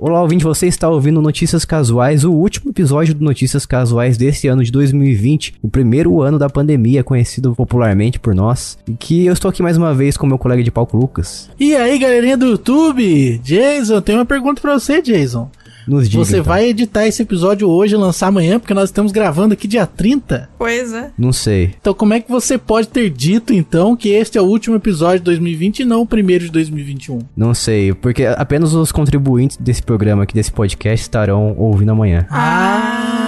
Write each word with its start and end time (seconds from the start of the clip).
Olá, 0.00 0.22
ouvinte, 0.22 0.44
você 0.44 0.68
está 0.68 0.88
ouvindo 0.88 1.20
Notícias 1.20 1.64
Casuais, 1.64 2.22
o 2.22 2.30
último 2.30 2.70
episódio 2.70 3.12
do 3.16 3.24
Notícias 3.24 3.66
Casuais 3.66 4.16
desse 4.16 4.46
ano 4.46 4.62
de 4.62 4.70
2020, 4.70 5.54
o 5.60 5.68
primeiro 5.68 6.22
ano 6.22 6.38
da 6.38 6.48
pandemia, 6.48 7.02
conhecido 7.02 7.52
popularmente 7.52 8.16
por 8.16 8.32
nós. 8.32 8.78
E 8.86 8.92
que 8.92 9.26
eu 9.26 9.32
estou 9.32 9.48
aqui 9.48 9.60
mais 9.60 9.76
uma 9.76 9.92
vez 9.92 10.16
com 10.16 10.24
meu 10.24 10.38
colega 10.38 10.62
de 10.62 10.70
palco, 10.70 10.96
Lucas. 10.96 11.50
E 11.58 11.74
aí, 11.74 11.98
galerinha 11.98 12.36
do 12.36 12.46
YouTube? 12.46 13.40
Jason, 13.42 14.00
tem 14.00 14.14
uma 14.14 14.24
pergunta 14.24 14.62
pra 14.62 14.78
você, 14.78 15.02
Jason. 15.02 15.50
Nos 15.88 16.08
diga, 16.08 16.24
Você 16.24 16.32
então. 16.38 16.44
vai 16.44 16.66
editar 16.68 17.06
esse 17.06 17.22
episódio 17.22 17.68
hoje 17.68 17.94
e 17.94 17.98
lançar 17.98 18.26
amanhã, 18.28 18.58
porque 18.60 18.74
nós 18.74 18.90
estamos 18.90 19.10
gravando 19.10 19.54
aqui 19.54 19.66
dia 19.66 19.86
30. 19.86 20.50
Pois 20.58 20.92
é. 20.92 21.10
Não 21.16 21.32
sei. 21.32 21.74
Então, 21.80 21.94
como 21.94 22.12
é 22.14 22.20
que 22.20 22.30
você 22.30 22.58
pode 22.58 22.88
ter 22.88 23.08
dito, 23.10 23.52
então, 23.52 23.96
que 23.96 24.10
este 24.10 24.36
é 24.36 24.40
o 24.42 24.44
último 24.44 24.76
episódio 24.76 25.18
de 25.20 25.24
2020 25.24 25.80
e 25.80 25.84
não 25.84 26.02
o 26.02 26.06
primeiro 26.06 26.44
de 26.44 26.50
2021? 26.50 27.20
Não 27.36 27.54
sei, 27.54 27.94
porque 27.94 28.24
apenas 28.26 28.74
os 28.74 28.92
contribuintes 28.92 29.56
desse 29.56 29.82
programa 29.82 30.24
aqui, 30.24 30.34
desse 30.34 30.52
podcast, 30.52 31.02
estarão 31.02 31.54
ouvindo 31.56 31.92
amanhã. 31.92 32.26
Ah, 32.30 33.27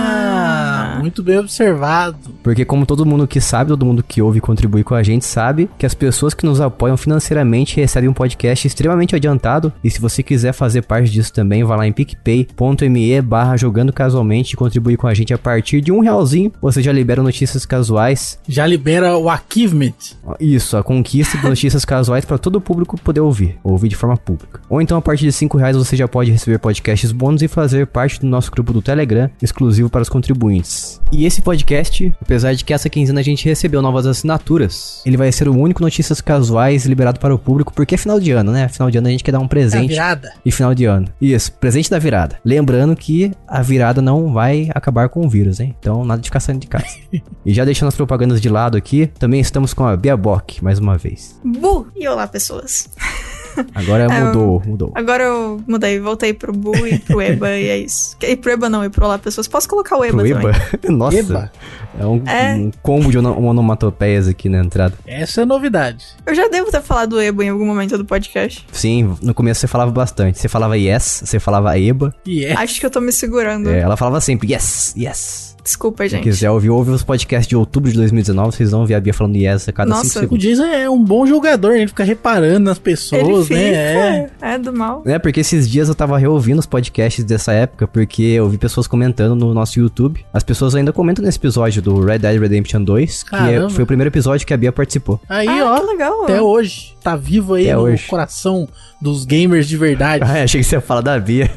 muito 0.99 1.23
bem 1.23 1.39
observado. 1.39 2.19
Porque 2.43 2.65
como 2.65 2.87
todo 2.87 3.07
mundo 3.07 3.27
que 3.27 3.41
sabe, 3.41 3.69
todo 3.69 3.87
mundo 3.87 4.03
que 4.03 4.23
ouve 4.23 4.39
e 4.39 4.41
contribui 4.41 4.83
com 4.83 4.95
a 4.95 5.03
gente 5.03 5.25
sabe 5.25 5.69
que 5.79 5.87
as 5.87 5.95
pessoas 5.95 6.35
que 6.35 6.47
nos 6.47 6.61
apoiam 6.61 6.97
financeiramente 6.97 7.77
recebem 7.77 8.09
um 8.09 8.15
podcast 8.15 8.67
extremamente 8.67 9.15
adiantado. 9.15 9.73
E 9.83 9.91
se 9.91 10.01
você 10.01 10.23
quiser 10.23 10.53
fazer 10.53 10.83
parte 10.83 11.11
disso 11.11 11.33
também, 11.33 11.65
vá 11.65 11.77
lá 11.77 11.87
em 11.87 11.93
picpay.me 11.93 13.21
barra 13.23 13.57
jogando 13.57 13.93
casualmente 13.93 14.55
e 14.55 14.57
contribuir 14.57 14.97
com 14.97 15.07
a 15.07 15.15
gente 15.15 15.33
a 15.35 15.39
partir 15.39 15.81
de 15.81 15.93
um 15.93 16.01
realzinho. 16.01 16.53
Você 16.61 16.83
já 16.83 16.93
libera 16.93 17.23
notícias 17.23 17.65
casuais. 17.67 18.39
Já 18.49 18.67
libera 18.67 19.17
o 19.17 19.29
achievement. 19.29 19.93
Isso, 20.39 20.77
a 20.77 20.83
conquista 20.83 21.39
de 21.39 21.45
notícias 21.45 21.85
casuais 21.87 22.25
para 22.25 22.39
todo 22.39 22.57
o 22.57 22.61
público 22.61 23.01
poder 23.01 23.21
ouvir. 23.21 23.59
Ouvir 23.63 23.89
de 23.89 23.97
forma 23.97 24.17
pública. 24.17 24.61
Ou 24.69 24.81
então 24.81 24.97
a 24.97 25.03
partir 25.03 25.25
de 25.25 25.33
5 25.33 25.59
reais 25.59 25.77
você 25.77 25.97
já 25.97 26.09
pode 26.09 26.31
receber 26.31 26.59
podcasts 26.59 27.13
bônus 27.13 27.43
e 27.43 27.49
fazer 27.49 27.87
parte 27.87 28.21
do 28.21 28.27
nosso 28.27 28.51
grupo 28.51 28.73
do 28.73 28.83
Telegram, 28.83 29.31
exclusivo 29.43 29.91
para 29.91 30.03
os 30.03 30.09
contribuintes. 30.09 30.90
E 31.13 31.27
esse 31.27 31.43
podcast, 31.43 32.15
apesar 32.21 32.55
de 32.55 32.65
que 32.65 32.73
essa 32.73 32.89
quinzena 32.89 33.21
a 33.21 33.23
gente 33.23 33.45
recebeu 33.45 33.83
novas 33.83 34.07
assinaturas, 34.07 35.03
ele 35.05 35.17
vai 35.17 35.31
ser 35.33 35.49
o 35.49 35.57
único 35.57 35.83
notícias 35.83 36.21
casuais 36.21 36.87
liberado 36.87 37.21
para 37.21 37.35
o 37.35 37.39
público, 37.39 37.73
porque 37.75 37.95
é 37.95 37.99
final 37.99 38.19
de 38.19 38.31
ano, 38.33 38.53
né? 38.53 38.69
Final 38.69 38.91
de 38.91 38.99
ano 38.99 39.09
a 39.09 39.11
gente 39.11 39.25
quer 39.25 39.33
dar 39.33 39.39
um 39.41 39.43
É 39.43 39.47
a 39.47 39.49
presente. 39.49 39.89
virada. 39.89 40.33
E 40.45 40.51
final 40.53 40.75
de 40.75 40.85
ano. 40.85 41.09
Isso, 41.21 41.53
presente 41.53 41.91
da 41.91 41.99
virada. 41.99 42.39
Lembrando 42.45 42.95
que 42.97 43.33
a 43.47 43.63
virada 43.63 44.01
não 44.01 44.33
vai 44.33 44.71
acabar 44.75 45.09
com 45.09 45.27
o 45.27 45.29
vírus, 45.29 45.61
hein? 45.61 45.75
Então 45.79 46.05
nada 46.05 46.21
de 46.21 46.29
ficar 46.29 46.41
saindo 46.41 46.61
de 46.61 46.67
casa. 46.67 46.87
e 47.45 47.53
já 47.53 47.65
deixando 47.65 47.89
as 47.89 47.97
propagandas 47.97 48.41
de 48.41 48.49
lado 48.49 48.77
aqui, 48.77 49.07
também 49.19 49.41
estamos 49.41 49.75
com 49.75 49.85
a 49.85 49.97
Bia 49.97 50.17
Bock, 50.17 50.63
mais 50.63 50.79
uma 50.79 50.97
vez. 50.97 51.39
Bu! 51.45 51.87
E 51.97 52.07
olá, 52.09 52.27
pessoas. 52.27 52.89
Agora 53.75 54.05
É, 54.05 54.25
mudou, 54.25 54.63
mudou. 54.67 54.93
Agora 54.95 55.25
eu 55.25 55.61
mudei, 55.67 55.99
voltei 56.01 56.33
pro 56.33 56.53
Bu 56.53 56.87
e 56.87 56.99
pro 56.99 57.21
Eba 57.23 57.51
e 57.51 57.69
é 57.69 57.79
isso. 57.79 58.17
E 58.23 58.37
pro 58.37 58.51
Eba 58.53 58.69
não, 58.69 58.85
e 58.85 58.89
pro 58.91 59.05
olá, 59.07 59.19
pessoas. 59.19 59.47
Posso 59.49 59.69
colocar 59.69 59.97
o 59.97 60.05
Eba 60.05 60.19
Pro 60.23 60.29
também? 60.33 60.49
Eba? 60.51 60.59
Nossa. 60.93 61.17
Eba. 61.19 61.53
É 61.99 62.07
um, 62.07 62.23
É. 62.27 62.55
um 62.55 62.71
combo 62.83 63.11
de 63.11 63.19
ono- 63.19 63.37
onomatopeias 63.47 64.29
aqui 64.29 64.49
na 64.49 64.59
entrada. 64.59 64.95
Essa 65.07 65.43
é 65.43 65.45
novidade. 65.45 66.05
Eu 66.25 66.35
já 66.35 66.49
devo 66.49 66.71
ter 66.71 66.81
falado 66.83 67.11
do 67.11 67.21
Eba 67.21 67.45
em 67.45 67.49
algum 67.49 67.67
momento 67.67 67.99
do 67.99 68.05
podcast. 68.05 68.67
Sim, 68.73 69.17
no 69.21 69.35
começo 69.35 69.61
você 69.61 69.67
falava 69.67 69.91
bastante. 69.91 70.39
Você 70.39 70.49
falava 70.49 70.77
yes, 70.79 71.23
você 71.25 71.39
falava 71.41 71.79
eba. 71.79 72.15
É. 72.29 72.53
Acho 72.55 72.79
que 72.81 72.87
eu 72.87 72.91
tô 72.91 73.01
me 73.01 73.13
segurando. 73.13 73.71
É, 73.71 73.81
ela 73.81 73.97
falava 73.97 74.21
sempre 74.21 74.53
yes, 74.53 74.95
yes. 74.97 75.57
Desculpa, 75.63 76.05
Se 76.05 76.11
gente. 76.11 76.23
quiser 76.23 76.51
ouvir, 76.51 76.71
ouve 76.71 76.91
os 76.91 77.03
podcasts 77.03 77.47
de 77.49 77.55
outubro 77.57 77.91
de 77.91 77.97
2019, 77.97 78.57
vocês 78.57 78.71
vão 78.71 78.87
ver 78.87 78.95
a 78.95 79.01
Bia 79.01 79.13
falando 79.15 79.37
yes 79.37 79.69
a 79.69 79.73
cada 79.73 79.91
Nossa. 79.91 80.05
5 80.05 80.17
O 80.19 80.21
segundos. 80.21 80.45
Jason 80.45 80.65
é 80.65 80.89
um 80.91 81.03
bom 81.03 81.27
jogador, 81.27 81.73
ele 81.77 81.87
fica 81.89 82.03
reparando 82.05 82.61
nas 82.61 82.77
Ele 82.79 82.85
pessoas, 82.85 83.49
fica. 83.49 83.61
né? 83.61 84.31
É. 84.41 84.55
É. 84.55 84.59
do 84.59 84.73
mal. 84.73 85.03
É, 85.07 85.19
porque 85.19 85.41
esses 85.41 85.69
dias 85.69 85.89
eu 85.89 85.95
tava 85.95 86.19
reouvindo 86.19 86.59
os 86.59 86.67
podcasts 86.67 87.25
dessa 87.25 87.53
época, 87.53 87.87
porque 87.87 88.23
eu 88.23 88.49
vi 88.49 88.59
pessoas 88.59 88.87
comentando 88.87 89.35
no 89.35 89.53
nosso 89.55 89.79
YouTube. 89.79 90.25
As 90.33 90.43
pessoas 90.43 90.75
ainda 90.75 90.93
comentam 90.93 91.25
nesse 91.25 91.39
episódio 91.39 91.81
do 91.83 92.01
Red 92.05 92.19
Dead 92.19 92.41
Redemption 92.41 92.83
2, 92.83 93.23
que 93.23 93.35
é- 93.35 93.39
Caramba. 93.39 93.71
foi 93.71 93.85
o 93.85 93.87
primeiro 93.87 94.09
episódio 94.09 94.47
que 94.47 94.55
a 94.55 94.57
Bia 94.57 94.73
participou. 94.73 95.21
Aí, 95.29 95.47
ah, 95.49 95.53
que 95.55 95.63
ó, 95.63 95.83
legal. 95.83 96.25
até 96.25 96.41
hoje. 96.43 96.95
Tá 97.03 97.17
vivo 97.17 97.55
aí 97.55 97.65
Até 97.65 97.75
no 97.77 97.83
hoje. 97.83 98.07
coração 98.07 98.69
dos 99.01 99.25
gamers 99.25 99.67
de 99.69 99.77
verdade. 99.77 100.25
Ah, 100.31 100.43
achei 100.45 100.61
que 100.61 100.67
você 100.67 100.77
ia 100.77 100.81
falar 100.81 101.01
da 101.01 101.19
Bia. 101.19 101.51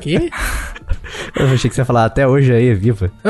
Quê? 0.00 0.30
Eu 1.34 1.46
achei 1.46 1.68
que 1.68 1.74
você 1.74 1.80
ia 1.80 1.84
falar 1.84 2.04
até 2.04 2.26
hoje 2.26 2.52
aí, 2.52 2.68
é 2.68 2.74
viva. 2.74 3.10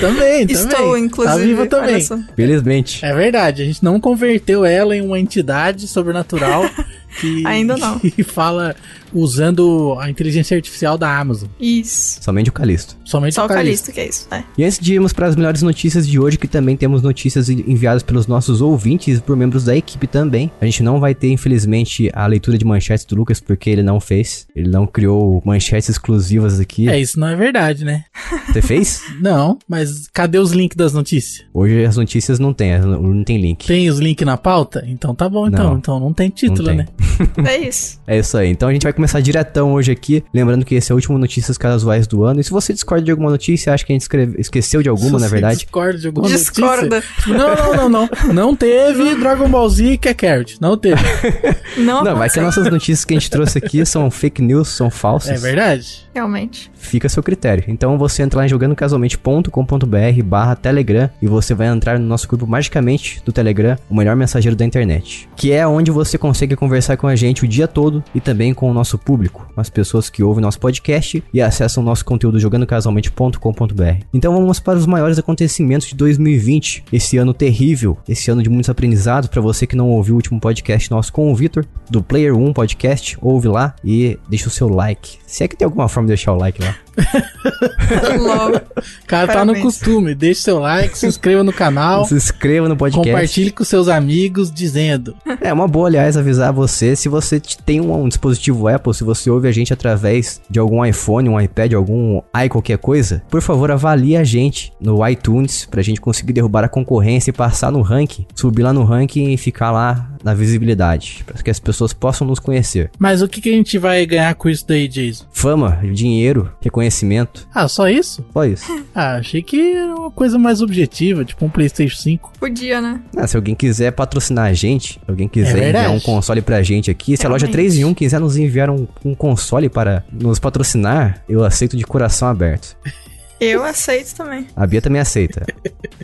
também, 0.00 0.46
também. 0.46 0.46
Estou, 0.48 0.98
inclusive. 0.98 1.38
Tá 1.38 1.44
viva 1.44 1.66
também. 1.66 2.06
Felizmente. 2.34 3.04
É 3.04 3.14
verdade, 3.14 3.62
a 3.62 3.64
gente 3.64 3.82
não 3.84 4.00
converteu 4.00 4.64
ela 4.64 4.96
em 4.96 5.00
uma 5.00 5.18
entidade 5.18 5.86
sobrenatural 5.86 6.68
que, 7.20 7.46
Ainda 7.46 7.76
não. 7.76 7.98
que 8.00 8.22
fala 8.22 8.74
usando 9.12 9.96
a 10.00 10.10
inteligência 10.10 10.56
artificial 10.56 10.96
da 10.96 11.18
Amazon. 11.18 11.48
Isso. 11.60 12.22
Somente 12.22 12.48
o 12.48 12.52
Calisto. 12.52 12.96
Somente 13.04 13.34
Só 13.34 13.42
o 13.42 13.44
o 13.44 13.48
Calixto. 13.48 13.92
Calixto, 13.92 13.92
que 13.92 14.00
é 14.00 14.08
isso, 14.08 14.28
né? 14.30 14.44
E 14.56 14.64
antes 14.64 14.78
de 14.78 14.94
irmos 14.94 15.12
para 15.12 15.26
as 15.26 15.36
melhores 15.36 15.62
notícias 15.62 16.08
de 16.08 16.18
hoje, 16.18 16.38
que 16.38 16.48
também 16.48 16.76
temos 16.76 17.02
notícias 17.02 17.48
enviadas 17.48 18.02
pelos 18.02 18.26
nossos 18.26 18.60
ouvintes 18.60 19.18
e 19.18 19.20
por 19.20 19.36
membros 19.36 19.64
da 19.64 19.76
equipe 19.76 20.06
também. 20.06 20.50
A 20.60 20.64
gente 20.64 20.82
não 20.82 20.98
vai 20.98 21.14
ter, 21.14 21.30
infelizmente, 21.30 22.10
a 22.14 22.26
leitura 22.26 22.56
de 22.56 22.64
manchetes 22.64 23.04
do 23.04 23.16
Lucas, 23.16 23.40
porque 23.40 23.68
ele 23.68 23.82
não 23.82 24.00
fez. 24.00 24.46
Ele 24.56 24.70
não 24.70 24.86
criou 24.86 25.42
manchetes 25.44 25.90
exclusivas 25.90 26.58
aqui. 26.58 26.88
É, 26.88 26.98
isso 26.98 27.18
não 27.18 27.28
é 27.28 27.36
verdade, 27.36 27.84
né? 27.84 28.04
Você 28.48 28.62
fez? 28.62 29.02
Não, 29.20 29.58
mas 29.68 30.08
cadê 30.12 30.38
os 30.38 30.52
links 30.52 30.76
das 30.76 30.92
notícias? 30.92 31.44
Hoje 31.52 31.84
as 31.84 31.96
notícias 31.96 32.38
não 32.38 32.52
tem, 32.52 32.78
não 32.80 33.22
tem 33.22 33.40
link. 33.40 33.66
Tem 33.66 33.88
os 33.88 33.98
links 33.98 34.26
na 34.26 34.36
pauta? 34.36 34.84
Então 34.86 35.14
tá 35.14 35.28
bom, 35.28 35.46
então. 35.46 35.70
Não. 35.70 35.78
Então 35.78 36.00
não 36.00 36.12
tem 36.12 36.28
título, 36.28 36.68
tem. 36.68 36.78
né? 36.78 36.86
É 37.44 37.56
isso. 37.58 38.00
É 38.06 38.18
isso 38.18 38.36
aí. 38.36 38.48
Então 38.48 38.68
a 38.68 38.72
gente 38.72 38.82
vai 38.82 38.92
começar 38.92 39.20
diretão 39.20 39.72
hoje 39.72 39.90
aqui. 39.92 40.22
Lembrando 40.32 40.64
que 40.64 40.74
esse 40.74 40.90
é 40.90 40.94
o 40.94 40.96
último 40.96 41.18
Notícias 41.18 41.56
Casuais 41.58 42.06
do 42.06 42.24
ano. 42.24 42.40
E 42.40 42.44
se 42.44 42.50
você 42.50 42.72
discorda 42.72 43.04
de 43.04 43.10
alguma 43.10 43.30
notícia, 43.30 43.72
acha 43.72 43.84
que 43.84 43.92
a 43.92 43.94
gente 43.94 44.02
escreve- 44.02 44.40
esqueceu 44.40 44.82
de 44.82 44.88
alguma, 44.88 45.18
Se 45.18 45.24
na 45.24 45.28
verdade. 45.30 45.56
Discorda 45.60 45.98
de 45.98 46.06
alguma 46.08 46.28
Discorda. 46.28 46.96
notícia. 46.96 47.34
Não, 47.34 47.54
não, 47.54 47.76
não, 47.76 47.88
não. 47.88 48.32
Não 48.32 48.56
teve 48.56 49.14
Dragon 49.16 49.48
Ball 49.48 49.68
Z 49.68 49.96
Kakarot. 49.98 50.56
Não 50.60 50.76
teve. 50.76 51.00
Não, 51.78 52.04
Não, 52.04 52.16
vai 52.16 52.28
que 52.28 52.38
as 52.38 52.44
nossas 52.44 52.70
notícias 52.70 53.02
que 53.02 53.14
a 53.14 53.18
gente 53.18 53.30
trouxe 53.30 53.56
aqui 53.56 53.84
são 53.86 54.10
fake 54.10 54.42
news, 54.42 54.68
são 54.68 54.90
falsas. 54.90 55.30
É 55.30 55.38
verdade. 55.48 56.06
Realmente. 56.14 56.70
Fica 56.74 57.06
a 57.06 57.10
seu 57.10 57.22
critério. 57.22 57.64
Então 57.66 57.96
você 57.96 58.22
entra 58.22 58.40
lá 58.40 58.44
em 58.44 58.48
jogandocasualmente.com.br 58.50 60.22
barra 60.24 60.54
Telegram 60.54 61.08
e 61.20 61.26
você 61.26 61.54
vai 61.54 61.68
entrar 61.68 61.98
no 61.98 62.04
nosso 62.06 62.28
grupo 62.28 62.46
magicamente 62.46 63.22
do 63.24 63.32
Telegram, 63.32 63.76
o 63.88 63.94
melhor 63.96 64.14
mensageiro 64.16 64.54
da 64.56 64.64
internet. 64.66 65.28
Que 65.34 65.52
é 65.52 65.66
onde 65.66 65.90
você 65.90 66.18
consegue 66.18 66.54
conversar 66.56 66.91
com 66.96 67.06
a 67.06 67.16
gente 67.16 67.44
o 67.44 67.48
dia 67.48 67.68
todo 67.68 68.02
e 68.14 68.20
também 68.20 68.54
com 68.54 68.70
o 68.70 68.74
nosso 68.74 68.98
público, 68.98 69.48
as 69.56 69.70
pessoas 69.70 70.10
que 70.10 70.22
ouvem 70.22 70.42
nosso 70.42 70.58
podcast 70.58 71.22
e 71.32 71.40
acessam 71.40 71.82
nosso 71.82 72.04
conteúdo 72.04 72.38
jogandocasualmente.com.br. 72.38 74.04
Então 74.12 74.32
vamos 74.34 74.60
para 74.60 74.78
os 74.78 74.86
maiores 74.86 75.18
acontecimentos 75.18 75.88
de 75.88 75.94
2020, 75.94 76.84
esse 76.92 77.16
ano 77.16 77.34
terrível, 77.34 77.98
esse 78.08 78.30
ano 78.30 78.42
de 78.42 78.48
muitos 78.48 78.70
aprendizados. 78.70 79.28
Para 79.28 79.40
você 79.40 79.66
que 79.66 79.76
não 79.76 79.90
ouviu 79.90 80.14
o 80.14 80.16
último 80.16 80.40
podcast 80.40 80.90
nosso 80.90 81.12
com 81.12 81.30
o 81.30 81.34
Vitor, 81.34 81.64
do 81.90 82.02
Player 82.02 82.36
1 82.36 82.52
Podcast, 82.52 83.16
ouve 83.20 83.48
lá 83.48 83.74
e 83.84 84.18
deixa 84.28 84.48
o 84.48 84.50
seu 84.50 84.68
like. 84.68 85.18
Se 85.26 85.44
é 85.44 85.48
que 85.48 85.56
tem 85.56 85.64
alguma 85.64 85.88
forma 85.88 86.06
de 86.06 86.12
deixar 86.12 86.32
o 86.32 86.36
like 86.36 86.62
lá. 86.62 86.74
Cara 89.06 89.32
tá 89.32 89.44
no 89.44 89.58
costume. 89.60 90.14
Deixe 90.14 90.42
seu 90.42 90.58
like, 90.58 90.96
se 90.96 91.06
inscreva 91.06 91.42
no 91.42 91.52
canal. 91.52 92.04
Se 92.04 92.14
inscreva 92.14 92.68
no 92.68 92.76
podcast. 92.76 93.10
Compartilhe 93.10 93.50
com 93.50 93.64
seus 93.64 93.88
amigos 93.88 94.52
dizendo. 94.52 95.16
É 95.40 95.52
uma 95.52 95.68
boa, 95.68 95.88
aliás, 95.88 96.16
avisar 96.16 96.52
você 96.52 96.94
se 96.96 97.08
você 97.08 97.40
tem 97.40 97.80
um, 97.80 98.02
um 98.02 98.08
dispositivo 98.08 98.68
Apple, 98.68 98.94
se 98.94 99.04
você 99.04 99.30
ouve 99.30 99.48
a 99.48 99.52
gente 99.52 99.72
através 99.72 100.40
de 100.48 100.58
algum 100.58 100.84
iPhone, 100.84 101.28
um 101.28 101.40
iPad, 101.40 101.74
algum 101.74 102.20
i 102.34 102.48
qualquer 102.48 102.78
coisa, 102.78 103.22
por 103.30 103.40
favor 103.40 103.70
avalie 103.70 104.16
a 104.16 104.24
gente 104.24 104.72
no 104.80 105.06
iTunes 105.06 105.66
pra 105.70 105.82
gente 105.82 106.00
conseguir 106.00 106.32
derrubar 106.32 106.64
a 106.64 106.68
concorrência 106.68 107.30
e 107.30 107.32
passar 107.32 107.72
no 107.72 107.82
ranking, 107.82 108.26
subir 108.34 108.62
lá 108.62 108.72
no 108.72 108.84
ranking 108.84 109.32
e 109.32 109.36
ficar 109.36 109.70
lá 109.70 110.08
na 110.22 110.34
visibilidade, 110.34 111.22
para 111.26 111.42
que 111.42 111.50
as 111.50 111.58
pessoas 111.60 111.92
possam 111.92 112.26
nos 112.26 112.38
conhecer. 112.38 112.90
Mas 112.98 113.22
o 113.22 113.28
que, 113.28 113.40
que 113.40 113.48
a 113.50 113.52
gente 113.52 113.78
vai 113.78 114.04
ganhar 114.06 114.34
com 114.34 114.48
isso 114.48 114.66
daí, 114.66 114.86
Jason? 114.88 115.24
Fama, 115.32 115.78
dinheiro, 115.92 116.50
reconhecimento, 116.60 117.46
Ah, 117.54 117.68
só 117.68 117.88
isso? 117.88 118.24
só 118.32 118.44
isso. 118.44 118.66
Ah, 118.94 119.16
achei 119.16 119.42
que 119.42 119.74
era 119.74 119.94
uma 119.94 120.10
coisa 120.10 120.38
mais 120.38 120.60
objetiva, 120.60 121.24
tipo 121.24 121.44
um 121.46 121.48
PlayStation 121.48 121.96
5. 121.96 122.32
Podia, 122.38 122.78
né? 122.80 123.00
Ah, 123.16 123.26
se 123.26 123.36
alguém 123.36 123.54
quiser 123.54 123.90
patrocinar 123.92 124.46
a 124.50 124.52
gente, 124.52 124.94
se 124.94 125.00
alguém 125.08 125.26
quiser 125.28 125.58
É 125.62 125.68
enviar 125.70 125.90
um 125.90 125.98
console 126.00 126.42
pra 126.42 126.62
gente 126.62 126.90
aqui, 126.90 127.16
se 127.16 127.24
a 127.24 127.28
loja 127.30 127.46
Realmente. 127.46 127.70
3 127.70 127.78
em 127.78 127.84
1 127.86 127.94
quiser 127.94 128.20
nos 128.20 128.36
enviar 128.36 128.68
um, 128.68 128.86
um 129.02 129.14
console 129.14 129.70
para 129.70 130.04
nos 130.12 130.38
patrocinar, 130.38 131.22
eu 131.26 131.42
aceito 131.42 131.74
de 131.76 131.84
coração 131.84 132.28
aberto. 132.28 132.76
Eu 133.42 133.64
aceito 133.64 134.14
também. 134.14 134.46
A 134.54 134.66
Bia 134.66 134.80
também 134.80 135.00
aceita. 135.00 135.44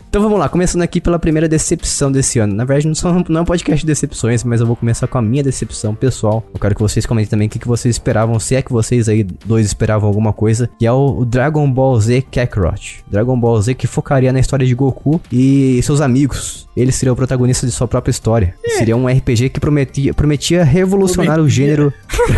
Então 0.09 0.21
vamos 0.21 0.39
lá, 0.39 0.49
começando 0.49 0.81
aqui 0.81 0.99
pela 0.99 1.19
primeira 1.19 1.47
decepção 1.47 2.11
desse 2.11 2.39
ano. 2.39 2.53
Na 2.53 2.65
verdade, 2.65 2.87
não, 2.87 2.95
são, 2.95 3.23
não 3.29 3.39
é 3.39 3.41
um 3.43 3.45
podcast 3.45 3.81
de 3.81 3.87
decepções, 3.87 4.43
mas 4.43 4.59
eu 4.59 4.67
vou 4.67 4.75
começar 4.75 5.07
com 5.07 5.17
a 5.17 5.21
minha 5.21 5.43
decepção 5.43 5.93
pessoal. 5.93 6.43
Eu 6.53 6.59
quero 6.59 6.75
que 6.75 6.81
vocês 6.81 7.05
comentem 7.05 7.29
também 7.29 7.47
o 7.47 7.49
que, 7.49 7.59
que 7.59 7.67
vocês 7.67 7.95
esperavam, 7.95 8.39
se 8.39 8.55
é 8.55 8.61
que 8.61 8.71
vocês 8.71 9.07
aí 9.07 9.23
dois 9.23 9.65
esperavam 9.67 10.07
alguma 10.07 10.33
coisa, 10.33 10.69
que 10.79 10.85
é 10.85 10.91
o, 10.91 11.19
o 11.19 11.25
Dragon 11.25 11.69
Ball 11.71 11.99
Z 11.99 12.23
Kakarot. 12.31 13.03
Dragon 13.07 13.39
Ball 13.39 13.61
Z 13.61 13.75
que 13.75 13.87
focaria 13.87 14.33
na 14.33 14.39
história 14.39 14.65
de 14.65 14.73
Goku 14.73 15.21
e 15.31 15.79
seus 15.83 16.01
amigos. 16.01 16.67
Ele 16.75 16.91
seria 16.91 17.11
o 17.13 17.15
protagonista 17.15 17.65
de 17.65 17.71
sua 17.71 17.87
própria 17.87 18.11
história. 18.11 18.55
Seria 18.77 18.95
um 18.95 19.07
RPG 19.07 19.49
que 19.49 19.59
prometia, 19.59 20.13
prometia 20.13 20.63
revolucionar 20.63 21.33
o 21.33 21.43
Prometia. 21.43 21.65
gênero. 21.65 21.93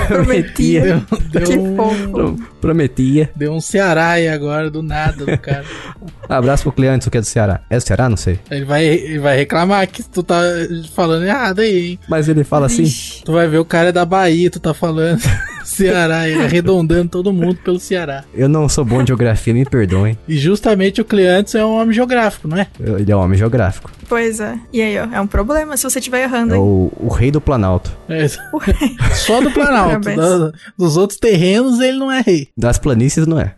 Prometia. 0.07 1.03
Deu, 1.31 1.41
Que 1.43 1.57
um, 1.57 1.75
fofo. 1.75 2.35
prometia. 2.59 3.29
deu 3.35 3.53
um 3.53 3.61
Ceará 3.61 4.11
aí 4.11 4.27
agora, 4.27 4.69
do 4.69 4.81
nada, 4.91 5.25
do 5.25 5.37
cara. 5.37 5.63
Abraço 6.29 6.63
pro 6.63 6.71
Cleantes, 6.71 7.07
que 7.07 7.17
é 7.17 7.21
do 7.21 7.25
Ceará. 7.25 7.61
É 7.69 7.77
do 7.77 7.81
Ceará? 7.81 8.09
Não 8.09 8.17
sei. 8.17 8.39
Ele 8.49 8.65
vai, 8.65 8.85
ele 8.85 9.19
vai 9.19 9.37
reclamar 9.37 9.87
que 9.87 10.03
tu 10.03 10.21
tá 10.21 10.41
falando 10.93 11.25
errado 11.25 11.59
aí, 11.59 11.91
hein? 11.91 11.99
Mas 12.07 12.27
ele 12.27 12.43
fala 12.43 12.67
assim. 12.67 12.83
Vixe. 12.83 13.23
Tu 13.23 13.31
vai 13.31 13.47
ver 13.47 13.57
o 13.57 13.65
cara 13.65 13.89
é 13.89 13.91
da 13.91 14.05
Bahia, 14.05 14.49
tu 14.49 14.59
tá 14.59 14.73
falando 14.73 15.21
Ceará, 15.63 16.27
ele 16.27 16.43
arredondando 16.43 17.09
todo 17.09 17.31
mundo 17.31 17.55
pelo 17.63 17.79
Ceará. 17.79 18.23
Eu 18.33 18.49
não 18.49 18.67
sou 18.67 18.83
bom 18.83 19.01
de 19.03 19.07
geografia, 19.07 19.53
me 19.53 19.65
perdoem. 19.65 20.17
E 20.27 20.37
justamente 20.37 21.01
o 21.01 21.05
Cleantes 21.05 21.55
é 21.55 21.63
um 21.63 21.79
homem 21.79 21.93
geográfico, 21.93 22.47
não 22.47 22.57
é? 22.57 22.67
Ele 22.79 23.11
é 23.11 23.15
um 23.15 23.19
homem 23.19 23.37
geográfico. 23.37 23.91
Pois 24.07 24.39
é. 24.39 24.59
E 24.73 24.81
aí, 24.81 24.99
ó, 24.99 25.07
é 25.13 25.21
um 25.21 25.27
problema 25.27 25.77
se 25.77 25.83
você 25.83 25.99
estiver 25.99 26.23
errando. 26.23 26.53
É 26.53 26.57
hein? 26.57 26.63
o, 26.63 26.91
o 26.97 27.07
rei 27.07 27.31
do 27.31 27.39
Planalto. 27.39 27.91
É, 28.09 28.27
só 28.27 29.39
do 29.41 29.51
Planalto. 29.51 30.09
Dos 30.77 30.97
outros 30.97 31.19
terrenos 31.19 31.79
ele 31.79 31.97
não 31.97 32.11
é 32.11 32.21
rei. 32.21 32.49
Das 32.57 32.77
planícies 32.77 33.25
não 33.25 33.39
é. 33.39 33.55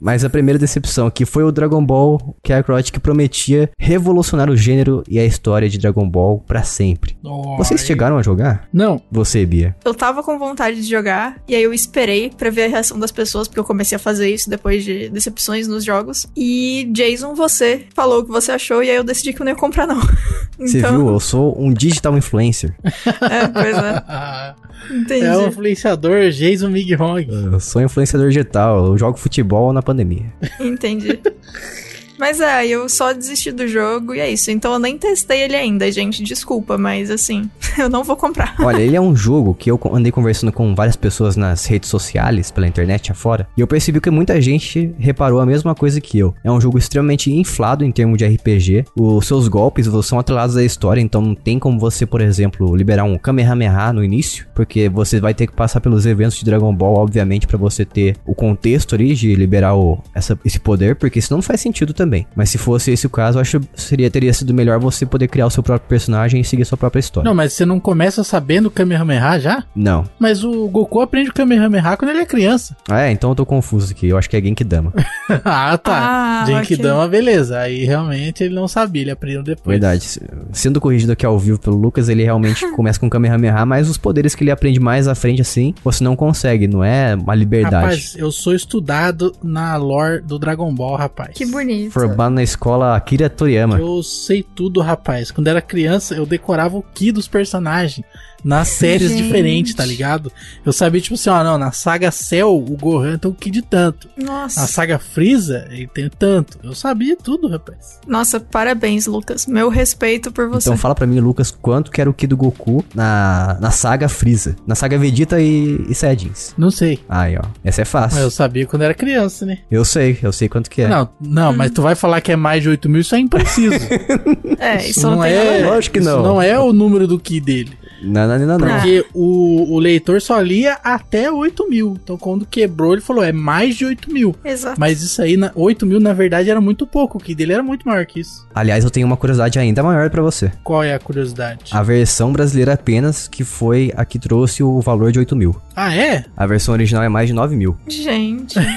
Mas 0.00 0.24
a 0.24 0.30
primeira 0.30 0.58
decepção 0.58 1.06
aqui 1.06 1.24
foi 1.24 1.44
o 1.44 1.52
Dragon 1.52 1.84
Ball 1.84 2.36
Kakarot 2.42 2.90
que 2.92 2.98
prometia 3.00 3.70
revolucionar 3.78 4.50
o 4.50 4.56
gênero 4.56 5.02
e 5.08 5.18
a 5.18 5.24
história 5.24 5.68
de 5.68 5.78
Dragon 5.78 6.08
Ball 6.08 6.40
pra 6.46 6.62
sempre. 6.62 7.16
Vocês 7.56 7.82
chegaram 7.82 8.18
a 8.18 8.22
jogar? 8.22 8.68
Não. 8.72 9.00
Você, 9.10 9.44
Bia. 9.46 9.74
Eu 9.84 9.94
tava 9.94 10.22
com 10.22 10.38
vontade 10.38 10.82
de 10.82 10.88
jogar, 10.88 11.36
e 11.46 11.54
aí 11.54 11.62
eu 11.62 11.72
esperei 11.72 12.30
pra 12.30 12.50
ver 12.50 12.64
a 12.64 12.68
reação 12.68 12.98
das 12.98 13.12
pessoas, 13.12 13.48
porque 13.48 13.60
eu 13.60 13.64
comecei 13.64 13.96
a 13.96 13.98
fazer 13.98 14.28
isso 14.28 14.50
depois 14.50 14.84
de 14.84 15.08
decepções 15.08 15.68
nos 15.68 15.84
jogos. 15.84 16.26
E 16.36 16.88
Jason, 16.92 17.34
você 17.34 17.86
falou 17.94 18.20
o 18.20 18.24
que 18.24 18.30
você 18.30 18.52
achou, 18.52 18.82
e 18.82 18.90
aí 18.90 18.96
eu 18.96 19.04
decidi 19.04 19.32
que 19.32 19.40
eu 19.40 19.44
não 19.44 19.52
ia 19.52 19.58
comprar, 19.58 19.86
não. 19.86 20.00
Você 20.58 20.78
Então, 20.78 20.96
viu? 20.96 21.08
Eu 21.08 21.18
sou 21.18 21.60
um 21.60 21.72
digital 21.72 22.16
influencer. 22.16 22.74
É, 23.22 23.48
pois 23.48 23.76
é. 23.76 24.54
Ah, 24.90 24.94
Entendi. 24.94 25.24
é 25.26 25.36
o 25.36 25.46
influenciador 25.48 26.30
Jason 26.30 26.68
Mig 26.68 26.94
Hong. 27.00 27.26
Eu 27.28 27.60
sou 27.60 27.82
influenciador 27.82 28.28
digital. 28.28 28.86
Eu 28.86 28.98
jogo 28.98 29.16
futebol 29.18 29.72
na 29.72 29.82
pandemia. 29.82 30.32
Entendi. 30.60 31.20
Mas 32.22 32.40
é, 32.40 32.64
eu 32.68 32.88
só 32.88 33.12
desisti 33.12 33.50
do 33.50 33.66
jogo 33.66 34.14
e 34.14 34.20
é 34.20 34.30
isso. 34.30 34.48
Então 34.52 34.72
eu 34.72 34.78
nem 34.78 34.96
testei 34.96 35.42
ele 35.42 35.56
ainda, 35.56 35.90
gente. 35.90 36.22
Desculpa, 36.22 36.78
mas 36.78 37.10
assim, 37.10 37.50
eu 37.76 37.90
não 37.90 38.04
vou 38.04 38.14
comprar. 38.16 38.54
Olha, 38.60 38.78
ele 38.80 38.94
é 38.94 39.00
um 39.00 39.16
jogo 39.16 39.54
que 39.54 39.68
eu 39.68 39.80
andei 39.92 40.12
conversando 40.12 40.52
com 40.52 40.72
várias 40.72 40.94
pessoas 40.94 41.34
nas 41.36 41.66
redes 41.66 41.90
sociais, 41.90 42.52
pela 42.52 42.68
internet 42.68 43.10
afora, 43.10 43.48
e 43.56 43.60
eu 43.60 43.66
percebi 43.66 44.00
que 44.00 44.08
muita 44.08 44.40
gente 44.40 44.94
reparou 45.00 45.40
a 45.40 45.46
mesma 45.46 45.74
coisa 45.74 46.00
que 46.00 46.16
eu. 46.16 46.32
É 46.44 46.50
um 46.52 46.60
jogo 46.60 46.78
extremamente 46.78 47.34
inflado 47.34 47.84
em 47.84 47.90
termos 47.90 48.18
de 48.18 48.24
RPG. 48.24 48.84
Os 48.96 49.26
seus 49.26 49.48
golpes 49.48 49.88
são 50.04 50.20
atrelados 50.20 50.56
à 50.56 50.62
história, 50.62 51.00
então 51.00 51.20
não 51.20 51.34
tem 51.34 51.58
como 51.58 51.76
você, 51.76 52.06
por 52.06 52.20
exemplo, 52.20 52.76
liberar 52.76 53.02
um 53.02 53.18
Kamehameha 53.18 53.92
no 53.92 54.04
início, 54.04 54.46
porque 54.54 54.88
você 54.88 55.18
vai 55.18 55.34
ter 55.34 55.48
que 55.48 55.54
passar 55.54 55.80
pelos 55.80 56.06
eventos 56.06 56.36
de 56.36 56.44
Dragon 56.44 56.72
Ball, 56.72 56.94
obviamente, 56.94 57.48
pra 57.48 57.58
você 57.58 57.84
ter 57.84 58.16
o 58.24 58.32
contexto 58.32 58.94
ali 58.94 59.12
de 59.12 59.34
liberar 59.34 59.74
o, 59.74 59.98
essa, 60.14 60.38
esse 60.44 60.60
poder, 60.60 60.94
porque 60.94 61.20
senão 61.20 61.38
não 61.38 61.42
faz 61.42 61.60
sentido 61.60 61.92
também. 61.92 62.11
Mas 62.34 62.50
se 62.50 62.58
fosse 62.58 62.90
esse 62.90 63.06
o 63.06 63.10
caso, 63.10 63.38
eu 63.38 63.42
acho 63.42 63.60
que 63.60 63.68
seria, 63.74 64.10
teria 64.10 64.32
sido 64.32 64.52
melhor 64.54 64.78
você 64.78 65.04
poder 65.06 65.28
criar 65.28 65.46
o 65.46 65.50
seu 65.50 65.62
próprio 65.62 65.88
personagem 65.88 66.40
e 66.40 66.44
seguir 66.44 66.62
a 66.62 66.66
sua 66.66 66.78
própria 66.78 67.00
história. 67.00 67.28
Não, 67.28 67.34
mas 67.34 67.52
você 67.52 67.64
não 67.64 67.80
começa 67.80 68.24
sabendo 68.24 68.66
o 68.66 68.70
Kamehameha 68.70 69.38
já? 69.38 69.64
Não. 69.74 70.04
Mas 70.18 70.44
o 70.44 70.68
Goku 70.68 71.00
aprende 71.00 71.30
o 71.30 71.34
Kamehameha 71.34 71.96
quando 71.96 72.10
ele 72.10 72.20
é 72.20 72.26
criança. 72.26 72.76
Ah, 72.92 73.02
é, 73.02 73.10
então 73.10 73.30
eu 73.30 73.34
tô 73.34 73.46
confuso 73.46 73.90
aqui. 73.90 74.08
Eu 74.08 74.18
acho 74.18 74.28
que 74.28 74.36
é 74.36 74.40
Genkidama. 74.40 74.92
ah, 75.44 75.78
tá. 75.78 76.42
Ah, 76.42 76.44
Genkidama, 76.44 77.08
beleza. 77.08 77.58
Aí 77.58 77.84
realmente 77.84 78.44
ele 78.44 78.54
não 78.54 78.68
sabia, 78.68 79.02
ele 79.02 79.10
aprendeu 79.10 79.42
depois. 79.42 79.78
Verdade. 79.78 80.20
Sendo 80.52 80.78
corrigido 80.78 81.12
aqui 81.12 81.24
ao 81.24 81.38
vivo 81.38 81.58
pelo 81.58 81.76
Lucas, 81.76 82.10
ele 82.10 82.22
realmente 82.22 82.68
começa 82.72 83.00
com 83.00 83.08
Kamehameha, 83.08 83.64
mas 83.64 83.88
os 83.88 83.96
poderes 83.96 84.34
que 84.34 84.44
ele 84.44 84.50
aprende 84.50 84.78
mais 84.78 85.08
à 85.08 85.14
frente 85.14 85.40
assim, 85.40 85.74
você 85.82 86.04
não 86.04 86.14
consegue, 86.14 86.68
não 86.68 86.84
é 86.84 87.14
uma 87.14 87.34
liberdade. 87.34 87.84
Rapaz, 87.84 88.14
eu 88.16 88.30
sou 88.30 88.54
estudado 88.54 89.34
na 89.42 89.76
lore 89.76 90.20
do 90.20 90.38
Dragon 90.38 90.72
Ball, 90.74 90.96
rapaz. 90.96 91.30
Que 91.34 91.46
bonito. 91.46 91.92
Formado 92.08 92.34
na 92.34 92.42
escola 92.42 92.96
Akira 92.96 93.28
Toriyama. 93.28 93.78
Eu 93.78 94.02
sei 94.02 94.42
tudo, 94.42 94.80
rapaz. 94.80 95.30
Quando 95.30 95.48
era 95.48 95.60
criança, 95.60 96.14
eu 96.14 96.26
decorava 96.26 96.76
o 96.76 96.82
ki 96.82 97.12
dos 97.12 97.28
personagens 97.28 98.04
nas 98.44 98.68
séries 98.68 99.10
Gente. 99.10 99.22
diferentes, 99.22 99.74
tá 99.74 99.84
ligado? 99.84 100.32
Eu 100.64 100.72
sabia, 100.72 101.00
tipo 101.00 101.14
assim, 101.14 101.30
ó, 101.30 101.42
não, 101.44 101.58
na 101.58 101.72
saga 101.72 102.10
Cell, 102.10 102.56
o 102.56 102.76
Gohan 102.76 103.18
tem 103.18 103.30
o 103.30 103.34
ki 103.34 103.50
de 103.50 103.62
tanto. 103.62 104.08
Na 104.16 104.42
Nossa. 104.42 104.66
saga 104.66 104.98
Freeza, 104.98 105.66
ele 105.70 105.86
tem 105.86 106.08
tanto. 106.08 106.58
Eu 106.62 106.74
sabia 106.74 107.16
tudo, 107.16 107.48
rapaz. 107.48 108.00
Nossa, 108.06 108.40
parabéns, 108.40 109.06
Lucas. 109.06 109.46
Meu 109.46 109.68
respeito 109.68 110.32
por 110.32 110.48
você. 110.48 110.68
Então 110.68 110.76
fala 110.76 110.94
pra 110.94 111.06
mim, 111.06 111.20
Lucas, 111.20 111.50
quanto 111.50 111.90
que 111.90 112.00
era 112.00 112.10
o 112.10 112.14
Ki 112.14 112.26
do 112.26 112.36
Goku 112.36 112.84
na, 112.94 113.56
na 113.60 113.70
saga 113.70 114.08
Freeza. 114.08 114.56
Na 114.66 114.74
saga 114.74 114.98
Vegeta 114.98 115.40
e, 115.40 115.84
e 115.88 115.94
Saiyajins. 115.94 116.54
Não 116.56 116.70
sei. 116.70 116.98
Aí, 117.08 117.36
ó. 117.36 117.42
Essa 117.64 117.82
é 117.82 117.84
Mas 117.84 117.88
fácil. 117.88 118.18
eu 118.20 118.30
sabia 118.30 118.66
quando 118.66 118.82
era 118.82 118.94
criança, 118.94 119.46
né? 119.46 119.58
Eu 119.70 119.84
sei, 119.84 120.18
eu 120.22 120.32
sei 120.32 120.48
quanto 120.48 120.68
que 120.68 120.82
é. 120.82 120.88
Não, 120.88 121.08
não, 121.20 121.52
mas 121.52 121.70
tu 121.70 121.82
vai 121.82 121.94
falar 121.94 122.20
que 122.20 122.32
é 122.32 122.36
mais 122.36 122.62
de 122.62 122.68
8 122.68 122.88
mil, 122.88 123.00
isso 123.00 123.14
é 123.14 123.18
impreciso. 123.18 123.86
é, 124.58 124.88
isso, 124.88 125.02
não, 125.08 125.20
tem 125.20 125.32
é. 125.32 125.66
Lógico 125.66 125.94
que 125.94 126.00
isso 126.00 126.08
não. 126.08 126.22
não 126.22 126.42
é 126.42 126.58
o 126.58 126.72
número 126.72 127.06
do 127.06 127.18
ki 127.18 127.40
dele. 127.40 127.81
Não, 128.02 128.26
não, 128.26 128.38
não, 128.38 128.58
não. 128.58 128.68
Porque 128.68 129.04
o, 129.14 129.74
o 129.74 129.78
leitor 129.78 130.20
só 130.20 130.40
lia 130.40 130.78
até 130.82 131.30
8 131.30 131.68
mil. 131.68 131.96
Então 132.02 132.16
quando 132.16 132.44
quebrou, 132.44 132.92
ele 132.92 133.02
falou, 133.02 133.22
é 133.22 133.32
mais 133.32 133.76
de 133.76 133.84
8 133.84 134.12
mil. 134.12 134.34
Exato. 134.44 134.78
Mas 134.78 135.02
isso 135.02 135.22
aí, 135.22 135.36
na, 135.36 135.52
8 135.54 135.86
mil, 135.86 136.00
na 136.00 136.12
verdade, 136.12 136.50
era 136.50 136.60
muito 136.60 136.86
pouco. 136.86 137.18
O 137.18 137.20
que 137.20 137.34
dele 137.34 137.52
era 137.52 137.62
muito 137.62 137.86
maior 137.86 138.04
que 138.06 138.20
isso. 138.20 138.46
Aliás, 138.54 138.84
eu 138.84 138.90
tenho 138.90 139.06
uma 139.06 139.16
curiosidade 139.16 139.58
ainda 139.58 139.82
maior 139.82 140.10
pra 140.10 140.22
você. 140.22 140.52
Qual 140.62 140.82
é 140.82 140.94
a 140.94 140.98
curiosidade? 140.98 141.70
A 141.70 141.82
versão 141.82 142.32
brasileira 142.32 142.74
apenas, 142.74 143.28
que 143.28 143.44
foi 143.44 143.92
a 143.96 144.04
que 144.04 144.18
trouxe 144.18 144.62
o 144.62 144.80
valor 144.80 145.12
de 145.12 145.18
8 145.18 145.36
mil. 145.36 145.56
Ah, 145.74 145.94
é? 145.94 146.24
A 146.36 146.46
versão 146.46 146.74
original 146.74 147.02
é 147.02 147.08
mais 147.08 147.28
de 147.28 147.32
9 147.32 147.56
mil. 147.56 147.76
Gente. 147.88 148.58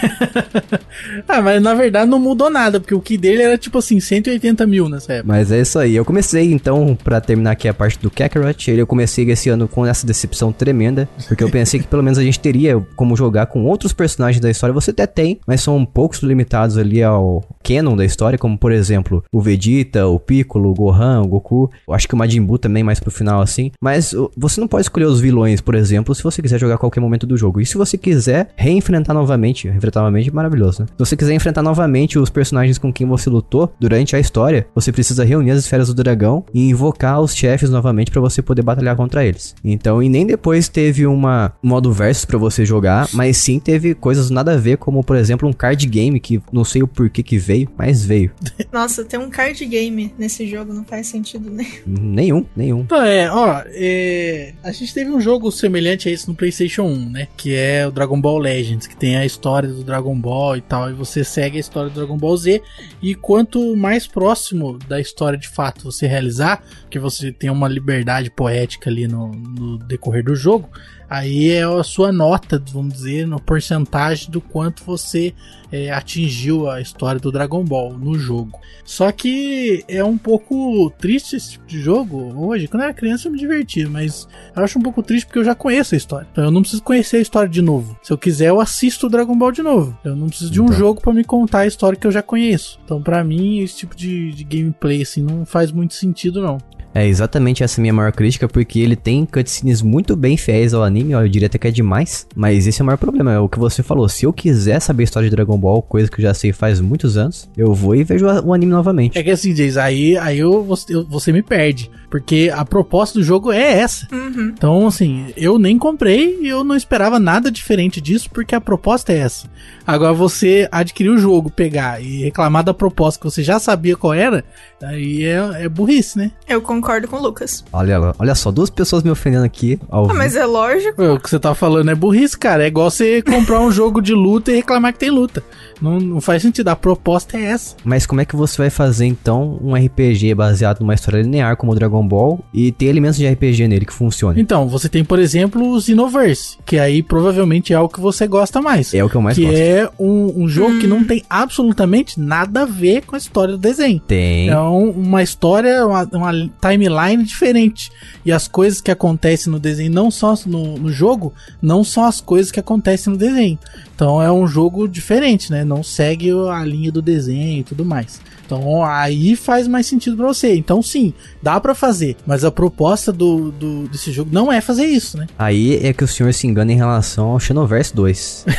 Ah, 1.28 1.42
mas 1.42 1.62
na 1.62 1.74
verdade 1.74 2.10
não 2.10 2.20
mudou 2.20 2.50
nada, 2.50 2.80
porque 2.80 2.94
o 2.96 3.02
que 3.02 3.18
dele 3.18 3.42
era 3.42 3.58
tipo 3.58 3.78
assim, 3.78 4.00
180 4.00 4.66
mil 4.66 4.88
nessa 4.88 5.14
época. 5.14 5.28
Mas 5.28 5.52
é 5.52 5.60
isso 5.60 5.78
aí. 5.78 5.96
Eu 5.96 6.06
comecei, 6.06 6.52
então, 6.54 6.98
pra 7.04 7.20
terminar 7.20 7.52
aqui 7.52 7.68
a 7.68 7.74
parte 7.74 8.00
do 8.00 8.10
Kakarot, 8.10 8.72
eu 8.72 8.88
comecei 8.88 9.30
esse 9.30 9.50
ano 9.50 9.68
com 9.68 9.86
essa 9.86 10.06
decepção 10.06 10.52
tremenda, 10.52 11.10
porque 11.28 11.44
eu 11.44 11.50
pensei 11.50 11.80
que 11.80 11.88
pelo 11.88 12.04
menos 12.04 12.18
a 12.18 12.24
gente 12.24 12.40
teria 12.40 12.80
como 12.96 13.16
jogar 13.16 13.48
com 13.48 13.66
outros 13.66 13.92
personagens 13.92 14.40
da 14.40 14.50
história. 14.50 14.74
Você 14.74 14.92
até 14.92 15.06
tem, 15.06 15.40
mas 15.46 15.62
são 15.62 15.86
poucos 15.86 16.20
limitados 16.20 16.78
ali 16.78 17.04
ao 17.04 17.44
canon 17.64 17.96
da 17.96 18.06
história, 18.06 18.38
como 18.38 18.58
por 18.58 18.72
exemplo, 18.72 19.24
o 19.32 19.42
Vegeta, 19.42 20.08
o 20.08 20.20
Piccolo, 20.20 20.70
o 20.70 20.74
Gohan, 20.74 21.22
o 21.22 21.28
Goku. 21.28 21.70
Eu 21.88 21.94
acho 21.94 22.08
que 22.08 22.14
o 22.14 22.18
Majin 22.18 22.42
Buu 22.42 22.58
também 22.58 22.84
mais 22.84 23.00
pro 23.00 23.12
final 23.12 23.42
assim. 23.42 23.72
Mas 23.82 24.14
você 24.38 24.62
não 24.62 24.68
pode 24.68 24.84
escolher 24.84 25.06
os 25.06 25.20
vilões, 25.20 25.62
por 25.62 25.76
exemplo, 25.76 26.14
se 26.16 26.24
você 26.24 26.42
quiser 26.42 26.60
jogar 26.60 26.76
a 26.76 26.78
qualquer 26.86 27.00
momento 27.00 27.28
do 27.28 27.38
jogo. 27.38 27.62
E 27.62 27.66
se 27.66 27.78
você 27.78 27.98
quiser 27.98 28.50
reenfrentar 28.56 29.14
novamente, 29.14 29.68
reenfrentar 29.68 30.04
novamente 30.04 30.30
é 30.30 30.32
maravilhoso, 30.32 30.82
né? 30.82 30.88
Se 30.88 31.00
você 31.00 31.18
quiser 31.18 31.34
enfrentar 31.34 31.62
novamente 31.62 32.20
os 32.20 32.30
personagens 32.30 32.78
com 32.78 32.92
quem 32.92 33.08
você 33.08 33.30
lutou 33.30 33.74
durante 33.80 34.16
a 34.16 34.20
história, 34.20 34.68
você 34.74 34.92
precisa 34.92 35.24
reunir 35.24 35.52
as 35.52 35.60
esferas 35.60 35.88
do 35.88 35.94
dragão 35.94 36.46
e 36.54 36.70
invocar 36.70 37.22
os 37.22 37.36
chefes 37.36 37.70
novamente 37.70 38.12
pra 38.12 38.22
você 38.22 38.42
poder 38.42 38.62
batalhar 38.62 38.96
contra 38.96 39.26
eles. 39.26 39.56
Então, 39.64 40.02
e 40.02 40.10
nem 40.10 40.26
depois 40.26 40.68
teve 40.68 41.06
uma 41.06 41.54
um 41.64 41.70
modo 41.70 41.92
versus 41.92 42.26
pra 42.26 42.38
você 42.38 42.66
jogar, 42.66 43.10
mas 43.14 43.38
sim 43.38 43.60
teve 43.60 43.94
coisas 43.96 44.30
nada 44.30 44.54
a 44.54 44.58
ver, 44.58 44.78
como 44.78 45.04
por 45.04 45.16
exemplo 45.16 45.48
um 45.48 45.54
card 45.54 45.86
game 45.88 46.20
que 46.20 46.42
não 46.52 46.64
sei 46.64 46.84
o 46.84 46.88
porquê 46.88 47.24
que 47.24 47.38
veio, 47.38 47.70
mas 47.78 48.04
veio. 48.06 48.32
Nossa, 48.72 49.04
tem 49.04 49.20
um 49.20 49.30
card 49.30 49.64
game 49.66 50.14
nesse 50.18 50.48
jogo, 50.48 50.74
não 50.74 50.84
faz 50.84 51.08
sentido 51.08 51.50
né? 51.50 51.66
Nenhum, 51.86 52.46
nenhum. 52.56 52.82
Então, 52.82 53.02
é, 53.02 53.32
ó, 53.32 53.64
é, 53.68 54.54
a 54.64 54.72
gente 54.72 54.94
teve 54.94 55.12
um 55.12 55.20
jogo 55.20 55.52
semelhante 55.52 56.10
a 56.10 56.12
esse 56.12 56.28
no 56.28 56.36
PlayStation 56.36 56.75
1, 56.82 57.10
né? 57.10 57.28
Que 57.38 57.56
é 57.56 57.88
o 57.88 57.92
Dragon 57.92 58.20
Ball 58.20 58.38
Legends, 58.38 58.88
que 58.88 58.96
tem 58.96 59.18
a 59.18 59.26
história 59.26 59.70
do 59.70 59.84
Dragon 59.84 60.18
Ball 60.20 60.58
e 60.58 60.62
tal, 60.62 60.90
e 60.90 60.94
você 60.94 61.24
segue 61.24 61.58
a 61.58 61.60
história 61.60 61.90
do 61.90 61.96
Dragon 61.96 62.18
Ball 62.18 62.36
Z. 62.38 62.62
E 63.02 63.16
quanto 63.16 63.76
mais 63.76 64.08
próximo 64.08 64.78
da 64.88 65.00
história 65.00 65.38
de 65.38 65.48
fato 65.48 65.92
você 65.92 66.08
realizar, 66.08 66.64
que 66.90 67.00
você 67.00 67.32
tem 67.32 67.50
uma 67.50 67.68
liberdade 67.68 68.30
poética 68.30 68.90
ali 68.90 69.08
no, 69.08 69.32
no 69.32 69.78
decorrer 69.78 70.24
do 70.24 70.36
jogo, 70.36 70.70
aí 71.16 71.50
é 71.52 71.64
a 71.64 71.84
sua 71.84 72.12
nota, 72.12 72.62
vamos 72.72 72.94
dizer, 72.94 73.28
no 73.28 73.40
porcentagem 73.40 74.30
do 74.30 74.40
quanto 74.42 74.84
você 74.84 75.34
é, 75.72 75.92
atingiu 75.92 76.70
a 76.70 76.80
história 76.80 77.20
do 77.20 77.32
Dragon 77.32 77.64
Ball 77.64 77.94
no 77.98 78.18
jogo. 78.18 78.60
Só 78.84 79.12
que 79.12 79.84
é 79.88 80.04
um 80.04 80.18
pouco 80.18 80.90
triste 81.00 81.36
esse 81.36 81.52
tipo 81.54 81.66
de 81.66 81.82
jogo 81.82 82.34
hoje. 82.48 82.68
Quando 82.68 82.82
eu 82.84 82.90
era 82.90 82.94
criança 82.94 83.28
eu 83.28 83.32
me 83.32 83.40
divertia, 83.40 83.90
mas 83.90 84.28
eu 84.56 84.64
acho 84.64 84.78
um 84.78 84.82
pouco 84.82 85.02
triste 85.02 85.26
porque 85.26 85.40
eu 85.40 85.44
já 85.44 85.56
conheço 85.56 85.96
a 85.96 85.98
história. 85.98 86.28
Então 86.32 86.44
eu 86.44 86.52
não 86.52 86.62
preciso 86.62 86.84
conhecer 86.84 87.18
a 87.18 87.22
história 87.22 87.50
de 87.50 87.62
novo. 87.62 87.98
Se 88.04 88.14
eu 88.14 88.18
quiser, 88.18 88.50
eu 88.50 88.62
assisto 88.62 89.08
o 89.08 89.10
Dragon 89.10 89.36
Ball 89.38 89.52
de 89.52 89.64
novo. 89.64 89.98
Eu 90.04 90.16
não 90.16 90.28
preciso 90.28 90.52
de 90.52 90.62
um 90.62 90.66
Então. 90.66 90.78
jogo 90.78 91.02
pra 91.02 91.14
me 91.14 91.24
contar 91.24 91.60
a 91.60 91.68
história 91.68 91.98
que 91.98 92.06
eu 92.06 92.12
já 92.12 92.22
conheço. 92.22 92.80
Então, 92.86 93.02
pra 93.02 93.24
mim, 93.24 93.60
esse 93.60 93.78
tipo 93.78 93.96
de, 93.96 94.32
de 94.32 94.44
gameplay, 94.44 95.02
assim, 95.02 95.22
não 95.22 95.46
faz 95.46 95.72
muito 95.72 95.94
sentido, 95.96 96.42
não. 96.42 96.58
É 96.96 97.06
exatamente 97.06 97.64
essa 97.64 97.80
minha 97.82 97.94
maior 97.94 98.12
crítica, 98.14 98.48
porque 98.48 98.80
ele 98.80 98.96
tem 98.96 99.26
cutscenes 99.26 99.82
muito 99.82 100.16
bem 100.16 100.38
fiéis 100.38 100.74
ao 100.74 100.82
anime, 100.84 101.14
ó, 101.14 101.22
eu 101.22 101.28
diria 101.30 101.48
até 101.48 101.58
que 101.58 101.68
é 101.68 101.72
demais, 101.72 102.26
mas 102.36 102.66
esse 102.66 102.82
é 102.82 102.84
o 102.84 102.86
maior 102.86 102.98
problema, 102.98 103.34
é 103.34 103.40
o 103.40 103.50
que 103.50 103.60
você 103.60 103.84
falou, 103.84 104.08
se 104.08 104.26
eu 104.26 104.32
quiser 104.32 104.80
saber 104.80 105.04
a 105.04 105.06
história 105.06 105.30
de 105.30 105.36
Dragon 105.36 105.58
Ball, 105.58 105.82
coisa 105.82 106.10
que 106.10 106.20
eu 106.20 106.24
já 106.24 106.34
sei 106.34 106.54
faz 106.54 106.80
muitos 106.80 107.18
anos, 107.18 107.50
eu 107.58 107.74
vou 107.74 107.94
e 107.96 108.04
vejo 108.04 108.26
o 108.26 108.54
anime 108.54 108.72
novamente. 108.72 109.18
É 109.18 109.24
que 109.24 109.30
assim, 109.30 109.54
Jays, 109.54 109.76
aí, 109.78 110.18
aí 110.18 110.40
eu, 110.40 110.64
você, 110.64 110.96
eu- 110.96 111.06
você 111.06 111.32
me 111.34 111.44
perde. 111.44 111.92
Porque 112.10 112.50
a 112.56 112.64
proposta 112.64 113.20
do 113.20 113.26
jogo 113.26 113.52
é 113.52 113.74
essa. 113.80 114.08
Uhum. 114.10 114.54
Então, 114.56 114.88
assim, 114.88 115.34
eu 115.36 115.60
nem 115.60 115.78
comprei 115.78 116.40
e 116.42 116.48
eu 116.48 116.64
não 116.64 116.74
esperava 116.76 117.20
nada 117.20 117.52
diferente 117.52 118.00
disso, 118.00 118.30
porque 118.32 118.56
a 118.56 118.62
proposta 118.62 119.12
é 119.12 119.18
essa. 119.18 119.50
Agora, 119.86 120.14
você 120.14 120.66
adquirir 120.72 121.10
o 121.10 121.18
jogo, 121.18 121.50
pegar 121.50 122.02
e 122.02 122.24
reclamar 122.24 122.64
da 122.64 122.74
proposta 122.74 123.20
que 123.20 123.26
você 123.30 123.44
já 123.44 123.60
sabia 123.60 123.98
qual 123.98 124.14
era, 124.14 124.46
aí 124.82 125.26
é, 125.26 125.64
é 125.66 125.68
burrice, 125.70 126.18
né? 126.18 126.32
Eu 126.48 126.62
concordo 126.62 126.85
com 127.08 127.18
o 127.18 127.22
Lucas. 127.22 127.64
Olha, 127.74 127.98
lá, 127.98 128.16
olha 128.20 128.36
só, 128.36 128.52
duas 128.52 128.70
pessoas 128.70 129.04
me 129.04 129.10
ofendendo 129.12 129.44
aqui 129.46 129.80
ao 129.90 130.10
Ah, 130.10 130.14
mas 130.14 130.36
é 130.36 130.46
lógico. 130.46 131.02
O 131.04 131.20
que 131.20 131.30
você 131.30 131.40
tá 131.40 131.54
falando 131.56 131.90
é 131.92 131.96
burrice, 131.96 132.38
cara. 132.38 132.64
É 132.64 132.68
igual 132.68 132.90
você 132.90 133.22
comprar 133.22 133.60
um 133.62 133.72
jogo 133.72 134.02
de 134.02 134.14
luta 134.14 134.52
e 134.52 134.56
reclamar 134.56 134.94
que 134.94 135.00
tem 135.00 135.10
luta. 135.10 135.44
Não, 135.82 136.00
não 136.00 136.22
faz 136.22 136.42
sentido. 136.42 136.68
A 136.70 136.76
proposta 136.76 137.38
é 137.38 137.46
essa. 137.46 137.76
Mas 137.84 138.06
como 138.06 138.22
é 138.22 138.26
que 138.26 138.36
você 138.36 138.58
vai 138.58 138.70
fazer 138.70 139.06
então 139.06 139.58
um 139.62 139.74
RPG 139.76 140.34
baseado 140.36 140.80
numa 140.82 140.94
história 140.94 141.22
linear 141.22 141.58
como 141.58 141.72
o 141.72 141.76
Dragon 141.76 142.06
Ball 142.08 142.40
e 142.54 142.72
ter 142.72 142.86
elementos 142.86 143.18
de 143.18 143.28
RPG 143.28 143.68
nele 143.68 143.86
que 143.86 143.94
funcionem? 143.94 144.42
Então, 144.42 144.68
você 144.70 144.88
tem, 144.88 145.04
por 145.04 145.20
exemplo, 145.20 145.68
o 145.72 145.82
Xenoverse, 145.82 146.58
que 146.66 146.78
aí 146.80 147.02
provavelmente 147.04 147.74
é 147.74 147.80
o 147.80 147.90
que 147.90 148.00
você 148.00 148.28
gosta 148.28 148.62
mais. 148.62 148.94
É 148.94 149.04
o 149.04 149.10
que 149.10 149.16
eu 149.16 149.22
mais 149.22 149.36
que 149.38 149.44
gosto. 149.46 149.58
é 149.58 149.90
um, 150.00 150.44
um 150.44 150.48
jogo 150.48 150.80
que 150.80 150.88
não 150.88 151.04
tem 151.04 151.24
absolutamente 151.30 152.20
nada 152.20 152.62
a 152.62 152.66
ver 152.66 153.02
com 153.06 153.16
a 153.16 153.18
história 153.18 153.54
do 153.54 153.58
desenho. 153.60 154.00
Tem. 154.00 154.50
É 154.50 154.60
um- 154.60 154.92
uma 154.92 155.22
história, 155.24 155.86
uma, 155.86 156.04
uma 156.14 156.50
timeline 156.76 157.24
diferente. 157.24 157.92
E 158.26 158.32
as 158.32 158.48
coisas 158.48 158.82
que 158.82 158.92
acontecem 158.92 159.52
no 159.52 159.60
desenho, 159.60 159.92
não 159.92 160.12
só 160.12 160.36
no, 160.46 160.78
no 160.78 160.92
jogo, 160.92 161.34
não 161.62 161.84
são 161.84 162.04
as 162.04 162.20
coisas 162.20 162.52
que 162.52 162.60
acontecem 162.60 163.12
no 163.12 163.18
desenho. 163.18 163.58
Então 163.96 164.22
é 164.22 164.32
um 164.32 164.46
jogo 164.46 164.88
diferente, 164.88 165.52
né? 165.52 165.64
Não 165.64 165.82
segue 165.82 166.32
a 166.32 166.64
linha 166.64 166.92
do 166.92 167.02
desenho 167.02 167.60
e 167.60 167.64
tudo 167.64 167.86
mais. 167.86 168.20
Então 168.46 168.84
aí 168.84 169.36
faz 169.36 169.68
mais 169.68 169.86
sentido 169.88 170.16
pra 170.18 170.28
você. 170.28 170.56
Então 170.56 170.82
sim, 170.82 171.14
dá 171.42 171.60
pra 171.60 171.74
fazer. 171.76 172.16
Mas 172.26 172.44
a 172.44 172.52
proposta 172.52 173.12
do, 173.12 173.52
do- 173.52 173.88
desse 173.88 174.12
jogo 174.12 174.30
não 174.32 174.52
é 174.52 174.62
fazer 174.62 174.86
isso, 174.86 175.18
né? 175.18 175.28
Aí 175.38 175.80
é 175.86 175.94
que 175.94 176.04
o 176.04 176.08
senhor 176.08 176.34
se 176.34 176.48
engana 176.48 176.72
em 176.72 176.76
relação 176.76 177.30
ao 177.30 177.40
Xenoverse 177.40 177.94
2. 177.96 178.46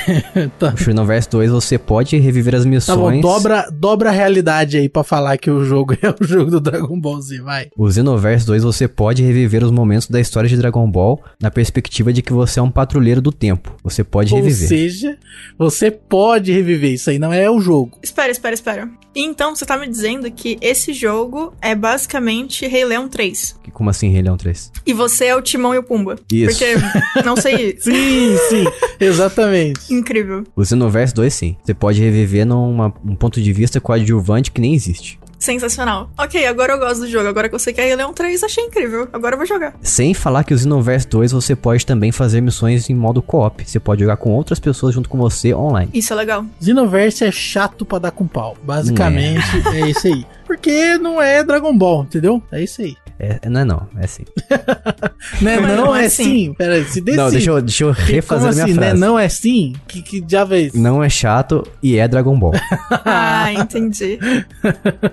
Tá. 0.58 0.70
No 0.70 0.76
Xenoverse 0.78 1.28
2 1.30 1.50
você 1.50 1.78
pode 1.78 2.16
reviver 2.16 2.54
as 2.54 2.62
Tá 2.64 2.68
missões. 2.68 2.96
bom, 2.98 3.20
dobra, 3.20 3.68
dobra 3.72 4.08
a 4.10 4.12
realidade 4.12 4.76
aí 4.76 4.88
pra 4.88 5.02
falar 5.04 5.36
que 5.38 5.50
o 5.50 5.64
jogo 5.64 5.94
é 6.02 6.14
o 6.20 6.24
jogo 6.26 6.50
do 6.50 6.60
Dragon 6.60 6.98
Ball 7.00 7.20
Z, 7.20 7.40
vai. 7.40 7.68
O 7.76 7.90
Xenoverse 7.90 8.46
2 8.46 8.62
você 8.62 8.86
pode 8.88 9.22
reviver 9.22 9.62
os 9.64 9.70
momentos 9.70 10.08
da 10.08 10.20
história 10.20 10.48
de 10.48 10.56
Dragon 10.56 10.88
Ball 10.90 11.20
na 11.40 11.50
perspectiva 11.50 12.12
de 12.12 12.22
que 12.22 12.32
você 12.32 12.58
é 12.60 12.62
um 12.62 12.70
patrulheiro 12.70 13.20
do 13.20 13.32
tempo. 13.32 13.74
Você 13.82 14.02
pode 14.04 14.32
Ou 14.34 14.40
reviver. 14.40 14.68
seja, 14.68 15.18
você 15.58 15.90
pode 15.90 16.52
reviver. 16.52 16.92
Isso 16.92 17.10
aí 17.10 17.18
não 17.18 17.32
é 17.32 17.50
o 17.50 17.60
jogo. 17.60 17.98
Espera, 18.02 18.30
espera, 18.30 18.54
espera. 18.54 18.88
Então, 19.14 19.54
você 19.56 19.64
tá 19.64 19.75
me 19.78 19.88
dizendo 19.88 20.30
que 20.30 20.58
esse 20.60 20.92
jogo 20.92 21.52
é 21.60 21.74
basicamente 21.74 22.66
Rei 22.66 22.84
Leão 22.84 23.08
3. 23.08 23.58
Como 23.72 23.90
assim, 23.90 24.08
Rei 24.10 24.22
Leão 24.22 24.36
3? 24.36 24.72
E 24.86 24.92
você 24.92 25.26
é 25.26 25.36
o 25.36 25.42
Timão 25.42 25.74
e 25.74 25.78
o 25.78 25.82
Pumba. 25.82 26.16
Isso. 26.32 26.58
Porque, 26.58 27.22
não 27.24 27.36
sei. 27.36 27.76
Sim, 27.80 28.36
sim, 28.48 28.64
exatamente. 28.98 29.92
Incrível. 29.92 30.44
O 30.54 30.64
Xenoverse 30.64 31.14
2 31.14 31.32
sim. 31.32 31.56
Você 31.62 31.74
pode 31.74 32.00
reviver 32.00 32.46
num 32.46 32.84
um 33.04 33.14
ponto 33.14 33.40
de 33.40 33.52
vista 33.52 33.80
coadjuvante 33.80 34.50
que 34.50 34.60
nem 34.60 34.74
existe. 34.74 35.18
Sensacional. 35.38 36.10
Ok, 36.18 36.46
agora 36.46 36.72
eu 36.72 36.78
gosto 36.78 37.00
do 37.00 37.08
jogo. 37.08 37.28
Agora 37.28 37.48
que 37.48 37.54
eu 37.54 37.58
sei 37.58 37.72
que 37.72 37.80
é 37.80 37.94
Leão 37.94 38.12
3, 38.12 38.42
achei 38.42 38.64
incrível. 38.64 39.08
Agora 39.12 39.34
eu 39.34 39.38
vou 39.38 39.46
jogar. 39.46 39.74
Sem 39.82 40.14
falar 40.14 40.44
que 40.44 40.54
o 40.54 40.58
Xenoverse 40.58 41.06
2 41.06 41.32
você 41.32 41.54
pode 41.54 41.84
também 41.84 42.10
fazer 42.10 42.40
missões 42.40 42.88
em 42.88 42.94
modo 42.94 43.22
co-op. 43.22 43.64
Você 43.64 43.78
pode 43.78 44.00
jogar 44.02 44.16
com 44.16 44.30
outras 44.30 44.58
pessoas 44.58 44.94
junto 44.94 45.08
com 45.08 45.18
você 45.18 45.54
online. 45.54 45.90
Isso 45.92 46.12
é 46.12 46.16
legal. 46.16 46.44
Xenoverse 46.60 47.24
é 47.24 47.30
chato 47.30 47.84
pra 47.84 47.98
dar 47.98 48.10
com 48.10 48.26
pau. 48.26 48.56
Basicamente, 48.62 49.46
é 49.74 49.90
isso 49.90 50.06
aí. 50.06 50.26
Porque 50.46 50.96
não 50.98 51.20
é 51.20 51.42
Dragon 51.44 51.76
Ball, 51.76 52.04
entendeu? 52.04 52.42
É 52.50 52.62
isso 52.62 52.82
aí. 52.82 52.96
É, 53.18 53.48
não 53.48 53.60
é 53.60 53.64
não, 53.64 53.88
é 53.98 54.06
sim. 54.06 54.24
Não 55.40 55.50
é 55.50 55.60
não, 55.60 55.76
não 55.86 55.96
é 55.96 56.04
é 56.04 56.08
sim. 56.08 56.24
sim. 56.24 56.54
Pera 56.54 56.74
aí, 56.74 56.84
se 56.84 57.00
dê 57.00 57.16
Não, 57.16 57.30
deixa 57.30 57.50
eu, 57.50 57.60
deixa 57.62 57.84
eu 57.84 57.90
refazer 57.90 58.48
Como 58.48 58.50
a 58.50 58.52
minha 58.52 58.64
assim, 58.64 58.74
né? 58.74 58.86
frase. 58.88 59.00
Não 59.00 59.18
é 59.18 59.28
sim? 59.28 59.72
Que, 59.88 60.02
que 60.02 60.20
diabo 60.20 60.54
é 60.54 60.60
isso? 60.60 60.78
Não 60.78 61.02
é 61.02 61.08
chato 61.08 61.66
e 61.82 61.96
é 61.98 62.06
Dragon 62.06 62.38
Ball. 62.38 62.52
Ah, 63.04 63.52
entendi. 63.52 64.18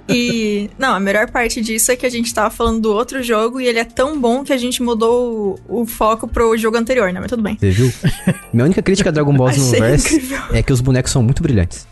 E, 0.09 0.69
não, 0.77 0.93
a 0.95 0.99
melhor 0.99 1.29
parte 1.29 1.61
disso 1.61 1.91
é 1.91 1.95
que 1.95 2.05
a 2.05 2.09
gente 2.09 2.33
tava 2.33 2.49
falando 2.49 2.81
do 2.81 2.91
outro 2.93 3.21
jogo 3.23 3.59
e 3.61 3.67
ele 3.67 3.79
é 3.79 3.83
tão 3.85 4.19
bom 4.19 4.43
que 4.43 4.51
a 4.51 4.57
gente 4.57 4.81
mudou 4.83 5.57
o, 5.69 5.81
o 5.81 5.85
foco 5.85 6.27
pro 6.27 6.57
jogo 6.57 6.77
anterior, 6.77 7.11
né? 7.13 7.19
Mas 7.19 7.29
tudo 7.29 7.43
bem. 7.43 7.57
Você 7.59 7.69
viu? 7.71 7.91
Minha 8.51 8.65
única 8.65 8.81
crítica 8.81 9.09
a 9.09 9.11
Dragon 9.13 9.33
Ball 9.33 9.51
Xenoverse 9.53 10.15
incrível. 10.15 10.39
é 10.51 10.61
que 10.63 10.73
os 10.73 10.81
bonecos 10.81 11.11
são 11.11 11.21
muito 11.23 11.41
brilhantes. 11.43 11.87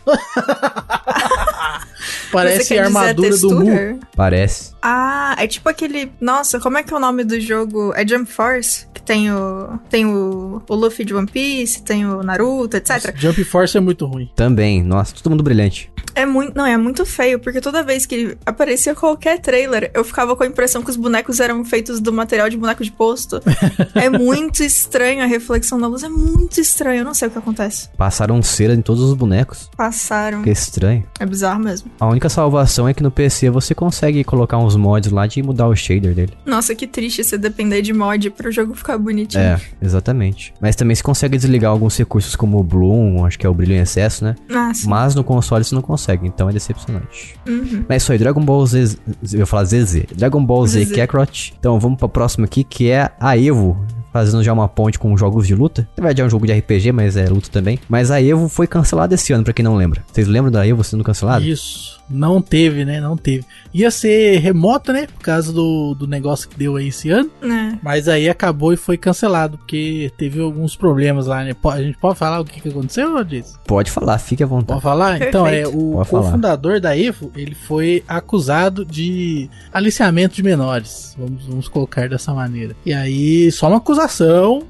Parece 2.32 2.78
a 2.78 2.84
armadura 2.84 3.36
do 3.36 3.60
Mu. 3.60 4.00
Parece. 4.16 4.72
Ah, 4.82 5.36
é 5.38 5.46
tipo 5.46 5.68
aquele. 5.68 6.10
Nossa, 6.20 6.58
como 6.58 6.78
é 6.78 6.82
que 6.82 6.92
é 6.92 6.96
o 6.96 7.00
nome 7.00 7.24
do 7.24 7.38
jogo? 7.40 7.92
É 7.94 8.06
Jump 8.06 8.30
Force? 8.30 8.86
Que 8.92 9.02
tem 9.02 9.30
o. 9.30 9.78
Tem 9.90 10.06
o, 10.06 10.62
o 10.68 10.74
Luffy 10.74 11.04
de 11.04 11.14
One 11.14 11.26
Piece, 11.26 11.82
tem 11.82 12.06
o 12.06 12.22
Naruto, 12.22 12.76
etc. 12.76 13.14
Jump 13.16 13.44
Force 13.44 13.76
é 13.76 13.80
muito 13.80 14.06
ruim. 14.06 14.30
Também. 14.34 14.82
Nossa, 14.82 15.14
todo 15.14 15.30
mundo 15.30 15.42
brilhante. 15.42 15.91
É 16.14 16.26
muito. 16.26 16.56
Não, 16.56 16.66
é 16.66 16.76
muito 16.76 17.04
feio, 17.04 17.38
porque 17.38 17.60
toda 17.60 17.82
vez 17.82 18.06
que 18.06 18.36
aparecia 18.44 18.94
qualquer 18.94 19.40
trailer, 19.40 19.90
eu 19.94 20.04
ficava 20.04 20.36
com 20.36 20.42
a 20.42 20.46
impressão 20.46 20.82
que 20.82 20.90
os 20.90 20.96
bonecos 20.96 21.40
eram 21.40 21.64
feitos 21.64 22.00
do 22.00 22.12
material 22.12 22.48
de 22.48 22.56
boneco 22.56 22.84
de 22.84 22.92
posto. 22.92 23.40
é 23.94 24.08
muito 24.08 24.62
estranho 24.62 25.22
a 25.22 25.26
reflexão 25.26 25.80
da 25.80 25.86
luz, 25.86 26.02
é 26.02 26.08
muito 26.08 26.60
estranho. 26.60 27.00
Eu 27.00 27.04
não 27.04 27.14
sei 27.14 27.28
o 27.28 27.30
que 27.30 27.38
acontece. 27.38 27.88
Passaram 27.96 28.42
cera 28.42 28.74
em 28.74 28.82
todos 28.82 29.02
os 29.02 29.14
bonecos. 29.14 29.70
Passaram. 29.76 30.42
Que 30.42 30.50
estranho. 30.50 31.04
É 31.18 31.26
bizarro 31.26 31.60
mesmo. 31.60 31.90
A 31.98 32.06
única 32.06 32.28
salvação 32.28 32.88
é 32.88 32.94
que 32.94 33.02
no 33.02 33.10
PC 33.10 33.50
você 33.50 33.74
consegue 33.74 34.24
colocar 34.24 34.58
uns 34.58 34.76
mods 34.76 35.10
lá 35.10 35.26
de 35.26 35.42
mudar 35.42 35.68
o 35.68 35.76
shader 35.76 36.14
dele. 36.14 36.32
Nossa, 36.44 36.74
que 36.74 36.86
triste 36.86 37.24
você 37.24 37.38
depender 37.38 37.82
de 37.82 37.92
mod 37.92 38.30
pro 38.30 38.50
jogo 38.50 38.74
ficar 38.74 38.98
bonitinho. 38.98 39.42
É, 39.42 39.60
exatamente. 39.80 40.52
Mas 40.60 40.76
também 40.76 40.94
se 40.94 41.02
consegue 41.02 41.36
desligar 41.36 41.70
alguns 41.70 41.96
recursos 41.96 42.36
como 42.36 42.58
o 42.58 42.62
Bloom, 42.62 43.24
acho 43.24 43.38
que 43.38 43.46
é 43.46 43.48
o 43.48 43.54
brilho 43.54 43.74
em 43.74 43.78
excesso, 43.78 44.24
né? 44.24 44.34
Ah, 44.50 44.72
sim. 44.74 44.88
Mas 44.88 45.14
no 45.14 45.24
console 45.24 45.64
você 45.64 45.74
não 45.74 45.82
consegue, 45.82 46.01
então 46.26 46.48
é 46.48 46.52
decepcionante. 46.52 47.36
Uhum. 47.46 47.84
Mas 47.88 48.02
isso 48.02 48.12
aí, 48.12 48.18
Dragon 48.18 48.40
Ball 48.44 48.66
Z. 48.66 48.96
Eu 49.32 49.40
ia 49.40 49.46
falar 49.46 49.64
ZZ. 49.64 50.04
Dragon 50.14 50.44
Ball 50.44 50.66
Z 50.66 50.84
ZZ. 50.84 50.92
Kakarot. 50.96 51.54
Então 51.58 51.78
vamos 51.78 51.98
pra 51.98 52.08
próxima 52.08 52.44
aqui, 52.46 52.64
que 52.64 52.90
é 52.90 53.10
a 53.20 53.36
Evo. 53.36 53.76
Fazendo 54.12 54.42
já 54.42 54.52
uma 54.52 54.68
ponte 54.68 54.98
com 54.98 55.16
jogos 55.16 55.46
de 55.46 55.54
luta. 55.54 55.88
Na 55.96 56.02
verdade 56.02 56.22
é 56.22 56.24
um 56.24 56.30
jogo 56.30 56.46
de 56.46 56.52
RPG, 56.52 56.92
mas 56.92 57.16
é 57.16 57.28
luta 57.28 57.48
também. 57.50 57.78
Mas 57.88 58.10
a 58.10 58.20
Evo 58.22 58.48
foi 58.48 58.66
cancelada 58.66 59.14
esse 59.14 59.32
ano, 59.32 59.44
pra 59.44 59.52
quem 59.52 59.64
não 59.64 59.74
lembra. 59.74 60.04
Vocês 60.12 60.28
lembram 60.28 60.52
da 60.52 60.66
Evo 60.66 60.84
sendo 60.84 61.02
cancelada? 61.04 61.44
Isso. 61.44 62.02
Não 62.10 62.42
teve, 62.42 62.84
né? 62.84 63.00
Não 63.00 63.16
teve. 63.16 63.44
Ia 63.72 63.90
ser 63.90 64.38
remota, 64.38 64.92
né? 64.92 65.06
Por 65.06 65.22
causa 65.22 65.50
do, 65.50 65.94
do 65.94 66.06
negócio 66.06 66.46
que 66.46 66.58
deu 66.58 66.76
aí 66.76 66.88
esse 66.88 67.08
ano. 67.08 67.30
É. 67.42 67.78
Mas 67.82 68.06
aí 68.06 68.28
acabou 68.28 68.72
e 68.72 68.76
foi 68.76 68.98
cancelado. 68.98 69.56
Porque 69.56 70.12
teve 70.18 70.38
alguns 70.38 70.76
problemas 70.76 71.26
lá, 71.26 71.42
né? 71.42 71.54
A 71.64 71.82
gente 71.82 71.96
pode 71.96 72.18
falar 72.18 72.40
o 72.40 72.44
que, 72.44 72.60
que 72.60 72.68
aconteceu, 72.68 73.24
Jason? 73.24 73.56
Pode 73.66 73.90
falar, 73.90 74.18
fique 74.18 74.42
à 74.42 74.46
vontade. 74.46 74.80
Pode 74.80 74.82
falar? 74.82 75.22
Então, 75.22 75.46
é, 75.46 75.62
Perfeito. 75.62 75.78
o 75.78 76.04
cofundador 76.04 76.80
da 76.80 76.96
EVO, 76.96 77.32
ele 77.34 77.54
foi 77.54 78.04
acusado 78.06 78.84
de 78.84 79.48
aliciamento 79.72 80.34
de 80.34 80.42
menores. 80.42 81.16
Vamos, 81.18 81.46
vamos 81.46 81.68
colocar 81.68 82.08
dessa 82.10 82.34
maneira. 82.34 82.76
E 82.84 82.92
aí, 82.92 83.50
só 83.50 83.68
uma 83.68 83.78
acusação. 83.78 84.01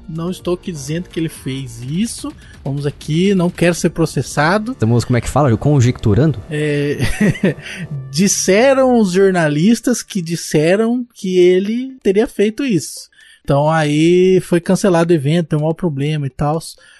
Não 0.07 0.29
estou 0.29 0.53
aqui 0.53 0.71
dizendo 0.71 1.09
que 1.09 1.19
ele 1.19 1.29
fez 1.29 1.81
isso. 1.81 2.31
Vamos 2.63 2.85
aqui, 2.85 3.35
não 3.35 3.49
quero 3.49 3.75
ser 3.75 3.89
processado. 3.89 4.71
Estamos, 4.71 5.03
como 5.03 5.17
é 5.17 5.21
que 5.21 5.29
fala? 5.29 5.55
Conjecturando? 5.57 6.39
É, 6.49 6.97
disseram 8.11 8.99
os 8.99 9.11
jornalistas 9.11 10.01
que 10.01 10.21
disseram 10.21 11.05
que 11.13 11.37
ele 11.37 11.97
teria 12.01 12.27
feito 12.27 12.63
isso. 12.63 13.09
Então 13.43 13.69
aí 13.69 14.39
foi 14.41 14.61
cancelado 14.61 15.11
o 15.11 15.15
evento, 15.15 15.49
deu 15.49 15.59
um 15.59 15.63
maior 15.63 15.73
problema 15.73 16.25
e 16.25 16.29
tal. 16.29 16.59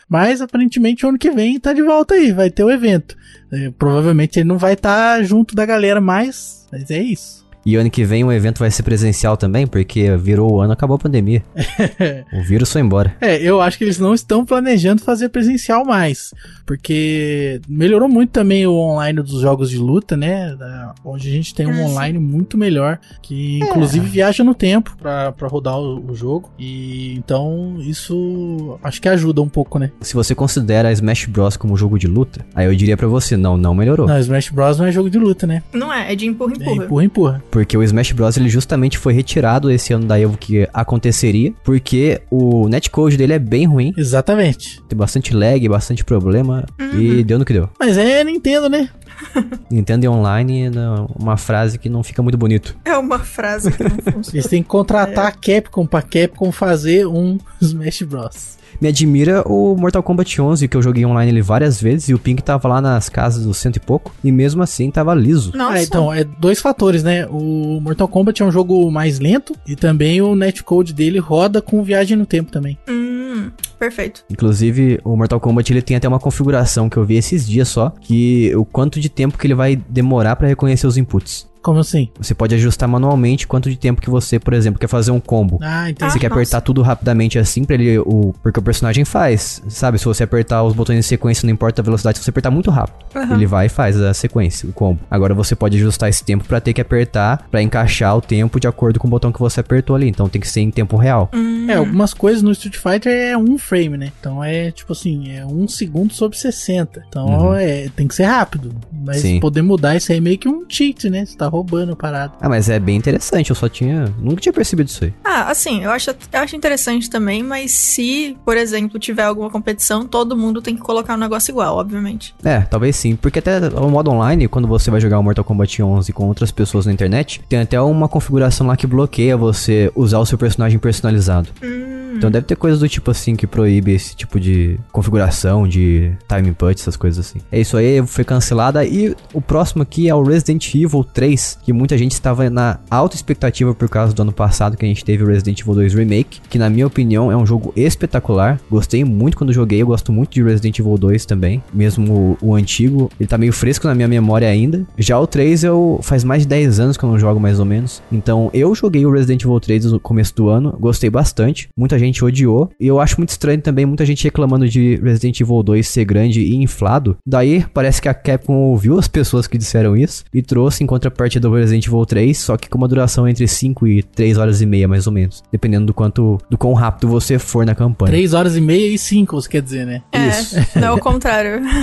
Mas 0.10 0.42
aparentemente 0.42 1.06
o 1.06 1.10
ano 1.10 1.18
que 1.18 1.32
vem 1.32 1.60
tá 1.60 1.72
de 1.72 1.82
volta 1.82 2.16
aí, 2.16 2.32
vai 2.32 2.50
ter 2.50 2.64
o 2.64 2.72
evento. 2.72 3.16
É, 3.52 3.72
provavelmente 3.72 4.40
ele 4.40 4.48
não 4.48 4.58
vai 4.58 4.74
estar 4.74 5.24
junto 5.24 5.56
da 5.56 5.66
galera 5.66 6.02
mais, 6.02 6.68
mas 6.72 6.92
é 6.92 7.02
isso. 7.02 7.43
E 7.66 7.76
ano 7.76 7.90
que 7.90 8.04
vem 8.04 8.24
o 8.24 8.32
evento 8.32 8.60
vai 8.60 8.70
ser 8.70 8.84
presencial 8.84 9.38
também, 9.38 9.66
porque 9.66 10.16
virou 10.18 10.54
o 10.54 10.62
ano, 10.62 10.74
acabou 10.74 10.96
a 10.96 11.00
pandemia. 11.00 11.44
o 12.34 12.44
vírus 12.44 12.72
foi 12.72 12.82
embora. 12.82 13.16
É, 13.22 13.42
eu 13.42 13.62
acho 13.62 13.78
que 13.78 13.84
eles 13.84 14.00
não 14.00 14.14
estão 14.14 14.46
planejando 14.46 15.02
fazer 15.02 15.30
presencial 15.30 15.86
mais. 15.86 16.34
Porque 16.66 17.62
melhorou 17.68 18.08
muito 18.10 18.32
também 18.32 18.66
o 18.66 18.74
online 18.74 19.22
dos 19.22 19.42
jogos 19.42 19.70
de 19.70 19.78
luta, 19.78 20.16
né? 20.16 20.56
Onde 21.04 21.30
a 21.30 21.32
gente 21.32 21.54
tem 21.54 21.68
um 21.68 21.84
Ah, 21.84 21.88
online 21.88 22.20
muito 22.20 22.58
melhor. 22.58 23.00
Que 23.22 23.60
inclusive 23.60 24.06
viaja 24.08 24.44
no 24.44 24.54
tempo 24.56 24.96
pra, 24.98 25.32
pra 25.32 25.48
rodar 25.48 25.78
o, 25.78 26.12
o 26.12 26.16
jogo. 26.16 26.50
E 26.58 27.16
então 27.16 27.78
isso 27.80 28.78
acho 28.84 29.02
que 29.02 29.10
ajuda 29.10 29.42
um 29.42 29.50
pouco, 29.50 29.78
né? 29.80 29.92
Se 30.02 30.14
você 30.14 30.34
considera 30.34 30.92
Smash 30.92 31.26
Bros 31.26 31.58
como 31.58 31.76
jogo 31.78 31.98
de 31.98 32.08
luta, 32.08 32.46
aí 32.56 32.66
eu 32.66 32.76
diria 32.76 32.98
pra 32.98 33.08
você, 33.08 33.36
não, 33.38 33.58
não 33.58 33.74
melhorou. 33.76 34.08
Não, 34.08 34.18
Smash 34.20 34.50
Bros 34.50 34.80
não 34.80 34.86
é 34.86 34.92
jogo 34.92 35.10
de 35.10 35.18
luta, 35.20 35.46
né? 35.46 35.64
Não 35.74 35.94
é, 35.94 36.12
é 36.12 36.16
de 36.16 36.26
empurra, 36.26 36.54
É 36.54 36.56
empurra. 36.56 36.86
empurra, 36.86 37.04
empurra. 37.04 37.44
Porque 37.54 37.78
o 37.78 37.84
Smash 37.84 38.14
Bros 38.14 38.36
ele 38.36 38.50
justamente 38.50 38.98
foi 38.98 39.14
retirado 39.14 39.70
esse 39.70 39.94
ano 39.94 40.08
da 40.08 40.20
Evo 40.20 40.36
que 40.36 40.68
aconteceria, 40.74 41.54
porque 41.64 42.20
o 42.32 42.68
netcode 42.68 43.16
dele 43.16 43.34
é 43.34 43.38
bem 43.38 43.68
ruim, 43.68 43.94
Exatamente. 43.96 44.82
tem 44.90 44.98
bastante 44.98 45.36
lag, 45.36 45.70
bastante 45.70 46.04
problema 46.04 46.66
e 46.98 47.24
deu 47.24 47.38
no 47.38 47.46
que 47.46 47.54
deu. 47.54 47.70
Mas 47.80 47.96
é 47.96 48.24
Nintendo, 48.24 48.68
né? 48.68 48.90
Nintendo 49.70 50.12
Online 50.12 50.66
é 50.66 50.70
uma 51.16 51.38
frase 51.38 51.78
que 51.78 51.90
não 51.90 52.02
fica 52.02 52.24
muito 52.24 52.40
bonito. 52.40 52.76
É 52.84 52.98
uma 52.98 53.20
frase 53.20 53.72
que 53.72 53.84
não 53.84 53.92
funciona. 53.92 54.24
Eles 54.34 54.48
têm 54.48 54.64
que 54.64 54.70
contratar 54.70 55.28
a 55.28 55.32
Capcom 55.32 55.86
pra 55.86 56.02
Capcom 56.02 56.52
fazer 56.52 57.06
um 57.06 57.38
Smash 57.62 58.02
Bros. 58.02 58.58
Me 58.82 58.88
admira 58.88 59.44
o 59.48 59.76
Mortal 59.76 60.04
Kombat 60.04 60.42
11, 60.42 60.68
que 60.68 60.76
eu 60.76 60.82
joguei 60.82 61.06
online 61.06 61.32
ele 61.32 61.42
várias 61.42 61.82
vezes 61.82 62.10
e 62.10 62.14
o 62.14 62.20
ping 62.20 62.36
tava 62.36 62.68
lá 62.68 62.82
nas 62.82 63.10
casas 63.10 63.46
dos 63.46 63.58
cento 63.58 63.78
e 63.78 63.80
pouco, 63.80 64.14
e 64.24 64.32
mesmo 64.32 64.62
assim 64.62 64.92
tava 64.92 65.14
liso. 65.14 65.56
Nossa. 65.56 65.74
Ah, 65.74 65.84
então, 65.84 66.14
é 66.14 66.24
dois 66.24 66.60
fatores, 66.60 67.04
né? 67.04 67.26
O 67.28 67.80
Mortal 67.82 68.08
Kombat 68.08 68.42
é 68.42 68.46
um 68.46 68.52
jogo 68.52 68.92
mais 68.92 69.20
lento 69.20 69.56
e 69.68 69.76
também 69.76 70.22
o 70.22 70.36
netcode 70.36 70.94
dele 70.94 71.20
roda 71.20 71.62
com 71.62 71.84
viagem 71.84 72.18
no 72.18 72.26
tempo 72.26 72.52
também. 72.52 72.78
Hum, 72.90 73.52
perfeito. 73.80 74.24
Inclusive, 74.30 75.00
o 75.04 75.16
Mortal 75.16 75.40
Kombat 75.40 75.72
ele 75.72 75.82
tem 75.82 75.98
até 75.98 76.08
uma 76.08 76.20
configuração 76.20 76.90
que 76.90 76.98
eu 76.98 77.06
vi 77.06 77.16
esses 77.16 77.48
dias 77.48 77.68
só, 77.68 77.90
que 78.02 78.54
o 78.56 78.66
quanto 78.66 79.00
de 79.00 79.10
tempo 79.10 79.38
que 79.38 79.48
ele 79.48 79.56
vai 79.56 79.76
demorar 79.76 80.36
pra 80.36 80.48
reconhecer 80.48 80.88
os 80.88 80.98
inputs. 80.98 81.52
Como 81.64 81.80
assim? 81.80 82.10
Você 82.20 82.36
pode 82.36 82.54
ajustar 82.56 82.88
manualmente 82.90 83.48
quanto 83.48 83.70
de 83.70 83.78
tempo 83.78 84.02
que 84.02 84.10
você, 84.10 84.38
por 84.40 84.54
exemplo, 84.54 84.80
quer 84.80 84.88
fazer 84.88 85.12
um 85.12 85.20
combo. 85.20 85.58
Ah, 85.62 85.90
entendi. 85.90 86.12
Você 86.12 86.18
Ah, 86.18 86.22
quer 86.22 86.30
nossa. 86.30 86.42
apertar 86.42 86.62
tudo 86.62 86.82
rapidamente 86.82 87.40
assim 87.40 87.64
pra 87.64 87.76
ele. 87.76 87.98
O, 88.00 88.34
porque 88.44 88.60
o 88.60 88.64
personagem 88.64 89.06
faz. 89.06 89.62
Sabe? 89.70 89.98
Se 89.98 90.06
você 90.06 90.24
apertar 90.24 90.62
os 90.64 90.74
botões 90.74 91.00
em 91.00 91.02
sequência, 91.02 91.46
não 91.48 91.54
importa 91.54 91.82
a 91.82 91.84
velocidade, 91.86 92.18
se 92.18 92.24
você 92.24 92.30
apertar 92.30 92.52
muito 92.52 92.70
rápido, 92.70 92.96
Aham. 93.16 93.36
ele 93.36 93.46
vai 93.46 93.68
e 93.68 93.70
faz 93.70 94.00
a 94.00 94.14
sequência, 94.14 94.68
o 94.70 94.74
combo. 94.74 95.00
Agora 95.10 95.34
você 95.34 95.56
pode 95.56 95.78
ajustar 95.78 96.10
esse 96.10 96.24
tempo 96.24 96.44
pra 96.46 96.60
ter 96.60 96.74
que 96.74 96.82
apertar, 96.82 97.48
pra 97.50 97.62
encaixar 97.62 98.16
o 98.18 98.22
tempo 98.22 98.60
de 98.60 98.68
acordo 98.68 99.00
com 99.00 99.08
o 99.08 99.12
botão 99.12 99.32
que 99.32 99.40
você 99.40 99.62
apertou 99.62 99.96
ali. 99.96 100.10
Então 100.10 100.28
tem 100.28 100.42
que 100.42 100.48
ser 100.48 100.60
em 100.62 100.70
tempo 100.70 100.98
real. 100.98 101.30
Hum, 101.34 101.68
É, 101.70 101.76
algumas 101.76 102.14
coisas 102.14 102.44
no 102.44 102.52
Street 102.52 102.76
Fighter 102.76 103.12
é 103.14 103.38
um 103.38 103.58
frame, 103.58 103.98
né? 103.98 104.12
Então 104.20 104.44
é 104.44 104.70
tipo 104.72 104.92
assim, 104.92 105.32
é 105.32 105.46
um 105.46 105.66
segundo 105.68 106.14
sobre 106.14 106.38
60. 106.38 107.04
Então 107.08 107.26
Uhum. 107.26 107.54
é, 107.56 107.88
tem 107.96 108.06
que 108.08 108.16
ser 108.16 108.24
rápido. 108.26 108.76
Mas 108.92 109.18
Sim. 109.22 109.40
poder 109.40 109.62
mudar 109.62 109.96
isso 109.96 110.12
aí 110.12 110.18
é 110.18 110.22
meio 110.22 110.38
que 110.38 110.48
um 110.50 110.66
cheat, 110.68 111.10
né? 111.10 111.26
Você 111.26 111.38
tá 111.38 111.48
roubando 111.54 111.94
a 111.94 111.96
parada. 111.96 112.34
Ah, 112.42 112.50
mas 112.50 112.68
é 112.68 112.80
bem 112.80 112.96
interessante, 112.98 113.52
eu 113.52 113.56
só 113.56 113.70
tinha. 113.70 114.12
Nunca 114.20 114.42
tinha 114.42 114.52
percebido 114.52 114.88
isso 114.88 115.04
aí. 115.04 115.14
Ah, 115.24 115.52
assim, 115.52 115.84
eu 115.84 115.92
acho, 115.92 116.10
eu 116.10 116.40
acho 116.40 116.56
interessante 116.56 117.10
também, 117.12 117.44
mas 117.44 117.72
se, 117.72 118.36
por 118.44 118.58
exemplo, 118.58 118.98
tiver 118.98 119.24
alguma 119.24 119.52
competição, 119.52 120.08
todo 120.08 120.36
mundo 120.36 120.64
tem 120.64 120.76
que 120.76 120.82
colocar 120.82 121.14
um 121.14 121.18
negócio 121.18 121.52
igual, 121.52 121.78
obviamente. 121.78 122.34
É, 122.44 122.62
talvez 122.62 122.96
sim. 122.96 123.16
Porque 123.16 123.38
até 123.38 123.60
o 123.70 123.90
modo 123.90 124.10
online, 124.10 124.48
quando 124.48 124.68
você 124.68 124.90
vai 124.90 125.00
jogar 125.00 125.20
o 125.20 125.24
Mortal 125.24 125.46
Kombat 125.46 125.84
11 125.84 126.12
com 126.12 126.28
outras 126.28 126.52
pessoas 126.52 126.88
na 126.88 126.94
internet, 126.94 127.42
tem 127.48 127.60
até 127.60 127.80
uma 127.80 128.10
configuração 128.10 128.66
lá 128.66 128.76
que 128.76 128.88
bloqueia 128.88 129.38
você 129.38 129.92
usar 129.96 130.18
o 130.18 130.26
seu 130.26 130.38
personagem 130.38 130.80
personalizado. 130.80 131.50
Hum, 131.64 132.03
Então 132.24 132.32
deve 132.32 132.46
ter 132.46 132.56
coisas 132.56 132.80
do 132.80 132.88
tipo 132.88 133.12
assim 133.12 133.36
que 133.36 133.46
proíbe 133.46 133.92
esse 133.92 134.16
tipo 134.16 134.40
de 134.40 134.80
configuração, 134.94 135.68
de 135.68 136.14
time 136.26 136.52
input, 136.52 136.80
essas 136.80 136.96
coisas 136.96 137.20
assim. 137.26 137.40
É 137.52 137.60
isso 137.60 137.76
aí, 137.76 138.02
foi 138.08 138.24
cancelada. 138.24 138.86
E 138.86 139.14
o 139.34 139.42
próximo 139.42 139.84
aqui 139.84 140.08
é 140.08 140.16
o 140.16 140.24
Resident 140.24 140.74
Evil 140.74 141.04
3, 141.04 141.60
que 141.62 141.74
muita 141.74 141.98
gente 141.98 142.14
estava 142.14 142.50
na 142.50 142.80
alta 142.90 143.18
expectativa 143.18 143.76
por 143.76 143.90
causa 143.90 144.14
do 144.14 144.22
ano 144.22 144.32
passado 144.32 144.78
que 144.78 144.86
a 144.86 144.88
gente 144.88 145.04
teve 145.04 145.22
o 145.22 145.28
Resident 145.28 145.60
Evil 145.60 145.74
2 145.74 145.96
Remake, 145.96 146.40
que 146.50 146.58
na 146.58 146.70
minha 146.70 146.88
opinião 146.88 147.30
é 147.30 147.36
um 147.36 147.46
jogo 147.46 147.74
espetacular. 147.76 148.58
Gostei 148.72 149.04
muito 149.04 149.36
quando 149.36 149.52
joguei, 149.52 149.82
eu 149.82 149.88
gosto 149.88 150.14
muito 150.14 150.32
de 150.32 150.42
Resident 150.42 150.80
Evil 150.80 150.98
2 150.98 151.26
também, 151.26 151.62
mesmo 151.74 152.38
o, 152.42 152.52
o 152.52 152.56
antigo, 152.56 153.12
ele 153.20 153.28
tá 153.28 153.38
meio 153.38 153.52
fresco 153.52 153.86
na 153.86 153.94
minha 153.94 154.08
memória 154.08 154.48
ainda. 154.48 154.88
Já 154.98 155.20
o 155.20 155.28
3 155.28 155.66
eu 155.66 156.00
faz 156.02 156.24
mais 156.24 156.44
de 156.44 156.48
10 156.48 156.80
anos 156.80 156.96
que 156.96 157.04
eu 157.04 157.10
não 157.10 157.20
jogo 157.20 157.38
mais 157.38 157.60
ou 157.60 157.66
menos. 157.66 158.02
Então 158.10 158.50
eu 158.54 158.74
joguei 158.74 159.06
o 159.06 159.12
Resident 159.12 159.44
Evil 159.44 159.60
3 159.60 159.92
no 159.92 160.00
começo 160.00 160.34
do 160.34 160.48
ano, 160.48 160.74
gostei 160.80 161.10
bastante. 161.10 161.68
Muita 161.78 162.00
gente 162.00 162.13
odiou 162.22 162.70
e 162.78 162.86
eu 162.86 163.00
acho 163.00 163.18
muito 163.18 163.30
estranho 163.30 163.62
também 163.62 163.86
muita 163.86 164.06
gente 164.06 164.26
reclamando 164.26 164.68
de 164.68 165.00
Resident 165.02 165.40
Evil 165.40 165.64
2 165.64 165.88
ser 165.88 166.04
grande 166.04 166.42
e 166.42 166.56
inflado. 166.56 167.16
Daí 167.26 167.66
parece 167.74 168.02
que 168.02 168.10
a 168.10 168.14
Capcom 168.14 168.56
ouviu 168.56 169.00
as 169.00 169.08
pessoas 169.08 169.48
que 169.48 169.58
disseram 169.58 169.96
isso 169.96 170.26
e 170.34 170.42
trouxe 170.42 170.84
em 170.84 170.88
contrapartida 170.88 171.48
do 171.48 171.56
Resident 171.56 171.88
Evil 171.88 172.06
3, 172.06 172.38
só 172.38 172.58
que 172.58 172.70
com 172.70 172.78
uma 172.78 172.88
duração 172.88 173.28
entre 173.28 173.48
5 173.48 173.88
e 173.88 174.04
3 174.04 174.38
horas 174.38 174.62
e 174.62 174.66
meia 174.66 174.88
mais 174.88 175.08
ou 175.08 175.14
menos, 175.14 175.42
dependendo 175.52 175.86
do 175.86 175.94
quanto 175.94 176.38
do 176.50 176.58
quão 176.58 176.74
rápido 176.74 177.08
você 177.08 177.40
for 177.40 177.66
na 177.66 177.74
campanha. 177.74 178.12
3 178.12 178.34
horas 178.34 178.58
e 178.58 178.62
meia 178.62 178.94
e 178.94 178.98
5, 178.98 179.42
você 179.42 179.50
quer 179.50 179.62
dizer, 179.62 179.86
né? 179.86 180.02
é, 180.12 180.28
Isso. 180.28 180.56
não 180.76 180.88
é 180.88 180.92
o 180.92 181.00
contrário. 181.00 181.62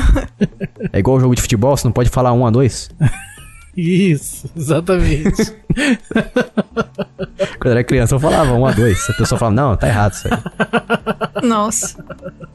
É 0.93 0.99
igual 0.99 1.19
o 1.19 1.21
jogo 1.21 1.35
de 1.35 1.43
futebol, 1.43 1.77
você 1.77 1.87
não 1.87 1.93
pode 1.93 2.09
falar 2.09 2.33
1 2.33 2.47
a 2.47 2.51
2. 2.51 2.91
Isso, 3.81 4.51
exatamente. 4.57 5.55
Quando 7.59 7.67
eu 7.67 7.71
era 7.73 7.85
criança 7.85 8.15
eu 8.15 8.21
falava 8.21 8.53
1 8.53 8.67
a 8.67 8.73
2. 8.73 9.11
A 9.11 9.13
pessoa 9.15 9.39
falava, 9.39 9.55
não, 9.57 9.77
tá 9.77 9.89
errado 9.89 10.13
isso 10.15 10.29
aí. 10.29 11.47
Nossa. 11.47 12.05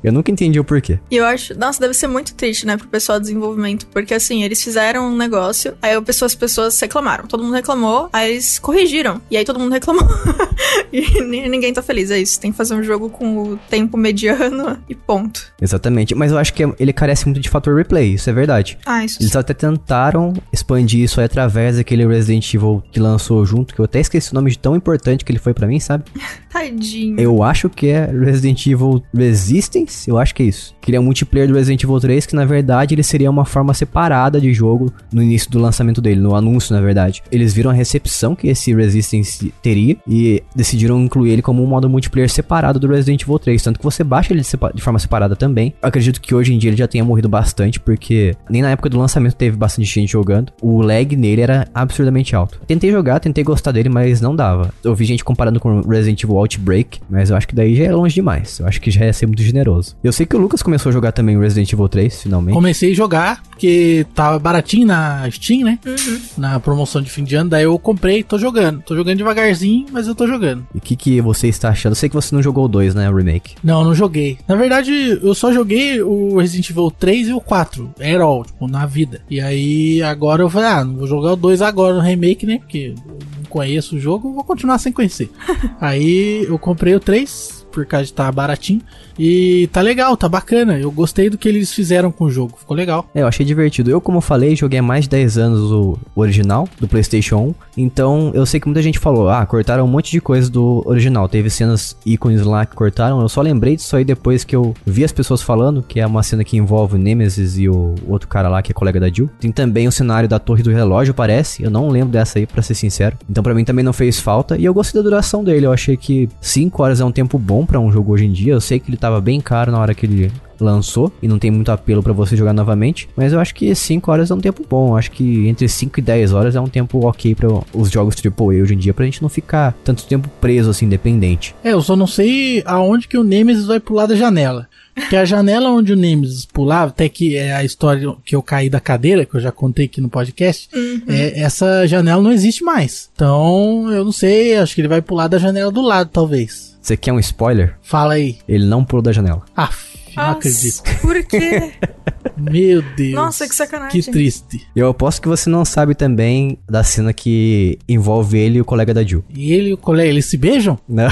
Eu 0.04 0.12
nunca 0.12 0.32
entendi 0.32 0.60
o 0.60 0.64
porquê. 0.64 1.00
E 1.10 1.18
eu 1.18 1.26
acho, 1.26 1.58
nossa, 1.58 1.80
deve 1.80 1.94
ser 1.94 2.08
muito 2.08 2.34
triste, 2.36 2.66
né, 2.66 2.78
pro 2.78 2.88
pessoal 2.88 3.20
do 3.20 3.24
desenvolvimento, 3.24 3.88
porque 3.88 4.14
assim, 4.14 4.44
eles 4.44 4.64
fizeram 4.64 5.08
um 5.12 5.18
negócio, 5.18 5.74
aí 5.82 5.94
as 5.96 6.36
pessoas 6.36 6.80
reclamaram, 6.80 7.26
todo 7.28 7.44
mundo 7.44 7.54
reclamou, 7.56 8.10
aí 8.14 8.32
eles 8.34 8.60
corrigiram, 8.60 9.20
e 9.32 9.38
aí 9.38 9.44
todo 9.46 9.60
mundo 9.60 9.72
reclamou. 9.72 10.08
e 10.94 11.22
ni- 11.24 11.50
ninguém 11.50 11.74
tá 11.74 11.82
feliz, 11.82 12.12
é 12.12 12.20
isso. 12.20 12.40
Tem 12.40 12.52
que 12.52 12.58
fazer 12.58 12.76
um 12.76 12.84
jogo 12.84 13.10
com 13.10 13.38
o 13.54 13.58
tempo 13.70 13.98
mediano 13.98 14.78
e 14.88 14.94
ponto. 14.94 15.52
Exatamente. 15.60 16.14
Mas 16.14 16.32
eu 16.32 16.38
acho 16.38 16.54
que 16.54 16.64
ele 16.80 16.94
carece 16.94 17.26
muito 17.26 17.40
de 17.40 17.50
fator 17.50 17.76
replay, 17.76 18.14
isso 18.14 18.30
é 18.30 18.34
verdade. 18.34 18.78
Ah, 18.86 19.04
isso. 19.04 19.18
Eles 19.22 19.36
até 19.36 19.54
tentaram 19.54 20.34
expandir 20.54 21.00
isso 21.02 21.15
aí 21.20 21.26
através 21.26 21.78
daquele 21.78 22.06
Resident 22.08 22.54
Evil 22.54 22.84
que 22.92 23.00
lançou 23.00 23.46
junto, 23.46 23.74
que 23.74 23.80
eu 23.80 23.86
até 23.86 24.00
esqueci 24.00 24.32
o 24.32 24.36
nome 24.36 24.52
de 24.52 24.58
tão 24.58 24.76
importante 24.76 25.24
que 25.24 25.32
ele 25.32 25.40
foi 25.40 25.54
pra 25.54 25.68
mim, 25.68 25.80
sabe? 25.80 26.04
Tadinho. 26.52 27.20
Eu 27.20 27.44
acho 27.44 27.70
que 27.70 27.88
é 27.88 28.06
Resident 28.06 28.66
Evil 28.68 29.04
Resistance, 29.14 30.10
eu 30.10 30.18
acho 30.18 30.34
que 30.34 30.44
é 30.44 30.46
isso. 30.46 30.74
Que 30.82 30.90
ele 30.90 30.98
é 30.98 31.00
um 31.00 31.04
multiplayer 31.04 31.48
do 31.48 31.56
Resident 31.56 31.84
Evil 31.84 32.00
3, 32.00 32.26
que 32.26 32.36
na 32.36 32.46
verdade 32.46 32.96
ele 32.96 33.04
seria 33.04 33.30
uma 33.30 33.46
forma 33.46 33.74
separada 33.74 34.40
de 34.40 34.54
jogo 34.54 34.92
no 35.12 35.22
início 35.22 35.50
do 35.52 35.60
lançamento 35.60 36.02
dele, 36.02 36.22
no 36.22 36.36
anúncio, 36.36 36.74
na 36.74 36.82
verdade. 36.82 37.22
Eles 37.32 37.54
viram 37.54 37.72
a 37.72 37.74
recepção 37.74 38.36
que 38.36 38.48
esse 38.48 38.74
Resistance 38.74 39.54
teria 39.62 39.98
e 40.08 40.42
decidiram 40.56 41.02
incluir 41.02 41.32
ele 41.32 41.42
como 41.42 41.64
um 41.64 41.68
modo 41.68 41.90
multiplayer 41.90 42.30
separado 42.30 42.80
do 42.80 42.88
Resident 42.88 43.22
Evil 43.22 43.40
3, 43.40 43.62
tanto 43.62 43.80
que 43.80 43.84
você 43.84 44.04
baixa 44.04 44.34
ele 44.34 44.42
de, 44.42 44.82
forma 44.82 45.00
separada 45.00 45.36
também. 45.36 45.74
Eu 45.82 45.90
acredito 45.90 46.22
que 46.22 46.34
hoje 46.34 46.54
em 46.54 46.58
dia 46.58 46.70
ele 46.70 46.78
já 46.78 46.88
tenha 46.88 47.04
morrido 47.04 47.28
bastante, 47.28 47.80
porque 47.80 48.36
nem 48.50 48.62
na 48.62 48.72
época 48.72 48.90
do 48.90 48.98
lançamento 48.98 49.36
teve 49.36 49.58
bastante 49.58 49.88
gente 49.88 50.12
jogando. 50.12 50.54
O 50.62 50.82
lag 50.96 51.16
nele 51.16 51.42
era 51.42 51.68
absurdamente 51.74 52.36
alto. 52.36 52.60
Tentei 52.66 52.92
jogar, 52.92 53.20
tentei 53.20 53.44
gostar 53.44 53.72
dele, 53.72 53.90
mas 53.90 54.22
não 54.22 54.36
dava. 54.36 54.74
Eu 54.84 54.96
vi 54.96 55.06
gente 55.06 55.24
comparando 55.24 55.60
com 55.60 55.82
Resident 55.82 56.24
Evil 56.24 56.38
Outbreak, 56.38 57.00
mas 57.10 57.30
eu 57.30 57.36
acho 57.36 57.48
que 57.48 57.56
daí 57.56 57.76
já 57.76 57.86
é 57.86 57.92
longe 57.92 58.16
demais. 58.16 58.60
Eu 58.60 58.68
acho 58.68 58.80
que 58.80 58.90
já 58.90 59.06
ia 59.06 59.14
ser 59.14 59.26
muito 59.26 59.44
generoso. 59.44 59.96
Eu 60.04 60.12
sei 60.12 60.26
que 60.26 60.36
o 60.36 60.40
Lucas 60.40 60.62
começou 60.62 60.90
a 60.90 60.94
jogar 60.94 61.12
também 61.12 61.40
Resident 61.40 61.72
Evil 61.72 61.90
3, 61.90 62.24
finalmente. 62.24 62.54
Comecei 62.56 62.92
a 62.92 62.96
jogar, 62.96 63.44
porque 63.56 64.06
tava 64.14 64.38
baratinho 64.38 64.86
na 64.86 65.30
Steam, 65.32 65.64
né? 65.64 65.80
Uhum. 65.86 66.20
Na 66.38 66.60
promoção 66.60 67.02
de 67.02 67.10
fim 67.10 67.24
de 67.24 67.36
ano, 67.36 67.50
daí 67.50 67.64
eu 67.64 67.80
comprei, 67.80 68.22
tô 68.22 68.38
jogando. 68.38 68.82
Tô 68.82 68.96
jogando 68.96 69.18
devagarzinho, 69.18 69.86
mas 69.92 70.08
eu 70.08 70.14
tô 70.14 70.28
jogando. 70.28 70.68
E 70.76 70.78
o 70.78 70.82
que, 70.82 70.96
que 70.96 71.22
você 71.22 71.48
está 71.48 71.70
achando? 71.70 71.94
Eu 71.94 71.96
sei 71.96 72.10
que 72.10 72.16
você 72.16 72.36
não 72.36 72.44
jogou 72.44 72.66
o 72.66 72.68
2, 72.68 72.94
né? 72.94 73.10
O 73.10 73.16
remake. 73.16 73.56
Não, 73.64 73.84
não 73.84 73.96
joguei. 73.96 74.38
Na 74.46 74.56
verdade, 74.56 74.92
eu 74.92 75.34
só 75.34 75.54
joguei 75.54 76.02
o 76.02 76.38
Resident 76.38 76.70
Evil 76.70 76.92
3 76.92 77.30
e 77.30 77.34
o 77.34 77.40
4. 77.40 77.96
Era 77.98 78.26
all, 78.26 78.44
tipo, 78.44 78.68
na 78.68 78.86
vida. 78.86 79.22
E 79.30 79.40
aí, 79.40 80.02
agora 80.04 80.44
eu 80.44 80.50
falei, 80.50 80.70
ah, 80.70 80.84
não 80.84 80.98
vou 80.98 81.08
jogar 81.08 81.32
o 81.32 81.38
2 81.38 81.62
agora 81.62 81.96
no 81.96 82.02
remake, 82.02 82.46
né? 82.46 82.58
Porque 82.60 82.94
eu 82.98 83.18
não 83.38 83.50
conheço 83.50 83.96
o 83.96 84.00
jogo, 84.00 84.34
vou 84.34 84.44
continuar 84.44 84.80
sem 84.80 84.92
conhecer. 84.92 85.32
aí 85.80 86.44
eu 86.44 86.60
comprei 86.60 86.94
o 86.94 87.00
3, 87.00 87.55
por 87.76 87.86
causa 87.86 88.06
de 88.06 88.12
estar 88.12 88.26
tá 88.26 88.32
baratinho. 88.32 88.82
E 89.20 89.68
tá 89.74 89.82
legal, 89.82 90.16
tá 90.16 90.30
bacana. 90.30 90.80
Eu 90.80 90.90
gostei 90.90 91.30
do 91.30 91.38
que 91.38 91.50
eles 91.50 91.74
fizeram 91.74 92.10
com 92.10 92.24
o 92.24 92.32
jogo, 92.32 92.58
ficou 92.58 92.76
legal. 92.76 93.10
É, 93.14 93.22
eu 93.22 93.28
achei 93.28 93.46
divertido. 93.46 93.92
Eu, 93.92 94.00
como 94.00 94.22
falei, 94.22 94.56
joguei 94.56 94.80
há 94.80 94.84
mais 94.84 95.04
de 95.04 95.10
10 95.10 95.38
anos 95.38 95.72
o 95.72 96.00
original 96.16 96.70
do 96.80 96.88
PlayStation 96.88 97.38
1. 97.38 97.56
Então 97.78 98.32
eu 98.34 98.46
sei 98.46 98.62
que 98.62 98.68
muita 98.68 98.82
gente 98.82 98.98
falou: 98.98 99.30
ah, 99.30 99.46
cortaram 99.46 99.84
um 99.84 99.88
monte 99.88 100.10
de 100.10 100.22
coisa 100.22 100.50
do 100.50 100.82
original. 100.86 101.28
Teve 101.28 101.50
cenas 101.50 101.98
ícones 102.06 102.44
lá 102.44 102.66
que 102.66 102.76
cortaram. 102.76 103.20
Eu 103.20 103.28
só 103.28 103.42
lembrei 103.42 103.76
disso 103.76 103.96
aí 103.96 104.06
depois 104.06 104.46
que 104.46 104.56
eu 104.56 104.74
vi 104.86 105.04
as 105.04 105.12
pessoas 105.12 105.42
falando, 105.42 105.84
que 105.84 106.00
é 106.00 106.08
uma 106.08 106.24
cena 106.24 106.44
que 106.44 106.56
envolve 106.56 106.96
o 106.96 106.98
Nemesis 106.98 107.58
e 107.58 107.68
o 107.68 107.96
outro 108.08 108.30
cara 108.30 108.48
lá 108.48 108.62
que 108.62 108.72
é 108.72 108.74
colega 108.74 109.00
da 109.00 109.10
Jill. 109.10 109.30
Tem 109.40 109.52
também 109.52 109.88
o 109.88 109.92
cenário 109.92 110.30
da 110.30 110.40
Torre 110.40 110.64
do 110.64 110.72
Relógio, 110.72 111.14
parece. 111.14 111.62
Eu 111.62 111.70
não 111.70 111.90
lembro 111.90 112.10
dessa 112.10 112.40
aí, 112.40 112.46
para 112.46 112.62
ser 112.62 112.76
sincero. 112.76 113.18
Então 113.30 113.44
para 113.44 113.54
mim 113.54 113.66
também 113.66 113.84
não 113.84 113.94
fez 113.94 114.20
falta. 114.20 114.58
E 114.58 114.64
eu 114.64 114.74
gostei 114.74 115.02
da 115.02 115.10
duração 115.10 115.44
dele. 115.44 115.66
Eu 115.66 115.74
achei 115.74 115.98
que 115.98 116.30
5 116.40 116.82
horas 116.82 117.02
é 117.02 117.06
um 117.06 117.12
tempo 117.12 117.38
bom 117.38 117.65
para 117.66 117.80
um 117.80 117.92
jogo 117.92 118.14
hoje 118.14 118.26
em 118.26 118.32
dia. 118.32 118.54
Eu 118.54 118.62
sei 118.62 118.80
que 118.80 118.90
ele 118.90 118.98
tava 118.98 119.20
bem 119.20 119.42
caro 119.42 119.72
na 119.72 119.80
hora 119.80 119.94
que 119.94 120.06
ele 120.06 120.32
lançou 120.60 121.12
e 121.22 121.28
não 121.28 121.38
tem 121.38 121.52
muito 121.52 121.72
apelo 121.72 122.02
para 122.02 122.14
você 122.14 122.36
jogar 122.36 122.54
novamente, 122.54 123.10
mas 123.16 123.34
eu 123.34 123.40
acho 123.40 123.54
que 123.54 123.74
5 123.74 124.12
horas 124.12 124.32
é 124.32 124.34
um 124.34 124.40
tempo 124.40 124.66
bom. 124.70 124.90
Eu 124.90 124.98
acho 124.98 125.12
que 125.12 125.48
entre 125.48 125.68
5 125.68 126.00
e 126.00 126.02
10 126.02 126.34
horas 126.34 126.56
é 126.56 126.62
um 126.62 126.68
tempo 126.68 127.06
ok 127.06 127.36
para 127.36 127.48
os 127.74 127.92
jogos 127.92 128.16
AAA 128.24 128.62
hoje 128.62 128.74
em 128.74 128.78
dia, 128.78 128.94
pra 128.94 129.06
gente 129.06 129.22
não 129.22 129.30
ficar 129.30 129.76
tanto 129.84 130.06
tempo 130.06 130.30
preso 130.40 130.70
assim, 130.70 130.88
dependente. 130.88 131.56
É, 131.64 131.74
eu 131.74 131.82
só 131.82 131.96
não 131.96 132.08
sei 132.08 132.64
aonde 132.66 133.08
que 133.08 133.18
o 133.18 133.24
Nemesis 133.24 133.66
vai 133.66 133.80
pular 133.80 134.06
da 134.06 134.16
janela. 134.16 134.68
Que 135.10 135.16
a 135.16 135.26
janela 135.26 135.70
onde 135.70 135.92
o 135.92 135.96
Nemesis 135.96 136.46
pulava, 136.46 136.90
até 136.90 137.10
que 137.10 137.36
é 137.36 137.54
a 137.54 137.64
história 137.64 138.16
que 138.24 138.36
eu 138.36 138.42
caí 138.42 138.70
da 138.70 138.80
cadeira, 138.80 139.26
que 139.26 139.36
eu 139.36 139.42
já 139.42 139.52
contei 139.52 139.86
aqui 139.86 140.00
no 140.00 140.10
podcast, 140.10 140.70
uhum. 140.74 141.02
é, 141.08 141.42
essa 141.42 141.86
janela 141.86 142.22
não 142.22 142.32
existe 142.32 142.64
mais. 142.64 143.10
Então, 143.14 143.92
eu 143.92 144.06
não 144.06 144.12
sei, 144.12 144.58
acho 144.58 144.74
que 144.74 144.82
ele 144.82 144.88
vai 144.88 145.02
pular 145.02 145.28
da 145.28 145.38
janela 145.38 145.72
do 145.72 145.82
lado, 145.82 146.10
talvez. 146.12 146.76
Você 146.82 146.96
quer 146.96 147.12
um 147.12 147.20
spoiler? 147.20 147.76
Fala 147.82 148.14
aí. 148.14 148.38
Ele 148.48 148.66
não 148.66 148.86
pulou 148.86 149.02
da 149.02 149.12
janela. 149.12 149.44
Ah, 149.58 149.70
não 150.16 150.32
acredito. 150.32 150.84
Por 151.02 151.24
quê? 151.26 151.74
Meu 152.38 152.82
Deus. 152.96 153.14
Nossa, 153.14 153.48
que 153.48 153.56
sacanagem. 153.56 154.02
Que 154.02 154.12
triste. 154.12 154.68
Eu 154.76 154.90
aposto 154.90 155.22
que 155.22 155.28
você 155.28 155.50
não 155.50 155.66
sabe 155.66 155.96
também 155.96 156.58
da 156.70 156.84
cena 156.84 157.14
que 157.14 157.80
envolve 157.88 158.38
ele 158.38 158.58
e 158.58 158.62
o 158.62 158.66
colega 158.66 158.94
da 158.94 159.04
Jill. 159.04 159.24
E 159.34 159.54
ele 159.54 159.70
e 159.70 159.74
o 159.74 159.78
colega, 159.78 160.10
eles 160.10 160.26
se 160.26 160.38
beijam? 160.38 160.78
Não. 160.88 161.10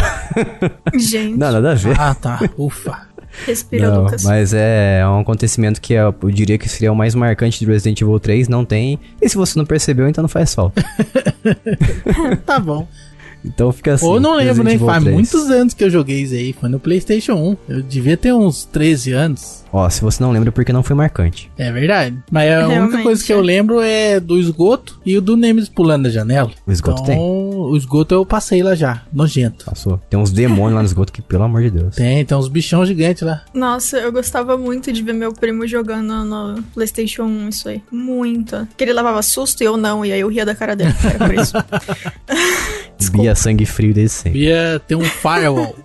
Gente. 0.96 1.38
Não, 1.38 1.52
nada 1.52 1.72
a 1.72 1.76
ver. 1.76 2.00
Ah, 2.00 2.14
tá. 2.14 2.40
Ufa. 2.58 3.13
Respira, 3.46 3.90
não, 3.90 4.04
Lucas. 4.04 4.24
Mas 4.24 4.54
é 4.54 5.02
um 5.08 5.20
acontecimento 5.20 5.82
que 5.82 5.94
eu, 5.94 6.14
eu 6.22 6.32
diria 6.32 6.58
que 6.58 6.70
seria 6.70 6.92
o 6.92 6.96
mais 6.96 7.16
marcante 7.16 7.60
de 7.60 7.66
Resident 7.66 8.00
Evil 8.02 8.20
3, 8.20 8.48
não 8.48 8.64
tem. 8.64 9.00
E 9.22 9.28
se 9.28 9.36
você 9.36 9.58
não 9.58 9.66
percebeu, 9.66 10.08
então 10.08 10.22
não 10.22 10.30
faz 10.30 10.54
falta. 10.54 10.84
tá 12.46 12.60
bom. 12.60 12.88
Então 13.44 13.72
fica 13.72 13.94
assim. 13.94 14.06
Ou 14.06 14.20
não 14.20 14.36
lembro, 14.36 14.64
né? 14.64 14.78
Faz 14.78 15.04
muitos 15.04 15.50
anos 15.50 15.74
que 15.74 15.84
eu 15.84 15.90
joguei 15.90 16.22
isso 16.22 16.34
aí. 16.34 16.54
Foi 16.54 16.70
no 16.70 16.80
PlayStation 16.80 17.34
1. 17.34 17.58
Eu 17.68 17.82
devia 17.82 18.16
ter 18.16 18.34
uns 18.34 18.64
13 18.66 19.12
anos. 19.12 19.63
Ó, 19.74 19.90
se 19.90 20.02
você 20.02 20.22
não 20.22 20.32
lembra, 20.32 20.50
é 20.50 20.52
porque 20.52 20.72
não 20.72 20.84
foi 20.84 20.96
marcante. 20.96 21.52
É 21.58 21.72
verdade. 21.72 22.16
Mas 22.32 22.44
a 22.52 22.68
Realmente. 22.68 22.80
única 22.80 23.04
coisa 23.04 23.24
que 23.24 23.34
eu 23.34 23.42
lembro 23.42 23.82
é 23.82 24.20
do 24.20 24.38
esgoto 24.40 25.02
e 25.04 25.18
o 25.18 25.22
do 25.22 25.36
Nemesis 25.36 25.68
pulando 25.68 26.04
da 26.04 26.10
janela. 26.12 26.52
O 26.66 26.72
esgoto 26.72 27.02
então, 27.02 27.16
tem. 27.16 27.20
O 27.20 27.76
esgoto 27.76 28.14
eu 28.14 28.24
passei 28.24 28.62
lá 28.62 28.76
já. 28.76 29.02
Nojento. 29.12 29.66
Passou. 29.66 30.00
Tem 30.10 30.20
uns 30.20 30.32
demônios 30.32 30.76
lá 30.76 30.82
no 30.82 30.86
esgoto 30.86 31.12
que, 31.12 31.24
pelo 31.24 31.44
amor 31.44 31.64
de 31.64 31.72
Deus. 31.72 31.96
Tem, 31.96 32.24
tem 32.24 32.38
uns 32.38 32.48
bichão 32.48 32.86
gigantes 32.86 33.24
lá. 33.24 33.42
Nossa, 33.54 33.98
eu 33.98 34.12
gostava 34.12 34.56
muito 34.58 34.92
de 34.92 35.02
ver 35.02 35.14
meu 35.14 35.34
primo 35.34 35.66
jogando 35.66 36.24
no 36.24 36.62
PlayStation 36.74 37.24
1 37.24 37.50
isso 37.50 37.70
aí. 37.70 37.82
Muito. 37.92 38.68
Que 38.78 38.84
ele 38.84 38.94
levava 38.94 39.24
susto 39.24 39.62
e 39.64 39.66
eu 39.66 39.76
não. 39.76 40.06
E 40.06 40.14
aí 40.14 40.20
eu 40.20 40.28
ria 40.30 40.46
da 40.46 40.54
cara 40.54 40.76
dele. 40.76 40.94
Era 41.04 41.26
por 41.26 41.34
isso. 41.34 41.54
Bia 43.12 43.36
sangue 43.36 43.66
frio 43.66 43.94
desse. 43.94 44.30
Bia 44.30 44.82
tem 44.88 44.98
um 44.98 45.04
firewall. 45.04 45.76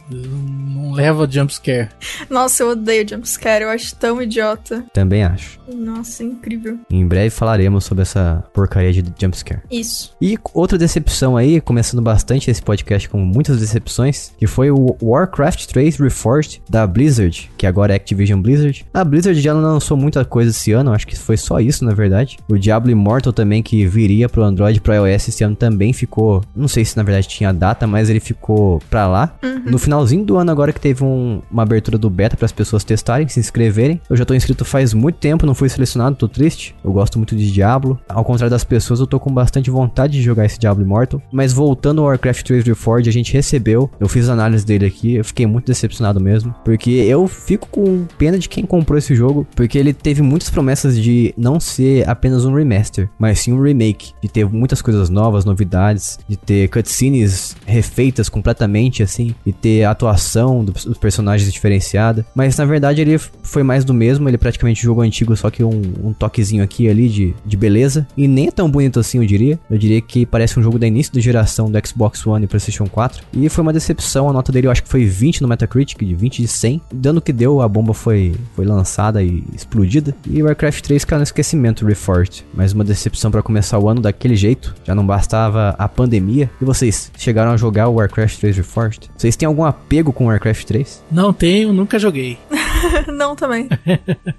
Leva 0.99 1.29
jumpscare. 1.31 1.89
Nossa, 2.29 2.65
eu 2.65 2.71
odeio 2.71 3.09
jumpscare. 3.09 3.63
Eu 3.63 3.71
acho 3.71 3.95
tão 3.95 4.21
idiota. 4.21 4.85
Também 4.93 5.23
acho. 5.23 5.58
Nossa, 5.75 6.25
incrível. 6.25 6.79
Em 6.91 7.07
breve 7.07 7.31
falaremos 7.31 7.85
sobre 7.85 8.03
essa 8.03 8.45
porcaria 8.53 8.93
de 8.93 9.05
jumpscare. 9.21 9.63
Isso. 9.71 10.15
E 10.21 10.39
outra 10.55 10.79
decepção 10.79 11.37
aí, 11.37 11.61
começando 11.61 12.03
bastante 12.03 12.51
esse 12.51 12.63
podcast 12.63 13.09
com 13.09 13.19
muitas 13.19 13.61
decepções, 13.61 14.33
que 14.39 14.47
foi 14.47 14.71
o 14.71 14.97
Warcraft 15.03 15.67
3 15.67 15.97
Reforged 15.97 16.63
da 16.69 16.87
Blizzard, 16.87 17.51
que 17.57 17.67
agora 17.67 17.93
é 17.93 17.97
Activision 17.97 18.41
Blizzard. 18.41 18.87
A 18.93 19.05
Blizzard 19.05 19.41
já 19.41 19.55
não 19.55 19.61
lançou 19.61 19.97
muita 19.97 20.25
coisa 20.25 20.51
esse 20.51 20.73
ano, 20.73 20.93
acho 20.93 21.07
que 21.07 21.17
foi 21.17 21.37
só 21.37 21.61
isso 21.61 21.85
na 21.85 21.93
verdade. 21.93 22.39
O 22.49 22.59
Diablo 22.59 22.91
Immortal 22.91 23.33
também, 23.33 23.63
que 23.63 23.87
viria 23.87 24.29
pro 24.29 24.43
Android 24.43 24.79
e 24.79 24.81
pro 24.81 24.95
iOS 24.95 25.29
esse 25.29 25.45
ano, 25.45 25.57
também 25.57 25.93
ficou. 25.93 26.43
Não 26.55 26.69
sei 26.69 26.85
se 26.85 26.97
na 26.97 27.03
verdade 27.03 27.29
tinha 27.29 27.53
data, 27.53 27.87
mas 27.87 28.09
ele 28.09 28.21
ficou 28.21 28.81
pra 28.91 29.07
lá. 29.07 29.35
Uhum. 29.43 29.63
No 29.67 29.79
finalzinho 29.79 30.25
do 30.25 30.37
ano, 30.37 30.51
agora 30.51 30.73
que 30.73 30.81
teve 30.81 31.05
um, 31.05 31.43
uma 31.51 31.63
abertura 31.63 31.99
do 31.99 32.09
beta 32.09 32.37
para 32.37 32.47
as 32.47 32.53
pessoas 32.53 32.85
testarem, 32.85 33.29
se 33.29 33.41
inscreverem. 33.41 34.01
Eu 34.09 34.17
já 34.17 34.25
tô 34.25 34.35
inscrito 34.35 34.65
faz 34.65 34.95
muito 34.95 35.17
tempo, 35.17 35.47
não 35.47 35.55
fui 35.59 35.69
selecionado, 35.69 36.15
tô 36.15 36.29
triste. 36.29 36.75
Eu 36.85 36.93
gosto 36.93 37.19
muito 37.19 37.35
de 37.35 37.51
Diablo. 37.51 37.99
Ao 38.09 38.25
contrário 38.25 38.51
das 38.51 38.63
pessoas, 38.63 39.01
eu 39.01 39.07
tô 39.07 39.19
com 39.19 39.33
bastante 39.33 39.71
vontade 39.71 40.13
de 40.13 40.23
jogar 40.23 40.47
esse 40.47 40.59
Diablo 40.59 40.85
Immortal. 40.85 41.21
Mas 41.33 41.53
voltando 41.53 42.01
ao 42.01 42.07
Warcraft 42.07 42.47
3 42.47 42.65
Reforged, 42.65 43.09
a 43.09 43.13
gente 43.13 43.33
recebeu. 43.33 43.91
Eu 43.99 44.09
fiz 44.09 44.29
análise 44.29 44.65
dele 44.65 44.87
aqui, 44.87 45.17
eu 45.17 45.25
fiquei 45.25 45.47
muito 45.47 45.67
decepcionado 45.67 46.21
mesmo. 46.21 46.55
Porque 46.65 46.91
eu 46.91 47.27
fico 47.27 47.69
com 47.69 48.07
pena 48.17 48.39
de 48.39 48.49
quem 48.49 48.65
comprou 48.65 48.97
esse 48.97 49.17
jogo. 49.17 49.47
Porque 49.57 49.77
ele 49.77 49.93
teve 49.93 50.23
muitas 50.23 50.49
promessas 50.49 50.97
de 50.97 51.35
não 51.37 51.59
ser 51.59 52.09
apenas 52.09 52.45
um 52.45 52.55
remaster, 52.55 53.11
mas 53.19 53.41
sim 53.41 53.53
um 53.53 53.61
remake. 53.61 54.13
De 54.23 54.29
ter 54.29 54.49
muitas 54.49 54.81
coisas 54.81 55.11
novas, 55.11 55.45
novidades, 55.45 56.21
de 56.29 56.37
ter 56.37 56.69
cutscenes 56.69 57.57
refeitas 57.67 58.29
completamente 58.29 59.03
assim, 59.03 59.35
e 59.45 59.53
ter 59.53 59.85
atuação 59.85 60.65
dos 60.65 60.97
personagens 60.99 61.53
diferenciada. 61.53 62.25
Mas 62.35 62.57
na 62.57 62.65
verdade 62.65 63.01
ele 63.01 63.19
foi 63.19 63.65
mais 63.65 63.85
do 63.85 63.93
mesmo, 63.93 64.29
ele 64.29 64.37
é 64.37 64.39
praticamente 64.39 64.83
jogo 64.83 65.01
antigo, 65.01 65.37
só 65.37 65.48
que 65.51 65.65
um, 65.65 65.83
um 66.03 66.13
toquezinho 66.13 66.63
aqui 66.63 66.89
ali 66.89 67.09
de, 67.09 67.35
de 67.45 67.57
beleza. 67.57 68.07
E 68.17 68.27
nem 68.27 68.49
é 68.49 68.51
tão 68.51 68.71
bonito 68.71 69.01
assim, 69.01 69.19
eu 69.19 69.27
diria. 69.27 69.59
Eu 69.71 69.79
diria 69.79 70.01
que 70.01 70.27
parece 70.27 70.59
um 70.59 70.63
jogo 70.63 70.79
da 70.79 70.87
início 70.87 71.13
da 71.13 71.21
geração 71.21 71.71
do 71.71 71.87
Xbox 71.87 72.27
One 72.27 72.45
e 72.45 72.49
PlayStation 72.49 72.87
4. 72.87 73.25
E 73.33 73.49
foi 73.49 73.63
uma 73.63 73.73
decepção, 73.73 74.29
a 74.29 74.33
nota 74.33 74.53
dele 74.53 74.67
eu 74.67 74.71
acho 74.71 74.83
que 74.83 74.89
foi 74.89 75.05
20 75.05 75.43
no 75.43 75.49
Metacritic, 75.49 75.99
de 76.05 76.15
20 76.15 76.43
de 76.43 76.49
100. 76.49 76.81
Dando 76.93 77.21
que 77.21 77.33
deu, 77.33 77.61
a 77.61 77.69
bomba 77.69 77.95
foi, 77.95 78.35
foi 78.55 78.65
lançada 78.65 79.23
e 79.23 79.45
explodida. 79.55 80.15
E 80.29 80.43
Warcraft 80.43 80.83
3 80.83 81.05
caiu 81.05 81.19
no 81.19 81.25
esquecimento, 81.25 81.87
Reforged. 81.87 82.45
Mais 82.55 82.73
uma 82.73 82.85
decepção 82.85 83.31
para 83.31 83.43
começar 83.43 83.79
o 83.79 83.89
ano 83.89 84.01
daquele 84.01 84.37
jeito. 84.37 84.75
Já 84.85 84.95
não 84.95 85.07
bastava 85.07 85.75
a 85.79 85.89
pandemia. 85.89 86.51
E 86.61 86.65
vocês 86.65 87.11
chegaram 87.17 87.53
a 87.53 87.57
jogar 87.57 87.89
o 87.89 87.95
Warcraft 87.95 88.39
3 88.41 88.57
Reforged? 88.57 89.11
Vocês 89.17 89.37
têm 89.37 89.47
algum 89.47 89.65
apego 89.65 90.13
com 90.13 90.27
Warcraft 90.27 90.65
3? 90.65 91.03
Não 91.11 91.33
tenho, 91.33 91.73
nunca 91.73 91.99
joguei. 91.99 92.39
não 93.13 93.35
também. 93.37 93.69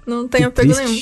Não 0.06 0.28
tenho 0.28 0.48
apego 0.48 0.74
nenhum. 0.74 0.98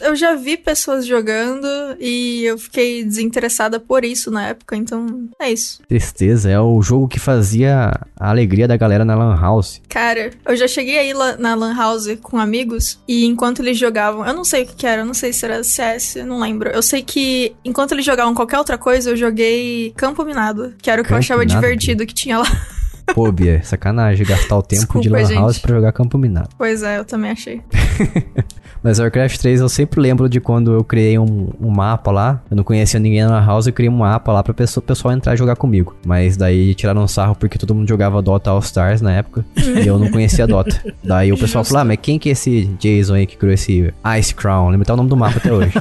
Eu 0.00 0.16
já 0.16 0.34
vi 0.34 0.56
pessoas 0.56 1.06
jogando 1.06 1.66
e 2.00 2.44
eu 2.44 2.58
fiquei 2.58 3.04
desinteressada 3.04 3.78
por 3.80 4.04
isso 4.04 4.30
na 4.30 4.48
época, 4.48 4.76
então 4.76 5.28
é 5.40 5.52
isso. 5.52 5.80
Tristeza, 5.88 6.50
é 6.50 6.60
o 6.60 6.80
jogo 6.82 7.08
que 7.08 7.18
fazia 7.18 7.92
a 8.18 8.30
alegria 8.30 8.66
da 8.68 8.76
galera 8.76 9.04
na 9.04 9.14
Lan 9.14 9.38
House. 9.40 9.80
Cara, 9.88 10.30
eu 10.46 10.56
já 10.56 10.66
cheguei 10.68 10.98
aí 10.98 11.12
na 11.38 11.54
Lan 11.54 11.74
House 11.74 12.08
com 12.22 12.38
amigos 12.38 12.98
e 13.06 13.24
enquanto 13.24 13.60
eles 13.60 13.78
jogavam, 13.78 14.26
eu 14.26 14.34
não 14.34 14.44
sei 14.44 14.64
o 14.64 14.66
que, 14.66 14.74
que 14.74 14.86
era, 14.86 15.02
eu 15.02 15.06
não 15.06 15.14
sei 15.14 15.32
se 15.32 15.44
era 15.44 15.62
CS, 15.62 16.16
não 16.26 16.40
lembro. 16.40 16.70
Eu 16.70 16.82
sei 16.82 17.02
que 17.02 17.54
enquanto 17.64 17.92
eles 17.92 18.04
jogavam 18.04 18.34
qualquer 18.34 18.58
outra 18.58 18.76
coisa, 18.78 19.10
eu 19.10 19.16
joguei 19.16 19.92
Campo 19.96 20.24
Minado, 20.24 20.74
que 20.80 20.90
era 20.90 21.00
o 21.00 21.04
que 21.04 21.08
Campo 21.08 21.16
eu 21.16 21.20
achava 21.20 21.40
Minado? 21.40 21.60
divertido 21.60 22.06
que 22.06 22.14
tinha 22.14 22.38
lá. 22.38 22.44
Pô, 23.12 23.30
Bia, 23.30 23.62
sacanagem 23.62 24.26
gastar 24.26 24.56
o 24.56 24.62
tempo 24.62 24.82
Desculpa, 24.82 25.02
de 25.02 25.08
Lan 25.08 25.34
House 25.34 25.58
pra 25.58 25.74
jogar 25.74 25.92
Campo 25.92 26.16
Minado. 26.16 26.48
Pois 26.56 26.82
é, 26.82 26.98
eu 26.98 27.04
também 27.04 27.30
achei. 27.30 27.62
Mas 28.84 28.98
Warcraft 28.98 29.38
3 29.38 29.62
eu 29.62 29.68
sempre 29.70 29.98
lembro 29.98 30.28
de 30.28 30.40
quando 30.40 30.70
eu 30.70 30.84
criei 30.84 31.18
um, 31.18 31.48
um 31.58 31.70
mapa 31.70 32.10
lá. 32.10 32.42
Eu 32.50 32.56
não 32.58 32.62
conhecia 32.62 33.00
ninguém 33.00 33.24
na 33.24 33.40
house, 33.40 33.66
eu 33.66 33.72
criei 33.72 33.88
um 33.88 33.96
mapa 33.96 34.30
lá 34.30 34.42
pra 34.42 34.52
pessoa, 34.52 34.84
o 34.84 34.86
pessoal 34.86 35.14
entrar 35.14 35.32
e 35.32 35.38
jogar 35.38 35.56
comigo. 35.56 35.96
Mas 36.04 36.36
daí 36.36 36.74
tiraram 36.74 37.02
um 37.02 37.08
sarro 37.08 37.34
porque 37.34 37.56
todo 37.56 37.74
mundo 37.74 37.88
jogava 37.88 38.20
Dota 38.20 38.50
All 38.50 38.58
Stars 38.58 39.00
na 39.00 39.10
época. 39.10 39.42
e 39.56 39.86
eu 39.86 39.98
não 39.98 40.10
conhecia 40.10 40.46
Dota. 40.46 40.78
Daí 41.02 41.32
o 41.32 41.38
pessoal 41.38 41.64
falou: 41.64 41.80
Ah, 41.80 41.84
mas 41.84 41.98
quem 42.02 42.18
que 42.18 42.28
é 42.28 42.32
esse 42.32 42.64
Jason 42.78 43.14
aí 43.14 43.26
que 43.26 43.38
criou 43.38 43.54
esse 43.54 43.92
Ice 44.18 44.34
Crown? 44.34 44.68
Lembra 44.68 44.82
até 44.82 44.92
o 44.92 44.96
nome 44.96 45.08
do 45.08 45.16
mapa 45.16 45.38
até 45.38 45.52
hoje. 45.52 45.72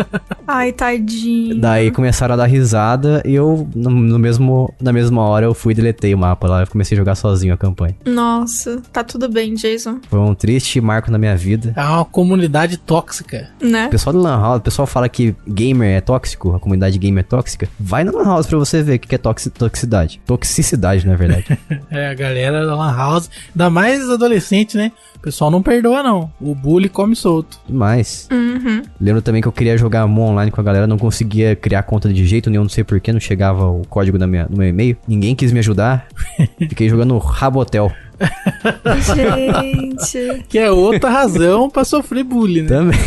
Ai, 0.46 0.72
tadinho. 0.72 1.60
Daí 1.60 1.90
começaram 1.90 2.34
a 2.34 2.36
dar 2.36 2.46
risada 2.46 3.22
e 3.24 3.34
eu, 3.34 3.68
no, 3.74 3.88
no, 3.88 4.18
mesmo, 4.18 4.74
na 4.80 4.92
mesma 4.92 5.22
hora, 5.22 5.46
eu 5.46 5.54
fui 5.54 5.72
e 5.72 5.76
deletei 5.76 6.12
o 6.12 6.18
mapa 6.18 6.48
lá. 6.48 6.62
Eu 6.62 6.66
comecei 6.66 6.96
a 6.96 7.00
jogar 7.00 7.14
sozinho 7.14 7.54
a 7.54 7.56
campanha. 7.56 7.94
Nossa, 8.04 8.82
tá 8.92 9.04
tudo 9.04 9.28
bem, 9.28 9.54
Jason. 9.54 10.00
Foi 10.08 10.18
um 10.18 10.34
triste 10.34 10.80
marco 10.80 11.10
na 11.10 11.18
minha 11.18 11.36
vida. 11.36 11.72
É 11.76 11.84
uma 11.84 12.04
comunidade 12.04 12.49
comunidade 12.50 12.76
tóxica. 12.76 13.48
Né? 13.62 13.86
O 13.86 13.90
pessoal 13.90 14.12
do 14.12 14.20
Lan 14.20 14.40
House, 14.40 14.58
o 14.58 14.62
pessoal 14.62 14.86
fala 14.86 15.08
que 15.08 15.34
gamer 15.46 15.96
é 15.96 16.00
tóxico, 16.00 16.54
a 16.54 16.58
comunidade 16.58 16.98
gamer 16.98 17.20
é 17.20 17.26
tóxica. 17.26 17.68
Vai 17.78 18.02
no 18.02 18.16
Lan 18.16 18.24
House 18.24 18.46
pra 18.46 18.58
você 18.58 18.82
ver 18.82 18.96
o 18.96 18.98
que 18.98 19.14
é 19.14 19.18
toxicidade. 19.18 20.20
Toxicidade, 20.26 21.06
na 21.06 21.14
verdade. 21.14 21.46
é, 21.90 22.08
a 22.08 22.14
galera 22.14 22.66
da 22.66 22.74
Lan 22.74 22.94
House, 22.94 23.30
ainda 23.54 23.70
mais 23.70 24.10
adolescente, 24.10 24.76
né? 24.76 24.90
O 25.16 25.20
pessoal 25.20 25.50
não 25.50 25.62
perdoa, 25.62 26.02
não. 26.02 26.30
O 26.40 26.54
bully 26.54 26.88
come 26.88 27.14
solto. 27.14 27.60
Demais. 27.66 28.28
Uhum. 28.32 28.82
Lembro 29.00 29.22
também 29.22 29.40
que 29.40 29.48
eu 29.48 29.52
queria 29.52 29.78
jogar 29.78 30.06
Mon 30.06 30.30
online 30.30 30.50
com 30.50 30.60
a 30.60 30.64
galera, 30.64 30.86
não 30.86 30.98
conseguia 30.98 31.54
criar 31.54 31.82
conta 31.84 32.12
de 32.12 32.26
jeito 32.26 32.50
nenhum, 32.50 32.62
não 32.62 32.70
sei 32.70 32.82
porquê, 32.82 33.12
não 33.12 33.20
chegava 33.20 33.66
o 33.66 33.86
código 33.86 34.18
na 34.18 34.26
minha, 34.26 34.46
no 34.48 34.56
meu 34.56 34.68
e-mail. 34.68 34.96
Ninguém 35.06 35.34
quis 35.34 35.52
me 35.52 35.60
ajudar. 35.60 36.06
Fiquei 36.58 36.88
jogando 36.88 37.16
Rabotel. 37.18 37.92
Gente. 39.14 40.44
Que 40.48 40.58
é 40.58 40.70
outra 40.70 41.08
razão 41.10 41.68
pra 41.70 41.84
sofrer 41.84 42.24
bullying, 42.24 42.62
né? 42.62 42.68
Também. 42.68 42.98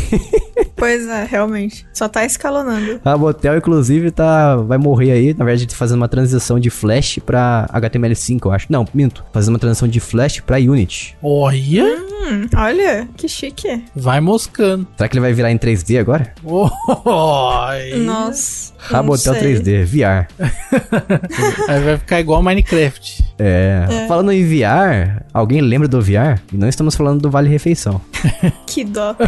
pois 0.75 1.07
é, 1.07 1.25
realmente. 1.25 1.85
Só 1.93 2.07
tá 2.09 2.25
escalonando. 2.25 2.99
Rabotel, 3.03 3.57
inclusive, 3.57 4.11
tá, 4.11 4.55
vai 4.57 4.77
morrer 4.77 5.11
aí. 5.11 5.33
Na 5.37 5.45
verdade, 5.45 5.75
fazendo 5.75 5.97
uma 5.97 6.07
transição 6.07 6.59
de 6.59 6.69
Flash 6.69 7.19
pra 7.25 7.67
HTML5, 7.73 8.39
eu 8.45 8.51
acho. 8.51 8.67
Não, 8.69 8.85
minto. 8.93 9.23
Fazendo 9.33 9.53
uma 9.53 9.59
transição 9.59 9.87
de 9.87 9.99
Flash 9.99 10.39
pra 10.41 10.57
Unity. 10.57 11.15
Olha, 11.21 11.83
Hum, 12.23 12.47
olha, 12.55 13.07
que 13.17 13.27
chique. 13.27 13.83
vai 13.93 14.21
moscando. 14.21 14.87
Será 14.95 15.09
que 15.09 15.15
ele 15.15 15.21
vai 15.21 15.33
virar 15.33 15.51
em 15.51 15.57
3D 15.57 15.99
agora? 15.99 16.33
Oi. 16.43 17.99
Nossa. 17.99 18.73
Rabotel 18.77 19.33
não 19.33 19.39
sei. 19.41 19.55
3D, 19.59 19.83
VR. 19.85 20.27
Aí 21.67 21.81
vai 21.83 21.97
ficar 21.97 22.19
igual 22.21 22.41
Minecraft. 22.41 23.32
É. 23.39 23.85
É. 23.89 24.07
Falando 24.07 24.31
em 24.31 24.43
VR, 24.43 25.23
alguém 25.33 25.61
lembra 25.61 25.87
do 25.87 26.01
VR? 26.01 26.39
E 26.51 26.57
não 26.57 26.67
estamos 26.69 26.95
falando 26.95 27.21
do 27.21 27.29
Vale 27.29 27.49
Refeição. 27.49 27.99
Que 28.67 28.83
dó. 28.83 29.15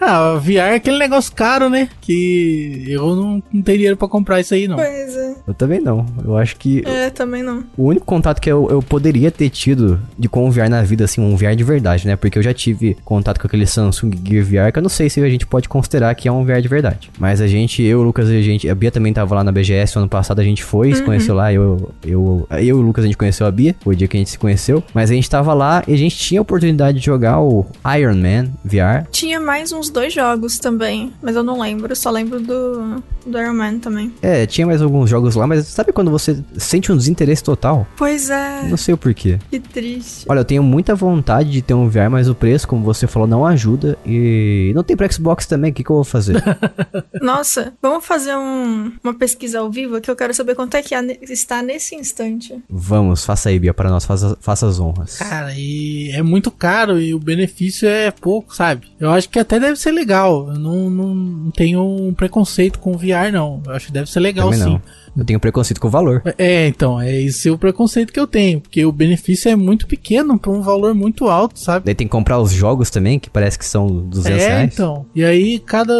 Ah, 0.00 0.34
VR 0.40 0.52
é 0.58 0.74
aquele 0.76 0.96
negócio 0.96 1.32
caro, 1.34 1.68
né? 1.68 1.88
Que 2.00 2.84
eu 2.88 3.16
não, 3.16 3.42
não 3.52 3.62
teria 3.62 3.78
dinheiro 3.78 3.96
pra 3.96 4.06
comprar 4.06 4.38
isso 4.40 4.54
aí, 4.54 4.68
não. 4.68 4.76
Pois 4.76 5.16
é. 5.16 5.34
Eu 5.46 5.54
também 5.54 5.80
não. 5.80 6.06
Eu 6.24 6.36
acho 6.36 6.54
que 6.56 6.84
É, 6.86 7.10
também 7.10 7.42
não. 7.42 7.64
o 7.76 7.86
único 7.88 8.06
contato 8.06 8.40
que 8.40 8.50
eu, 8.50 8.68
eu 8.70 8.80
poderia 8.80 9.30
ter 9.30 9.50
tido 9.50 10.00
de 10.16 10.28
com 10.28 10.46
o 10.46 10.50
VR 10.52 10.68
na 10.70 10.82
vida, 10.82 11.04
assim, 11.04 11.20
um 11.20 11.36
VR 11.36 11.56
de 11.56 11.64
verdade, 11.64 12.06
né? 12.06 12.14
Porque 12.14 12.38
eu 12.38 12.42
já 12.42 12.54
tive 12.54 12.96
contato 13.04 13.40
com 13.40 13.46
aquele 13.48 13.66
Samsung 13.66 14.12
Gear 14.24 14.44
VR, 14.44 14.72
que 14.72 14.78
eu 14.78 14.82
não 14.82 14.88
sei 14.88 15.10
se 15.10 15.20
a 15.20 15.28
gente 15.28 15.44
pode 15.46 15.68
considerar 15.68 16.14
que 16.14 16.28
é 16.28 16.32
um 16.32 16.44
VR 16.44 16.60
de 16.60 16.68
verdade. 16.68 17.10
Mas 17.18 17.40
a 17.40 17.48
gente, 17.48 17.82
eu, 17.82 17.98
o 17.98 18.02
Lucas 18.04 18.28
e 18.30 18.36
a 18.38 18.42
gente, 18.42 18.68
a 18.68 18.74
Bia 18.76 18.92
também 18.92 19.12
tava 19.12 19.34
lá 19.34 19.42
na 19.42 19.50
BGS 19.50 19.96
o 19.96 20.00
ano 20.00 20.08
passado, 20.08 20.40
a 20.40 20.44
gente 20.44 20.62
foi, 20.62 20.94
se 20.94 21.02
conheceu 21.02 21.34
lá, 21.34 21.52
eu, 21.52 21.92
eu, 22.06 22.46
eu 22.52 22.67
e 22.68 22.72
o 22.72 22.80
Lucas 22.80 23.04
a 23.04 23.06
gente 23.06 23.16
conheceu 23.16 23.46
a 23.46 23.50
Bia, 23.50 23.74
foi 23.80 23.94
o 23.94 23.96
dia 23.96 24.08
que 24.08 24.16
a 24.16 24.20
gente 24.20 24.30
se 24.30 24.38
conheceu. 24.38 24.82
Mas 24.94 25.10
a 25.10 25.14
gente 25.14 25.28
tava 25.28 25.52
lá 25.54 25.82
e 25.86 25.94
a 25.94 25.96
gente 25.96 26.16
tinha 26.16 26.40
a 26.40 26.42
oportunidade 26.42 26.98
de 27.00 27.04
jogar 27.06 27.40
o 27.40 27.66
Iron 27.98 28.16
Man 28.16 28.50
VR. 28.64 29.08
Tinha 29.10 29.40
mais 29.40 29.72
uns 29.72 29.90
dois 29.90 30.12
jogos 30.12 30.58
também, 30.58 31.12
mas 31.22 31.36
eu 31.36 31.42
não 31.42 31.60
lembro. 31.60 31.94
Só 31.96 32.10
lembro 32.10 32.40
do, 32.40 33.02
do 33.26 33.38
Iron 33.38 33.54
Man 33.54 33.78
também. 33.78 34.12
É, 34.22 34.46
tinha 34.46 34.66
mais 34.66 34.80
alguns 34.82 35.08
jogos 35.10 35.34
lá, 35.34 35.46
mas 35.46 35.66
sabe 35.66 35.92
quando 35.92 36.10
você 36.10 36.42
sente 36.56 36.90
um 36.92 36.96
desinteresse 36.96 37.42
total? 37.42 37.86
Pois 37.96 38.30
é, 38.30 38.62
Não 38.68 38.76
sei 38.76 38.94
o 38.94 38.98
porquê. 38.98 39.38
que 39.50 39.58
triste. 39.60 40.24
Olha, 40.28 40.40
eu 40.40 40.44
tenho 40.44 40.62
muita 40.62 40.94
vontade 40.94 41.50
de 41.50 41.62
ter 41.62 41.74
um 41.74 41.88
VR, 41.88 42.10
mas 42.10 42.28
o 42.28 42.34
preço, 42.34 42.66
como 42.68 42.84
você 42.84 43.06
falou, 43.06 43.26
não 43.28 43.44
ajuda. 43.46 43.98
E 44.06 44.72
não 44.74 44.82
tem 44.82 44.96
pra 44.96 45.10
Xbox 45.10 45.46
também, 45.46 45.70
o 45.70 45.74
que, 45.74 45.82
que 45.84 45.90
eu 45.90 45.96
vou 45.96 46.04
fazer? 46.04 46.42
Nossa, 47.20 47.72
vamos 47.80 48.04
fazer 48.04 48.36
um- 48.36 48.92
uma 49.02 49.14
pesquisa 49.14 49.60
ao 49.60 49.70
vivo 49.70 50.00
que 50.00 50.10
eu 50.10 50.16
quero 50.16 50.32
saber 50.34 50.54
quanto 50.54 50.76
é 50.76 50.82
que 50.82 50.94
está 51.30 51.62
nesse 51.62 51.94
instante. 51.94 52.47
Vamos, 52.68 53.24
faça 53.24 53.48
aí, 53.48 53.58
Bia, 53.58 53.74
para 53.74 53.90
nós, 53.90 54.04
faça, 54.04 54.36
faça 54.40 54.66
as 54.66 54.78
honras. 54.80 55.16
Cara, 55.16 55.52
e 55.56 56.10
é 56.12 56.22
muito 56.22 56.50
caro 56.50 57.00
e 57.00 57.14
o 57.14 57.18
benefício 57.18 57.88
é 57.88 58.10
pouco, 58.10 58.54
sabe? 58.54 58.88
Eu 58.98 59.10
acho 59.10 59.28
que 59.28 59.38
até 59.38 59.58
deve 59.58 59.76
ser 59.76 59.92
legal. 59.92 60.48
Eu 60.48 60.58
não, 60.58 60.90
não, 60.90 61.14
não 61.14 61.50
tenho 61.50 61.82
um 61.82 62.14
preconceito 62.14 62.78
com 62.78 62.96
VR, 62.96 63.32
não. 63.32 63.62
Eu 63.66 63.72
acho 63.72 63.86
que 63.86 63.92
deve 63.92 64.10
ser 64.10 64.20
legal 64.20 64.50
Também 64.50 64.64
sim. 64.64 64.72
não. 64.72 64.82
Eu 65.18 65.24
tenho 65.24 65.40
preconceito 65.40 65.80
com 65.80 65.88
o 65.88 65.90
valor. 65.90 66.22
É, 66.38 66.68
então, 66.68 67.00
é 67.00 67.20
esse 67.20 67.50
o 67.50 67.58
preconceito 67.58 68.12
que 68.12 68.20
eu 68.20 68.26
tenho. 68.26 68.60
Porque 68.60 68.84
o 68.84 68.92
benefício 68.92 69.50
é 69.50 69.56
muito 69.56 69.86
pequeno 69.86 70.38
pra 70.38 70.52
um 70.52 70.62
valor 70.62 70.94
muito 70.94 71.28
alto, 71.28 71.58
sabe? 71.58 71.86
Daí 71.86 71.94
tem 71.94 72.06
que 72.06 72.12
comprar 72.12 72.38
os 72.38 72.52
jogos 72.52 72.88
também, 72.90 73.18
que 73.18 73.28
parece 73.28 73.58
que 73.58 73.66
são 73.66 73.86
200 73.86 74.42
é, 74.42 74.48
reais. 74.48 74.72
então. 74.72 75.06
E 75.14 75.24
aí, 75.24 75.58
cada, 75.58 75.94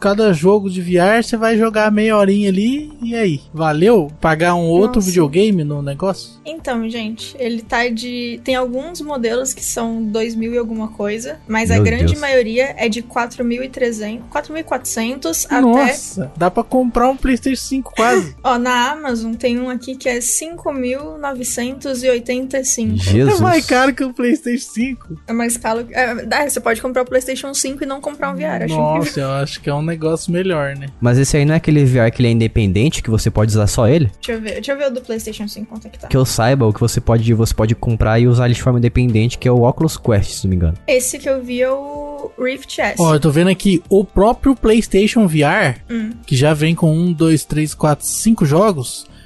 cada 0.00 0.32
jogo 0.32 0.70
de 0.70 0.80
VR, 0.80 1.22
você 1.22 1.36
vai 1.36 1.58
jogar 1.58 1.92
meia 1.92 2.16
horinha 2.16 2.48
ali, 2.48 2.90
e 3.02 3.14
aí? 3.14 3.40
Valeu 3.52 4.10
pagar 4.20 4.54
um 4.54 4.64
outro 4.64 4.96
Nossa. 4.96 5.08
videogame 5.08 5.64
no 5.64 5.82
negócio? 5.82 6.40
Então, 6.44 6.88
gente, 6.88 7.36
ele 7.38 7.60
tá 7.60 7.88
de. 7.88 8.40
Tem 8.42 8.54
alguns 8.54 9.00
modelos 9.00 9.52
que 9.52 9.64
são 9.64 10.02
2 10.02 10.34
mil 10.34 10.54
e 10.54 10.58
alguma 10.58 10.88
coisa, 10.88 11.38
mas 11.46 11.70
a 11.70 11.74
Meu 11.74 11.84
grande 11.84 12.06
Deus. 12.06 12.20
maioria 12.20 12.74
é 12.78 12.88
de 12.88 13.02
4.300, 13.02 14.20
4.400 14.32 15.46
até. 15.46 15.60
Nossa, 15.60 16.32
dá 16.36 16.50
pra 16.50 16.62
comprar 16.62 17.10
um 17.10 17.16
PlayStation 17.16 17.62
5 17.62 17.92
quase. 17.94 18.34
Ó, 18.42 18.61
na 18.62 18.92
Amazon 18.92 19.34
tem 19.34 19.58
um 19.60 19.68
aqui 19.68 19.96
que 19.96 20.08
é 20.08 20.18
5.985. 20.18 22.96
Jesus. 23.02 23.40
É 23.40 23.42
mais 23.42 23.66
caro 23.66 23.92
que 23.94 24.04
o 24.04 24.12
PlayStation 24.12 24.72
5. 24.72 25.20
É 25.26 25.32
mais 25.32 25.56
caro. 25.56 25.86
É, 25.90 26.24
dá, 26.26 26.48
você 26.48 26.60
pode 26.60 26.80
comprar 26.80 27.02
o 27.02 27.04
PlayStation 27.04 27.52
5 27.52 27.82
e 27.82 27.86
não 27.86 28.00
comprar 28.00 28.32
um 28.32 28.36
VR. 28.36 28.62
Acho. 28.64 28.76
Nossa, 28.76 29.20
eu 29.20 29.30
acho 29.32 29.60
que 29.60 29.68
é 29.68 29.74
um 29.74 29.82
negócio 29.82 30.32
melhor, 30.32 30.76
né? 30.76 30.86
Mas 31.00 31.18
esse 31.18 31.36
aí 31.36 31.44
não 31.44 31.54
é 31.54 31.56
aquele 31.56 31.84
VR 31.84 32.10
que 32.12 32.20
ele 32.22 32.28
é 32.28 32.32
independente, 32.32 33.02
que 33.02 33.10
você 33.10 33.30
pode 33.30 33.50
usar 33.50 33.66
só 33.66 33.88
ele? 33.88 34.10
Deixa 34.14 34.32
eu 34.32 34.40
ver. 34.40 34.52
Deixa 34.54 34.72
eu 34.72 34.78
ver 34.78 34.86
o 34.86 34.90
do 34.90 35.00
PlayStation 35.00 35.48
5 35.48 35.66
quanto 35.66 35.86
é 35.86 35.90
que 35.90 35.98
tá. 35.98 36.08
Que 36.08 36.16
eu 36.16 36.24
saiba, 36.24 36.66
o 36.66 36.72
que 36.72 36.80
você 36.80 37.00
pode, 37.00 37.32
você 37.34 37.54
pode 37.54 37.74
comprar 37.74 38.18
e 38.20 38.26
usar 38.26 38.46
ele 38.46 38.54
de 38.54 38.62
forma 38.62 38.78
independente, 38.78 39.38
que 39.38 39.48
é 39.48 39.52
o 39.52 39.62
Oculus 39.62 39.96
Quest, 39.96 40.30
se 40.32 40.44
não 40.44 40.50
me 40.50 40.56
engano. 40.56 40.74
Esse 40.86 41.18
que 41.18 41.28
eu 41.28 41.42
vi 41.42 41.62
é 41.62 41.70
o 41.70 42.30
Rift 42.38 42.80
S. 42.80 42.96
Ó, 43.00 43.14
eu 43.14 43.20
tô 43.20 43.30
vendo 43.30 43.48
aqui 43.48 43.82
o 43.88 44.04
próprio 44.04 44.54
PlayStation 44.54 45.26
VR, 45.26 45.80
Hum. 45.90 46.10
que 46.26 46.36
já 46.36 46.54
vem 46.54 46.74
com 46.74 46.94
um, 46.94 47.12
dois, 47.12 47.44
três, 47.44 47.74
quatro, 47.74 48.06
cinco 48.06 48.44
jogos, 48.44 48.51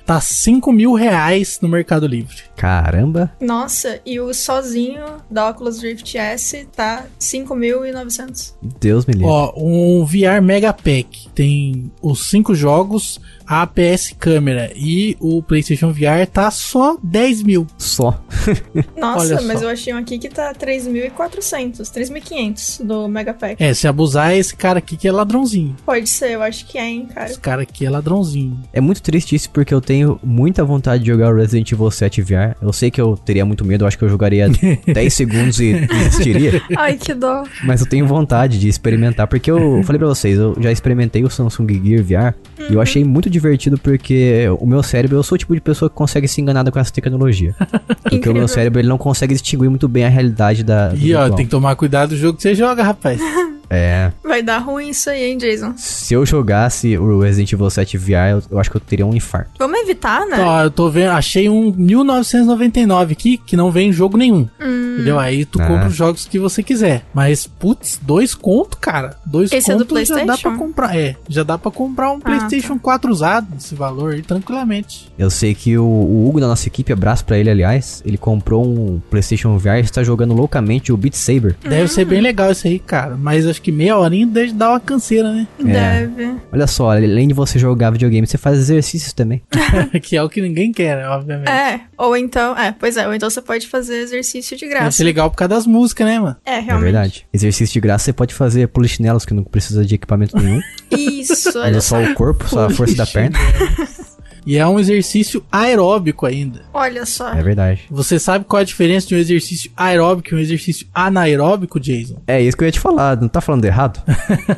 tá 0.06 0.20
5 0.20 0.72
mil 0.72 0.94
reais 0.94 1.58
no 1.60 1.68
Mercado 1.68 2.06
Livre. 2.06 2.36
Caramba. 2.54 3.32
Nossa, 3.40 4.00
e 4.06 4.20
o 4.20 4.32
sozinho 4.32 5.04
da 5.28 5.50
Oculus 5.50 5.82
Rift 5.82 6.16
S 6.16 6.66
tá 6.74 7.06
5.900. 7.20 8.54
Deus 8.80 9.04
me 9.04 9.14
livre. 9.14 9.28
Ó, 9.28 9.52
um 9.56 10.04
VR 10.04 10.40
Mega 10.40 10.72
Pack 10.72 11.28
tem 11.34 11.90
os 12.00 12.30
cinco 12.30 12.54
jogos, 12.54 13.20
a 13.46 13.62
APS 13.62 14.14
câmera 14.18 14.72
e 14.74 15.16
o 15.20 15.42
PlayStation 15.42 15.92
VR 15.92 16.26
tá 16.32 16.50
só 16.50 16.96
10 17.02 17.42
mil. 17.42 17.66
Só. 17.78 18.20
Nossa, 18.96 19.34
Olha 19.36 19.42
mas 19.42 19.60
só. 19.60 19.66
eu 19.66 19.70
achei 19.70 19.94
um 19.94 19.98
aqui 19.98 20.18
que 20.18 20.28
tá 20.28 20.52
3.400, 20.54 21.80
3.500 21.82 22.84
do 22.84 23.08
Mega 23.08 23.34
Pack. 23.34 23.62
É, 23.62 23.72
se 23.74 23.86
abusar, 23.86 24.34
esse 24.34 24.54
cara 24.54 24.78
aqui 24.78 24.96
que 24.96 25.08
é 25.08 25.12
ladrãozinho. 25.12 25.76
Pode 25.84 26.08
ser, 26.08 26.30
eu 26.32 26.42
acho 26.42 26.66
que 26.66 26.78
é, 26.78 26.86
hein, 26.88 27.06
cara. 27.12 27.30
Esse 27.30 27.40
cara 27.40 27.62
aqui 27.62 27.84
é 27.86 27.90
ladrãozinho. 27.90 28.60
É 28.72 28.80
muito 28.80 29.02
triste 29.02 29.34
isso 29.34 29.50
porque 29.50 29.72
eu 29.72 29.80
tenho 29.80 30.18
muita 30.22 30.64
vontade 30.64 31.02
de 31.04 31.10
jogar 31.10 31.32
o 31.32 31.36
Resident 31.36 31.70
Evil 31.72 31.90
7 31.90 32.22
VR. 32.22 32.56
Eu 32.60 32.72
sei 32.72 32.90
que 32.90 33.00
eu 33.00 33.16
teria 33.16 33.44
muito 33.44 33.64
medo, 33.64 33.84
eu 33.84 33.88
acho 33.88 33.98
que 33.98 34.04
eu 34.04 34.08
jogaria 34.08 34.48
10 34.86 35.14
segundos 35.14 35.60
e 35.60 35.86
desistiria. 35.86 36.62
Ai, 36.76 36.96
que 36.96 37.14
dó. 37.14 37.44
Mas 37.64 37.80
eu 37.80 37.86
tenho 37.88 38.06
vontade 38.06 38.58
de 38.58 38.68
experimentar, 38.68 39.26
porque 39.26 39.50
eu 39.50 39.82
falei 39.84 39.98
pra 39.98 40.08
vocês, 40.08 40.38
eu 40.38 40.56
já 40.60 40.70
experimentei 40.72 41.24
o 41.24 41.30
Samsung 41.30 41.66
Gear 41.84 42.02
VR 42.02 42.34
e 42.70 42.74
eu 42.74 42.80
achei 42.80 43.04
muito 43.04 43.28
divertido 43.36 43.78
porque 43.78 44.46
o 44.58 44.66
meu 44.66 44.82
cérebro, 44.82 45.16
eu 45.16 45.22
sou 45.22 45.36
o 45.36 45.38
tipo 45.38 45.54
de 45.54 45.60
pessoa 45.60 45.88
que 45.88 45.94
consegue 45.94 46.26
se 46.26 46.40
enganar 46.40 46.70
com 46.70 46.78
essa 46.78 46.92
tecnologia. 46.92 47.54
Porque 48.08 48.28
o 48.28 48.32
meu 48.32 48.46
cérebro 48.46 48.80
ele 48.80 48.88
não 48.88 48.98
consegue 48.98 49.34
distinguir 49.34 49.68
muito 49.68 49.88
bem 49.88 50.04
a 50.04 50.08
realidade 50.08 50.62
da. 50.62 50.92
E 50.94 51.12
ó, 51.14 51.28
tem 51.28 51.44
que 51.44 51.50
tomar 51.50 51.74
cuidado 51.74 52.10
do 52.10 52.16
jogo 52.16 52.36
que 52.36 52.42
você 52.42 52.54
joga, 52.54 52.82
rapaz. 52.82 53.20
É. 53.70 54.12
Vai 54.22 54.42
dar 54.42 54.58
ruim 54.58 54.90
isso 54.90 55.10
aí, 55.10 55.24
hein, 55.24 55.38
Jason? 55.38 55.74
Se 55.76 56.14
eu 56.14 56.24
jogasse 56.26 56.96
o 56.96 57.20
Resident 57.20 57.52
Evil 57.52 57.68
7 57.70 57.98
VR, 57.98 58.30
eu, 58.32 58.42
eu 58.52 58.58
acho 58.58 58.70
que 58.70 58.76
eu 58.76 58.80
teria 58.80 59.06
um 59.06 59.14
infarto. 59.14 59.50
Vamos 59.58 59.80
evitar, 59.80 60.26
né? 60.26 60.36
Ó, 60.40 60.62
eu 60.64 60.70
tô 60.70 60.88
vendo, 60.90 61.10
achei 61.10 61.48
um 61.48 61.72
1999 61.76 63.12
aqui 63.12 63.36
que 63.38 63.56
não 63.56 63.70
vem 63.70 63.92
jogo 63.92 64.16
nenhum. 64.16 64.48
Hum, 64.60 64.94
Entendeu? 64.96 65.18
Aí 65.18 65.44
tu 65.44 65.60
Ah. 65.60 65.66
compra 65.66 65.88
os 65.88 65.94
jogos 65.94 66.24
que 66.26 66.38
você 66.38 66.62
quiser. 66.62 67.04
Mas, 67.12 67.46
putz, 67.46 67.98
dois 68.02 68.34
conto, 68.34 68.78
cara. 68.78 69.16
Dois 69.26 69.52
Esse 69.52 69.70
é 69.70 69.74
do 69.76 69.84
conto 69.84 70.04
já 70.04 70.14
dá 70.14 70.22
PlayStation? 70.24 70.48
pra 70.50 70.58
comprar. 70.58 70.96
É, 70.96 71.16
já 71.28 71.42
dá 71.42 71.58
pra 71.58 71.70
comprar 71.70 72.10
um 72.12 72.16
Ah, 72.16 72.20
PlayStation 72.20 72.78
4 72.78 73.10
usado 73.10 73.46
esse 73.58 73.74
valor 73.74 74.14
aí 74.14 74.22
tranquilamente. 74.22 75.12
Eu 75.18 75.28
sei 75.30 75.54
que 75.54 75.76
o, 75.76 75.84
o 75.84 76.28
Hugo 76.28 76.40
da 76.40 76.46
nossa 76.48 76.66
equipe, 76.68 76.92
abraço 76.92 77.24
pra 77.24 77.38
ele, 77.38 77.50
aliás, 77.50 78.02
ele 78.06 78.16
comprou 78.16 78.64
um 78.66 79.00
PlayStation 79.10 79.56
VR 79.58 79.78
e 79.78 79.80
está 79.80 80.02
jogando 80.02 80.34
loucamente 80.34 80.92
o 80.92 80.96
Beat 80.96 81.14
Saber. 81.14 81.56
Deve 81.62 81.88
ser 81.88 82.04
bem 82.04 82.20
legal 82.20 82.50
isso 82.52 82.66
aí, 82.66 82.78
cara. 82.78 83.16
Mas 83.16 83.46
acho 83.56 83.62
que 83.62 83.72
meia 83.72 83.96
horinha 83.96 84.26
deve 84.26 84.52
dar 84.52 84.70
uma 84.70 84.80
canseira, 84.80 85.32
né? 85.32 85.46
Deve. 85.58 86.36
Olha 86.52 86.66
só, 86.66 86.90
além 86.90 87.26
de 87.28 87.34
você 87.34 87.58
jogar 87.58 87.90
videogame, 87.90 88.26
você 88.26 88.36
faz 88.36 88.58
exercícios 88.58 89.12
também. 89.14 89.42
que 90.02 90.16
é 90.16 90.22
o 90.22 90.28
que 90.28 90.42
ninguém 90.42 90.72
quer, 90.72 90.96
né? 90.98 91.08
Obviamente. 91.08 91.48
É, 91.48 91.80
ou 91.96 92.16
então, 92.16 92.56
é, 92.56 92.72
pois 92.72 92.96
é, 92.96 93.06
ou 93.06 93.14
então 93.14 93.30
você 93.30 93.40
pode 93.40 93.66
fazer 93.66 93.96
exercício 93.96 94.56
de 94.56 94.68
graça. 94.68 94.90
ser 94.90 95.04
legal 95.04 95.30
por 95.30 95.36
causa 95.36 95.48
das 95.54 95.66
músicas, 95.66 96.06
né, 96.06 96.20
mano? 96.20 96.36
É, 96.44 96.56
É 96.56 96.60
realmente. 96.60 96.84
verdade. 96.84 97.26
Exercício 97.32 97.72
de 97.72 97.80
graça 97.80 98.04
você 98.04 98.12
pode 98.12 98.34
fazer 98.34 98.68
polichinelos 98.68 99.24
que 99.24 99.32
não 99.32 99.42
precisa 99.42 99.84
de 99.84 99.94
equipamento 99.94 100.36
nenhum. 100.38 100.60
Isso, 100.90 101.58
olha 101.58 101.70
Usa 101.78 101.80
só. 101.80 102.04
só 102.04 102.10
o 102.10 102.14
corpo, 102.14 102.48
só 102.48 102.66
a 102.66 102.70
força 102.70 102.94
da 102.94 103.06
perna. 103.06 103.38
E 104.46 104.56
é 104.56 104.66
um 104.66 104.78
exercício 104.78 105.44
aeróbico 105.50 106.24
ainda. 106.24 106.62
Olha 106.72 107.04
só. 107.04 107.32
É 107.32 107.42
verdade. 107.42 107.82
Você 107.90 108.16
sabe 108.16 108.44
qual 108.44 108.60
é 108.60 108.62
a 108.62 108.66
diferença 108.66 109.08
de 109.08 109.16
um 109.16 109.18
exercício 109.18 109.72
aeróbico 109.76 110.32
e 110.32 110.34
um 110.36 110.40
exercício 110.40 110.86
anaeróbico, 110.94 111.80
Jason? 111.80 112.22
É 112.28 112.40
isso 112.40 112.56
que 112.56 112.62
eu 112.62 112.68
ia 112.68 112.72
te 112.72 112.78
falar, 112.78 113.20
não 113.20 113.26
tá 113.26 113.40
falando 113.40 113.64
errado? 113.64 114.00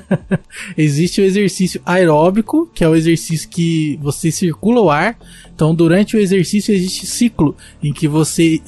Existe 0.77 1.23
o 1.23 1.25
exercício 1.25 1.81
aeróbico, 1.87 2.71
que 2.75 2.85
é 2.85 2.89
o 2.89 2.95
exercício 2.95 3.49
que 3.49 3.99
você 4.03 4.31
circula 4.31 4.83
o 4.83 4.91
ar. 4.91 5.19
Então, 5.55 5.75
durante 5.75 6.17
o 6.17 6.21
exercício 6.21 6.73
existe 6.75 7.07
ciclo 7.07 7.57
em 7.83 7.93
que 7.93 8.07
você 8.07 8.61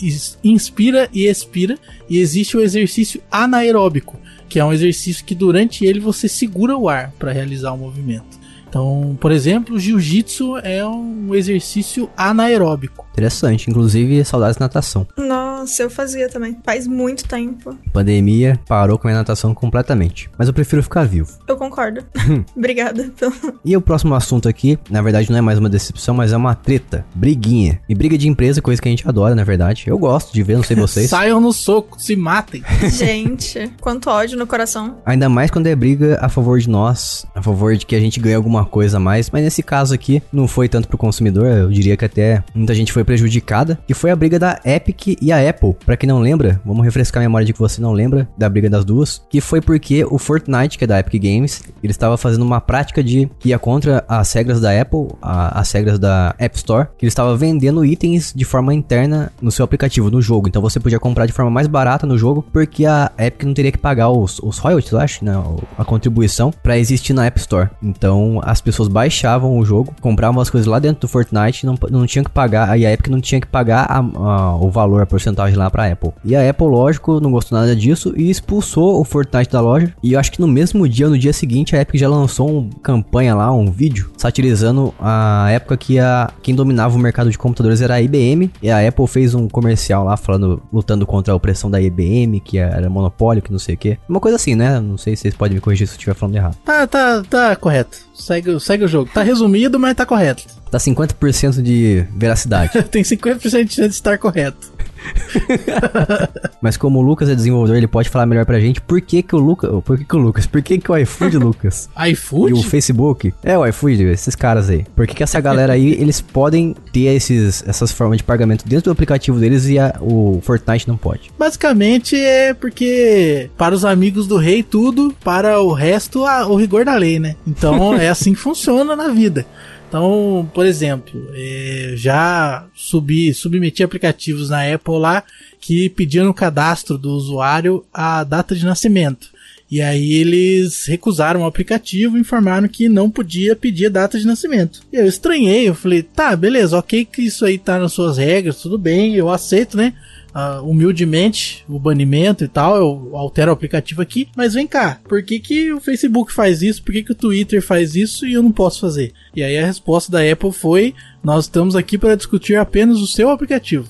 inspira 0.42 1.08
e 1.12 1.26
expira, 1.26 1.78
e 2.08 2.18
existe 2.18 2.56
o 2.56 2.60
exercício 2.60 3.22
anaeróbico, 3.30 4.18
que 4.48 4.58
é 4.58 4.64
um 4.64 4.72
exercício 4.72 5.24
que 5.24 5.34
durante 5.34 5.84
ele 5.84 6.00
você 6.00 6.26
segura 6.26 6.76
o 6.76 6.88
ar 6.88 7.12
para 7.18 7.30
realizar 7.30 7.72
o 7.72 7.78
movimento. 7.78 8.39
Então, 8.70 9.18
por 9.20 9.32
exemplo, 9.32 9.74
o 9.74 9.80
jiu-jitsu 9.80 10.58
é 10.58 10.86
um 10.86 11.34
exercício 11.34 12.08
anaeróbico. 12.16 13.04
Interessante, 13.24 13.68
inclusive 13.70 14.24
saudades 14.24 14.56
de 14.56 14.60
natação. 14.62 15.06
Nossa, 15.16 15.82
eu 15.82 15.90
fazia 15.90 16.26
também. 16.30 16.56
Faz 16.64 16.86
muito 16.86 17.28
tempo. 17.28 17.76
Pandemia 17.92 18.58
parou 18.66 18.96
com 18.98 19.06
a 19.06 19.10
minha 19.10 19.18
natação 19.20 19.52
completamente. 19.54 20.30
Mas 20.38 20.48
eu 20.48 20.54
prefiro 20.54 20.82
ficar 20.82 21.04
vivo. 21.04 21.28
Eu 21.46 21.54
concordo. 21.56 22.02
Obrigada. 22.56 23.12
pelo- 23.18 23.34
E 23.62 23.76
o 23.76 23.80
próximo 23.82 24.14
assunto 24.14 24.48
aqui, 24.48 24.78
na 24.88 25.02
verdade 25.02 25.30
não 25.30 25.36
é 25.38 25.42
mais 25.42 25.58
uma 25.58 25.68
decepção, 25.68 26.14
mas 26.14 26.32
é 26.32 26.36
uma 26.36 26.54
treta, 26.54 27.04
briguinha. 27.14 27.78
E 27.86 27.94
briga 27.94 28.16
de 28.16 28.26
empresa, 28.26 28.62
coisa 28.62 28.80
que 28.80 28.88
a 28.88 28.90
gente 28.90 29.06
adora, 29.06 29.34
na 29.34 29.44
verdade. 29.44 29.84
Eu 29.86 29.98
gosto 29.98 30.32
de 30.32 30.42
ver, 30.42 30.56
não 30.56 30.62
sei 30.62 30.76
vocês. 30.80 31.10
Saiam 31.10 31.40
no 31.42 31.52
soco, 31.52 32.00
se 32.00 32.16
matem. 32.16 32.62
Gente, 32.90 33.70
quanto 33.82 34.08
ódio 34.08 34.38
no 34.38 34.46
coração. 34.46 34.96
Ainda 35.04 35.28
mais 35.28 35.50
quando 35.50 35.66
é 35.66 35.76
briga 35.76 36.18
a 36.22 36.28
favor 36.30 36.58
de 36.58 36.70
nós, 36.70 37.26
a 37.34 37.42
favor 37.42 37.76
de 37.76 37.84
que 37.84 37.94
a 37.94 38.00
gente 38.00 38.18
ganhe 38.18 38.34
alguma 38.34 38.64
coisa 38.64 38.96
a 38.96 39.00
mais. 39.00 39.28
Mas 39.30 39.42
nesse 39.44 39.62
caso 39.62 39.92
aqui, 39.94 40.22
não 40.32 40.48
foi 40.48 40.68
tanto 40.70 40.88
pro 40.88 40.96
consumidor, 40.96 41.46
eu 41.46 41.68
diria 41.70 41.96
que 41.96 42.04
até 42.04 42.42
muita 42.54 42.74
gente 42.74 42.92
foi 42.92 43.04
prejudicada. 43.10 43.78
E 43.88 43.92
foi 43.94 44.10
a 44.10 44.16
briga 44.16 44.38
da 44.38 44.60
Epic 44.64 45.16
e 45.20 45.32
a 45.32 45.48
Apple. 45.50 45.74
Pra 45.84 45.96
quem 45.96 46.08
não 46.08 46.20
lembra, 46.20 46.60
vamos 46.64 46.84
refrescar 46.84 47.20
a 47.20 47.24
memória 47.26 47.44
de 47.44 47.52
que 47.52 47.58
você 47.58 47.80
não 47.80 47.92
lembra 47.92 48.28
da 48.38 48.48
briga 48.48 48.70
das 48.70 48.84
duas. 48.84 49.20
Que 49.28 49.40
foi 49.40 49.60
porque 49.60 50.04
o 50.04 50.16
Fortnite, 50.18 50.78
que 50.78 50.84
é 50.84 50.86
da 50.86 50.98
Epic 51.00 51.20
Games, 51.22 51.62
ele 51.82 51.90
estava 51.90 52.16
fazendo 52.16 52.42
uma 52.42 52.60
prática 52.60 53.02
de 53.02 53.28
que 53.40 53.48
ia 53.48 53.58
contra 53.58 54.04
as 54.08 54.32
regras 54.32 54.60
da 54.60 54.80
Apple, 54.80 55.08
a- 55.20 55.58
as 55.60 55.70
regras 55.72 55.98
da 55.98 56.34
App 56.38 56.56
Store, 56.56 56.86
que 56.96 57.04
ele 57.04 57.08
estava 57.08 57.36
vendendo 57.36 57.84
itens 57.84 58.32
de 58.34 58.44
forma 58.44 58.72
interna 58.72 59.32
no 59.42 59.50
seu 59.50 59.64
aplicativo, 59.64 60.10
no 60.10 60.22
jogo. 60.22 60.46
Então 60.48 60.62
você 60.62 60.78
podia 60.78 60.98
comprar 61.00 61.26
de 61.26 61.32
forma 61.32 61.50
mais 61.50 61.66
barata 61.66 62.06
no 62.06 62.16
jogo, 62.16 62.44
porque 62.52 62.86
a 62.86 63.10
Epic 63.18 63.42
não 63.44 63.54
teria 63.54 63.72
que 63.72 63.78
pagar 63.78 64.10
os, 64.10 64.38
os 64.38 64.58
royalties, 64.58 64.94
acho, 64.94 65.24
né? 65.24 65.32
A 65.76 65.84
contribuição 65.84 66.52
pra 66.62 66.78
existir 66.78 67.12
na 67.12 67.26
App 67.26 67.38
Store. 67.40 67.68
Então 67.82 68.40
as 68.44 68.60
pessoas 68.60 68.88
baixavam 68.88 69.58
o 69.58 69.64
jogo, 69.64 69.92
compravam 70.00 70.40
as 70.40 70.48
coisas 70.50 70.66
lá 70.66 70.78
dentro 70.78 71.00
do 71.00 71.08
Fortnite, 71.08 71.66
não, 71.66 71.76
não 71.90 72.06
tinham 72.06 72.24
que 72.24 72.30
pagar, 72.30 72.78
e 72.78 72.86
a 72.86 72.89
Epic 72.92 73.08
não 73.08 73.20
tinha 73.20 73.40
que 73.40 73.46
pagar 73.46 73.86
a- 73.88 73.98
a- 73.98 74.56
o 74.56 74.70
valor, 74.70 75.02
a 75.02 75.06
porcentagem 75.06 75.56
lá 75.56 75.70
pra 75.70 75.90
Apple. 75.90 76.10
E 76.24 76.34
a 76.36 76.48
Apple, 76.48 76.66
lógico, 76.66 77.20
não 77.20 77.30
gostou 77.30 77.58
nada 77.58 77.74
disso 77.74 78.12
e 78.16 78.30
expulsou 78.30 79.00
o 79.00 79.04
Fortnite 79.04 79.50
da 79.50 79.60
loja. 79.60 79.92
E 80.02 80.12
eu 80.14 80.20
acho 80.20 80.32
que 80.32 80.40
no 80.40 80.46
mesmo 80.48 80.88
dia, 80.88 81.08
no 81.08 81.18
dia 81.18 81.32
seguinte, 81.32 81.74
a 81.76 81.80
Epic 81.80 81.96
já 82.00 82.08
lançou 82.08 82.48
uma 82.60 82.70
campanha 82.82 83.34
lá, 83.34 83.52
um 83.52 83.70
vídeo, 83.70 84.10
satirizando 84.16 84.94
a 85.00 85.48
época 85.50 85.76
que 85.76 85.98
a, 85.98 86.30
quem 86.42 86.54
dominava 86.54 86.96
o 86.96 86.98
mercado 86.98 87.30
de 87.30 87.38
computadores 87.38 87.80
era 87.80 87.94
a 87.94 88.00
IBM. 88.02 88.50
E 88.62 88.70
a 88.70 88.86
Apple 88.86 89.06
fez 89.06 89.34
um 89.34 89.48
comercial 89.48 90.04
lá 90.04 90.16
falando, 90.16 90.62
lutando 90.72 91.06
contra 91.06 91.32
a 91.32 91.36
opressão 91.36 91.70
da 91.70 91.80
IBM, 91.80 92.40
que 92.40 92.58
era 92.58 92.88
monopólio, 92.90 93.42
que 93.42 93.52
não 93.52 93.58
sei 93.58 93.74
o 93.74 93.78
que. 93.78 93.98
Uma 94.08 94.20
coisa 94.20 94.36
assim, 94.36 94.54
né? 94.54 94.80
Não 94.80 94.96
sei 94.98 95.16
se 95.16 95.22
vocês 95.22 95.34
podem 95.34 95.54
me 95.54 95.60
corrigir 95.60 95.86
se 95.86 95.94
eu 95.94 95.96
estiver 95.96 96.14
falando 96.14 96.36
errado. 96.36 96.56
Tá, 96.64 96.86
tá, 96.86 97.22
tá 97.28 97.56
correto. 97.56 97.98
Segue, 98.14 98.58
segue 98.60 98.84
o 98.84 98.88
jogo. 98.88 99.10
Tá 99.12 99.22
resumido, 99.22 99.78
mas 99.78 99.94
tá 99.94 100.04
correto. 100.04 100.44
Tá 100.70 100.78
50% 100.78 101.60
de 101.62 102.04
veracidade. 102.16 102.82
Tem 102.90 103.02
50% 103.02 103.38
de 103.64 103.74
chance 103.74 103.74
de 103.74 103.86
estar 103.94 104.18
correto. 104.18 104.70
Mas 106.60 106.76
como 106.76 106.98
o 106.98 107.02
Lucas 107.02 107.28
é 107.28 107.34
desenvolvedor, 107.34 107.76
ele 107.76 107.86
pode 107.86 108.08
falar 108.08 108.26
melhor 108.26 108.44
pra 108.44 108.60
gente 108.60 108.80
por 108.80 109.00
que 109.00 109.22
que 109.22 109.34
o 109.34 109.38
Lucas... 109.38 109.70
Por 109.84 109.96
que 109.98 110.04
que 110.04 110.14
o 110.16 110.18
Lucas? 110.18 110.46
Por 110.46 110.62
que 110.62 110.78
que 110.78 110.92
o 110.92 110.96
iFood, 110.96 111.36
Lucas? 111.38 111.88
E 111.98 112.10
iFood? 112.10 112.52
o 112.52 112.62
Facebook? 112.62 113.32
É, 113.42 113.56
o 113.58 113.66
iFood, 113.66 114.04
esses 114.04 114.34
caras 114.36 114.68
aí. 114.68 114.84
Por 114.94 115.06
que 115.06 115.14
que 115.14 115.22
essa 115.22 115.40
galera 115.40 115.72
aí, 115.72 115.92
eles 115.94 116.20
podem 116.20 116.76
ter 116.92 117.14
esses, 117.14 117.64
essas 117.66 117.90
formas 117.92 118.18
de 118.18 118.24
pagamento 118.24 118.66
dentro 118.68 118.84
do 118.86 118.90
aplicativo 118.92 119.38
deles 119.38 119.66
e 119.66 119.78
a- 119.78 119.94
o 120.00 120.40
Fortnite 120.42 120.86
não 120.86 120.96
pode? 120.96 121.30
Basicamente 121.38 122.14
é 122.16 122.52
porque 122.54 123.50
para 123.56 123.74
os 123.74 123.84
amigos 123.84 124.26
do 124.26 124.36
rei 124.36 124.62
tudo, 124.62 125.14
para 125.24 125.60
o 125.60 125.72
resto 125.72 126.26
a- 126.26 126.46
o 126.46 126.56
rigor 126.56 126.84
da 126.84 126.94
lei, 126.94 127.18
né? 127.18 127.36
Então 127.46 127.94
é 127.94 128.08
assim 128.08 128.32
que 128.34 128.38
funciona 128.38 128.94
na 128.94 129.08
vida. 129.08 129.46
Então, 129.90 130.48
por 130.54 130.64
exemplo, 130.64 131.20
é, 131.34 131.94
já 131.96 132.64
subi, 132.76 133.34
submeti 133.34 133.82
aplicativos 133.82 134.48
na 134.48 134.72
Apple 134.72 135.00
lá 135.00 135.24
que 135.60 135.88
pediam 135.88 136.24
no 136.24 136.32
cadastro 136.32 136.96
do 136.96 137.10
usuário 137.10 137.84
a 137.92 138.22
data 138.22 138.54
de 138.54 138.64
nascimento. 138.64 139.30
E 139.68 139.82
aí 139.82 140.14
eles 140.14 140.86
recusaram 140.86 141.42
o 141.42 141.44
aplicativo 141.44 142.16
e 142.16 142.20
informaram 142.20 142.68
que 142.68 142.88
não 142.88 143.10
podia 143.10 143.56
pedir 143.56 143.90
data 143.90 144.16
de 144.16 144.26
nascimento. 144.26 144.80
E 144.92 144.96
eu 144.96 145.06
estranhei, 145.06 145.68
eu 145.68 145.74
falei, 145.74 146.04
tá, 146.04 146.36
beleza, 146.36 146.78
ok 146.78 147.04
que 147.04 147.22
isso 147.22 147.44
aí 147.44 147.58
tá 147.58 147.76
nas 147.76 147.92
suas 147.92 148.16
regras, 148.16 148.62
tudo 148.62 148.78
bem, 148.78 149.16
eu 149.16 149.28
aceito, 149.28 149.76
né? 149.76 149.92
Ah, 150.34 150.60
humildemente 150.62 151.64
o 151.68 151.78
banimento 151.78 152.44
e 152.44 152.48
tal, 152.48 152.76
eu 152.76 153.16
altero 153.16 153.50
o 153.50 153.54
aplicativo 153.54 154.00
aqui, 154.00 154.28
mas 154.36 154.54
vem 154.54 154.66
cá, 154.66 155.00
por 155.08 155.22
que, 155.22 155.38
que 155.40 155.72
o 155.72 155.80
Facebook 155.80 156.32
faz 156.32 156.62
isso? 156.62 156.82
Por 156.82 156.92
que, 156.92 157.02
que 157.02 157.12
o 157.12 157.16
Twitter 157.16 157.62
faz 157.62 157.94
isso 157.94 158.26
e 158.26 158.34
eu 158.34 158.42
não 158.42 158.52
posso 158.52 158.80
fazer? 158.80 159.12
E 159.34 159.42
aí 159.42 159.58
a 159.58 159.66
resposta 159.66 160.10
da 160.10 160.20
Apple 160.20 160.52
foi: 160.52 160.94
nós 161.22 161.44
estamos 161.44 161.74
aqui 161.76 161.98
para 161.98 162.16
discutir 162.16 162.56
apenas 162.56 162.98
o 162.98 163.06
seu 163.06 163.30
aplicativo. 163.30 163.88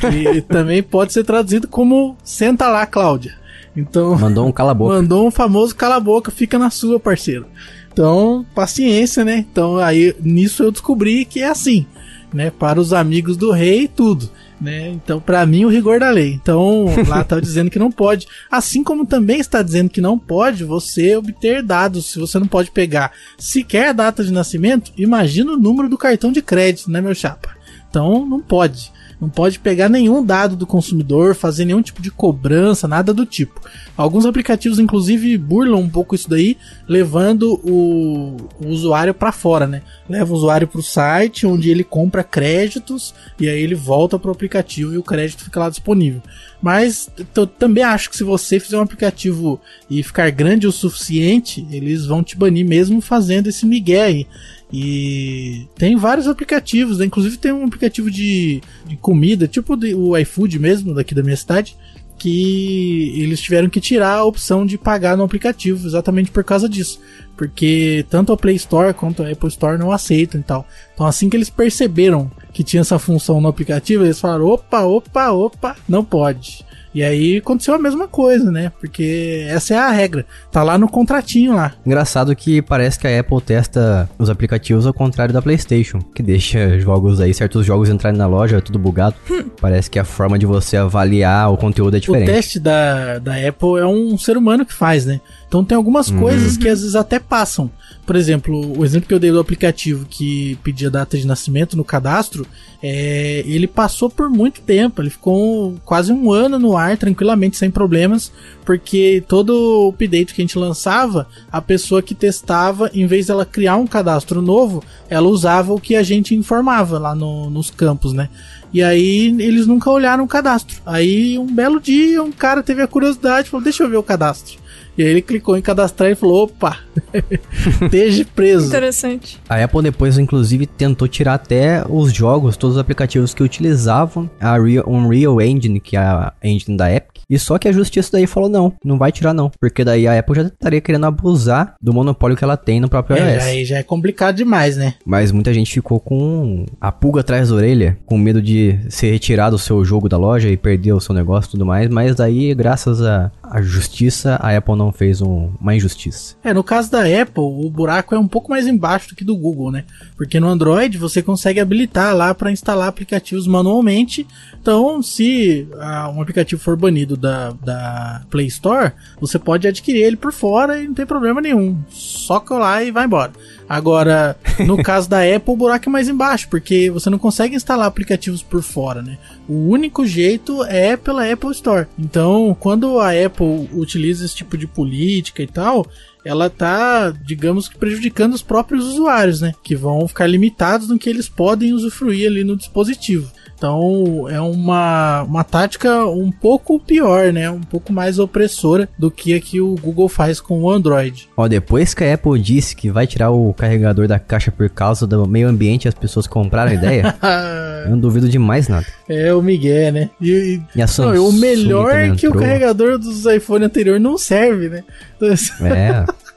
Que 0.00 0.40
também 0.48 0.82
pode 0.82 1.12
ser 1.12 1.24
traduzido 1.24 1.68
como 1.68 2.16
senta 2.22 2.68
lá, 2.68 2.86
Cláudia. 2.86 3.36
Então, 3.76 4.18
Mandou 4.18 4.46
um 4.46 4.52
cala 4.52 4.74
boca. 4.74 4.94
mandou 4.94 5.26
um 5.26 5.30
famoso 5.30 5.74
cala 5.74 5.96
a 5.96 6.00
boca, 6.00 6.30
fica 6.32 6.58
na 6.58 6.70
sua, 6.70 6.98
parceiro. 6.98 7.46
Então, 7.92 8.44
paciência, 8.54 9.24
né? 9.24 9.44
Então, 9.50 9.76
aí 9.76 10.14
nisso 10.20 10.62
eu 10.62 10.70
descobri 10.72 11.24
que 11.24 11.40
é 11.40 11.48
assim, 11.48 11.86
né? 12.32 12.50
Para 12.50 12.80
os 12.80 12.92
amigos 12.92 13.36
do 13.36 13.52
rei, 13.52 13.88
tudo, 13.88 14.30
né? 14.60 14.88
Então, 14.88 15.20
para 15.20 15.44
mim, 15.46 15.64
o 15.64 15.68
rigor 15.68 16.00
da 16.00 16.10
lei. 16.10 16.32
Então, 16.32 16.86
lá 17.06 17.22
tá 17.24 17.38
dizendo 17.40 17.70
que 17.70 17.78
não 17.78 17.90
pode. 17.90 18.26
Assim 18.50 18.82
como 18.82 19.06
também 19.06 19.40
está 19.40 19.62
dizendo 19.62 19.90
que 19.90 20.00
não 20.00 20.18
pode 20.18 20.64
você 20.64 21.16
obter 21.16 21.62
dados, 21.62 22.06
se 22.06 22.18
você 22.18 22.38
não 22.38 22.46
pode 22.46 22.70
pegar 22.70 23.12
sequer 23.36 23.88
a 23.88 23.92
data 23.92 24.24
de 24.24 24.32
nascimento, 24.32 24.92
imagina 24.96 25.52
o 25.52 25.58
número 25.58 25.88
do 25.88 25.98
cartão 25.98 26.32
de 26.32 26.42
crédito, 26.42 26.90
né, 26.90 27.00
meu 27.00 27.14
chapa? 27.14 27.56
Então, 27.88 28.26
não 28.26 28.40
pode. 28.40 28.92
Não 29.20 29.28
pode 29.28 29.58
pegar 29.58 29.88
nenhum 29.88 30.24
dado 30.24 30.54
do 30.54 30.66
consumidor, 30.66 31.34
fazer 31.34 31.64
nenhum 31.64 31.82
tipo 31.82 32.00
de 32.00 32.10
cobrança, 32.10 32.86
nada 32.86 33.12
do 33.12 33.26
tipo. 33.26 33.60
Alguns 33.96 34.24
aplicativos, 34.24 34.78
inclusive, 34.78 35.36
burlam 35.36 35.80
um 35.80 35.88
pouco 35.88 36.14
isso 36.14 36.30
daí, 36.30 36.56
levando 36.86 37.60
o, 37.64 38.36
o 38.60 38.68
usuário 38.68 39.12
para 39.12 39.32
fora, 39.32 39.66
né? 39.66 39.82
Leva 40.08 40.32
o 40.32 40.36
usuário 40.36 40.68
para 40.68 40.78
o 40.78 40.82
site, 40.82 41.46
onde 41.46 41.68
ele 41.68 41.82
compra 41.82 42.22
créditos 42.22 43.12
e 43.40 43.48
aí 43.48 43.60
ele 43.60 43.74
volta 43.74 44.18
para 44.18 44.28
o 44.28 44.32
aplicativo 44.32 44.94
e 44.94 44.98
o 44.98 45.02
crédito 45.02 45.42
fica 45.42 45.58
lá 45.58 45.68
disponível. 45.68 46.22
Mas 46.60 47.08
eu 47.36 47.46
também 47.46 47.84
acho 47.84 48.10
que 48.10 48.16
se 48.16 48.24
você 48.24 48.58
fizer 48.58 48.76
um 48.76 48.82
aplicativo 48.82 49.60
e 49.88 50.02
ficar 50.02 50.28
grande 50.30 50.66
o 50.66 50.72
suficiente, 50.72 51.64
eles 51.70 52.04
vão 52.06 52.22
te 52.22 52.36
banir 52.36 52.66
mesmo 52.66 53.00
fazendo 53.00 53.48
esse 53.48 53.64
migué 53.64 54.02
aí. 54.02 54.26
E 54.72 55.66
tem 55.76 55.96
vários 55.96 56.26
aplicativos, 56.26 56.98
né? 56.98 57.06
inclusive 57.06 57.36
tem 57.38 57.52
um 57.52 57.64
aplicativo 57.64 58.10
de, 58.10 58.60
de 58.86 58.96
comida, 58.96 59.46
tipo 59.48 59.76
de- 59.76 59.94
o 59.94 60.16
iFood 60.18 60.58
mesmo, 60.58 60.94
daqui 60.94 61.14
da 61.14 61.22
minha 61.22 61.36
cidade, 61.36 61.76
que 62.18 63.12
eles 63.16 63.40
tiveram 63.40 63.68
que 63.70 63.80
tirar 63.80 64.14
a 64.16 64.24
opção 64.24 64.66
de 64.66 64.76
pagar 64.76 65.16
no 65.16 65.22
aplicativo, 65.22 65.86
exatamente 65.86 66.30
por 66.30 66.42
causa 66.44 66.68
disso. 66.68 67.00
Porque 67.36 68.04
tanto 68.10 68.32
a 68.32 68.36
Play 68.36 68.56
Store 68.56 68.92
quanto 68.92 69.22
a 69.22 69.30
Apple 69.30 69.48
Store 69.48 69.78
não 69.78 69.92
aceitam 69.92 70.40
e 70.40 70.44
tal. 70.44 70.66
Então 70.92 71.06
assim 71.06 71.30
que 71.30 71.36
eles 71.36 71.48
perceberam 71.48 72.30
que 72.58 72.64
tinha 72.64 72.80
essa 72.80 72.98
função 72.98 73.40
no 73.40 73.46
aplicativo, 73.46 74.02
eles 74.04 74.18
falaram: 74.18 74.46
opa, 74.46 74.80
opa, 74.80 75.30
opa, 75.30 75.76
não 75.88 76.04
pode. 76.04 76.66
E 76.92 77.04
aí 77.04 77.36
aconteceu 77.36 77.74
a 77.74 77.78
mesma 77.78 78.08
coisa, 78.08 78.50
né? 78.50 78.72
Porque 78.80 79.46
essa 79.48 79.74
é 79.74 79.78
a 79.78 79.90
regra. 79.90 80.26
Tá 80.50 80.64
lá 80.64 80.76
no 80.76 80.88
contratinho 80.88 81.54
lá. 81.54 81.74
Engraçado 81.86 82.34
que 82.34 82.60
parece 82.60 82.98
que 82.98 83.06
a 83.06 83.20
Apple 83.20 83.40
testa 83.42 84.10
os 84.18 84.28
aplicativos 84.28 84.86
ao 84.86 84.92
contrário 84.92 85.32
da 85.32 85.40
PlayStation, 85.40 86.00
que 86.00 86.22
deixa 86.22 86.80
jogos 86.80 87.20
aí, 87.20 87.32
certos 87.32 87.64
jogos 87.64 87.88
entrarem 87.88 88.18
na 88.18 88.26
loja, 88.26 88.60
tudo 88.60 88.78
bugado. 88.78 89.14
parece 89.60 89.88
que 89.88 89.98
a 89.98 90.04
forma 90.04 90.36
de 90.36 90.46
você 90.46 90.76
avaliar 90.76 91.52
o 91.52 91.56
conteúdo 91.56 91.94
é 91.94 91.98
O 91.98 92.00
diferente. 92.00 92.26
teste 92.26 92.58
da, 92.58 93.20
da 93.20 93.34
Apple 93.34 93.78
é 93.78 93.86
um 93.86 94.18
ser 94.18 94.36
humano 94.36 94.66
que 94.66 94.74
faz, 94.74 95.04
né? 95.06 95.20
Então 95.46 95.64
tem 95.64 95.76
algumas 95.76 96.10
coisas 96.10 96.56
que 96.56 96.68
às 96.68 96.80
vezes 96.80 96.96
até 96.96 97.20
passam. 97.20 97.70
Por 98.08 98.16
exemplo, 98.16 98.78
o 98.78 98.86
exemplo 98.86 99.06
que 99.06 99.12
eu 99.12 99.18
dei 99.18 99.30
do 99.30 99.38
aplicativo 99.38 100.06
que 100.08 100.58
pedia 100.64 100.90
data 100.90 101.18
de 101.18 101.26
nascimento 101.26 101.76
no 101.76 101.84
cadastro, 101.84 102.46
é, 102.82 103.44
ele 103.46 103.66
passou 103.66 104.08
por 104.08 104.30
muito 104.30 104.62
tempo, 104.62 105.02
ele 105.02 105.10
ficou 105.10 105.74
quase 105.84 106.10
um 106.10 106.32
ano 106.32 106.58
no 106.58 106.74
ar 106.74 106.96
tranquilamente, 106.96 107.58
sem 107.58 107.70
problemas, 107.70 108.32
porque 108.64 109.22
todo 109.28 109.90
update 109.90 110.32
que 110.32 110.40
a 110.40 110.44
gente 110.44 110.58
lançava, 110.58 111.28
a 111.52 111.60
pessoa 111.60 112.00
que 112.00 112.14
testava, 112.14 112.90
em 112.94 113.06
vez 113.06 113.26
dela 113.26 113.44
criar 113.44 113.76
um 113.76 113.86
cadastro 113.86 114.40
novo, 114.40 114.82
ela 115.10 115.28
usava 115.28 115.74
o 115.74 115.78
que 115.78 115.94
a 115.94 116.02
gente 116.02 116.34
informava 116.34 116.98
lá 116.98 117.14
no, 117.14 117.50
nos 117.50 117.70
campos, 117.70 118.14
né? 118.14 118.30
E 118.72 118.82
aí 118.82 119.36
eles 119.38 119.66
nunca 119.66 119.90
olharam 119.90 120.24
o 120.24 120.28
cadastro. 120.28 120.80
Aí 120.86 121.38
um 121.38 121.46
belo 121.46 121.78
dia 121.78 122.22
um 122.22 122.32
cara 122.32 122.62
teve 122.62 122.80
a 122.80 122.86
curiosidade, 122.86 123.50
falou: 123.50 123.64
"Deixa 123.64 123.82
eu 123.82 123.90
ver 123.90 123.98
o 123.98 124.02
cadastro". 124.02 124.58
E 124.98 125.02
aí 125.02 125.10
ele 125.10 125.22
clicou 125.22 125.56
em 125.56 125.62
cadastrar 125.62 126.10
e 126.10 126.16
falou: 126.16 126.42
opa, 126.42 126.80
esteja 127.84 128.26
preso. 128.34 128.66
Interessante. 128.66 129.40
A 129.48 129.62
Apple 129.62 129.82
depois, 129.82 130.18
inclusive, 130.18 130.66
tentou 130.66 131.06
tirar 131.06 131.34
até 131.34 131.84
os 131.88 132.12
jogos, 132.12 132.56
todos 132.56 132.74
os 132.74 132.80
aplicativos 132.80 133.32
que 133.32 133.44
utilizavam 133.44 134.28
a 134.40 134.58
Real, 134.58 134.84
Unreal 134.88 135.40
Engine, 135.40 135.78
que 135.78 135.96
é 135.96 136.00
a 136.00 136.32
engine 136.42 136.76
da 136.76 136.92
Epic. 136.92 137.17
E 137.30 137.38
só 137.38 137.58
que 137.58 137.68
a 137.68 137.72
justiça 137.72 138.10
daí 138.12 138.26
falou: 138.26 138.48
não, 138.48 138.72
não 138.84 138.96
vai 138.98 139.12
tirar 139.12 139.32
não. 139.34 139.50
Porque 139.60 139.84
daí 139.84 140.06
a 140.06 140.18
Apple 140.18 140.34
já 140.36 140.42
estaria 140.42 140.80
querendo 140.80 141.06
abusar 141.06 141.74
do 141.80 141.92
monopólio 141.92 142.36
que 142.36 142.44
ela 142.44 142.56
tem 142.56 142.80
no 142.80 142.88
próprio 142.88 143.16
É, 143.16 143.34
iOS. 143.34 143.44
aí 143.44 143.64
já 143.64 143.76
é 143.78 143.82
complicado 143.82 144.36
demais, 144.36 144.76
né? 144.76 144.94
Mas 145.04 145.30
muita 145.32 145.52
gente 145.52 145.72
ficou 145.72 146.00
com 146.00 146.64
a 146.80 146.90
pulga 146.90 147.20
atrás 147.20 147.48
da 147.50 147.54
orelha, 147.56 147.98
com 148.06 148.16
medo 148.16 148.40
de 148.40 148.78
ser 148.88 149.10
retirado 149.10 149.56
o 149.56 149.58
seu 149.58 149.84
jogo 149.84 150.08
da 150.08 150.16
loja 150.16 150.48
e 150.48 150.56
perder 150.56 150.92
o 150.92 151.00
seu 151.00 151.14
negócio 151.14 151.48
e 151.48 151.52
tudo 151.52 151.66
mais. 151.66 151.88
Mas 151.88 152.14
daí, 152.14 152.54
graças 152.54 153.02
à 153.02 153.30
à 153.50 153.62
justiça, 153.62 154.36
a 154.42 154.54
Apple 154.54 154.76
não 154.76 154.92
fez 154.92 155.22
um- 155.22 155.50
uma 155.58 155.74
injustiça. 155.74 156.34
É, 156.44 156.52
no 156.52 156.62
caso 156.62 156.90
da 156.90 157.00
Apple, 157.00 157.42
o 157.42 157.70
buraco 157.70 158.14
é 158.14 158.18
um 158.18 158.28
pouco 158.28 158.50
mais 158.50 158.66
embaixo 158.66 159.08
do 159.08 159.14
que 159.16 159.24
do 159.24 159.34
Google, 159.34 159.70
né? 159.72 159.84
Porque 160.18 160.38
no 160.38 160.46
Android 160.48 160.98
você 160.98 161.22
consegue 161.22 161.58
habilitar 161.58 162.14
lá 162.14 162.34
para 162.34 162.52
instalar 162.52 162.88
aplicativos 162.88 163.46
manualmente. 163.46 164.26
Então, 164.60 165.02
se 165.02 165.66
ah, 165.80 166.12
um 166.14 166.20
aplicativo 166.20 166.60
for 166.60 166.76
banido 166.76 167.16
da, 167.18 167.50
da 167.50 168.22
Play 168.30 168.46
Store, 168.46 168.92
você 169.20 169.38
pode 169.38 169.66
adquirir 169.66 170.02
ele 170.02 170.16
por 170.16 170.32
fora 170.32 170.80
e 170.80 170.86
não 170.86 170.94
tem 170.94 171.04
problema 171.04 171.40
nenhum. 171.40 171.76
Só 171.90 172.40
colar 172.40 172.84
e 172.84 172.90
vai 172.90 173.04
embora. 173.04 173.32
Agora, 173.68 174.36
no 174.66 174.80
caso 174.82 175.10
da 175.10 175.18
Apple, 175.18 175.52
o 175.52 175.56
buraco 175.56 175.88
é 175.88 175.92
mais 175.92 176.08
embaixo, 176.08 176.48
porque 176.48 176.90
você 176.90 177.10
não 177.10 177.18
consegue 177.18 177.54
instalar 177.54 177.86
aplicativos 177.86 178.42
por 178.42 178.62
fora, 178.62 179.02
né? 179.02 179.18
O 179.48 179.68
único 179.68 180.06
jeito 180.06 180.64
é 180.64 180.96
pela 180.96 181.30
Apple 181.30 181.50
Store. 181.50 181.86
Então, 181.98 182.56
quando 182.58 182.98
a 182.98 183.10
Apple 183.10 183.68
utiliza 183.72 184.24
esse 184.24 184.36
tipo 184.36 184.56
de 184.56 184.66
política 184.66 185.42
e 185.42 185.46
tal, 185.46 185.86
ela 186.24 186.50
tá, 186.50 187.10
digamos 187.10 187.68
que 187.68 187.78
prejudicando 187.78 188.34
os 188.34 188.42
próprios 188.42 188.84
usuários, 188.84 189.40
né? 189.40 189.54
Que 189.62 189.76
vão 189.76 190.06
ficar 190.08 190.26
limitados 190.26 190.88
no 190.88 190.98
que 190.98 191.08
eles 191.08 191.28
podem 191.28 191.72
usufruir 191.72 192.26
ali 192.26 192.44
no 192.44 192.56
dispositivo. 192.56 193.30
Então 193.58 194.26
é 194.30 194.40
uma, 194.40 195.24
uma 195.24 195.42
tática 195.42 196.06
um 196.06 196.30
pouco 196.30 196.78
pior, 196.78 197.32
né? 197.32 197.50
Um 197.50 197.60
pouco 197.60 197.92
mais 197.92 198.20
opressora 198.20 198.88
do 198.96 199.10
que 199.10 199.34
a 199.34 199.40
que 199.40 199.60
o 199.60 199.74
Google 199.74 200.08
faz 200.08 200.40
com 200.40 200.62
o 200.62 200.70
Android. 200.70 201.28
Ó, 201.36 201.48
depois 201.48 201.92
que 201.92 202.04
a 202.04 202.14
Apple 202.14 202.40
disse 202.40 202.76
que 202.76 202.88
vai 202.88 203.04
tirar 203.04 203.30
o 203.32 203.52
carregador 203.52 204.06
da 204.06 204.18
caixa 204.18 204.52
por 204.52 204.70
causa 204.70 205.08
do 205.08 205.26
meio 205.26 205.48
ambiente 205.48 205.86
e 205.86 205.88
as 205.88 205.94
pessoas 205.94 206.28
compraram 206.28 206.70
a 206.70 206.74
ideia, 206.74 207.16
eu 207.84 207.90
não 207.90 207.98
duvido 207.98 208.28
de 208.28 208.38
mais 208.38 208.68
nada. 208.68 208.86
é 209.08 209.34
o 209.34 209.42
Miguel, 209.42 209.92
né? 209.92 210.10
E, 210.20 210.30
e- 210.30 210.62
E 210.76 210.80
a 210.80 210.86
não, 210.86 210.88
Samsung 210.88 211.16
e 211.16 211.18
o 211.18 211.32
melhor 211.32 211.90
é 211.96 212.10
que 212.14 212.26
o 212.26 212.30
entrou. 212.30 212.42
carregador 212.44 212.96
dos 212.96 213.26
iPhone 213.26 213.64
anterior 213.64 213.98
não 213.98 214.16
serve, 214.16 214.68
né? 214.68 214.84
É. 215.20 216.04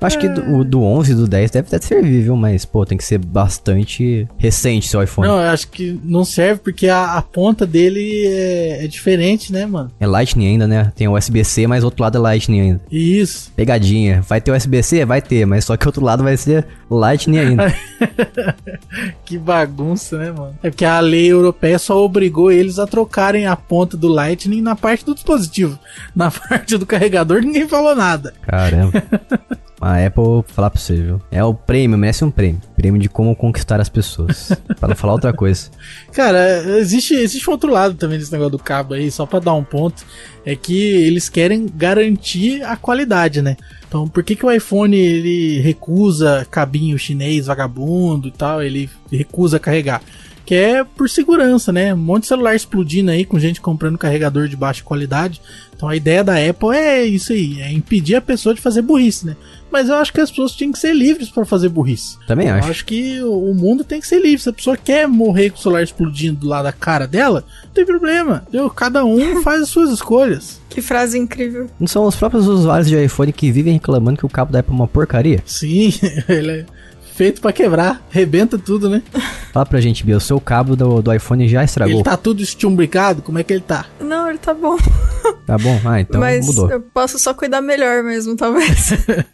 Acho 0.00 0.18
que 0.18 0.28
do, 0.28 0.58
o 0.58 0.64
do 0.64 0.82
11 0.82 1.12
e 1.12 1.14
do 1.14 1.26
10 1.26 1.50
deve 1.50 1.68
até 1.68 1.78
servir, 1.84 2.22
viu? 2.22 2.36
Mas, 2.36 2.64
pô, 2.64 2.84
tem 2.86 2.96
que 2.96 3.04
ser 3.04 3.18
bastante 3.18 4.28
recente 4.36 4.88
seu 4.88 5.02
iPhone. 5.02 5.26
Não, 5.26 5.40
eu 5.40 5.48
acho 5.48 5.68
que 5.68 5.98
não 6.04 6.24
serve 6.24 6.60
porque 6.62 6.88
a, 6.88 7.16
a 7.16 7.22
ponta 7.22 7.66
dele 7.66 8.26
é, 8.26 8.84
é 8.84 8.86
diferente, 8.86 9.52
né, 9.52 9.66
mano? 9.66 9.90
É 9.98 10.06
Lightning 10.06 10.48
ainda, 10.48 10.66
né? 10.66 10.92
Tem 10.94 11.08
o 11.08 11.16
USB-C, 11.16 11.66
mas 11.66 11.82
outro 11.82 12.02
lado 12.02 12.16
é 12.16 12.20
Lightning 12.20 12.60
ainda. 12.60 12.80
Isso. 12.90 13.52
Pegadinha. 13.56 14.22
Vai 14.22 14.40
ter 14.40 14.52
USB-C? 14.52 15.04
Vai 15.04 15.20
ter, 15.20 15.46
mas 15.46 15.64
só 15.64 15.76
que 15.76 15.86
outro 15.86 16.04
lado 16.04 16.22
vai 16.22 16.36
ser 16.36 16.66
Lightning 16.90 17.38
ainda. 17.38 17.74
Que 19.24 19.36
bagunça, 19.36 20.16
né, 20.16 20.32
mano? 20.32 20.56
É 20.62 20.70
porque 20.70 20.84
a 20.84 20.98
lei 21.00 21.30
europeia 21.30 21.78
só 21.78 22.02
obrigou 22.02 22.50
eles 22.50 22.78
a 22.78 22.86
trocarem 22.86 23.46
a 23.46 23.54
ponta 23.54 23.96
do 23.96 24.08
Lightning 24.08 24.62
na 24.62 24.74
parte 24.74 25.04
do 25.04 25.14
dispositivo. 25.14 25.78
Na 26.16 26.30
parte 26.32 26.76
do 26.78 26.86
carregador 26.86 27.42
ninguém 27.42 27.68
falou 27.68 27.94
nada. 27.94 28.32
Caramba. 28.42 29.02
A 29.80 30.04
Apple, 30.04 30.22
vou 30.22 30.42
falar 30.42 30.70
pra 30.70 30.80
você, 30.80 30.94
viu? 30.94 31.20
É 31.30 31.42
o 31.42 31.54
prêmio, 31.54 31.96
merece 31.96 32.24
um 32.24 32.30
prêmio. 32.30 32.60
Prêmio 32.74 33.00
de 33.00 33.08
como 33.08 33.34
conquistar 33.36 33.80
as 33.80 33.88
pessoas. 33.88 34.52
pra 34.78 34.88
não 34.88 34.96
falar 34.96 35.12
outra 35.12 35.32
coisa. 35.32 35.70
Cara, 36.12 36.78
existe, 36.78 37.14
existe 37.14 37.48
um 37.48 37.52
outro 37.52 37.70
lado 37.70 37.94
também 37.94 38.18
desse 38.18 38.32
negócio 38.32 38.52
do 38.52 38.58
cabo 38.58 38.94
aí, 38.94 39.10
só 39.10 39.24
pra 39.24 39.38
dar 39.38 39.54
um 39.54 39.62
ponto. 39.62 40.04
É 40.44 40.56
que 40.56 40.76
eles 40.76 41.28
querem 41.28 41.66
garantir 41.72 42.62
a 42.62 42.76
qualidade, 42.76 43.40
né? 43.40 43.56
Então, 43.86 44.08
por 44.08 44.22
que, 44.22 44.34
que 44.34 44.44
o 44.44 44.50
iPhone 44.50 44.96
ele 44.96 45.60
recusa 45.60 46.46
cabinho 46.50 46.98
chinês 46.98 47.46
vagabundo 47.46 48.28
e 48.28 48.32
tal? 48.32 48.62
Ele 48.62 48.90
recusa 49.10 49.58
carregar? 49.58 50.02
Que 50.48 50.54
é 50.54 50.82
por 50.82 51.10
segurança, 51.10 51.70
né? 51.70 51.92
Um 51.92 51.98
monte 51.98 52.22
de 52.22 52.28
celular 52.28 52.54
explodindo 52.54 53.10
aí 53.10 53.26
com 53.26 53.38
gente 53.38 53.60
comprando 53.60 53.98
carregador 53.98 54.48
de 54.48 54.56
baixa 54.56 54.82
qualidade. 54.82 55.42
Então 55.76 55.86
a 55.90 55.94
ideia 55.94 56.24
da 56.24 56.36
Apple 56.36 56.74
é 56.74 57.04
isso 57.04 57.34
aí, 57.34 57.60
é 57.60 57.70
impedir 57.70 58.14
a 58.14 58.20
pessoa 58.22 58.54
de 58.54 58.60
fazer 58.62 58.80
burrice, 58.80 59.26
né? 59.26 59.36
Mas 59.70 59.90
eu 59.90 59.96
acho 59.96 60.10
que 60.10 60.22
as 60.22 60.30
pessoas 60.30 60.52
tinham 60.52 60.72
que 60.72 60.78
ser 60.78 60.94
livres 60.94 61.28
para 61.28 61.44
fazer 61.44 61.68
burrice. 61.68 62.16
Também 62.26 62.48
Eu 62.48 62.54
acho. 62.54 62.70
acho 62.70 62.84
que 62.86 63.20
o 63.22 63.52
mundo 63.52 63.84
tem 63.84 64.00
que 64.00 64.06
ser 64.06 64.22
livre. 64.22 64.42
Se 64.42 64.48
a 64.48 64.52
pessoa 64.54 64.74
quer 64.74 65.06
morrer 65.06 65.50
com 65.50 65.58
o 65.58 65.60
celular 65.60 65.82
explodindo 65.82 66.40
do 66.40 66.48
lado 66.48 66.64
da 66.64 66.72
cara 66.72 67.06
dela, 67.06 67.44
não 67.66 67.70
tem 67.74 67.84
problema. 67.84 68.42
entendeu? 68.48 68.70
Cada 68.70 69.04
um 69.04 69.42
faz 69.44 69.60
as 69.60 69.68
suas 69.68 69.90
escolhas. 69.90 70.62
Que 70.70 70.80
frase 70.80 71.18
incrível. 71.18 71.66
Não 71.78 71.86
são 71.86 72.06
os 72.06 72.16
próprios 72.16 72.46
usuários 72.48 72.88
de 72.88 72.96
iPhone 73.04 73.34
que 73.34 73.52
vivem 73.52 73.74
reclamando 73.74 74.16
que 74.18 74.24
o 74.24 74.30
cabo 74.30 74.50
da 74.50 74.60
Apple 74.60 74.72
é 74.72 74.76
uma 74.76 74.88
porcaria? 74.88 75.42
Sim, 75.44 75.92
ele 76.26 76.50
é 76.52 76.66
feito 77.18 77.40
pra 77.40 77.52
quebrar. 77.52 78.00
Rebenta 78.10 78.56
tudo, 78.56 78.88
né? 78.88 79.02
Fala 79.52 79.66
pra 79.66 79.80
gente, 79.80 80.06
Bia, 80.06 80.16
o 80.16 80.20
seu 80.20 80.40
cabo 80.40 80.76
do, 80.76 81.02
do 81.02 81.12
iPhone 81.12 81.48
já 81.48 81.64
estragou. 81.64 81.96
Ele 81.96 82.04
tá 82.04 82.16
tudo 82.16 82.40
estumbricado. 82.40 83.22
Como 83.22 83.40
é 83.40 83.42
que 83.42 83.52
ele 83.52 83.60
tá? 83.60 83.86
Não, 84.00 84.28
ele 84.28 84.38
tá 84.38 84.54
bom. 84.54 84.76
Tá 85.44 85.58
bom? 85.58 85.80
Ah, 85.84 86.00
então 86.00 86.20
Mas 86.20 86.46
mudou. 86.46 86.70
eu 86.70 86.80
posso 86.80 87.18
só 87.18 87.34
cuidar 87.34 87.60
melhor 87.60 88.04
mesmo, 88.04 88.36
talvez. 88.36 88.92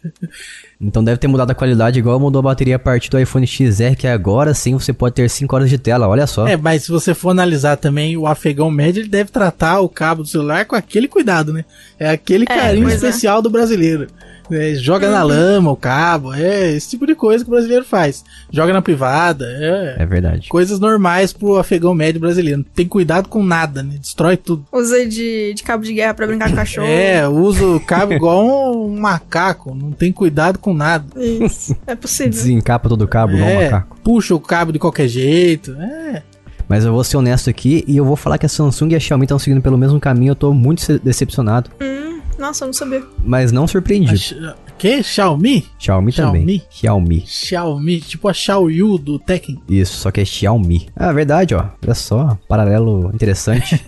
Então 0.79 1.01
deve 1.01 1.17
ter 1.17 1.27
mudado 1.27 1.51
a 1.51 1.55
qualidade, 1.55 1.99
igual 1.99 2.19
mudou 2.19 2.41
a 2.41 2.43
bateria 2.43 2.75
a 2.75 2.79
partir 2.79 3.09
do 3.09 3.17
iPhone 3.17 3.47
XR, 3.47 3.95
que 3.97 4.07
agora 4.07 4.53
sim 4.53 4.73
você 4.73 4.91
pode 4.91 5.15
ter 5.15 5.29
5 5.29 5.55
horas 5.55 5.69
de 5.69 5.77
tela, 5.77 6.05
olha 6.07 6.27
só. 6.27 6.45
É, 6.45 6.57
mas 6.57 6.83
se 6.83 6.91
você 6.91 7.13
for 7.13 7.29
analisar 7.29 7.77
também, 7.77 8.17
o 8.17 8.27
afegão 8.27 8.69
médio, 8.69 9.01
ele 9.01 9.07
deve 9.07 9.31
tratar 9.31 9.79
o 9.79 9.87
cabo 9.87 10.23
do 10.23 10.27
celular 10.27 10.65
com 10.65 10.75
aquele 10.75 11.07
cuidado, 11.07 11.53
né? 11.53 11.63
É 11.97 12.09
aquele 12.09 12.45
carinho 12.45 12.87
pois 12.87 13.01
é. 13.01 13.07
especial 13.07 13.41
do 13.41 13.49
brasileiro. 13.49 14.07
É, 14.51 14.75
joga 14.75 15.09
na 15.09 15.23
lama 15.23 15.71
o 15.71 15.75
cabo, 15.75 16.33
é 16.33 16.71
esse 16.73 16.89
tipo 16.89 17.05
de 17.07 17.15
coisa 17.15 17.43
que 17.43 17.49
o 17.49 17.53
brasileiro 17.53 17.83
faz. 17.83 18.23
Joga 18.51 18.73
na 18.73 18.81
privada, 18.81 19.45
é. 19.59 19.95
É 20.03 20.05
verdade. 20.05 20.47
Coisas 20.49 20.79
normais 20.79 21.33
pro 21.33 21.57
afegão 21.57 21.93
médio 21.95 22.21
brasileiro. 22.21 22.59
Não 22.59 22.65
tem 22.65 22.87
cuidado 22.87 23.27
com 23.29 23.43
nada, 23.43 23.81
né? 23.81 23.95
Destrói 23.99 24.37
tudo. 24.37 24.65
Usei 24.71 25.07
de, 25.07 25.53
de 25.53 25.63
cabo 25.63 25.83
de 25.83 25.93
guerra 25.93 26.13
pra 26.13 26.27
brincar 26.27 26.49
com 26.49 26.55
cachorro. 26.55 26.87
É, 26.87 27.27
usa 27.27 27.65
o 27.65 27.79
cabo 27.79 28.13
igual 28.13 28.45
um 28.45 28.95
macaco. 28.99 29.73
Não 29.73 29.91
tem 29.91 30.11
cuidado 30.11 30.59
com 30.59 30.73
nada. 30.73 31.05
Isso. 31.15 31.75
É 31.87 31.95
possível. 31.95 32.31
Desencapa 32.31 32.87
todo 32.89 33.01
o 33.03 33.07
cabo, 33.07 33.33
igual 33.33 33.49
um 33.49 33.61
É, 33.61 33.69
macaco. 33.71 33.97
puxa 34.03 34.35
o 34.35 34.39
cabo 34.39 34.71
de 34.71 34.79
qualquer 34.79 35.07
jeito. 35.07 35.75
É. 35.79 36.21
Mas 36.67 36.83
eu 36.83 36.91
vou 36.91 37.03
ser 37.03 37.17
honesto 37.17 37.49
aqui 37.49 37.83
e 37.87 37.95
eu 37.97 38.03
vou 38.05 38.15
falar 38.15 38.37
que 38.39 38.45
a 38.45 38.49
Samsung 38.49 38.89
e 38.91 38.95
a 38.95 38.99
Xiaomi 38.99 39.25
estão 39.25 39.37
seguindo 39.37 39.61
pelo 39.61 39.77
mesmo 39.77 39.99
caminho, 39.99 40.31
eu 40.31 40.35
tô 40.35 40.51
muito 40.51 40.97
decepcionado, 40.99 41.69
Hum, 41.79 42.14
nossa, 42.37 42.63
eu 42.63 42.67
não 42.67 42.73
sabia. 42.73 43.03
mas 43.23 43.51
não 43.51 43.67
surpreendido. 43.67 44.17
X- 44.17 44.35
que? 44.77 45.01
Xiaomi? 45.01 45.65
Xiaomi 45.79 46.11
também. 46.11 46.61
Xiaomi? 46.69 47.23
Xiaomi. 47.25 48.01
Tipo 48.01 48.27
a 48.27 48.33
Xiaoyu 48.33 48.97
do 48.97 49.17
Tekken. 49.17 49.59
Isso, 49.67 49.97
só 49.97 50.11
que 50.11 50.21
é 50.21 50.25
Xiaomi. 50.25 50.87
Ah, 50.95 51.11
verdade, 51.11 51.55
ó. 51.55 51.65
Olha 51.83 51.95
só, 51.95 52.37
paralelo 52.47 53.11
interessante. 53.13 53.81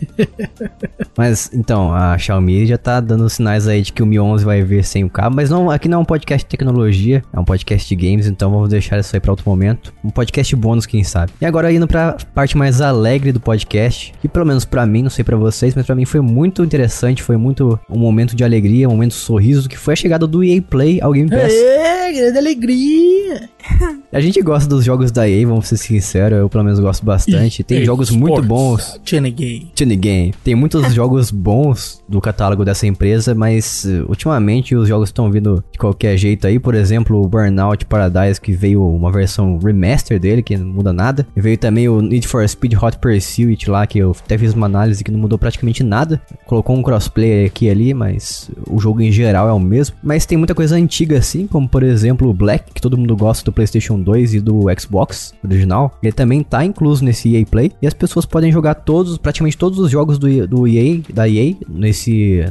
mas, 1.18 1.52
então, 1.54 1.94
a 1.94 2.18
Xiaomi 2.18 2.66
já 2.66 2.78
tá 2.78 3.00
dando 3.00 3.30
sinais 3.30 3.68
aí 3.68 3.82
de 3.82 3.94
que 3.94 4.02
o 4.02 4.06
Mi 4.06 4.20
11 4.20 4.44
vai 4.44 4.64
vir 4.64 4.84
sem 4.84 5.04
o 5.04 5.10
cabo. 5.10 5.36
Mas 5.36 5.50
não, 5.50 5.70
aqui 5.70 5.88
não 5.88 6.00
é 6.00 6.02
um 6.02 6.06
podcast 6.06 6.46
de 6.46 6.50
tecnologia, 6.50 7.24
é 7.32 7.40
um 7.40 7.46
podcast 7.46 7.88
de 7.88 7.96
games, 7.96 8.28
então 8.28 8.50
vamos 8.50 8.70
deixar 8.70 9.00
isso 9.00 9.16
aí 9.16 9.20
pra 9.20 9.32
outro 9.32 9.50
momento. 9.50 9.94
Um 10.04 10.10
podcast 10.10 10.56
bônus, 10.56 10.86
quem 10.86 11.04
sabe. 11.04 11.32
E 11.40 11.46
agora 11.46 11.72
indo 11.72 11.88
pra 11.88 12.18
parte 12.34 12.58
mais 12.58 12.82
alegre 12.82 13.32
do 13.32 13.40
podcast, 13.40 14.14
que 14.22 14.28
pelo 14.28 14.46
menos 14.46 14.66
pra 14.66 14.86
mim, 14.86 15.04
não 15.04 15.10
sei 15.10 15.24
pra 15.24 15.38
vocês, 15.38 15.76
mas 15.76 15.86
pra 15.86 15.96
mim 15.96 16.06
foi 16.06 16.22
muito 16.22 16.64
interessante, 16.64 17.22
foi 17.22 17.38
muito 17.38 17.80
um 17.90 18.00
momento 18.00 18.36
de 18.36 18.44
alegria, 18.44 18.88
um 18.88 18.92
momento 18.92 19.12
de 19.12 19.18
sorriso, 19.18 19.70
que 19.70 19.78
foi 19.78 19.94
a 19.94 19.98
chegada 19.98 20.26
do 20.26 20.44
EA 20.44 20.62
Play 20.62 20.77
ao 21.02 21.12
Game 21.12 21.30
Pass. 21.30 21.52
Ê, 21.52 22.14
grande 22.14 22.38
alegria. 22.38 23.50
A 24.12 24.20
gente 24.20 24.42
gosta 24.42 24.70
dos 24.70 24.86
jogos 24.86 25.12
da 25.12 25.30
EA, 25.30 25.46
vamos 25.46 25.68
ser 25.68 25.78
sinceros, 25.78 26.40
eu 26.40 26.50
pelo 26.50 26.64
menos 26.64 26.80
gosto 26.80 27.06
bastante. 27.06 27.64
Tem 27.64 27.80
Ei, 27.80 27.86
jogos 27.86 28.10
muito 28.10 28.42
esportes. 28.42 28.48
bons. 28.48 29.02
Tchene 29.04 29.30
gay. 29.32 29.68
Tiny 29.76 29.96
Game. 29.96 30.34
Tem 30.44 30.56
muitos 30.56 30.92
jogos 30.96 31.30
bons 31.30 32.02
do 32.08 32.22
catálogo 32.22 32.64
dessa 32.64 32.88
empresa, 32.88 33.36
mas 33.36 33.84
uh, 33.86 34.06
ultimamente 34.08 34.76
os 34.76 34.88
jogos 34.88 35.10
estão 35.10 35.30
vindo 35.30 35.64
de 35.72 35.78
qualquer 35.78 36.18
jeito 36.18 36.48
aí. 36.48 36.58
Por 36.58 36.74
exemplo, 36.74 37.22
o 37.22 37.28
Burnout 37.28 37.86
Paradise, 37.86 38.40
que 38.40 38.54
veio 38.54 38.88
uma 38.88 39.12
versão 39.12 39.60
remaster 39.60 40.20
dele, 40.20 40.42
que 40.42 40.58
não 40.58 40.68
muda 40.68 40.94
nada. 40.94 41.28
E 41.36 41.42
veio 41.42 41.58
também 41.58 41.90
o 41.90 42.02
Need 42.02 42.28
for 42.28 42.48
Speed 42.48 42.74
Hot 42.82 42.98
Pursuit 42.98 43.70
lá, 43.70 43.86
que 43.86 44.00
eu 44.00 44.16
até 44.24 44.38
fiz 44.38 44.54
uma 44.54 44.66
análise 44.66 45.04
que 45.04 45.12
não 45.12 45.20
mudou 45.20 45.38
praticamente 45.38 45.84
nada. 45.84 46.22
Colocou 46.46 46.76
um 46.76 46.82
crossplay 46.82 47.46
aqui 47.46 47.66
e 47.66 47.70
ali, 47.70 47.94
mas 47.94 48.50
o 48.70 48.80
jogo 48.80 49.02
em 49.02 49.12
geral 49.12 49.48
é 49.50 49.54
o 49.54 49.60
mesmo. 49.60 49.96
Mas 50.02 50.26
tem 50.26 50.38
muita 50.38 50.56
coisa 50.56 50.67
antiga 50.72 51.18
assim, 51.18 51.48
como 51.48 51.68
por 51.68 51.84
exemplo 51.84 52.30
o 52.30 52.34
Black, 52.34 52.74
que 52.74 52.82
todo 52.82 52.98
mundo 52.98 53.16
gosta 53.16 53.44
do 53.46 53.52
PlayStation 53.52 54.00
2 54.00 54.36
e 54.36 54.40
do 54.40 54.66
Xbox 54.80 55.34
original. 55.44 55.98
Ele 56.02 56.12
também 56.12 56.44
tá 56.44 56.64
incluso 56.64 57.04
nesse 57.04 57.36
EA 57.36 57.46
Play 57.46 57.72
e 57.82 57.88
as 57.88 57.94
pessoas 57.94 58.26
podem 58.26 58.52
jogar 58.52 58.76
todos, 58.76 59.18
praticamente 59.18 59.58
todos 59.58 59.80
os 59.80 59.90
jogos 59.92 60.18
do, 60.18 60.48
do 60.48 60.68
EA, 60.68 61.02
da 61.14 61.28
EA, 61.28 61.56
nesse 61.68 62.46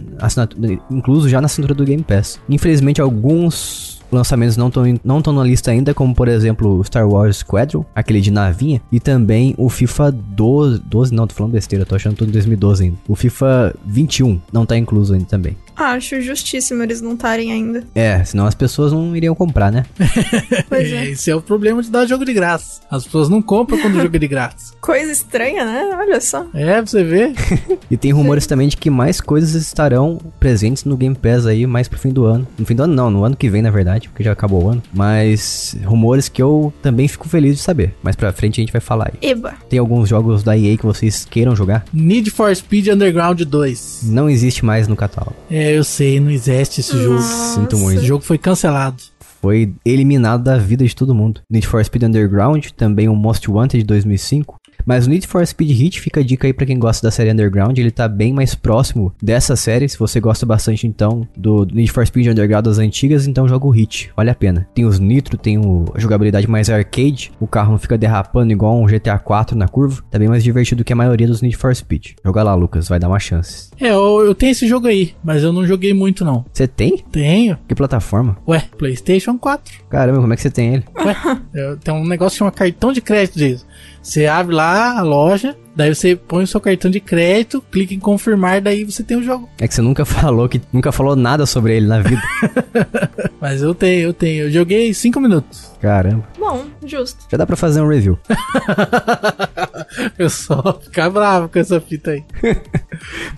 incluso 0.90 1.28
já 1.28 1.40
na 1.40 1.46
assinatura 1.46 1.74
do 1.74 1.84
Game 1.84 2.02
Pass. 2.02 2.40
Infelizmente 2.48 3.00
alguns 3.00 3.96
lançamentos 4.10 4.56
não 4.56 4.68
estão 4.68 4.84
não 5.04 5.32
na 5.32 5.44
lista 5.44 5.70
ainda, 5.70 5.94
como 5.94 6.14
por 6.14 6.28
exemplo 6.28 6.82
Star 6.84 7.08
Wars 7.08 7.38
Squadron, 7.38 7.84
aquele 7.94 8.20
de 8.20 8.30
navinha, 8.30 8.80
e 8.90 9.00
também 9.00 9.54
o 9.58 9.68
FIFA 9.68 10.12
12, 10.12 10.82
12 10.84 11.14
não, 11.14 11.26
tô 11.26 11.34
falando 11.34 11.52
besteira, 11.52 11.84
tô 11.84 11.94
achando 11.94 12.16
tudo 12.16 12.28
em 12.28 12.32
2012 12.32 12.84
ainda. 12.84 12.96
O 13.08 13.14
FIFA 13.14 13.74
21 13.84 14.40
não 14.52 14.66
tá 14.66 14.76
incluso 14.76 15.14
ainda 15.14 15.26
também. 15.26 15.56
Acho 15.76 16.20
justíssimo 16.20 16.82
eles 16.82 17.00
não 17.00 17.12
estarem 17.14 17.52
ainda. 17.52 17.84
É, 17.94 18.24
senão 18.24 18.46
as 18.46 18.54
pessoas 18.54 18.92
não 18.92 19.14
iriam 19.16 19.34
comprar, 19.34 19.70
né? 19.70 19.84
Pois 20.68 20.90
É, 20.92 20.96
é. 21.06 21.10
esse 21.10 21.30
é 21.30 21.36
o 21.36 21.40
problema 21.40 21.82
de 21.82 21.90
dar 21.90 22.06
jogo 22.06 22.24
de 22.24 22.32
graça. 22.32 22.80
As 22.90 23.04
pessoas 23.04 23.28
não 23.28 23.40
compram 23.42 23.78
quando 23.80 23.96
o 23.96 24.00
jogo 24.02 24.16
é 24.16 24.18
de 24.18 24.28
graça. 24.28 24.74
Coisa 24.80 25.10
estranha, 25.12 25.64
né? 25.64 25.96
Olha 25.98 26.20
só. 26.20 26.46
É, 26.54 26.74
pra 26.76 26.86
você 26.86 27.04
ver. 27.04 27.32
E 27.90 27.96
tem 27.96 28.10
rumores 28.10 28.46
também 28.48 28.66
de 28.66 28.76
que 28.76 28.90
mais 28.90 29.20
coisas 29.20 29.54
estarão 29.54 30.18
presentes 30.40 30.84
no 30.84 30.96
Game 30.96 31.14
Pass 31.14 31.46
aí 31.46 31.66
mais 31.66 31.86
pro 31.86 31.98
fim 31.98 32.08
do 32.08 32.24
ano. 32.24 32.46
No 32.58 32.66
fim 32.66 32.74
do 32.74 32.82
ano 32.82 32.94
não, 32.94 33.10
no 33.10 33.22
ano 33.24 33.36
que 33.36 33.48
vem 33.48 33.62
na 33.62 33.70
verdade, 33.70 34.08
porque 34.08 34.24
já 34.24 34.32
acabou 34.32 34.64
o 34.64 34.68
ano. 34.70 34.82
Mas 34.92 35.76
rumores 35.84 36.28
que 36.28 36.42
eu 36.42 36.72
também 36.82 37.06
fico 37.06 37.28
feliz 37.28 37.56
de 37.56 37.62
saber. 37.62 37.94
Mais 38.02 38.16
pra 38.16 38.32
frente 38.32 38.60
a 38.60 38.62
gente 38.62 38.72
vai 38.72 38.80
falar 38.80 39.12
aí. 39.12 39.28
Eba. 39.30 39.54
Tem 39.68 39.78
alguns 39.78 40.08
jogos 40.08 40.42
da 40.42 40.56
EA 40.58 40.76
que 40.76 40.84
vocês 40.84 41.24
queiram 41.30 41.54
jogar? 41.54 41.84
Need 41.92 42.30
for 42.30 42.54
Speed 42.54 42.88
Underground 42.88 43.40
2. 43.42 44.00
Não 44.04 44.28
existe 44.28 44.64
mais 44.64 44.88
no 44.88 44.96
catálogo. 44.96 45.36
É, 45.48 45.65
eu 45.74 45.84
sei, 45.84 46.20
não 46.20 46.30
existe 46.30 46.80
esse 46.80 46.92
jogo. 46.92 47.20
Sinto 47.20 47.72
Nossa. 47.72 47.84
muito. 47.84 47.98
Esse 47.98 48.06
jogo 48.06 48.24
foi 48.24 48.38
cancelado. 48.38 49.02
Foi 49.40 49.72
eliminado 49.84 50.42
da 50.42 50.58
vida 50.58 50.84
de 50.84 50.94
todo 50.94 51.14
mundo. 51.14 51.40
Need 51.50 51.66
for 51.66 51.84
Speed 51.84 52.04
Underground, 52.04 52.66
também 52.76 53.08
o 53.08 53.14
Most 53.14 53.50
Wanted 53.50 53.78
de 53.78 53.84
2005. 53.84 54.58
Mas 54.86 55.06
o 55.06 55.10
Need 55.10 55.26
for 55.26 55.44
Speed 55.44 55.80
Heat 55.80 56.00
fica 56.00 56.20
a 56.20 56.22
dica 56.22 56.46
aí 56.46 56.52
pra 56.52 56.64
quem 56.64 56.78
gosta 56.78 57.04
da 57.04 57.10
série 57.10 57.32
Underground, 57.32 57.76
ele 57.76 57.90
tá 57.90 58.06
bem 58.06 58.32
mais 58.32 58.54
próximo 58.54 59.12
dessa 59.20 59.56
série, 59.56 59.88
se 59.88 59.98
você 59.98 60.20
gosta 60.20 60.46
bastante 60.46 60.86
então 60.86 61.26
do 61.36 61.66
Need 61.66 61.90
for 61.90 62.06
Speed 62.06 62.28
Underground 62.28 62.64
das 62.64 62.78
antigas, 62.78 63.26
então 63.26 63.48
joga 63.48 63.66
o 63.66 63.74
Heat, 63.74 64.12
vale 64.16 64.30
a 64.30 64.34
pena. 64.34 64.68
Tem 64.72 64.84
os 64.84 65.00
nitro, 65.00 65.36
tem 65.36 65.58
o, 65.58 65.86
a 65.92 65.98
jogabilidade 65.98 66.48
mais 66.48 66.70
arcade, 66.70 67.32
o 67.40 67.48
carro 67.48 67.72
não 67.72 67.78
fica 67.78 67.98
derrapando 67.98 68.52
igual 68.52 68.80
um 68.80 68.86
GTA 68.86 69.18
4 69.18 69.58
na 69.58 69.66
curva, 69.66 70.04
tá 70.08 70.18
bem 70.20 70.28
mais 70.28 70.44
divertido 70.44 70.84
que 70.84 70.92
a 70.92 70.96
maioria 70.96 71.26
dos 71.26 71.42
Need 71.42 71.56
for 71.56 71.74
Speed. 71.74 72.12
Joga 72.24 72.44
lá, 72.44 72.54
Lucas, 72.54 72.88
vai 72.88 73.00
dar 73.00 73.08
uma 73.08 73.18
chance. 73.18 73.70
É, 73.80 73.90
eu, 73.90 74.24
eu 74.24 74.34
tenho 74.36 74.52
esse 74.52 74.68
jogo 74.68 74.86
aí, 74.86 75.14
mas 75.24 75.42
eu 75.42 75.52
não 75.52 75.66
joguei 75.66 75.92
muito 75.92 76.24
não. 76.24 76.44
Você 76.52 76.68
tem? 76.68 76.98
Tenho. 77.10 77.58
Que 77.66 77.74
plataforma? 77.74 78.36
Ué, 78.46 78.62
PlayStation 78.78 79.36
4. 79.36 79.80
Caramba, 79.90 80.20
como 80.20 80.32
é 80.32 80.36
que 80.36 80.42
você 80.42 80.50
tem 80.50 80.74
ele? 80.74 80.84
Ué, 81.04 81.76
tem 81.82 81.92
um 81.92 82.06
negócio 82.06 82.36
que 82.36 82.38
chama 82.38 82.52
cartão 82.52 82.92
de 82.92 83.00
crédito 83.00 83.36
disso. 83.36 83.65
Você 84.02 84.26
abre 84.26 84.54
lá 84.54 84.98
a 84.98 85.02
loja, 85.02 85.56
daí 85.74 85.92
você 85.92 86.14
põe 86.14 86.44
o 86.44 86.46
seu 86.46 86.60
cartão 86.60 86.90
de 86.90 87.00
crédito, 87.00 87.62
clica 87.72 87.92
em 87.92 87.98
confirmar, 87.98 88.60
daí 88.60 88.84
você 88.84 89.02
tem 89.02 89.16
o 89.16 89.22
jogo. 89.22 89.48
É 89.58 89.66
que 89.66 89.74
você 89.74 89.82
nunca 89.82 90.04
falou 90.06 90.48
que 90.48 90.60
nunca 90.72 90.92
falou 90.92 91.16
nada 91.16 91.44
sobre 91.44 91.76
ele 91.76 91.86
na 91.86 92.00
vida. 92.00 92.22
Mas 93.40 93.62
eu 93.62 93.74
tenho, 93.74 94.02
eu 94.02 94.12
tenho. 94.12 94.44
Eu 94.44 94.50
joguei 94.50 94.94
5 94.94 95.20
minutos. 95.20 95.72
Caramba. 95.80 96.24
Bom, 96.38 96.64
justo. 96.84 97.26
Já 97.30 97.36
dá 97.36 97.46
pra 97.46 97.56
fazer 97.56 97.80
um 97.80 97.88
review. 97.88 98.18
Eu 100.18 100.28
só 100.28 100.78
ficar 100.82 101.10
bravo 101.10 101.48
com 101.48 101.58
essa 101.58 101.80
fita 101.80 102.10
aí. 102.12 102.24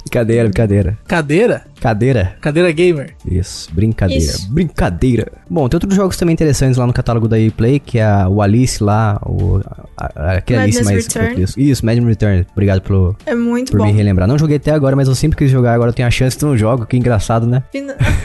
Brincadeira, 0.03 0.45
brincadeira. 0.45 0.99
Cadeira? 1.07 1.67
Cadeira? 1.81 2.37
Cadeira 2.41 2.71
gamer. 2.73 3.15
Isso, 3.27 3.69
brincadeira. 3.73 4.23
Isso. 4.23 4.51
Brincadeira. 4.53 5.33
Bom, 5.49 5.69
tem 5.69 5.77
outros 5.77 5.95
jogos 5.95 6.17
também 6.17 6.33
interessantes 6.33 6.77
lá 6.77 6.87
no 6.87 6.93
catálogo 6.93 7.29
da 7.29 7.39
EA 7.39 7.51
Play, 7.51 7.79
que 7.79 7.99
é 7.99 8.27
o 8.27 8.43
Alice 8.43 8.83
lá, 8.83 9.21
o, 9.25 9.61
a, 9.97 10.11
a, 10.15 10.33
aquele 10.35 10.61
Alice 10.61 10.85
mais... 10.85 11.07
Return. 11.07 11.43
Isso, 11.43 11.61
isso, 11.61 11.87
Madden 11.87 12.05
Return. 12.05 12.47
Obrigado 12.53 12.83
pelo, 12.83 13.17
É 13.25 13.35
muito 13.35 13.73
por 13.73 13.79
bom. 13.79 13.87
me 13.87 13.93
relembrar. 13.93 14.29
Não 14.29 14.39
joguei 14.39 14.57
até 14.57 14.71
agora, 14.71 14.97
mas 14.97 15.09
eu 15.09 15.15
sempre 15.15 15.37
quis 15.37 15.51
jogar, 15.51 15.75
agora 15.75 15.91
eu 15.91 15.95
tenho 15.95 16.09
a 16.09 16.11
chance 16.11 16.37
de 16.37 16.45
não 16.45 16.57
jogo, 16.57 16.87
que 16.87 16.97
engraçado, 16.97 17.47
né? 17.47 17.63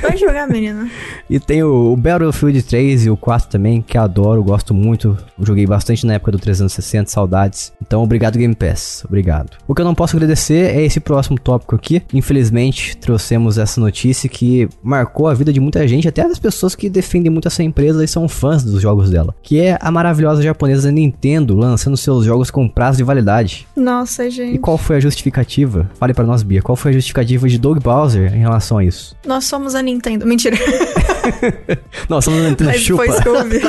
Vai 0.02 0.18
jogar, 0.18 0.48
menina. 0.48 0.90
E 1.30 1.40
tem 1.40 1.64
o, 1.64 1.94
o 1.94 1.98
Battlefield 1.98 2.62
3 2.62 3.06
e 3.06 3.10
o 3.10 3.18
4 3.18 3.50
também, 3.50 3.82
que 3.82 3.98
eu 3.98 4.02
adoro, 4.02 4.44
gosto 4.44 4.74
muito. 4.74 5.18
Eu 5.40 5.46
joguei 5.46 5.66
bastante 5.66 6.06
na 6.06 6.14
época 6.16 6.34
do 6.34 6.38
360, 6.38 7.10
saudades. 7.10 7.74
Então, 7.82 8.04
obrigado 8.04 8.38
Game 8.38 8.54
Pass, 8.54 9.04
obrigado. 9.08 9.58
O 9.68 9.74
que 9.74 9.82
eu 9.82 9.86
não 9.86 9.96
posso 9.96 10.16
agradecer 10.16 10.76
é 10.76 10.84
esse 10.84 11.00
próximo 11.00 11.40
tópico 11.40 11.76
aqui. 11.76 12.04
Infelizmente, 12.14 12.96
trouxemos 12.98 13.43
essa 13.58 13.80
notícia 13.80 14.30
que 14.30 14.68
marcou 14.82 15.28
a 15.28 15.34
vida 15.34 15.52
de 15.54 15.60
muita 15.60 15.88
gente, 15.88 16.08
até 16.08 16.28
das 16.28 16.40
pessoas 16.40 16.76
que 16.76 16.90
defendem 16.90 17.32
muito 17.32 17.48
essa 17.48 17.64
empresa 17.64 18.04
e 18.04 18.08
são 18.08 18.28
fãs 18.28 18.64
dos 18.64 18.82
jogos 18.82 19.10
dela. 19.10 19.36
Que 19.42 19.60
é 19.62 19.78
a 19.80 19.92
maravilhosa 19.92 20.42
japonesa 20.42 20.92
Nintendo 20.92 21.56
lançando 21.56 21.98
seus 21.98 22.26
jogos 22.26 22.50
com 22.52 22.68
prazo 22.68 22.98
de 22.98 23.04
validade. 23.04 23.68
Nossa, 23.76 24.26
E 24.26 24.32
gente. 24.32 24.60
qual 24.60 24.78
foi 24.78 24.98
a 24.98 25.00
justificativa? 25.00 25.90
Fale 26.00 26.14
pra 26.14 26.26
nós, 26.26 26.44
Bia, 26.44 26.62
qual 26.62 26.76
foi 26.76 26.92
a 26.92 26.94
justificativa 26.94 27.48
de 27.48 27.58
Doug 27.58 27.80
Bowser 27.80 28.34
em 28.34 28.40
relação 28.40 28.78
a 28.78 28.84
isso? 28.84 29.16
Nós 29.26 29.46
somos 29.46 29.76
a 29.76 29.82
Nintendo. 29.82 30.26
Mentira. 30.26 30.58
Nossa, 32.10 32.30
não 32.32 32.50
Nintendo 32.50 32.70
Mas 32.72 32.82
chupa. 32.82 33.06
foi 33.22 33.32
ouvi. 33.32 33.62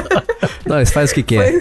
Nós 0.66 0.90
faz 0.90 1.10
o 1.10 1.14
que 1.14 1.22
quer. 1.22 1.60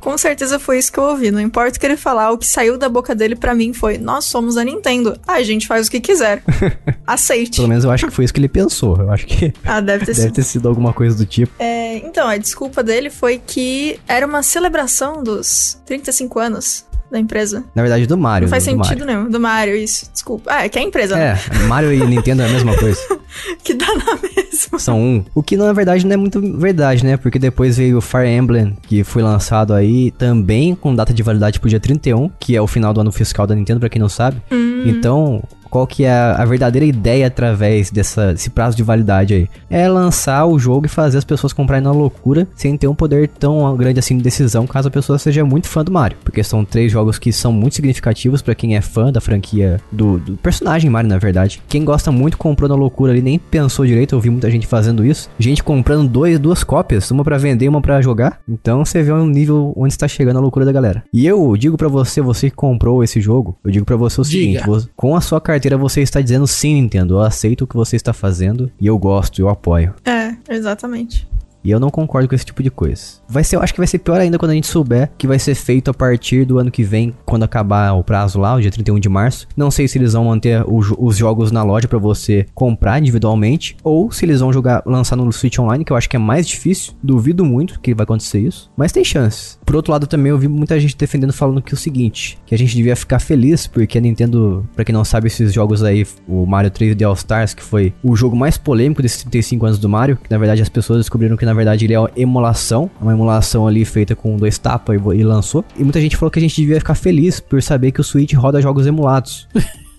Com 0.00 0.16
certeza 0.18 0.58
foi 0.58 0.78
isso 0.78 0.92
que 0.92 0.98
eu 0.98 1.04
ouvi. 1.04 1.30
Não 1.30 1.40
importa 1.40 1.76
o 1.76 1.80
que 1.80 1.86
ele 1.86 1.96
falar, 1.96 2.30
o 2.32 2.38
que 2.38 2.46
saiu 2.46 2.76
da 2.78 2.88
boca 2.88 3.14
dele 3.14 3.36
pra 3.36 3.54
mim 3.54 3.72
foi: 3.72 3.98
Nós 3.98 4.24
somos 4.24 4.56
a 4.56 4.64
Nintendo. 4.64 5.18
A 5.26 5.42
gente 5.42 5.66
faz 5.66 5.86
o 5.86 5.90
que 5.90 6.00
quiser. 6.00 6.42
Aceite. 7.06 7.56
Pelo 7.56 7.68
menos 7.68 7.84
eu 7.84 7.90
acho 7.90 8.06
que 8.06 8.12
foi 8.12 8.24
isso 8.24 8.34
que 8.34 8.40
ele 8.40 8.48
pensou. 8.48 8.96
Eu 8.96 9.10
acho 9.10 9.26
que 9.26 9.52
Ah, 9.64 9.80
deve 9.80 10.04
ter 10.06 10.12
deve 10.14 10.22
sido. 10.22 10.34
ter 10.34 10.42
sido 10.42 10.68
alguma 10.68 10.92
coisa 10.92 11.16
do 11.16 11.26
tipo. 11.26 11.52
É, 11.58 11.96
então, 11.98 12.26
a 12.28 12.36
desculpa 12.36 12.82
dele 12.82 13.10
foi 13.10 13.40
que 13.44 13.98
era 14.06 14.26
uma 14.26 14.42
celebração 14.42 15.22
dos 15.22 15.78
35 15.86 16.38
anos 16.38 16.84
da 17.10 17.18
empresa. 17.18 17.64
Na 17.74 17.82
verdade, 17.82 18.06
do 18.06 18.16
Mario. 18.16 18.46
Não 18.46 18.50
faz 18.50 18.64
do 18.64 18.70
sentido 18.70 19.04
nenhum. 19.04 19.28
Do 19.28 19.40
Mario, 19.40 19.74
isso. 19.74 20.10
Desculpa. 20.12 20.50
Ah, 20.52 20.64
é 20.64 20.68
que 20.68 20.78
é 20.78 20.82
a 20.82 20.84
empresa, 20.84 21.16
né? 21.16 21.38
É, 21.50 21.58
Mario 21.64 21.92
e 21.92 22.06
Nintendo 22.06 22.42
é 22.42 22.46
a 22.46 22.48
mesma 22.48 22.76
coisa. 22.76 23.00
Que 23.62 23.74
dá 23.74 23.86
na 23.86 24.16
mesma. 24.16 24.78
São 24.78 25.00
um. 25.00 25.24
O 25.32 25.40
que 25.40 25.56
na 25.56 25.72
verdade 25.72 26.04
não 26.04 26.14
é 26.14 26.16
muito 26.16 26.40
verdade, 26.58 27.04
né? 27.04 27.16
Porque 27.16 27.38
depois 27.38 27.76
veio 27.76 27.98
o 27.98 28.00
Fire 28.00 28.26
Emblem, 28.26 28.76
que 28.82 29.04
foi 29.04 29.22
lançado 29.22 29.72
aí 29.72 30.10
também 30.10 30.74
com 30.74 30.94
data 30.94 31.14
de 31.14 31.22
validade 31.22 31.60
pro 31.60 31.68
dia 31.68 31.78
31, 31.78 32.28
que 32.40 32.56
é 32.56 32.60
o 32.60 32.66
final 32.66 32.92
do 32.92 33.00
ano 33.00 33.12
fiscal 33.12 33.46
da 33.46 33.54
Nintendo, 33.54 33.78
pra 33.78 33.88
quem 33.88 34.02
não 34.02 34.08
sabe. 34.08 34.42
Hum. 34.50 34.82
Então, 34.84 35.44
qual 35.70 35.86
que 35.86 36.04
é 36.04 36.12
a, 36.12 36.44
verdadeira 36.44 36.84
ideia 36.84 37.28
através 37.28 37.90
dessa, 37.90 38.32
desse 38.32 38.50
prazo 38.50 38.76
de 38.76 38.82
validade 38.82 39.34
aí? 39.34 39.48
É 39.70 39.88
lançar 39.88 40.44
o 40.46 40.58
jogo 40.58 40.86
e 40.86 40.88
fazer 40.88 41.18
as 41.18 41.24
pessoas 41.24 41.52
comprarem 41.52 41.84
na 41.84 41.92
loucura, 41.92 42.48
sem 42.56 42.76
ter 42.76 42.88
um 42.88 42.94
poder 42.94 43.28
tão 43.28 43.74
grande 43.76 44.00
assim 44.00 44.16
de 44.16 44.22
decisão, 44.22 44.66
caso 44.66 44.88
a 44.88 44.90
pessoa 44.90 45.18
seja 45.18 45.44
muito 45.44 45.68
fã 45.68 45.84
do 45.84 45.92
Mario. 45.92 46.18
Porque 46.24 46.42
são 46.42 46.64
três 46.64 46.90
jogos 46.90 47.18
que 47.18 47.32
são 47.32 47.52
muito 47.52 47.76
significativos 47.76 48.42
pra 48.42 48.54
quem 48.54 48.76
é 48.76 48.80
fã 48.80 49.12
da 49.12 49.20
franquia 49.20 49.80
do, 49.92 50.18
do 50.18 50.36
personagem 50.36 50.90
Mario, 50.90 51.08
na 51.08 51.18
verdade. 51.18 51.62
Quem 51.68 51.84
gosta 51.84 52.10
muito 52.10 52.36
comprou 52.36 52.68
na 52.68 52.74
loucura 52.74 53.12
ali, 53.12 53.22
nem 53.22 53.38
pensou 53.38 53.86
direito, 53.86 54.14
eu 54.14 54.20
vi 54.20 54.28
muita 54.28 54.50
gente 54.50 54.66
fazendo 54.66 55.04
isso. 55.06 55.30
Gente 55.38 55.62
comprando 55.62 56.08
dois, 56.08 56.38
duas 56.38 56.64
cópias, 56.64 57.10
uma 57.10 57.22
pra 57.22 57.38
vender 57.38 57.66
e 57.66 57.68
uma 57.68 57.80
pra 57.80 58.02
jogar. 58.02 58.40
Então 58.48 58.84
você 58.84 59.02
vê 59.02 59.12
um 59.12 59.26
nível 59.26 59.72
onde 59.76 59.92
está 59.92 60.08
chegando 60.08 60.38
a 60.38 60.40
loucura 60.40 60.64
da 60.64 60.72
galera. 60.72 61.04
E 61.12 61.26
eu 61.26 61.56
digo 61.56 61.76
pra 61.76 61.88
você, 61.88 62.20
você 62.20 62.50
que 62.50 62.56
comprou 62.56 63.04
esse 63.04 63.20
jogo, 63.20 63.56
eu 63.64 63.70
digo 63.70 63.86
pra 63.86 63.96
você 63.96 64.20
o 64.20 64.24
Diga. 64.24 64.64
seguinte, 64.64 64.90
com 64.96 65.14
a 65.14 65.20
sua 65.20 65.40
carteira 65.40 65.59
você 65.78 66.00
está 66.00 66.20
dizendo 66.20 66.46
sim, 66.46 66.74
Nintendo, 66.74 67.14
eu 67.14 67.20
aceito 67.20 67.62
o 67.62 67.66
que 67.66 67.76
você 67.76 67.96
está 67.96 68.12
fazendo 68.12 68.70
e 68.80 68.86
eu 68.86 68.98
gosto, 68.98 69.40
eu 69.40 69.48
apoio. 69.48 69.94
É, 70.04 70.34
exatamente. 70.48 71.28
E 71.62 71.70
eu 71.70 71.78
não 71.78 71.90
concordo 71.90 72.28
com 72.28 72.34
esse 72.34 72.44
tipo 72.44 72.62
de 72.62 72.70
coisa. 72.70 73.02
Vai 73.28 73.44
ser, 73.44 73.56
eu 73.56 73.62
acho 73.62 73.72
que 73.74 73.80
vai 73.80 73.86
ser 73.86 73.98
pior 73.98 74.20
ainda 74.20 74.38
quando 74.38 74.52
a 74.52 74.54
gente 74.54 74.66
souber 74.66 75.10
que 75.18 75.26
vai 75.26 75.38
ser 75.38 75.54
feito 75.54 75.90
a 75.90 75.94
partir 75.94 76.44
do 76.44 76.58
ano 76.58 76.70
que 76.70 76.82
vem, 76.82 77.14
quando 77.26 77.42
acabar 77.42 77.92
o 77.92 78.02
prazo 78.02 78.38
lá, 78.40 78.54
o 78.54 78.60
dia 78.60 78.70
31 78.70 78.98
de 78.98 79.08
março. 79.08 79.46
Não 79.56 79.70
sei 79.70 79.86
se 79.86 79.98
eles 79.98 80.14
vão 80.14 80.24
manter 80.24 80.62
o, 80.66 80.78
os 80.98 81.16
jogos 81.16 81.52
na 81.52 81.62
loja 81.62 81.86
para 81.86 81.98
você 81.98 82.46
comprar 82.54 82.98
individualmente, 82.98 83.76
ou 83.84 84.10
se 84.10 84.24
eles 84.24 84.40
vão 84.40 84.52
jogar, 84.52 84.82
lançar 84.86 85.16
no 85.16 85.30
Switch 85.32 85.58
Online, 85.58 85.84
que 85.84 85.92
eu 85.92 85.96
acho 85.96 86.08
que 86.08 86.16
é 86.16 86.18
mais 86.18 86.48
difícil. 86.48 86.94
Duvido 87.02 87.44
muito 87.44 87.78
que 87.80 87.94
vai 87.94 88.04
acontecer 88.04 88.40
isso, 88.40 88.70
mas 88.76 88.92
tem 88.92 89.04
chance. 89.04 89.58
Por 89.70 89.76
outro 89.76 89.92
lado, 89.92 90.08
também 90.08 90.30
eu 90.30 90.36
vi 90.36 90.48
muita 90.48 90.80
gente 90.80 90.96
defendendo 90.96 91.32
falando 91.32 91.62
que 91.62 91.72
o 91.72 91.76
seguinte, 91.76 92.36
que 92.44 92.52
a 92.52 92.58
gente 92.58 92.74
devia 92.74 92.96
ficar 92.96 93.20
feliz 93.20 93.68
porque 93.68 93.98
a 93.98 94.00
Nintendo, 94.00 94.68
para 94.74 94.84
quem 94.84 94.92
não 94.92 95.04
sabe, 95.04 95.28
esses 95.28 95.52
jogos 95.52 95.84
aí, 95.84 96.04
o 96.26 96.44
Mario 96.44 96.72
3D 96.72 97.06
All 97.06 97.14
Stars, 97.14 97.54
que 97.54 97.62
foi 97.62 97.92
o 98.02 98.16
jogo 98.16 98.34
mais 98.34 98.58
polêmico 98.58 99.00
desses 99.00 99.18
35 99.18 99.66
anos 99.66 99.78
do 99.78 99.88
Mario, 99.88 100.16
que 100.16 100.28
na 100.28 100.38
verdade 100.38 100.60
as 100.60 100.68
pessoas 100.68 100.98
descobriram 100.98 101.36
que 101.36 101.46
na 101.46 101.54
verdade 101.54 101.84
ele 101.84 101.94
é 101.94 102.00
uma 102.00 102.10
emulação, 102.16 102.90
uma 103.00 103.12
emulação 103.12 103.64
ali 103.64 103.84
feita 103.84 104.16
com 104.16 104.36
dois 104.36 104.58
tapas 104.58 105.00
e 105.14 105.22
lançou. 105.22 105.64
E 105.78 105.84
muita 105.84 106.00
gente 106.00 106.16
falou 106.16 106.32
que 106.32 106.40
a 106.40 106.42
gente 106.42 106.60
devia 106.60 106.80
ficar 106.80 106.96
feliz 106.96 107.38
por 107.38 107.62
saber 107.62 107.92
que 107.92 108.00
o 108.00 108.04
Switch 108.04 108.34
roda 108.34 108.60
jogos 108.60 108.88
emulados. 108.88 109.46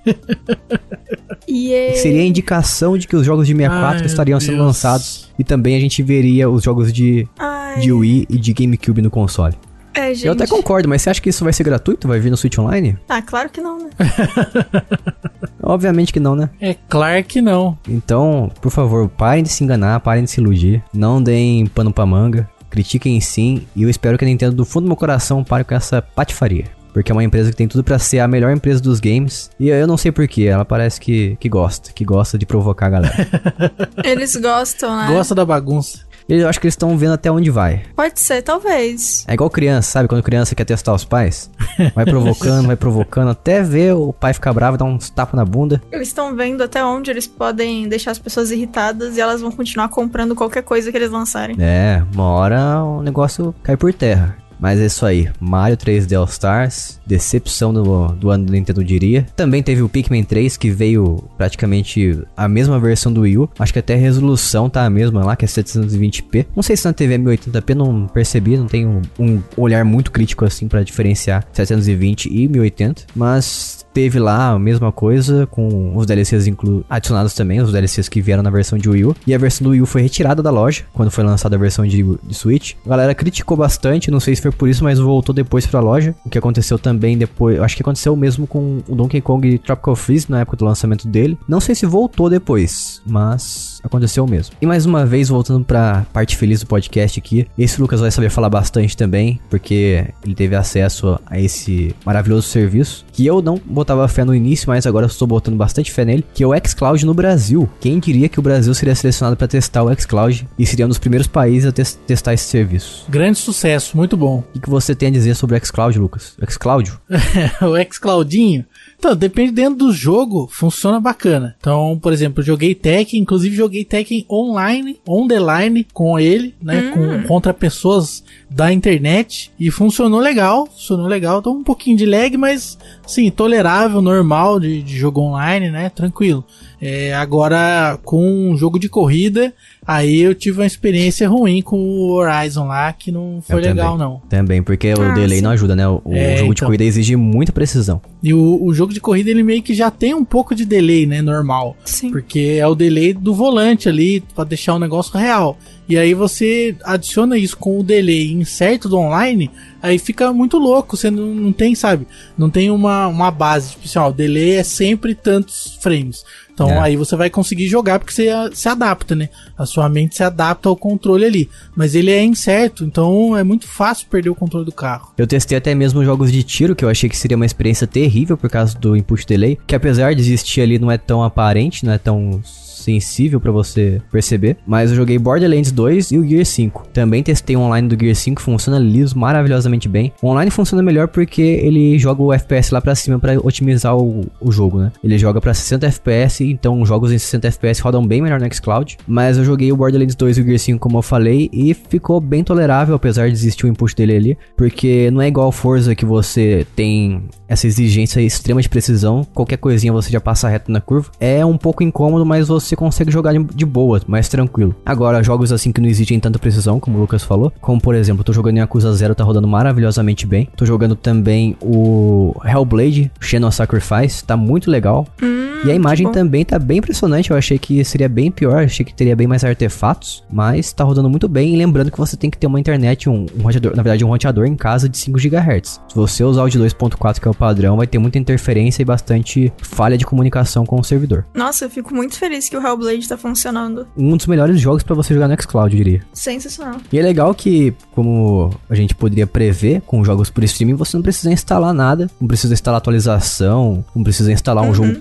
Yeah. 1.49 1.97
Seria 1.97 2.21
a 2.21 2.25
indicação 2.25 2.97
de 2.97 3.07
que 3.07 3.15
os 3.15 3.25
jogos 3.25 3.45
de 3.47 3.53
64 3.53 3.99
Ai, 4.01 4.05
estariam 4.05 4.39
sendo 4.39 4.55
Deus. 4.55 4.67
lançados 4.67 5.29
e 5.37 5.43
também 5.43 5.75
a 5.75 5.79
gente 5.79 6.01
veria 6.01 6.49
os 6.49 6.63
jogos 6.63 6.93
de, 6.93 7.27
Ai, 7.37 7.79
de 7.79 7.91
Wii 7.91 8.27
e 8.29 8.37
de 8.37 8.53
GameCube 8.53 9.01
no 9.01 9.09
console. 9.09 9.55
é, 9.93 10.13
gente. 10.13 10.27
Eu 10.27 10.33
até 10.33 10.47
concordo, 10.47 10.87
mas 10.87 11.01
você 11.01 11.09
acha 11.09 11.21
que 11.21 11.29
isso 11.29 11.43
vai 11.43 11.51
ser 11.51 11.63
gratuito? 11.63 12.07
Vai 12.07 12.19
vir 12.19 12.29
no 12.29 12.37
Switch 12.37 12.57
Online? 12.57 12.97
Ah, 13.09 13.21
claro 13.21 13.49
que 13.49 13.59
não, 13.59 13.77
né? 13.79 13.89
Obviamente 15.61 16.13
que 16.13 16.19
não, 16.19 16.35
né? 16.35 16.49
É 16.59 16.75
claro 16.87 17.23
que 17.23 17.41
não. 17.41 17.77
Então, 17.87 18.49
por 18.61 18.71
favor, 18.71 19.09
parem 19.09 19.43
de 19.43 19.49
se 19.49 19.63
enganar, 19.63 19.99
parem 19.99 20.23
de 20.23 20.31
se 20.31 20.39
iludir, 20.39 20.83
não 20.93 21.21
deem 21.21 21.65
pano 21.67 21.91
pra 21.91 22.05
manga, 22.05 22.49
critiquem 22.69 23.19
sim, 23.19 23.63
e 23.75 23.83
eu 23.83 23.89
espero 23.89 24.17
que 24.17 24.23
a 24.25 24.27
Nintendo 24.27 24.55
do 24.55 24.63
fundo 24.65 24.83
do 24.85 24.87
meu 24.87 24.95
coração 24.95 25.43
pare 25.43 25.63
com 25.63 25.75
essa 25.75 26.01
patifaria. 26.01 26.65
Porque 26.93 27.11
é 27.11 27.15
uma 27.15 27.23
empresa 27.23 27.49
que 27.51 27.57
tem 27.57 27.67
tudo 27.67 27.83
pra 27.83 27.97
ser 27.99 28.19
a 28.19 28.27
melhor 28.27 28.51
empresa 28.51 28.81
dos 28.81 28.99
games. 28.99 29.49
E 29.59 29.69
eu 29.69 29.87
não 29.87 29.97
sei 29.97 30.11
porquê, 30.11 30.43
ela 30.43 30.65
parece 30.65 30.99
que, 30.99 31.37
que 31.39 31.49
gosta, 31.49 31.91
que 31.93 32.03
gosta 32.03 32.37
de 32.37 32.45
provocar 32.45 32.87
a 32.87 32.89
galera. 32.89 33.27
Eles 34.03 34.35
gostam, 34.35 34.95
né? 34.95 35.07
Gosta 35.11 35.33
da 35.33 35.45
bagunça. 35.45 35.99
eu 36.27 36.47
acho 36.47 36.59
que 36.59 36.67
eles 36.67 36.73
estão 36.73 36.97
vendo 36.97 37.13
até 37.13 37.31
onde 37.31 37.49
vai. 37.49 37.83
Pode 37.95 38.19
ser, 38.19 38.41
talvez. 38.41 39.25
É 39.27 39.33
igual 39.33 39.49
criança, 39.49 39.91
sabe? 39.91 40.07
Quando 40.07 40.23
criança 40.23 40.55
quer 40.55 40.65
testar 40.65 40.93
os 40.93 41.03
pais. 41.03 41.49
Vai 41.95 42.05
provocando, 42.05 42.67
vai 42.67 42.75
provocando, 42.75 43.29
até 43.29 43.63
ver 43.63 43.93
o 43.93 44.13
pai 44.13 44.33
ficar 44.33 44.53
bravo 44.53 44.75
e 44.75 44.77
dar 44.77 44.85
uns 44.85 45.09
tapas 45.09 45.35
na 45.35 45.45
bunda. 45.45 45.81
Eles 45.91 46.09
estão 46.09 46.35
vendo 46.35 46.63
até 46.63 46.83
onde 46.83 47.09
eles 47.09 47.27
podem 47.27 47.87
deixar 47.87 48.11
as 48.11 48.19
pessoas 48.19 48.51
irritadas 48.51 49.17
e 49.17 49.21
elas 49.21 49.41
vão 49.41 49.51
continuar 49.51 49.89
comprando 49.89 50.35
qualquer 50.35 50.63
coisa 50.63 50.91
que 50.91 50.97
eles 50.97 51.11
lançarem. 51.11 51.55
É, 51.59 52.03
uma 52.13 52.29
hora 52.29 52.83
o 52.83 53.01
negócio 53.01 53.53
cai 53.63 53.75
por 53.75 53.93
terra. 53.93 54.37
Mas 54.61 54.79
é 54.79 54.85
isso 54.85 55.05
aí, 55.05 55.27
Mario 55.39 55.75
3D 55.75 56.15
All 56.15 56.25
Stars, 56.25 56.99
decepção 57.05 57.73
do, 57.73 58.07
do 58.09 58.29
ano 58.29 58.45
do 58.45 58.53
Nintendo 58.53 58.83
diria. 58.83 59.25
Também 59.35 59.63
teve 59.63 59.81
o 59.81 59.89
Pikmin 59.89 60.23
3, 60.23 60.55
que 60.55 60.69
veio 60.69 61.23
praticamente 61.35 62.21
a 62.37 62.47
mesma 62.47 62.79
versão 62.79 63.11
do 63.11 63.21
Wii 63.21 63.37
U. 63.39 63.49
Acho 63.57 63.73
que 63.73 63.79
até 63.79 63.95
a 63.95 63.97
resolução 63.97 64.69
tá 64.69 64.85
a 64.85 64.89
mesma 64.89 65.25
lá, 65.25 65.35
que 65.35 65.45
é 65.45 65.47
720p. 65.47 66.45
Não 66.55 66.61
sei 66.61 66.77
se 66.77 66.85
na 66.85 66.93
TV 66.93 67.15
é 67.15 67.17
1080p, 67.17 67.73
não 67.73 68.07
percebi, 68.07 68.55
não 68.55 68.67
tenho 68.67 69.01
um 69.17 69.41
olhar 69.57 69.83
muito 69.83 70.11
crítico 70.11 70.45
assim 70.45 70.67
pra 70.67 70.83
diferenciar 70.83 71.43
720 71.51 72.27
e 72.27 72.47
1080. 72.47 73.05
Mas 73.15 73.80
teve 73.93 74.19
lá 74.19 74.51
a 74.51 74.59
mesma 74.59 74.91
coisa, 74.91 75.47
com 75.47 75.95
os 75.95 76.05
DLCs 76.05 76.47
inclu 76.47 76.83
adicionados 76.89 77.33
também, 77.33 77.61
os 77.61 77.71
DLCs 77.71 78.09
que 78.09 78.21
vieram 78.21 78.43
na 78.43 78.49
versão 78.49 78.77
de 78.77 78.89
Wii 78.89 79.05
U. 79.05 79.15
E 79.25 79.33
a 79.33 79.37
versão 79.37 79.65
do 79.65 79.71
Wii 79.71 79.81
U 79.81 79.85
foi 79.85 80.01
retirada 80.01 80.41
da 80.41 80.49
loja, 80.49 80.83
quando 80.93 81.11
foi 81.11 81.23
lançada 81.23 81.55
a 81.55 81.59
versão 81.59 81.85
de, 81.85 82.03
de 82.03 82.33
Switch. 82.33 82.73
A 82.85 82.89
galera 82.89 83.15
criticou 83.15 83.55
bastante, 83.55 84.11
não 84.11 84.19
sei 84.19 84.35
se 84.35 84.41
foi 84.41 84.51
por 84.51 84.69
isso, 84.69 84.83
mas 84.83 84.99
voltou 84.99 85.33
depois 85.33 85.65
pra 85.65 85.79
loja. 85.79 86.15
O 86.25 86.29
que 86.29 86.37
aconteceu 86.37 86.77
também 86.77 87.17
depois, 87.17 87.59
acho 87.59 87.75
que 87.75 87.81
aconteceu 87.81 88.15
mesmo 88.15 88.47
com 88.47 88.81
o 88.87 88.95
Donkey 88.95 89.21
Kong 89.21 89.57
Tropical 89.59 89.95
Freeze 89.95 90.29
na 90.29 90.41
época 90.41 90.57
do 90.57 90.65
lançamento 90.65 91.07
dele. 91.07 91.37
Não 91.47 91.59
sei 91.59 91.75
se 91.75 91.85
voltou 91.85 92.29
depois, 92.29 93.01
mas 93.05 93.70
aconteceu 93.83 94.25
mesmo. 94.27 94.55
E 94.61 94.65
mais 94.65 94.85
uma 94.85 95.05
vez, 95.05 95.29
voltando 95.29 95.63
pra 95.65 96.05
parte 96.13 96.35
feliz 96.35 96.59
do 96.61 96.67
podcast 96.67 97.19
aqui, 97.19 97.47
esse 97.57 97.79
Lucas 97.81 97.99
vai 98.01 98.11
saber 98.11 98.29
falar 98.29 98.49
bastante 98.49 98.95
também, 98.95 99.39
porque 99.49 100.05
ele 100.23 100.35
teve 100.35 100.55
acesso 100.55 101.19
a 101.25 101.39
esse 101.39 101.95
maravilhoso 102.05 102.47
serviço, 102.47 103.05
que 103.11 103.25
eu 103.25 103.41
não 103.41 103.59
botava 103.65 104.07
fé 104.07 104.23
no 104.23 104.33
início, 104.35 104.67
mas 104.69 104.85
agora 104.85 105.05
eu 105.05 105.09
estou 105.09 105.27
botando 105.27 105.55
bastante 105.55 105.91
fé 105.91 106.05
nele, 106.05 106.23
que 106.33 106.43
é 106.43 106.47
o 106.47 106.51
xCloud 106.67 107.05
no 107.05 107.13
Brasil. 107.13 107.69
Quem 107.79 107.99
diria 107.99 108.29
que 108.29 108.39
o 108.39 108.41
Brasil 108.43 108.73
seria 108.73 108.95
selecionado 108.95 109.35
para 109.35 109.47
testar 109.47 109.83
o 109.83 109.93
xCloud 109.99 110.47
e 110.57 110.65
seria 110.65 110.85
um 110.85 110.89
dos 110.89 110.97
primeiros 110.97 111.27
países 111.27 111.67
a 111.69 111.71
tes- 111.71 111.99
testar 112.07 112.33
esse 112.33 112.45
serviço? 112.45 113.05
Grande 113.09 113.37
sucesso, 113.37 113.95
muito 113.97 114.15
bom. 114.15 114.39
O 114.39 114.53
que, 114.53 114.59
que 114.59 114.69
você 114.69 114.93
tem 114.95 115.09
a 115.09 115.11
dizer 115.11 115.35
sobre 115.35 115.57
o 115.57 115.65
xCloud, 115.65 115.97
Lucas? 115.99 116.35
xCloud? 116.49 116.91
o 117.61 117.93
xCloudinho. 117.93 118.65
Então, 119.01 119.15
dependendo 119.15 119.77
do 119.77 119.91
jogo, 119.91 120.47
funciona 120.51 120.99
bacana. 120.99 121.55
Então, 121.59 121.97
por 121.99 122.13
exemplo, 122.13 122.43
joguei 122.43 122.75
Tekken, 122.75 123.19
inclusive 123.19 123.55
joguei 123.55 123.83
Tekken 123.83 124.27
online, 124.29 124.99
on 125.07 125.27
the 125.27 125.39
line 125.39 125.87
com 125.91 126.19
ele, 126.19 126.53
né? 126.61 126.91
Com, 126.93 127.27
contra 127.27 127.51
pessoas 127.51 128.23
da 128.47 128.71
internet. 128.71 129.51
E 129.59 129.71
funcionou 129.71 130.19
legal, 130.19 130.67
funcionou 130.67 131.07
legal. 131.07 131.39
Então, 131.39 131.51
um 131.51 131.63
pouquinho 131.63 131.97
de 131.97 132.05
lag, 132.05 132.37
mas 132.37 132.77
sim, 133.07 133.31
tolerável, 133.31 134.03
normal 134.03 134.59
de, 134.59 134.83
de 134.83 134.95
jogo 134.95 135.19
online, 135.19 135.71
né? 135.71 135.89
Tranquilo. 135.89 136.45
É, 136.81 137.13
agora, 137.13 137.99
com 138.03 138.49
um 138.49 138.57
jogo 138.57 138.79
de 138.79 138.89
corrida, 138.89 139.53
aí 139.85 140.19
eu 140.21 140.33
tive 140.33 140.59
uma 140.59 140.65
experiência 140.65 141.29
ruim 141.29 141.61
com 141.61 141.77
o 141.77 142.11
Horizon 142.13 142.65
lá, 142.65 142.91
que 142.91 143.11
não 143.11 143.39
foi 143.45 143.57
Eu 143.57 143.59
legal, 143.61 143.91
também. 143.91 144.07
não. 144.07 144.21
Também, 144.27 144.63
porque 144.63 144.91
o 144.93 145.01
Ah, 145.01 145.11
delay 145.13 145.37
sim. 145.37 145.43
não 145.43 145.51
ajuda, 145.51 145.75
né? 145.75 145.87
O, 145.87 146.01
o 146.03 146.13
É, 146.15 146.37
jogo 146.37 146.53
de 146.55 146.59
então. 146.59 146.67
corrida 146.67 146.83
exige 146.83 147.15
muita 147.15 147.51
precisão. 147.51 148.01
E 148.23 148.33
o, 148.33 148.63
o 148.63 148.73
jogo 148.73 148.93
de 148.93 148.99
corrida 148.99 149.29
ele 149.29 149.43
meio 149.43 149.61
que 149.61 149.73
já 149.75 149.91
tem 149.91 150.15
um 150.15 150.25
pouco 150.25 150.55
de 150.55 150.65
delay, 150.65 151.05
né? 151.05 151.21
Normal. 151.21 151.77
Sim. 151.85 152.09
Porque 152.09 152.57
é 152.59 152.65
o 152.67 152.73
delay 152.73 153.13
do 153.13 153.33
volante 153.33 153.87
ali, 153.87 154.21
pra 154.33 154.43
deixar 154.43 154.73
o 154.73 154.79
negócio 154.79 155.15
real. 155.15 155.57
E 155.87 155.97
aí 155.97 156.13
você 156.15 156.75
adiciona 156.83 157.37
isso 157.37 157.57
com 157.57 157.79
o 157.79 157.83
delay 157.83 158.31
incerto 158.31 158.87
do 158.89 158.97
online, 158.97 159.51
aí 159.83 159.99
fica 159.99 160.31
muito 160.33 160.57
louco. 160.57 160.95
Você 160.97 161.11
não, 161.11 161.27
não 161.27 161.51
tem, 161.51 161.75
sabe? 161.75 162.07
Não 162.37 162.49
tem 162.49 162.71
uma, 162.71 163.07
uma 163.07 163.29
base. 163.29 163.71
Tipo 163.71 163.85
assim, 163.85 163.99
ó, 163.99 164.09
o 164.09 164.13
delay 164.13 164.55
é 164.55 164.63
sempre 164.63 165.13
tantos 165.13 165.77
frames. 165.81 166.23
Então 166.65 166.77
É. 166.77 166.79
aí 166.79 166.95
você 166.95 167.15
vai 167.15 167.29
conseguir 167.29 167.67
jogar 167.67 167.99
porque 167.99 168.13
você 168.13 168.29
se 168.53 168.69
adapta, 168.69 169.15
né? 169.15 169.29
A 169.57 169.65
sua 169.65 169.89
mente 169.89 170.15
se 170.15 170.23
adapta 170.23 170.69
ao 170.69 170.75
controle 170.75 171.25
ali. 171.25 171.49
Mas 171.75 171.95
ele 171.95 172.11
é 172.11 172.23
incerto, 172.23 172.83
então 172.83 173.35
é 173.35 173.43
muito 173.43 173.67
fácil 173.67 174.07
perder 174.09 174.29
o 174.29 174.35
controle 174.35 174.65
do 174.65 174.71
carro. 174.71 175.11
Eu 175.17 175.27
testei 175.27 175.57
até 175.57 175.73
mesmo 175.73 176.03
jogos 176.03 176.31
de 176.31 176.43
tiro, 176.43 176.75
que 176.75 176.85
eu 176.85 176.89
achei 176.89 177.09
que 177.09 177.17
seria 177.17 177.35
uma 177.37 177.45
experiência 177.45 177.87
terrível 177.87 178.37
por 178.37 178.49
causa 178.49 178.77
do 178.77 178.95
input 178.95 179.25
delay, 179.25 179.57
que 179.65 179.75
apesar 179.75 180.13
de 180.13 180.21
existir 180.21 180.61
ali 180.61 180.77
não 180.77 180.91
é 180.91 180.97
tão 180.97 181.23
aparente, 181.23 181.85
não 181.85 181.93
é 181.93 181.97
tão 181.97 182.41
sensível 182.81 183.39
pra 183.39 183.51
você 183.51 184.01
perceber, 184.11 184.57
mas 184.65 184.89
eu 184.89 184.95
joguei 184.95 185.17
Borderlands 185.17 185.71
2 185.71 186.11
e 186.11 186.17
o 186.17 186.27
Gear 186.27 186.45
5. 186.45 186.87
Também 186.93 187.23
testei 187.23 187.55
o 187.55 187.59
online 187.59 187.87
do 187.87 187.99
Gear 187.99 188.15
5, 188.15 188.41
funciona 188.41 188.79
liso, 188.79 189.17
maravilhosamente 189.17 189.87
bem. 189.87 190.11
O 190.21 190.27
online 190.27 190.51
funciona 190.51 190.83
melhor 190.83 191.07
porque 191.07 191.41
ele 191.41 191.97
joga 191.97 192.21
o 192.21 192.33
FPS 192.33 192.73
lá 192.73 192.81
pra 192.81 192.95
cima 192.95 193.19
pra 193.19 193.37
otimizar 193.39 193.95
o, 193.95 194.25
o 194.39 194.51
jogo, 194.51 194.79
né? 194.79 194.91
Ele 195.03 195.17
joga 195.17 195.39
pra 195.39 195.53
60 195.53 195.85
FPS, 195.87 196.43
então 196.43 196.85
jogos 196.85 197.11
em 197.11 197.17
60 197.17 197.47
FPS 197.47 197.81
rodam 197.81 198.05
bem 198.05 198.21
melhor 198.21 198.39
no 198.39 198.53
xCloud, 198.53 198.97
mas 199.07 199.37
eu 199.37 199.45
joguei 199.45 199.71
o 199.71 199.77
Borderlands 199.77 200.15
2 200.15 200.37
e 200.37 200.41
o 200.41 200.43
Gear 200.43 200.59
5 200.59 200.79
como 200.79 200.97
eu 200.97 201.01
falei 201.01 201.49
e 201.53 201.73
ficou 201.73 202.19
bem 202.19 202.43
tolerável 202.43 202.95
apesar 202.95 203.27
de 203.27 203.33
existir 203.33 203.65
o 203.65 203.69
input 203.69 203.95
dele 203.95 204.15
ali, 204.15 204.37
porque 204.55 205.09
não 205.11 205.21
é 205.21 205.27
igual 205.27 205.51
Forza 205.51 205.95
que 205.95 206.05
você 206.05 206.65
tem 206.75 207.23
essa 207.47 207.67
exigência 207.67 208.21
extrema 208.21 208.61
de 208.61 208.69
precisão, 208.69 209.25
qualquer 209.33 209.57
coisinha 209.57 209.91
você 209.91 210.09
já 210.09 210.21
passa 210.21 210.47
reto 210.47 210.71
na 210.71 210.79
curva. 210.79 211.11
É 211.19 211.45
um 211.45 211.57
pouco 211.57 211.83
incômodo, 211.83 212.25
mas 212.25 212.47
você 212.47 212.70
consegue 212.75 213.11
jogar 213.11 213.33
de, 213.33 213.65
boa, 213.65 214.01
mais 214.07 214.27
tranquilo. 214.27 214.75
Agora, 214.85 215.23
jogos 215.23 215.51
assim 215.51 215.71
que 215.71 215.81
não 215.81 215.87
exigem 215.89 216.19
tanta 216.19 216.39
precisão, 216.39 216.79
como 216.79 216.97
o 216.97 217.01
Lucas 217.01 217.23
falou, 217.23 217.51
como 217.61 217.79
por 217.81 217.95
exemplo, 217.95 218.23
tô 218.23 218.33
jogando 218.33 218.57
em 218.57 218.59
Yakuza 218.59 218.93
Zero, 218.93 219.15
tá 219.15 219.23
rodando 219.23 219.47
maravilhosamente 219.47 220.25
bem. 220.25 220.47
Tô 220.55 220.65
jogando 220.65 220.95
também 220.95 221.55
o 221.61 222.33
Hellblade, 222.43 223.11
Shadow 223.19 223.51
Sacrifice, 223.51 224.23
tá 224.23 224.35
muito 224.37 224.69
legal. 224.69 225.07
Hum, 225.21 225.61
E 225.65 225.71
a 225.71 225.75
imagem 225.75 226.07
bom. 226.07 226.11
também 226.11 226.43
tá 226.43 226.57
bem 226.59 226.77
impressionante. 226.79 227.31
Eu 227.31 227.37
achei 227.37 227.57
que 227.59 227.83
seria 227.85 228.09
bem 228.09 228.31
pior, 228.31 228.63
achei 228.63 228.85
que 228.85 228.93
teria 228.93 229.15
bem 229.15 229.27
mais 229.27 229.43
artefatos, 229.43 230.23
mas 230.31 230.73
tá 230.73 230.83
rodando 230.83 231.09
muito 231.09 231.27
bem. 231.27 231.53
E 231.53 231.57
lembrando 231.57 231.91
que 231.91 231.97
você 231.97 232.17
tem 232.17 232.29
que 232.29 232.37
ter 232.37 232.47
uma 232.47 232.59
internet, 232.59 233.09
um, 233.09 233.25
um 233.37 233.43
roteador, 233.43 233.75
na 233.75 233.83
verdade, 233.83 234.03
um 234.03 234.07
roteador 234.09 234.45
em 234.45 234.55
casa 234.55 234.89
de 234.89 234.97
5 234.97 235.19
GHz. 235.19 235.81
Se 235.87 235.95
você 235.95 236.23
usar 236.23 236.43
o 236.43 236.49
de 236.49 236.59
2.4, 236.59 237.19
que 237.19 237.27
é 237.27 237.31
o 237.31 237.33
padrão, 237.33 237.77
vai 237.77 237.87
ter 237.87 237.99
muita 237.99 238.17
interferência 238.17 238.81
e 238.81 238.85
bastante 238.85 239.53
falha 239.61 239.97
de 239.97 240.05
comunicação 240.05 240.65
com 240.65 240.79
o 240.79 240.83
servidor. 240.83 241.25
Nossa, 241.35 241.65
eu 241.65 241.69
fico 241.69 241.93
muito 241.93 242.15
feliz 242.17 242.49
que 242.49 242.57
o 242.57 242.60
Hellblade 242.61 243.07
tá 243.07 243.17
funcionando. 243.17 243.87
Um 243.97 244.15
dos 244.15 244.27
melhores 244.27 244.59
jogos 244.59 244.83
pra 244.83 244.95
você 244.95 245.13
jogar 245.13 245.27
no 245.27 245.41
xCloud, 245.41 245.75
eu 245.75 245.83
diria. 245.83 246.03
Sensacional. 246.13 246.77
E 246.91 246.99
é 246.99 247.01
legal 247.01 247.33
que, 247.33 247.73
como 247.93 248.51
a 248.69 248.75
gente 248.75 248.95
poderia 248.95 249.27
prever 249.27 249.81
com 249.81 250.03
jogos 250.03 250.29
por 250.29 250.43
streaming, 250.43 250.75
você 250.75 250.97
não 250.97 251.03
precisa 251.03 251.31
instalar 251.31 251.73
nada, 251.73 252.09
não 252.19 252.27
precisa 252.27 252.53
instalar 252.53 252.77
atualização, 252.77 253.83
não 253.95 254.03
precisa 254.03 254.31
instalar 254.31 254.63
um 254.63 254.73
jogo 254.73 254.91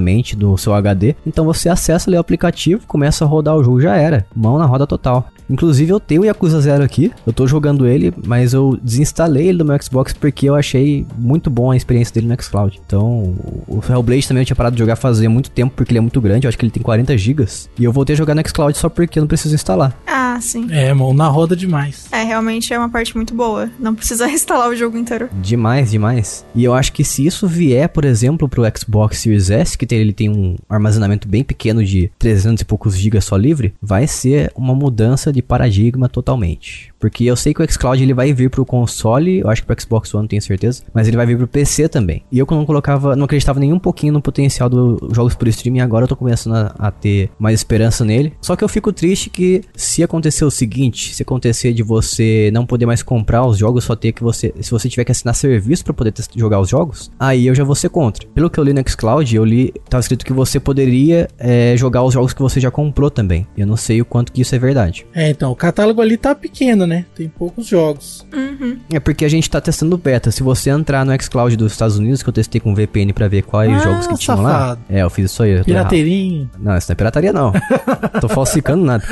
eternamente 0.00 0.36
do 0.36 0.56
seu 0.56 0.74
HD. 0.74 1.14
Então 1.26 1.44
você 1.44 1.68
acessa 1.68 2.08
ali 2.08 2.16
o 2.16 2.20
aplicativo, 2.20 2.86
começa 2.86 3.24
a 3.24 3.28
rodar 3.28 3.56
o 3.56 3.62
jogo, 3.62 3.80
já 3.80 3.96
era. 3.96 4.26
Mão 4.34 4.58
na 4.58 4.66
roda 4.66 4.86
total. 4.86 5.28
Inclusive 5.48 5.92
eu 5.92 5.98
tenho 5.98 6.22
o 6.22 6.24
Yakuza 6.24 6.60
Zero 6.60 6.84
aqui, 6.84 7.10
eu 7.26 7.32
tô 7.32 7.44
jogando 7.44 7.86
ele, 7.86 8.14
mas 8.24 8.54
eu 8.54 8.78
desinstalei 8.80 9.48
ele 9.48 9.58
do 9.58 9.64
meu 9.64 9.76
Xbox 9.82 10.12
porque 10.12 10.48
eu 10.48 10.54
achei 10.54 11.04
muito 11.18 11.50
bom 11.50 11.72
a 11.72 11.76
experiência 11.76 12.14
dele 12.14 12.28
no 12.28 12.40
Xcloud. 12.40 12.80
Então, 12.86 13.34
o 13.66 13.80
Hellblade 13.88 14.28
também 14.28 14.42
eu 14.42 14.46
tinha 14.46 14.56
parado 14.56 14.76
de 14.76 14.80
jogar 14.80 14.94
fazia 14.94 15.28
muito 15.28 15.50
tempo 15.50 15.74
porque 15.74 15.90
ele 15.90 15.98
é 15.98 16.00
muito 16.00 16.20
grande, 16.20 16.46
eu 16.46 16.48
acho 16.48 16.56
que 16.56 16.64
ele 16.64 16.70
tem 16.70 16.82
40 16.82 16.99
GB. 17.06 17.46
E 17.78 17.84
eu 17.84 17.92
voltei 17.92 18.14
a 18.14 18.16
jogar 18.16 18.34
no 18.34 18.42
Xcloud 18.46 18.76
só 18.76 18.88
porque 18.88 19.18
eu 19.18 19.22
não 19.22 19.28
preciso 19.28 19.54
instalar. 19.54 19.96
Ah, 20.06 20.38
sim. 20.40 20.66
É, 20.70 20.92
mão 20.92 21.12
na 21.12 21.28
roda 21.28 21.56
demais. 21.56 22.06
É, 22.12 22.22
realmente 22.22 22.72
é 22.72 22.78
uma 22.78 22.88
parte 22.88 23.16
muito 23.16 23.34
boa. 23.34 23.70
Não 23.78 23.94
precisa 23.94 24.28
instalar 24.30 24.68
o 24.68 24.76
jogo 24.76 24.96
inteiro. 24.96 25.28
Demais, 25.40 25.90
demais. 25.90 26.44
E 26.54 26.64
eu 26.64 26.74
acho 26.74 26.92
que 26.92 27.04
se 27.04 27.26
isso 27.26 27.46
vier, 27.46 27.88
por 27.88 28.04
exemplo, 28.04 28.48
pro 28.48 28.62
Xbox 28.76 29.18
Series 29.18 29.50
S, 29.50 29.76
que 29.76 29.86
tem, 29.86 29.98
ele 29.98 30.12
tem 30.12 30.28
um 30.28 30.56
armazenamento 30.68 31.28
bem 31.28 31.44
pequeno 31.44 31.84
de 31.84 32.10
300 32.18 32.62
e 32.62 32.64
poucos 32.64 32.96
GB 32.96 33.20
só 33.20 33.36
livre, 33.36 33.74
vai 33.80 34.06
ser 34.06 34.52
uma 34.54 34.74
mudança 34.74 35.32
de 35.32 35.42
paradigma 35.42 36.08
totalmente. 36.08 36.89
Porque 37.00 37.24
eu 37.24 37.34
sei 37.34 37.54
que 37.54 37.62
o 37.62 37.72
xCloud 37.72 38.02
ele 38.02 38.12
vai 38.12 38.32
vir 38.32 38.50
pro 38.50 38.64
console, 38.64 39.40
eu 39.40 39.48
acho 39.48 39.62
que 39.62 39.66
pro 39.66 39.80
Xbox 39.80 40.14
One, 40.14 40.28
tenho 40.28 40.42
certeza, 40.42 40.82
mas 40.92 41.08
ele 41.08 41.16
vai 41.16 41.24
vir 41.24 41.38
pro 41.38 41.48
PC 41.48 41.88
também. 41.88 42.22
E 42.30 42.38
eu 42.38 42.46
não 42.50 42.66
colocava, 42.66 43.16
não 43.16 43.24
acreditava 43.24 43.58
nem 43.58 43.72
um 43.72 43.78
pouquinho 43.78 44.12
no 44.12 44.20
potencial 44.20 44.68
dos 44.68 44.98
jogos 45.16 45.34
por 45.34 45.48
streaming, 45.48 45.80
agora 45.80 46.04
eu 46.04 46.08
tô 46.08 46.14
começando 46.14 46.54
a, 46.54 46.74
a, 46.78 46.90
ter 46.90 47.30
mais 47.38 47.58
esperança 47.58 48.04
nele. 48.04 48.34
Só 48.42 48.54
que 48.54 48.62
eu 48.62 48.68
fico 48.68 48.92
triste 48.92 49.30
que 49.30 49.62
se 49.74 50.02
acontecer 50.02 50.44
o 50.44 50.50
seguinte, 50.50 51.14
se 51.14 51.22
acontecer 51.22 51.72
de 51.72 51.82
você 51.82 52.50
não 52.52 52.66
poder 52.66 52.84
mais 52.84 53.02
comprar 53.02 53.46
os 53.46 53.56
jogos, 53.56 53.84
só 53.84 53.96
ter 53.96 54.12
que 54.12 54.22
você, 54.22 54.52
se 54.60 54.70
você 54.70 54.88
tiver 54.88 55.04
que 55.04 55.12
assinar 55.12 55.34
serviço 55.34 55.84
para 55.84 55.94
poder 55.94 56.12
jogar 56.36 56.60
os 56.60 56.68
jogos, 56.68 57.10
aí 57.18 57.46
eu 57.46 57.54
já 57.54 57.64
vou 57.64 57.74
ser 57.74 57.88
contra. 57.88 58.28
Pelo 58.34 58.50
que 58.50 58.58
eu 58.58 58.64
li 58.64 58.74
no 58.74 58.82
xCloud, 58.86 59.34
eu 59.34 59.44
li, 59.44 59.72
tava 59.88 60.00
escrito 60.00 60.24
que 60.24 60.32
você 60.32 60.60
poderia 60.60 61.28
é, 61.38 61.74
jogar 61.76 62.02
os 62.02 62.12
jogos 62.12 62.34
que 62.34 62.42
você 62.42 62.60
já 62.60 62.70
comprou 62.70 63.10
também. 63.10 63.46
Eu 63.56 63.66
não 63.66 63.76
sei 63.76 64.02
o 64.02 64.04
quanto 64.04 64.32
que 64.32 64.42
isso 64.42 64.54
é 64.54 64.58
verdade. 64.58 65.06
É, 65.14 65.30
então, 65.30 65.50
o 65.50 65.56
catálogo 65.56 66.02
ali 66.02 66.16
tá 66.16 66.34
pequeno, 66.34 66.86
né? 66.86 66.89
Tem 67.14 67.28
poucos 67.28 67.66
jogos. 67.66 68.26
Uhum. 68.32 68.78
É 68.92 68.98
porque 69.00 69.24
a 69.24 69.28
gente 69.28 69.48
tá 69.48 69.60
testando 69.60 69.96
beta. 69.96 70.30
Se 70.30 70.42
você 70.42 70.70
entrar 70.70 71.04
no 71.04 71.12
xCloud 71.22 71.56
dos 71.56 71.72
Estados 71.72 71.96
Unidos, 71.98 72.22
que 72.22 72.28
eu 72.28 72.32
testei 72.32 72.60
com 72.60 72.74
VPN 72.74 73.12
para 73.12 73.28
ver 73.28 73.42
quais 73.42 73.72
Ah, 73.72 73.78
jogos 73.78 74.06
que 74.06 74.16
tinham 74.18 74.40
lá. 74.42 74.76
É, 74.88 75.02
eu 75.02 75.10
fiz 75.10 75.30
isso 75.30 75.42
aí. 75.42 75.62
Pirateirinho. 75.64 76.50
Não, 76.58 76.76
isso 76.76 76.90
não 76.90 76.92
é 76.92 76.96
pirataria 76.96 77.32
não. 77.32 77.52
Tô 78.20 78.28
falsificando 78.28 78.84
nada. 78.84 79.04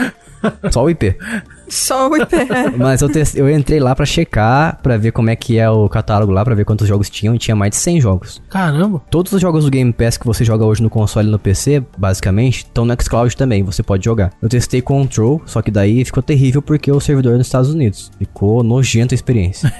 Só 0.71 0.85
o 0.85 0.91
IP. 0.91 1.17
Só 1.69 2.09
o 2.09 2.17
IP. 2.17 2.37
Mas 2.77 3.01
eu, 3.01 3.09
eu 3.35 3.51
entrei 3.51 3.81
lá 3.81 3.95
pra 3.95 4.07
checar, 4.07 4.79
pra 4.83 4.97
ver 4.97 5.13
como 5.13 5.31
é 5.31 5.37
que 5.37 5.59
é 5.59 5.69
o 5.69 5.89
catálogo 5.89 6.33
lá, 6.33 6.45
pra 6.45 6.55
ver 6.55 6.65
quantos 6.65 6.89
jogos 6.89 7.11
tinham, 7.11 7.35
e 7.35 7.39
tinha 7.39 7.55
mais 7.55 7.71
de 7.71 7.77
100 7.77 8.01
jogos. 8.01 8.43
Caramba. 8.49 9.03
Todos 9.11 9.33
os 9.33 9.41
jogos 9.41 9.65
do 9.65 9.71
Game 9.71 9.93
Pass 9.93 10.17
que 10.17 10.27
você 10.27 10.45
joga 10.45 10.65
hoje 10.65 10.83
no 10.83 10.91
console 10.91 11.29
e 11.29 11.31
no 11.31 11.39
PC, 11.39 11.83
basicamente, 11.97 12.59
estão 12.59 12.85
no 12.85 12.95
xCloud 13.01 13.37
também, 13.37 13.63
você 13.63 13.83
pode 13.83 14.05
jogar. 14.05 14.33
Eu 14.41 14.49
testei 14.49 14.81
Control, 14.81 15.43
só 15.45 15.61
que 15.63 15.71
daí 15.71 16.05
ficou 16.05 16.23
terrível 16.23 16.63
porque 16.63 16.91
o 16.91 17.01
servidor 17.01 17.35
é 17.35 17.39
nos 17.39 17.47
Estados 17.47 17.71
Unidos. 17.71 18.11
Ficou 18.19 18.63
nojenta 18.63 19.15
a 19.15 19.17
experiência. 19.17 19.73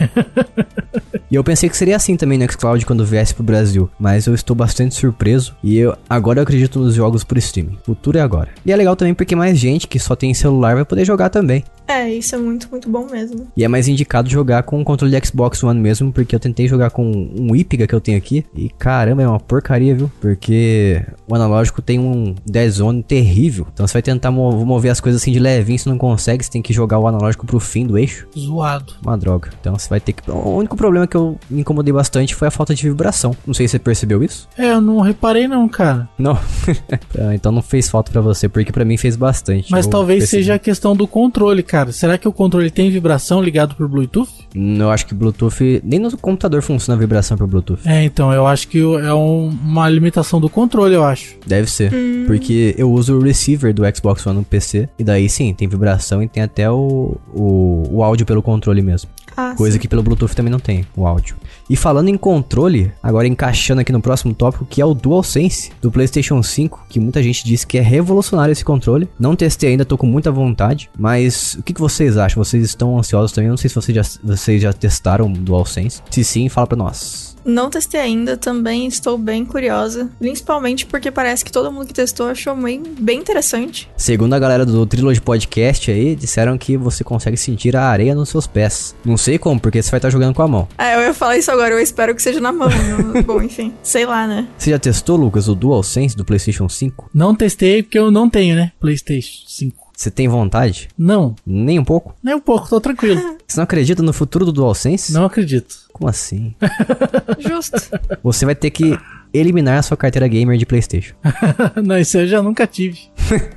e 1.31 1.35
eu 1.35 1.45
pensei 1.45 1.69
que 1.69 1.77
seria 1.77 1.97
assim 1.97 2.17
também 2.17 2.39
no 2.39 2.51
xCloud 2.51 2.85
quando 2.85 3.05
viesse 3.05 3.35
pro 3.35 3.45
Brasil, 3.45 3.91
mas 3.99 4.27
eu 4.27 4.35
estou 4.35 4.55
bastante 4.55 4.95
surpreso 4.95 5.57
e 5.63 5.79
eu 5.79 5.97
agora 6.09 6.39
eu 6.39 6.43
acredito 6.43 6.79
nos 6.79 6.95
jogos 6.95 7.25
por 7.25 7.39
streaming. 7.39 7.79
O 7.83 7.87
futuro 7.87 8.19
é 8.19 8.21
agora. 8.21 8.49
E 8.65 8.73
é 8.73 8.77
legal 8.77 8.97
também 8.97 9.15
porque 9.15 9.35
mais 9.35 9.59
gente 9.59 9.87
que 9.87 9.99
só 9.99 10.15
tem 10.15 10.35
celular 10.35 10.75
vai 10.75 10.85
poder 10.85 11.05
jogar 11.05 11.29
também. 11.29 11.65
É, 11.89 12.09
isso 12.13 12.35
é 12.35 12.39
muito, 12.39 12.69
muito 12.71 12.89
bom 12.89 13.07
mesmo. 13.11 13.49
E 13.57 13.65
é 13.65 13.69
mais 13.69 13.89
indicado 13.89 14.29
jogar 14.29 14.63
com 14.63 14.81
o 14.81 14.85
controle 14.85 15.19
de 15.19 15.27
Xbox 15.27 15.63
One 15.65 15.81
mesmo, 15.81 16.13
porque 16.13 16.35
eu 16.35 16.41
tentei 16.41 16.69
jogar 16.69 16.91
com 16.91 17.03
um 17.11 17.57
Ipiga 17.57 17.87
que 17.87 17.95
eu 17.95 18.01
tenho 18.01 18.19
aqui. 18.19 18.45
E 18.55 18.69
caramba, 18.69 19.23
é 19.23 19.27
uma 19.29 19.41
porcaria, 19.41 19.95
viu? 19.95 20.11
Porque 20.21 21.03
o 21.27 21.35
analógico 21.35 21.81
tem 21.81 21.99
um 21.99 22.35
dead 22.45 22.71
zone 22.71 23.03
terrível. 23.03 23.67
Então 23.73 23.87
você 23.87 23.95
vai 23.95 24.03
tentar 24.03 24.31
mo- 24.31 24.65
mover 24.67 24.91
as 24.91 25.01
coisas 25.01 25.21
assim 25.23 25.33
de 25.33 25.39
levinho, 25.39 25.79
você 25.79 25.89
não 25.89 25.97
consegue, 25.99 26.45
você 26.45 26.51
tem 26.51 26.61
que 26.63 26.73
jogar 26.73 26.99
o 26.99 27.07
analógico 27.07 27.47
pro 27.47 27.59
fim 27.59 27.87
do 27.87 27.97
eixo. 27.97 28.27
Zoado. 28.39 28.93
Uma 29.03 29.17
droga. 29.17 29.49
Então 29.61 29.79
você 29.79 29.89
vai 29.89 29.99
ter 30.01 30.13
que. 30.13 30.31
O 30.31 30.57
único 30.57 30.77
problema 30.77 31.07
que 31.07 31.17
eu 31.17 31.39
me 31.49 31.63
incomodei 31.63 31.93
bastante 31.93 32.35
foi 32.35 32.49
a 32.49 32.51
falta 32.51 32.75
de 32.75 32.83
vibração. 32.87 33.35
Não 33.47 33.55
sei 33.55 33.67
se 33.67 33.73
você 33.73 33.79
percebeu 33.79 34.23
isso. 34.23 34.47
É, 34.59 34.73
eu 34.73 34.81
não 34.81 35.01
reparei 35.01 35.49
não, 35.49 35.67
cara. 35.69 36.09
Não. 36.19 36.39
Então 37.35 37.51
não 37.53 37.63
fez 37.63 37.89
falta 37.89 38.11
pra 38.13 38.21
você, 38.21 38.49
porque 38.49 38.73
pra 38.73 38.85
mim 38.85 38.97
fez 38.97 39.17
bastante. 39.17 39.71
Mas 39.71 39.87
Eu 39.87 39.91
talvez 39.91 40.21
percebi. 40.21 40.43
seja 40.43 40.55
a 40.55 40.59
questão 40.59 40.95
do 40.95 41.07
controle, 41.07 41.63
cara. 41.63 41.78
Será 41.93 42.19
que 42.19 42.27
o 42.29 42.33
controle 42.33 42.71
tem 42.71 42.91
vibração 42.91 43.43
ligado 43.43 43.75
por 43.75 43.89
Bluetooth? 43.89 44.29
Hum, 44.55 44.77
Eu 44.81 44.91
acho 44.91 45.07
que 45.07 45.15
Bluetooth. 45.15 45.81
Nem 45.85 45.99
no 46.01 46.17
computador 46.17 46.63
funciona 46.63 46.97
a 46.97 47.01
vibração 47.01 47.37
por 47.37 47.47
Bluetooth. 47.47 47.81
É, 47.87 48.05
então, 48.05 48.33
eu 48.33 48.47
acho 48.47 48.69
que 48.69 48.79
é 48.81 49.15
um- 49.15 49.49
uma 49.49 49.89
limitação 49.89 50.41
do 50.41 50.49
controle, 50.49 50.95
eu 50.95 51.05
acho. 51.05 51.37
Deve 51.47 51.71
ser. 51.71 51.93
Porque 52.27 52.75
eu 52.79 52.91
uso 52.93 53.17
o 53.17 53.23
receiver 53.23 53.73
do 53.73 53.83
Xbox 53.95 54.27
One 54.27 54.39
no 54.39 54.45
PC. 54.45 54.89
E 54.99 55.05
daí 55.05 55.29
sim, 55.29 55.53
tem 55.55 55.69
vibração 55.69 56.23
e 56.23 56.29
tem 56.29 56.43
até 56.43 56.71
o, 56.71 57.17
o, 57.35 57.89
o 57.91 58.03
áudio 58.03 58.27
pelo 58.27 58.43
controle 58.43 58.83
mesmo. 58.83 59.09
Ah, 59.41 59.55
Coisa 59.57 59.75
sim. 59.75 59.81
que 59.81 59.87
pelo 59.87 60.03
Bluetooth 60.03 60.35
também 60.35 60.51
não 60.51 60.59
tem, 60.59 60.85
o 60.97 61.07
áudio. 61.07 61.37
E 61.71 61.77
falando 61.77 62.09
em 62.09 62.17
controle, 62.17 62.93
agora 63.01 63.29
encaixando 63.29 63.81
aqui 63.81 63.93
no 63.93 64.01
próximo 64.01 64.35
tópico, 64.35 64.65
que 64.65 64.83
é 64.83 64.85
o 64.85 64.95
DualSense 64.95 65.71
do 65.81 65.93
PlayStation 65.93 66.43
5, 66.43 66.87
que 66.89 66.99
muita 66.99 67.23
gente 67.23 67.45
diz 67.45 67.65
que 67.65 67.79
é 67.79 67.81
revolucionário 67.81 68.51
esse 68.51 68.65
controle. 68.65 69.09
Não 69.17 69.37
testei 69.37 69.71
ainda, 69.71 69.85
tô 69.85 69.97
com 69.97 70.07
muita 70.09 70.33
vontade, 70.33 70.91
mas 70.99 71.55
o 71.55 71.63
que, 71.63 71.73
que 71.73 71.81
vocês 71.81 72.17
acham? 72.17 72.43
Vocês 72.43 72.65
estão 72.65 72.99
ansiosos 72.99 73.31
também? 73.31 73.49
Não 73.49 73.57
sei 73.57 73.69
se 73.69 73.77
vocês 73.77 73.95
já, 73.95 74.03
vocês 74.25 74.61
já 74.61 74.73
testaram 74.73 75.27
o 75.27 75.33
DualSense. 75.33 76.03
Se 76.11 76.25
sim, 76.25 76.49
fala 76.49 76.67
pra 76.67 76.77
nós. 76.77 77.37
Não 77.49 77.71
testei 77.71 77.99
ainda, 78.01 78.37
também 78.37 78.87
estou 78.87 79.17
bem 79.17 79.43
curiosa. 79.45 80.11
Principalmente 80.19 80.85
porque 80.85 81.11
parece 81.11 81.43
que 81.45 81.51
todo 81.51 81.73
mundo 81.73 81.87
que 81.87 81.95
testou 81.95 82.27
achou 82.29 82.55
bem, 82.55 82.83
bem 83.01 83.19
interessante. 83.19 83.89
Segundo 83.97 84.35
a 84.35 84.39
galera 84.39 84.67
do 84.67 84.85
Trilogy 84.85 85.21
Podcast 85.21 85.91
aí, 85.91 86.15
disseram 86.15 86.59
que 86.59 86.77
você 86.77 87.03
consegue 87.03 87.39
sentir 87.39 87.75
a 87.75 87.85
areia 87.85 88.15
nos 88.15 88.29
seus 88.29 88.47
pés. 88.47 88.95
Não 89.05 89.17
sei 89.17 89.39
como, 89.39 89.59
porque 89.59 89.83
você 89.83 89.91
vai 89.91 89.99
estar 89.99 90.11
jogando 90.11 90.35
com 90.35 90.43
a 90.43 90.49
mão. 90.49 90.69
Ah, 90.77 90.93
eu 90.93 91.01
ia 91.01 91.15
falar 91.15 91.39
isso 91.39 91.51
agora, 91.51 91.73
eu 91.75 91.81
espero 91.81 92.15
que 92.15 92.21
seja 92.21 92.39
na 92.39 92.53
mão. 92.53 92.69
não- 92.69 93.23
Bom, 93.25 93.43
enfim, 93.43 93.73
sei 93.83 94.05
lá, 94.05 94.27
né? 94.27 94.47
Você 94.59 94.71
já 94.71 94.79
testou, 94.79 95.17
Lucas, 95.17 95.49
o 95.49 95.55
DualSense 95.55 96.15
do 96.17 96.25
PlayStation 96.27 96.69
5? 96.69 97.11
Não 97.15 97.35
testei 97.35 97.83
porque 97.83 97.99
eu 97.99 98.11
não 98.11 98.29
tenho, 98.29 98.55
né? 98.57 98.73
PlayStation 98.79 99.45
5. 99.47 99.88
Você 99.99 100.13
tem 100.13 100.29
vontade? 100.29 100.89
Não, 100.97 101.35
Nem 101.45 101.77
um 101.77 101.85
pouco? 101.85 102.15
nem 102.23 102.33
um 102.33 102.41
pouco, 102.41 102.69
tô 102.69 102.81
tranquilo. 102.81 103.21
Você 103.49 103.57
não 103.57 103.65
acredita 103.65 104.01
no 104.01 104.13
futuro 104.13 104.45
do 104.45 104.53
DualSense? 104.53 105.13
não 105.13 105.25
acredito. 105.25 105.75
Como 105.93 106.09
assim? 106.09 106.55
Justo. 107.41 107.81
Você 108.23 108.45
vai 108.45 108.55
ter 108.55 108.71
que 108.71 108.97
eliminar 109.33 109.79
a 109.79 109.83
sua 109.83 109.97
carteira 109.97 110.27
gamer 110.29 110.57
de 110.57 110.67
PlayStation. 110.67 111.15
não, 111.85 111.99
isso 111.99 112.19
eu 112.19 112.27
já 112.27 112.43
nunca 112.43 112.67
tive. 112.67 112.99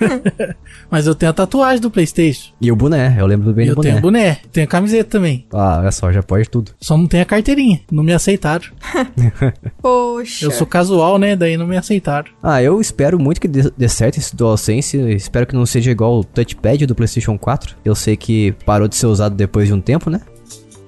Mas 0.90 1.06
eu 1.06 1.14
tenho 1.14 1.30
a 1.30 1.32
tatuagem 1.34 1.80
do 1.80 1.90
PlayStation. 1.90 2.52
E 2.60 2.70
o 2.72 2.76
boné, 2.76 3.16
eu 3.18 3.26
lembro 3.26 3.52
bem 3.52 3.68
eu 3.68 3.74
do 3.74 3.82
tenho 3.82 4.00
boné. 4.00 4.00
o 4.00 4.02
boné, 4.02 4.38
tenho 4.52 4.66
a 4.66 4.70
camiseta 4.70 5.10
também. 5.10 5.46
Ah, 5.52 5.78
olha 5.80 5.92
só, 5.92 6.12
já 6.12 6.22
pode 6.22 6.48
tudo. 6.48 6.72
Só 6.80 6.96
não 6.96 7.06
tenho 7.06 7.22
a 7.22 7.26
carteirinha. 7.26 7.80
Não 7.90 8.02
me 8.02 8.12
aceitaram. 8.12 8.64
Poxa. 9.80 10.44
Eu 10.44 10.50
sou 10.50 10.66
casual, 10.66 11.18
né? 11.18 11.36
Daí 11.36 11.56
não 11.56 11.66
me 11.66 11.76
aceitaram. 11.76 12.30
Ah, 12.42 12.62
eu 12.62 12.80
espero 12.80 13.18
muito 13.18 13.40
que 13.40 13.48
dê, 13.48 13.70
dê 13.76 13.88
certo 13.88 14.18
esse 14.18 14.34
DualSense. 14.34 14.96
Espero 15.10 15.46
que 15.46 15.54
não 15.54 15.66
seja 15.66 15.90
igual 15.90 16.20
o 16.20 16.24
touchpad 16.24 16.86
do 16.86 16.94
PlayStation 16.94 17.38
4. 17.38 17.76
Eu 17.84 17.94
sei 17.94 18.16
que 18.16 18.52
parou 18.64 18.88
de 18.88 18.96
ser 18.96 19.06
usado 19.06 19.34
depois 19.34 19.66
de 19.68 19.74
um 19.74 19.80
tempo, 19.80 20.10
né? 20.10 20.20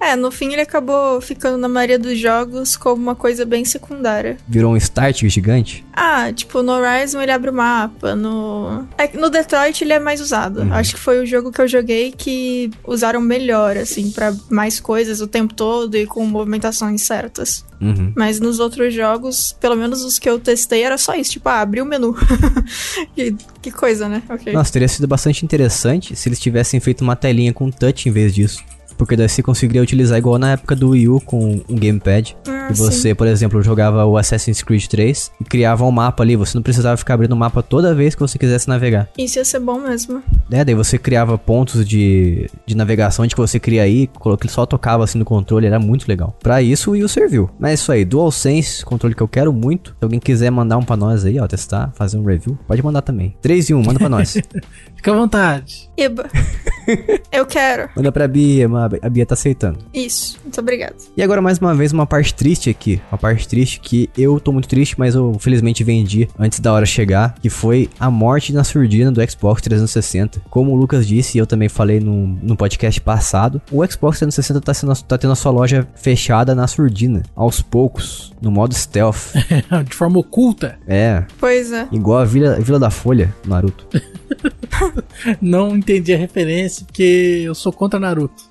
É, 0.01 0.17
no 0.17 0.31
fim 0.31 0.53
ele 0.53 0.63
acabou 0.63 1.21
ficando 1.21 1.59
na 1.59 1.69
maioria 1.69 1.99
dos 1.99 2.19
jogos 2.19 2.77
como 2.77 3.03
uma 3.03 3.15
coisa 3.15 3.45
bem 3.45 3.65
secundária. 3.65 4.39
Virou 4.49 4.73
um 4.73 4.77
start 4.77 5.23
gigante. 5.27 5.85
Ah, 5.93 6.33
tipo, 6.33 6.63
no 6.63 6.73
Horizon 6.73 7.21
ele 7.21 7.31
abre 7.31 7.51
o 7.51 7.53
mapa, 7.53 8.17
no... 8.17 8.87
É, 8.97 9.07
que 9.07 9.19
no 9.19 9.29
Detroit 9.29 9.83
ele 9.83 9.93
é 9.93 9.99
mais 9.99 10.21
usado. 10.21 10.63
Acho 10.73 10.95
que 10.95 11.01
foi 11.01 11.21
o 11.21 11.27
jogo 11.27 11.53
que 11.53 11.61
eu 11.61 11.69
joguei 11.69 12.13
que 12.13 12.71
usaram 12.87 13.21
melhor, 13.21 13.77
assim, 13.77 14.11
pra 14.11 14.35
mais 14.49 14.81
coisas 14.81 15.21
o 15.21 15.27
tempo 15.27 15.53
todo 15.53 15.95
e 15.97 16.07
com 16.07 16.25
movimentações 16.25 17.03
certas. 17.03 17.65
Uhum. 17.81 18.13
Mas 18.17 18.41
nos 18.41 18.59
outros 18.59 18.95
jogos, 18.95 19.55
pelo 19.61 19.77
menos 19.77 20.03
os 20.03 20.19
que 20.19 20.29
eu 20.29 20.39
testei, 20.39 20.83
era 20.83 20.97
só 20.97 21.15
isso, 21.15 21.33
tipo, 21.33 21.49
ah, 21.49 21.61
abrir 21.61 21.83
o 21.83 21.87
menu. 21.87 22.17
que, 23.15 23.35
que 23.61 23.71
coisa, 23.71 24.09
né? 24.09 24.23
Ok. 24.29 24.53
Nossa, 24.53 24.73
teria 24.73 24.89
sido 24.89 25.07
bastante 25.07 25.45
interessante 25.45 26.17
se 26.17 26.29
eles 26.29 26.41
tivessem 26.41 26.81
feito 26.81 27.03
uma 27.03 27.17
telinha 27.17 27.53
com 27.53 27.71
touch 27.71 28.09
em 28.09 28.13
vez 28.13 28.35
disso. 28.35 28.63
Porque 29.01 29.17
daí 29.17 29.31
você 29.31 29.43
conseguiria 29.43 29.81
utilizar 29.81 30.19
igual 30.19 30.39
na 30.39 30.53
época 30.53 30.77
do 30.77 30.91
Wii 30.91 31.09
U 31.09 31.21
com 31.23 31.63
um 31.67 31.75
gamepad. 31.75 32.37
Ah, 32.71 32.73
e 32.73 32.77
sim. 32.77 32.83
você, 32.85 33.15
por 33.15 33.27
exemplo, 33.27 33.63
jogava 33.63 34.05
o 34.05 34.17
Assassin's 34.17 34.63
Creed 34.63 34.87
3 34.87 35.33
e 35.41 35.45
criava 35.45 35.85
um 35.85 35.91
mapa 35.91 36.23
ali. 36.23 36.37
Você 36.37 36.57
não 36.57 36.63
precisava 36.63 36.97
ficar 36.97 37.15
abrindo 37.15 37.33
o 37.33 37.37
mapa 37.37 37.63
toda 37.63 37.95
vez 37.95 38.15
que 38.15 38.21
você 38.21 38.39
quisesse 38.39 38.69
navegar. 38.69 39.09
Isso 39.19 39.39
ia 39.39 39.45
ser 39.45 39.61
bom 39.61 39.81
mesmo. 39.81 40.23
É, 40.51 40.65
daí 40.65 40.75
você 40.75 40.99
criava 40.99 41.37
pontos 41.39 41.87
de, 41.87 42.49
de 42.67 42.75
navegação 42.77 43.25
onde 43.25 43.35
que 43.35 43.41
você 43.41 43.59
queria 43.61 43.87
ir, 43.87 44.09
coloca- 44.19 44.45
ele 44.47 44.53
só 44.53 44.65
tocava 44.67 45.05
assim 45.05 45.19
no 45.19 45.25
controle, 45.25 45.67
era 45.67 45.79
muito 45.79 46.07
legal. 46.09 46.37
Pra 46.43 46.61
isso 46.63 46.91
o 46.91 46.93
Wii 46.93 47.05
U 47.05 47.09
serviu. 47.09 47.51
Mas 47.59 47.71
é 47.71 47.75
isso 47.75 47.93
aí, 47.93 48.05
DualSense, 48.05 48.85
controle 48.85 49.15
que 49.15 49.23
eu 49.23 49.29
quero 49.29 49.53
muito. 49.53 49.91
Se 49.99 50.05
alguém 50.05 50.19
quiser 50.21 50.51
mandar 50.51 50.77
um 50.79 50.83
pra 50.83 50.97
nós 50.97 51.25
aí, 51.25 51.39
ó, 51.39 51.47
testar, 51.47 51.93
fazer 51.95 52.19
um 52.19 52.25
review, 52.25 52.59
pode 52.67 52.83
mandar 52.83 53.03
também. 53.03 53.35
3 53.43 53.71
em 53.71 53.75
1, 53.75 53.83
manda 53.83 53.99
pra 53.99 54.09
nós. 54.09 54.35
Fica 54.97 55.13
à 55.13 55.15
vontade. 55.15 55.89
Iba. 55.97 56.29
Eu 57.33 57.47
quero. 57.47 57.89
manda 57.97 58.11
pra 58.11 58.27
Bia, 58.27 58.69
a 59.03 59.09
Bia 59.09 59.25
tá 59.25 59.35
aceitando. 59.35 59.79
Isso. 59.95 60.39
Muito 60.43 60.61
obrigada. 60.61 60.95
E 61.17 61.23
agora, 61.23 61.41
mais 61.41 61.59
uma 61.59 61.75
vez, 61.75 61.93
uma 61.93 62.07
parte 62.07 62.35
triste 62.61 62.71
aqui. 62.71 63.01
Uma 63.11 63.19
parte 63.19 63.49
triste 63.49 63.81
que 63.81 64.11
eu 64.17 64.39
tô 64.39 64.53
muito 64.53 64.69
triste, 64.69 64.99
mas 64.99 65.15
eu 65.15 65.37
felizmente 65.39 65.83
vendi 65.83 66.29
antes 66.39 66.61
da 66.61 66.73
hora 66.73 66.85
chegar. 66.85 67.35
Que 67.41 67.49
foi 67.49 67.89
a 67.99 68.11
morte 68.11 68.53
na 68.53 68.63
surdina 68.63 69.11
do 69.11 69.21
Xbox 69.29 69.63
360. 69.63 70.43
Como 70.51 70.73
o 70.73 70.77
Lucas 70.77 71.07
disse, 71.07 71.39
e 71.39 71.41
eu 71.41 71.47
também 71.47 71.69
falei 71.69 72.01
no, 72.01 72.27
no 72.43 72.57
podcast 72.57 73.01
passado, 73.01 73.61
o 73.71 73.85
Xbox 73.87 74.19
360 74.19 74.61
tá, 74.61 74.75
sendo, 74.75 74.95
tá 75.03 75.17
tendo 75.17 75.33
a 75.33 75.37
sua 75.37 75.51
loja 75.51 75.89
fechada 75.95 76.55
na 76.55 76.67
surdina. 76.67 77.23
Aos 77.35 77.63
poucos, 77.63 78.33
no 78.41 78.51
modo 78.51 78.75
stealth. 78.75 79.33
De 79.89 79.95
forma 79.95 80.19
oculta. 80.19 80.79
É. 80.87 81.25
Pois 81.39 81.73
é. 81.73 81.89
igual 81.91 82.19
a 82.19 82.25
Vila, 82.25 82.61
Vila 82.61 82.79
da 82.79 82.91
Folha, 82.91 83.35
Naruto. 83.47 83.87
Não 85.41 85.77
entendi 85.77 86.13
a 86.15 86.19
referência, 86.19 86.85
porque 86.85 87.43
eu 87.45 87.55
sou 87.55 87.73
contra 87.73 87.99
Naruto. 87.99 88.43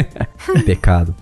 Pecado. 0.64 1.14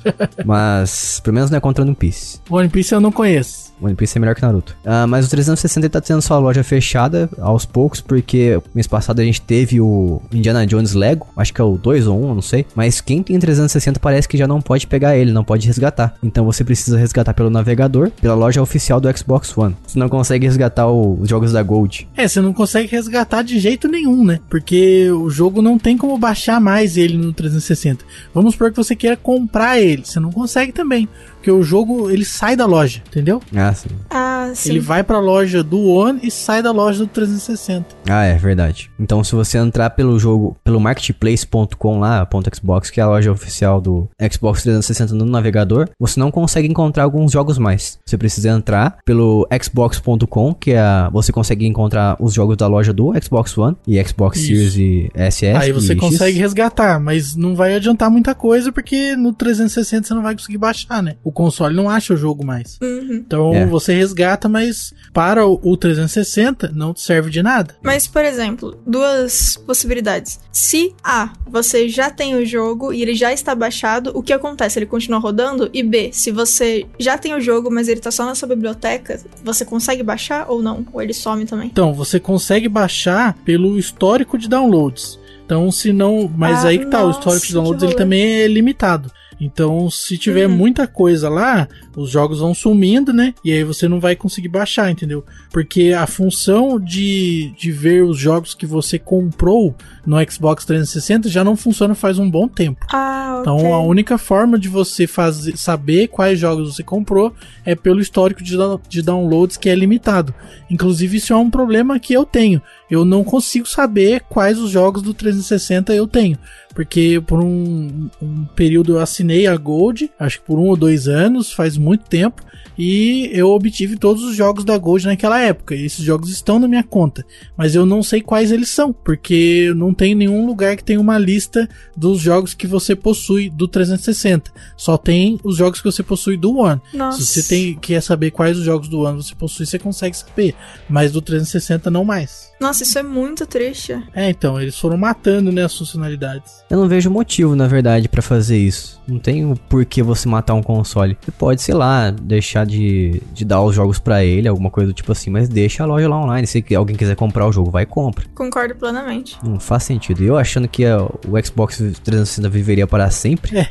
Mas, 0.44 1.20
pelo 1.20 1.34
menos 1.34 1.50
não 1.50 1.58
é 1.58 1.60
contra 1.60 1.84
One 1.84 1.94
Piece. 1.94 2.23
One 2.50 2.68
Piece 2.68 2.94
eu 2.94 3.00
não 3.00 3.12
conheço. 3.12 3.72
One 3.82 3.94
Piece 3.94 4.16
é 4.16 4.20
melhor 4.20 4.34
que 4.34 4.42
Naruto. 4.42 4.76
Ah, 4.84 5.06
mas 5.06 5.26
o 5.26 5.30
360 5.30 5.88
tá 5.90 6.00
tendo 6.00 6.22
sua 6.22 6.38
loja 6.38 6.62
fechada 6.62 7.28
aos 7.38 7.64
poucos, 7.66 8.00
porque 8.00 8.60
mês 8.74 8.86
passado 8.86 9.20
a 9.20 9.24
gente 9.24 9.40
teve 9.40 9.80
o 9.80 10.22
Indiana 10.32 10.64
Jones 10.66 10.92
Lego, 10.94 11.26
acho 11.36 11.52
que 11.52 11.60
é 11.60 11.64
o 11.64 11.76
2 11.76 12.06
ou 12.06 12.18
1, 12.24 12.28
eu 12.28 12.34
não 12.36 12.42
sei. 12.42 12.64
Mas 12.74 13.00
quem 13.00 13.22
tem 13.22 13.38
360 13.38 13.98
parece 13.98 14.28
que 14.28 14.36
já 14.36 14.46
não 14.46 14.62
pode 14.62 14.86
pegar 14.86 15.16
ele, 15.16 15.32
não 15.32 15.42
pode 15.44 15.66
resgatar. 15.66 16.14
Então 16.22 16.44
você 16.44 16.62
precisa 16.64 16.96
resgatar 16.96 17.34
pelo 17.34 17.50
navegador, 17.50 18.10
pela 18.20 18.34
loja 18.34 18.62
oficial 18.62 19.00
do 19.00 19.18
Xbox 19.18 19.56
One. 19.58 19.76
Você 19.86 19.98
não 19.98 20.08
consegue 20.08 20.46
resgatar 20.46 20.86
o- 20.88 21.18
os 21.20 21.28
jogos 21.28 21.52
da 21.52 21.62
Gold. 21.62 22.08
É, 22.16 22.28
você 22.28 22.40
não 22.40 22.52
consegue 22.52 22.88
resgatar 22.88 23.42
de 23.42 23.58
jeito 23.58 23.88
nenhum, 23.88 24.24
né? 24.24 24.38
Porque 24.48 25.10
o 25.10 25.28
jogo 25.28 25.60
não 25.60 25.78
tem 25.78 25.96
como 25.98 26.16
baixar 26.16 26.60
mais 26.60 26.96
ele 26.96 27.16
no 27.18 27.32
360. 27.32 28.04
Vamos 28.32 28.52
supor 28.54 28.70
que 28.70 28.76
você 28.76 28.94
queira 28.94 29.16
comprar 29.16 29.80
ele. 29.80 30.04
Você 30.04 30.20
não 30.20 30.30
consegue 30.30 30.72
também. 30.72 31.08
Porque 31.44 31.52
o 31.52 31.62
jogo, 31.62 32.08
ele 32.08 32.24
sai 32.24 32.56
da 32.56 32.64
loja, 32.64 33.02
entendeu? 33.06 33.38
Ah, 33.54 33.74
sim. 33.74 33.90
Ah, 34.08 34.50
sim. 34.54 34.70
Ele 34.70 34.80
vai 34.80 35.04
pra 35.04 35.18
loja 35.20 35.62
do 35.62 35.78
One 35.88 36.18
e 36.22 36.30
sai 36.30 36.62
da 36.62 36.72
loja 36.72 37.00
do 37.00 37.06
360. 37.06 37.84
Ah, 38.08 38.24
é 38.24 38.34
verdade. 38.34 38.90
Então, 38.98 39.22
se 39.22 39.34
você 39.34 39.58
entrar 39.58 39.90
pelo 39.90 40.18
jogo, 40.18 40.56
pelo 40.64 40.80
marketplace.com 40.80 41.98
lá, 41.98 42.24
ponto 42.24 42.48
.xbox, 42.56 42.88
que 42.88 42.98
é 42.98 43.02
a 43.02 43.08
loja 43.08 43.30
oficial 43.30 43.78
do 43.78 44.08
Xbox 44.32 44.62
360 44.62 45.14
no 45.14 45.26
navegador, 45.26 45.90
você 46.00 46.18
não 46.18 46.30
consegue 46.30 46.66
encontrar 46.66 47.02
alguns 47.02 47.32
jogos 47.32 47.58
mais. 47.58 47.98
Você 48.06 48.16
precisa 48.16 48.48
entrar 48.48 48.96
pelo 49.04 49.46
xbox.com, 49.62 50.54
que 50.54 50.70
é 50.70 50.80
a, 50.80 51.10
você 51.12 51.30
consegue 51.30 51.66
encontrar 51.66 52.16
os 52.18 52.32
jogos 52.32 52.56
da 52.56 52.66
loja 52.66 52.94
do 52.94 53.12
Xbox 53.22 53.58
One 53.58 53.76
e 53.86 54.02
Xbox 54.02 54.38
Isso. 54.38 54.46
Series 54.46 54.76
e 54.76 55.10
SS. 55.14 55.56
Aí 55.58 55.72
você 55.72 55.92
e 55.92 55.96
X. 55.96 56.00
consegue 56.00 56.38
resgatar, 56.38 56.98
mas 56.98 57.36
não 57.36 57.54
vai 57.54 57.74
adiantar 57.74 58.10
muita 58.10 58.34
coisa 58.34 58.72
porque 58.72 59.14
no 59.14 59.34
360 59.34 60.08
você 60.08 60.14
não 60.14 60.22
vai 60.22 60.34
conseguir 60.34 60.56
baixar, 60.56 61.02
né? 61.02 61.16
O 61.22 61.33
console 61.34 61.74
não 61.76 61.90
acha 61.90 62.14
o 62.14 62.16
jogo 62.16 62.44
mais. 62.46 62.78
Uhum. 62.82 63.22
Então 63.26 63.52
É. 63.54 63.66
você 63.66 63.92
resgata, 63.94 64.48
mas 64.48 64.94
para 65.12 65.46
o 65.46 65.60
o 65.62 65.76
360 65.76 66.70
não 66.74 66.92
te 66.94 67.00
serve 67.00 67.30
de 67.30 67.42
nada. 67.42 67.74
Mas, 67.82 68.06
por 68.06 68.24
exemplo, 68.24 68.78
duas 68.86 69.56
possibilidades. 69.66 70.38
Se 70.52 70.94
A, 71.02 71.30
você 71.46 71.88
já 71.88 72.10
tem 72.10 72.34
o 72.36 72.44
jogo 72.46 72.92
e 72.92 73.02
ele 73.02 73.14
já 73.14 73.32
está 73.32 73.54
baixado, 73.54 74.12
o 74.14 74.22
que 74.22 74.32
acontece? 74.32 74.78
Ele 74.78 74.86
continua 74.86 75.18
rodando? 75.18 75.68
E 75.72 75.82
B, 75.82 76.10
se 76.12 76.30
você 76.30 76.86
já 76.98 77.18
tem 77.18 77.34
o 77.34 77.40
jogo, 77.40 77.70
mas 77.70 77.88
ele 77.88 78.00
tá 78.00 78.10
só 78.10 78.24
na 78.24 78.34
sua 78.34 78.48
biblioteca, 78.48 79.20
você 79.42 79.64
consegue 79.64 80.02
baixar 80.02 80.46
ou 80.48 80.62
não? 80.62 80.86
Ou 80.92 81.02
ele 81.02 81.12
some 81.14 81.44
também? 81.44 81.68
Então, 81.72 81.92
você 81.92 82.20
consegue 82.20 82.68
baixar 82.68 83.34
pelo 83.44 83.78
histórico 83.78 84.38
de 84.38 84.48
downloads. 84.48 85.18
Então, 85.44 85.70
se 85.70 85.92
não. 85.92 86.30
Mas 86.34 86.64
Ah, 86.64 86.68
aí 86.68 86.78
que 86.78 86.86
tá, 86.86 87.04
o 87.04 87.10
histórico 87.10 87.46
de 87.46 87.52
downloads 87.52 87.82
ele 87.82 87.94
também 87.94 88.22
é 88.42 88.46
limitado. 88.48 89.10
Então, 89.40 89.90
se 89.90 90.16
tiver 90.18 90.46
Uhum. 90.48 90.56
muita 90.56 90.86
coisa 90.86 91.28
lá, 91.28 91.68
os 91.96 92.10
jogos 92.10 92.38
vão 92.40 92.54
sumindo, 92.54 93.12
né? 93.12 93.34
E 93.44 93.52
aí 93.52 93.64
você 93.64 93.88
não 93.88 94.00
vai 94.00 94.16
conseguir 94.16 94.48
baixar, 94.48 94.90
entendeu? 94.90 95.24
Porque 95.50 95.92
a 95.92 96.06
função 96.06 96.78
de, 96.80 97.52
de 97.58 97.70
ver 97.72 98.04
os 98.04 98.18
jogos 98.18 98.54
que 98.54 98.66
você 98.66 98.98
comprou 98.98 99.74
no 100.06 100.16
Xbox 100.30 100.64
360 100.64 101.28
já 101.28 101.42
não 101.44 101.56
funciona 101.56 101.94
faz 101.94 102.18
um 102.18 102.30
bom 102.30 102.46
tempo. 102.48 102.84
Ah, 102.92 103.36
ok. 103.38 103.40
Então 103.40 103.74
a 103.74 103.80
única 103.80 104.18
forma 104.18 104.58
de 104.58 104.68
você 104.68 105.06
fazer, 105.06 105.56
saber 105.56 106.08
quais 106.08 106.38
jogos 106.38 106.74
você 106.74 106.82
comprou 106.82 107.32
é 107.64 107.74
pelo 107.74 108.00
histórico 108.00 108.42
de, 108.42 108.56
de 108.88 109.02
downloads 109.02 109.56
que 109.56 109.68
é 109.68 109.74
limitado. 109.74 110.34
Inclusive 110.70 111.16
isso 111.16 111.32
é 111.32 111.36
um 111.36 111.50
problema 111.50 111.98
que 111.98 112.12
eu 112.12 112.24
tenho. 112.24 112.60
Eu 112.90 113.04
não 113.04 113.24
consigo 113.24 113.66
saber 113.66 114.22
quais 114.28 114.58
os 114.58 114.70
jogos 114.70 115.02
do 115.02 115.14
360 115.14 115.94
eu 115.94 116.06
tenho. 116.06 116.38
Porque 116.74 117.22
por 117.24 117.40
um, 117.40 118.10
um 118.20 118.44
período 118.56 118.94
eu 118.94 119.00
assinei 119.00 119.46
a 119.46 119.56
Gold, 119.56 120.10
acho 120.18 120.40
que 120.40 120.46
por 120.46 120.58
um 120.58 120.66
ou 120.66 120.76
dois 120.76 121.06
anos, 121.06 121.52
faz 121.52 121.76
muito 121.76 122.04
tempo, 122.06 122.42
e 122.76 123.30
eu 123.32 123.50
obtive 123.50 123.96
todos 123.96 124.24
os 124.24 124.34
jogos 124.34 124.64
da 124.64 124.76
Gold 124.76 125.06
naquela 125.06 125.40
época. 125.40 125.76
E 125.76 125.84
esses 125.84 126.04
jogos 126.04 126.30
estão 126.30 126.58
na 126.58 126.66
minha 126.66 126.82
conta, 126.82 127.24
mas 127.56 127.76
eu 127.76 127.86
não 127.86 128.02
sei 128.02 128.20
quais 128.20 128.50
eles 128.50 128.70
são, 128.70 128.92
porque 128.92 129.72
não 129.76 129.94
tem 129.94 130.16
nenhum 130.16 130.44
lugar 130.44 130.76
que 130.76 130.82
tenha 130.82 131.00
uma 131.00 131.16
lista 131.16 131.68
dos 131.96 132.20
jogos 132.20 132.54
que 132.54 132.66
você 132.66 132.96
possui 132.96 133.48
do 133.48 133.68
360. 133.68 134.50
Só 134.76 134.96
tem 134.96 135.38
os 135.44 135.56
jogos 135.56 135.80
que 135.80 135.90
você 135.90 136.02
possui 136.02 136.36
do 136.36 136.56
One. 136.56 136.80
Nossa. 136.92 137.22
Se 137.22 137.26
você 137.26 137.42
tem, 137.48 137.74
quer 137.76 138.02
saber 138.02 138.32
quais 138.32 138.58
os 138.58 138.64
jogos 138.64 138.88
do 138.88 139.00
One 139.00 139.22
você 139.22 139.34
possui, 139.34 139.64
você 139.64 139.78
consegue 139.78 140.16
saber. 140.16 140.56
Mas 140.88 141.12
do 141.12 141.22
360 141.22 141.88
não 141.88 142.04
mais. 142.04 142.52
Nossa, 142.64 142.82
isso 142.82 142.98
é 142.98 143.02
muito 143.02 143.46
triste. 143.46 143.92
É, 144.14 144.30
então, 144.30 144.58
eles 144.58 144.78
foram 144.78 144.96
matando 144.96 145.52
né, 145.52 145.64
as 145.64 145.76
funcionalidades. 145.76 146.64
Eu 146.70 146.78
não 146.78 146.88
vejo 146.88 147.10
motivo, 147.10 147.54
na 147.54 147.66
verdade, 147.68 148.08
pra 148.08 148.22
fazer 148.22 148.56
isso. 148.56 148.98
Não 149.06 149.18
tem 149.18 149.44
o 149.44 149.54
porquê 149.54 150.02
você 150.02 150.26
matar 150.26 150.54
um 150.54 150.62
console. 150.62 151.18
Você 151.22 151.30
pode, 151.30 151.60
sei 151.60 151.74
lá, 151.74 152.10
deixar 152.10 152.64
de, 152.64 153.20
de 153.34 153.44
dar 153.44 153.60
os 153.60 153.74
jogos 153.74 153.98
pra 153.98 154.24
ele, 154.24 154.48
alguma 154.48 154.70
coisa 154.70 154.90
do 154.90 154.94
tipo 154.94 155.12
assim, 155.12 155.28
mas 155.28 155.46
deixa 155.46 155.82
a 155.82 155.86
loja 155.86 156.08
lá 156.08 156.16
online. 156.18 156.46
Se 156.46 156.64
alguém 156.74 156.96
quiser 156.96 157.16
comprar 157.16 157.46
o 157.46 157.52
jogo, 157.52 157.70
vai 157.70 157.82
e 157.82 157.86
compra. 157.86 158.24
Concordo 158.34 158.74
plenamente. 158.76 159.36
Não 159.44 159.60
faz 159.60 159.82
sentido. 159.82 160.22
E 160.22 160.26
eu 160.26 160.38
achando 160.38 160.66
que 160.66 160.86
a- 160.86 161.02
o 161.02 161.44
Xbox 161.44 161.76
360 162.02 162.48
viveria 162.48 162.86
para 162.86 163.10
sempre, 163.10 163.58
É. 163.58 163.68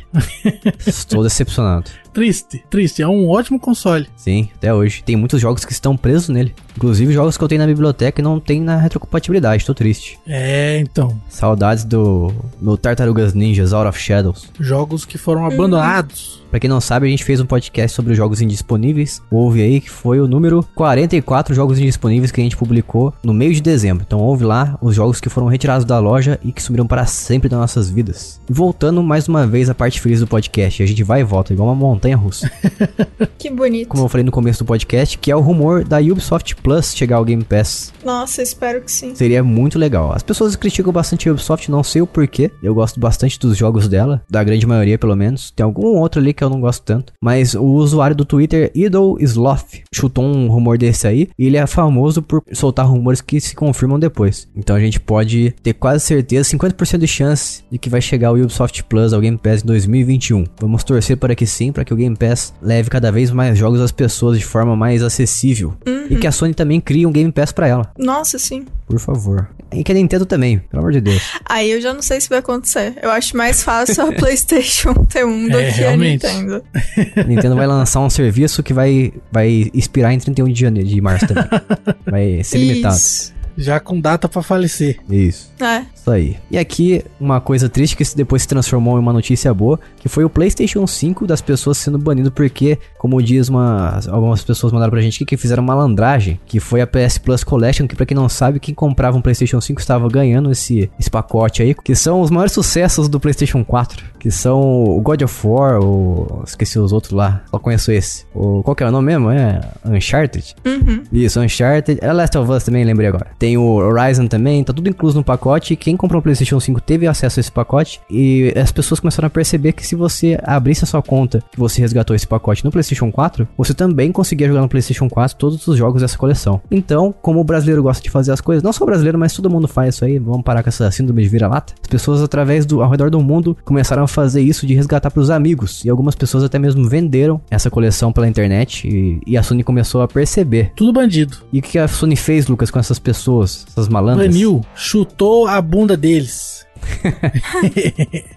estou 0.86 1.24
decepcionado. 1.24 1.90
Triste, 2.14 2.64
triste. 2.70 3.02
É 3.02 3.08
um 3.08 3.28
ótimo 3.28 3.58
console. 3.58 4.06
Sim, 4.16 4.48
até 4.54 4.72
hoje. 4.72 5.02
Tem 5.02 5.16
muitos 5.16 5.40
jogos 5.40 5.64
que 5.64 5.72
estão 5.72 5.96
presos 5.96 6.28
nele. 6.28 6.54
Inclusive 6.76 7.12
jogos 7.12 7.36
que 7.36 7.42
eu 7.42 7.48
tenho 7.48 7.60
na 7.60 7.66
biblioteca 7.66 8.20
e 8.20 8.24
não 8.24 8.38
tem 8.38 8.60
na 8.60 8.76
retrocompatibilidade. 8.76 9.66
Tô 9.66 9.74
triste. 9.74 10.16
É, 10.24 10.78
então. 10.78 11.20
Saudades 11.28 11.82
do 11.82 12.32
meu 12.60 12.78
Tartarugas 12.78 13.34
Ninjas 13.34 13.72
Out 13.72 13.88
of 13.88 13.98
Shadows. 13.98 14.48
Jogos 14.60 15.04
que 15.04 15.18
foram 15.18 15.44
abandonados. 15.44 16.43
Pra 16.54 16.60
quem 16.60 16.70
não 16.70 16.80
sabe, 16.80 17.08
a 17.08 17.10
gente 17.10 17.24
fez 17.24 17.40
um 17.40 17.46
podcast 17.46 17.96
sobre 17.96 18.12
os 18.12 18.16
jogos 18.16 18.40
indisponíveis. 18.40 19.20
Ouve 19.28 19.60
aí 19.60 19.80
que 19.80 19.90
foi 19.90 20.20
o 20.20 20.28
número 20.28 20.64
44 20.76 21.52
jogos 21.52 21.80
indisponíveis 21.80 22.30
que 22.30 22.40
a 22.40 22.44
gente 22.44 22.56
publicou 22.56 23.12
no 23.24 23.34
meio 23.34 23.52
de 23.52 23.60
dezembro. 23.60 24.04
Então 24.06 24.20
ouve 24.20 24.44
lá 24.44 24.78
os 24.80 24.94
jogos 24.94 25.20
que 25.20 25.28
foram 25.28 25.48
retirados 25.48 25.84
da 25.84 25.98
loja 25.98 26.38
e 26.44 26.52
que 26.52 26.62
sumiram 26.62 26.86
para 26.86 27.06
sempre 27.06 27.48
das 27.48 27.58
nossas 27.58 27.90
vidas. 27.90 28.40
E 28.48 28.52
voltando 28.52 29.02
mais 29.02 29.26
uma 29.26 29.44
vez 29.48 29.68
à 29.68 29.74
parte 29.74 30.00
feliz 30.00 30.20
do 30.20 30.28
podcast, 30.28 30.80
a 30.80 30.86
gente 30.86 31.02
vai 31.02 31.22
e 31.22 31.24
volta 31.24 31.52
igual 31.52 31.68
uma 31.68 31.74
montanha 31.74 32.16
russa. 32.16 32.48
Que 33.44 33.50
bonito. 33.50 33.88
Como 33.88 34.02
eu 34.02 34.08
falei 34.08 34.24
no 34.24 34.32
começo 34.32 34.64
do 34.64 34.66
podcast, 34.66 35.18
que 35.18 35.30
é 35.30 35.36
o 35.36 35.40
rumor 35.40 35.84
da 35.84 35.98
Ubisoft 35.98 36.56
Plus 36.56 36.94
chegar 36.94 37.16
ao 37.16 37.24
Game 37.26 37.44
Pass. 37.44 37.92
Nossa, 38.02 38.40
espero 38.40 38.80
que 38.80 38.90
sim. 38.90 39.14
Seria 39.14 39.44
muito 39.44 39.78
legal. 39.78 40.14
As 40.14 40.22
pessoas 40.22 40.56
criticam 40.56 40.90
bastante 40.90 41.28
a 41.28 41.32
Ubisoft, 41.32 41.70
não 41.70 41.84
sei 41.84 42.00
o 42.00 42.06
porquê. 42.06 42.50
Eu 42.62 42.74
gosto 42.74 42.98
bastante 42.98 43.38
dos 43.38 43.54
jogos 43.54 43.86
dela, 43.86 44.22
da 44.30 44.42
grande 44.42 44.66
maioria 44.66 44.98
pelo 44.98 45.14
menos. 45.14 45.50
Tem 45.50 45.62
algum 45.62 45.88
outro 45.88 46.22
ali 46.22 46.32
que 46.32 46.43
eu 46.44 46.50
não 46.50 46.60
gosto 46.60 46.82
tanto. 46.82 47.12
Mas 47.20 47.54
o 47.54 47.62
usuário 47.64 48.14
do 48.16 48.24
Twitter, 48.24 48.70
Idol 48.74 49.16
Sloth, 49.20 49.80
chutou 49.92 50.24
um 50.24 50.48
rumor 50.48 50.78
desse 50.78 51.06
aí. 51.06 51.28
E 51.38 51.46
ele 51.46 51.56
é 51.56 51.66
famoso 51.66 52.22
por 52.22 52.42
soltar 52.52 52.86
rumores 52.86 53.20
que 53.20 53.40
se 53.40 53.54
confirmam 53.54 53.98
depois. 53.98 54.48
Então 54.56 54.76
a 54.76 54.80
gente 54.80 55.00
pode 55.00 55.54
ter 55.62 55.74
quase 55.74 56.04
certeza, 56.04 56.48
50% 56.56 56.98
de 56.98 57.06
chance 57.06 57.62
de 57.70 57.78
que 57.78 57.90
vai 57.90 58.00
chegar 58.00 58.32
o 58.32 58.34
Ubisoft 58.40 58.82
Plus 58.84 59.12
ao 59.12 59.20
Game 59.20 59.36
Pass 59.38 59.62
em 59.62 59.66
2021. 59.66 60.44
Vamos 60.60 60.84
torcer 60.84 61.16
para 61.16 61.34
que 61.34 61.46
sim, 61.46 61.72
para 61.72 61.84
que 61.84 61.92
o 61.92 61.96
Game 61.96 62.16
Pass 62.16 62.54
leve 62.62 62.90
cada 62.90 63.10
vez 63.10 63.30
mais 63.30 63.58
jogos 63.58 63.80
às 63.80 63.92
pessoas 63.92 64.38
de 64.38 64.44
forma 64.44 64.76
mais 64.76 65.02
acessível. 65.02 65.74
E 66.10 66.16
que 66.16 66.26
a 66.26 66.32
Sony 66.32 66.52
também 66.54 66.80
crie 66.80 67.06
um 67.06 67.12
Game 67.12 67.32
Pass 67.32 67.50
para 67.52 67.66
ela. 67.66 67.90
Nossa, 67.98 68.38
sim. 68.38 68.64
Por 68.86 68.98
favor. 69.00 69.48
E 69.72 69.82
que 69.82 69.90
a 69.90 69.94
Nintendo 69.94 70.26
também, 70.26 70.58
pelo 70.58 70.82
amor 70.82 70.92
de 70.92 71.00
Deus. 71.00 71.22
Aí 71.46 71.70
eu 71.70 71.80
já 71.80 71.94
não 71.94 72.02
sei 72.02 72.20
se 72.20 72.28
vai 72.28 72.38
acontecer. 72.38 72.94
Eu 73.02 73.10
acho 73.10 73.34
mais 73.36 73.62
fácil 73.62 74.04
a 74.06 74.12
PlayStation 74.14 74.92
ter 75.08 75.24
um 75.24 75.48
do 75.48 75.58
É, 75.58 75.72
que 75.72 75.78
realmente. 75.78 76.23
a 76.23 76.23
Nintendo. 76.23 76.23
A 76.24 77.24
Nintendo 77.26 77.56
vai 77.56 77.66
lançar 77.66 78.00
um 78.00 78.10
serviço 78.10 78.62
que 78.62 78.72
vai, 78.72 79.12
vai 79.30 79.70
expirar 79.74 80.12
em 80.12 80.18
31 80.18 80.48
de 80.48 80.60
janeiro, 80.60 80.88
de 80.88 81.00
março 81.00 81.26
também. 81.26 81.44
Vai 82.06 82.44
ser 82.44 82.58
limitado. 82.58 82.94
Isso. 82.94 83.33
Já 83.56 83.80
com 83.80 84.00
data 84.00 84.28
pra 84.28 84.42
falecer. 84.42 84.98
Isso. 85.08 85.52
É. 85.60 85.84
Isso 85.94 86.10
aí. 86.10 86.36
E 86.50 86.58
aqui, 86.58 87.02
uma 87.18 87.40
coisa 87.40 87.68
triste 87.68 87.96
que 87.96 88.04
depois 88.14 88.42
se 88.42 88.48
transformou 88.48 88.98
em 88.98 89.00
uma 89.00 89.12
notícia 89.12 89.52
boa, 89.54 89.80
que 89.96 90.08
foi 90.08 90.24
o 90.24 90.30
PlayStation 90.30 90.86
5 90.86 91.26
das 91.26 91.40
pessoas 91.40 91.78
sendo 91.78 91.98
banido 91.98 92.30
porque, 92.30 92.78
como 92.98 93.22
diz 93.22 93.48
uma, 93.48 94.00
algumas 94.08 94.44
pessoas 94.44 94.72
mandaram 94.72 94.90
pra 94.90 95.00
gente 95.00 95.16
aqui, 95.16 95.24
que 95.24 95.36
fizeram 95.36 95.62
malandragem, 95.62 96.38
que 96.46 96.60
foi 96.60 96.80
a 96.80 96.86
PS 96.86 97.18
Plus 97.18 97.42
Collection, 97.42 97.86
que 97.86 97.96
pra 97.96 98.04
quem 98.04 98.14
não 98.14 98.28
sabe, 98.28 98.60
quem 98.60 98.74
comprava 98.74 99.16
um 99.16 99.22
PlayStation 99.22 99.60
5 99.60 99.80
estava 99.80 100.08
ganhando 100.08 100.50
esse, 100.50 100.90
esse 100.98 101.10
pacote 101.10 101.62
aí, 101.62 101.74
que 101.74 101.94
são 101.94 102.20
os 102.20 102.30
maiores 102.30 102.52
sucessos 102.52 103.08
do 103.08 103.18
PlayStation 103.18 103.64
4, 103.64 104.04
que 104.18 104.30
são 104.30 104.60
o 104.60 105.00
God 105.00 105.22
of 105.22 105.46
War, 105.46 105.80
o... 105.80 106.42
esqueci 106.46 106.78
os 106.78 106.92
outros 106.92 107.12
lá, 107.12 107.42
só 107.50 107.58
conheço 107.58 107.90
esse. 107.90 108.26
O... 108.34 108.62
Qual 108.62 108.74
que 108.74 108.82
é 108.82 108.86
o 108.86 108.90
nome 108.90 109.06
mesmo? 109.06 109.30
É 109.30 109.60
Uncharted? 109.86 110.54
Uhum. 110.66 111.02
Isso, 111.12 111.40
Uncharted. 111.40 111.98
É 112.02 112.12
Last 112.12 112.36
of 112.36 112.50
Us 112.50 112.64
também, 112.64 112.84
lembrei 112.84 113.08
agora. 113.08 113.28
Tem 113.44 113.58
o 113.58 113.74
Horizon 113.74 114.26
também, 114.26 114.64
tá 114.64 114.72
tudo 114.72 114.88
incluso 114.88 115.18
no 115.18 115.22
pacote. 115.22 115.74
E 115.74 115.76
quem 115.76 115.98
comprou 115.98 116.18
o 116.18 116.22
PlayStation 116.22 116.58
5 116.58 116.80
teve 116.80 117.06
acesso 117.06 117.38
a 117.38 117.42
esse 117.42 117.52
pacote. 117.52 118.00
E 118.10 118.50
as 118.56 118.72
pessoas 118.72 119.00
começaram 119.00 119.26
a 119.26 119.30
perceber 119.30 119.72
que 119.72 119.86
se 119.86 119.94
você 119.94 120.40
abrisse 120.42 120.82
a 120.82 120.86
sua 120.86 121.02
conta 121.02 121.44
que 121.52 121.60
você 121.60 121.82
resgatou 121.82 122.16
esse 122.16 122.26
pacote 122.26 122.64
no 122.64 122.70
PlayStation 122.70 123.12
4, 123.12 123.46
você 123.54 123.74
também 123.74 124.10
conseguia 124.12 124.48
jogar 124.48 124.62
no 124.62 124.68
PlayStation 124.70 125.10
4 125.10 125.36
todos 125.36 125.68
os 125.68 125.76
jogos 125.76 126.00
dessa 126.00 126.16
coleção. 126.16 126.58
Então, 126.70 127.14
como 127.20 127.38
o 127.38 127.44
brasileiro 127.44 127.82
gosta 127.82 128.02
de 128.02 128.08
fazer 128.08 128.32
as 128.32 128.40
coisas, 128.40 128.62
não 128.62 128.72
só 128.72 128.82
o 128.82 128.86
brasileiro, 128.86 129.18
mas 129.18 129.34
todo 129.34 129.50
mundo 129.50 129.68
faz 129.68 129.96
isso 129.96 130.06
aí, 130.06 130.18
vamos 130.18 130.42
parar 130.42 130.62
com 130.62 130.70
essa 130.70 130.90
síndrome 130.90 131.22
de 131.22 131.28
vira-lata. 131.28 131.74
As 131.82 131.88
pessoas, 131.88 132.22
através 132.22 132.64
do 132.64 132.82
ao 132.82 132.90
redor 132.90 133.10
do 133.10 133.20
mundo, 133.20 133.54
começaram 133.62 134.04
a 134.04 134.08
fazer 134.08 134.40
isso 134.40 134.66
de 134.66 134.72
resgatar 134.72 135.10
para 135.10 135.20
os 135.20 135.28
amigos. 135.28 135.84
E 135.84 135.90
algumas 135.90 136.14
pessoas 136.14 136.44
até 136.44 136.58
mesmo 136.58 136.88
venderam 136.88 137.42
essa 137.50 137.70
coleção 137.70 138.10
pela 138.10 138.26
internet. 138.26 138.88
E, 138.88 139.20
e 139.26 139.36
a 139.36 139.42
Sony 139.42 139.62
começou 139.62 140.00
a 140.00 140.08
perceber. 140.08 140.72
Tudo 140.74 140.94
bandido. 140.94 141.36
E 141.52 141.58
o 141.58 141.62
que 141.62 141.78
a 141.78 141.86
Sony 141.86 142.16
fez, 142.16 142.46
Lucas, 142.46 142.70
com 142.70 142.78
essas 142.78 142.98
pessoas, 142.98 143.33
essas 143.42 143.88
malandras? 143.88 144.28
Baniu, 144.28 144.64
chutou 144.74 145.46
a 145.46 145.60
bunda 145.60 145.96
deles. 145.96 146.66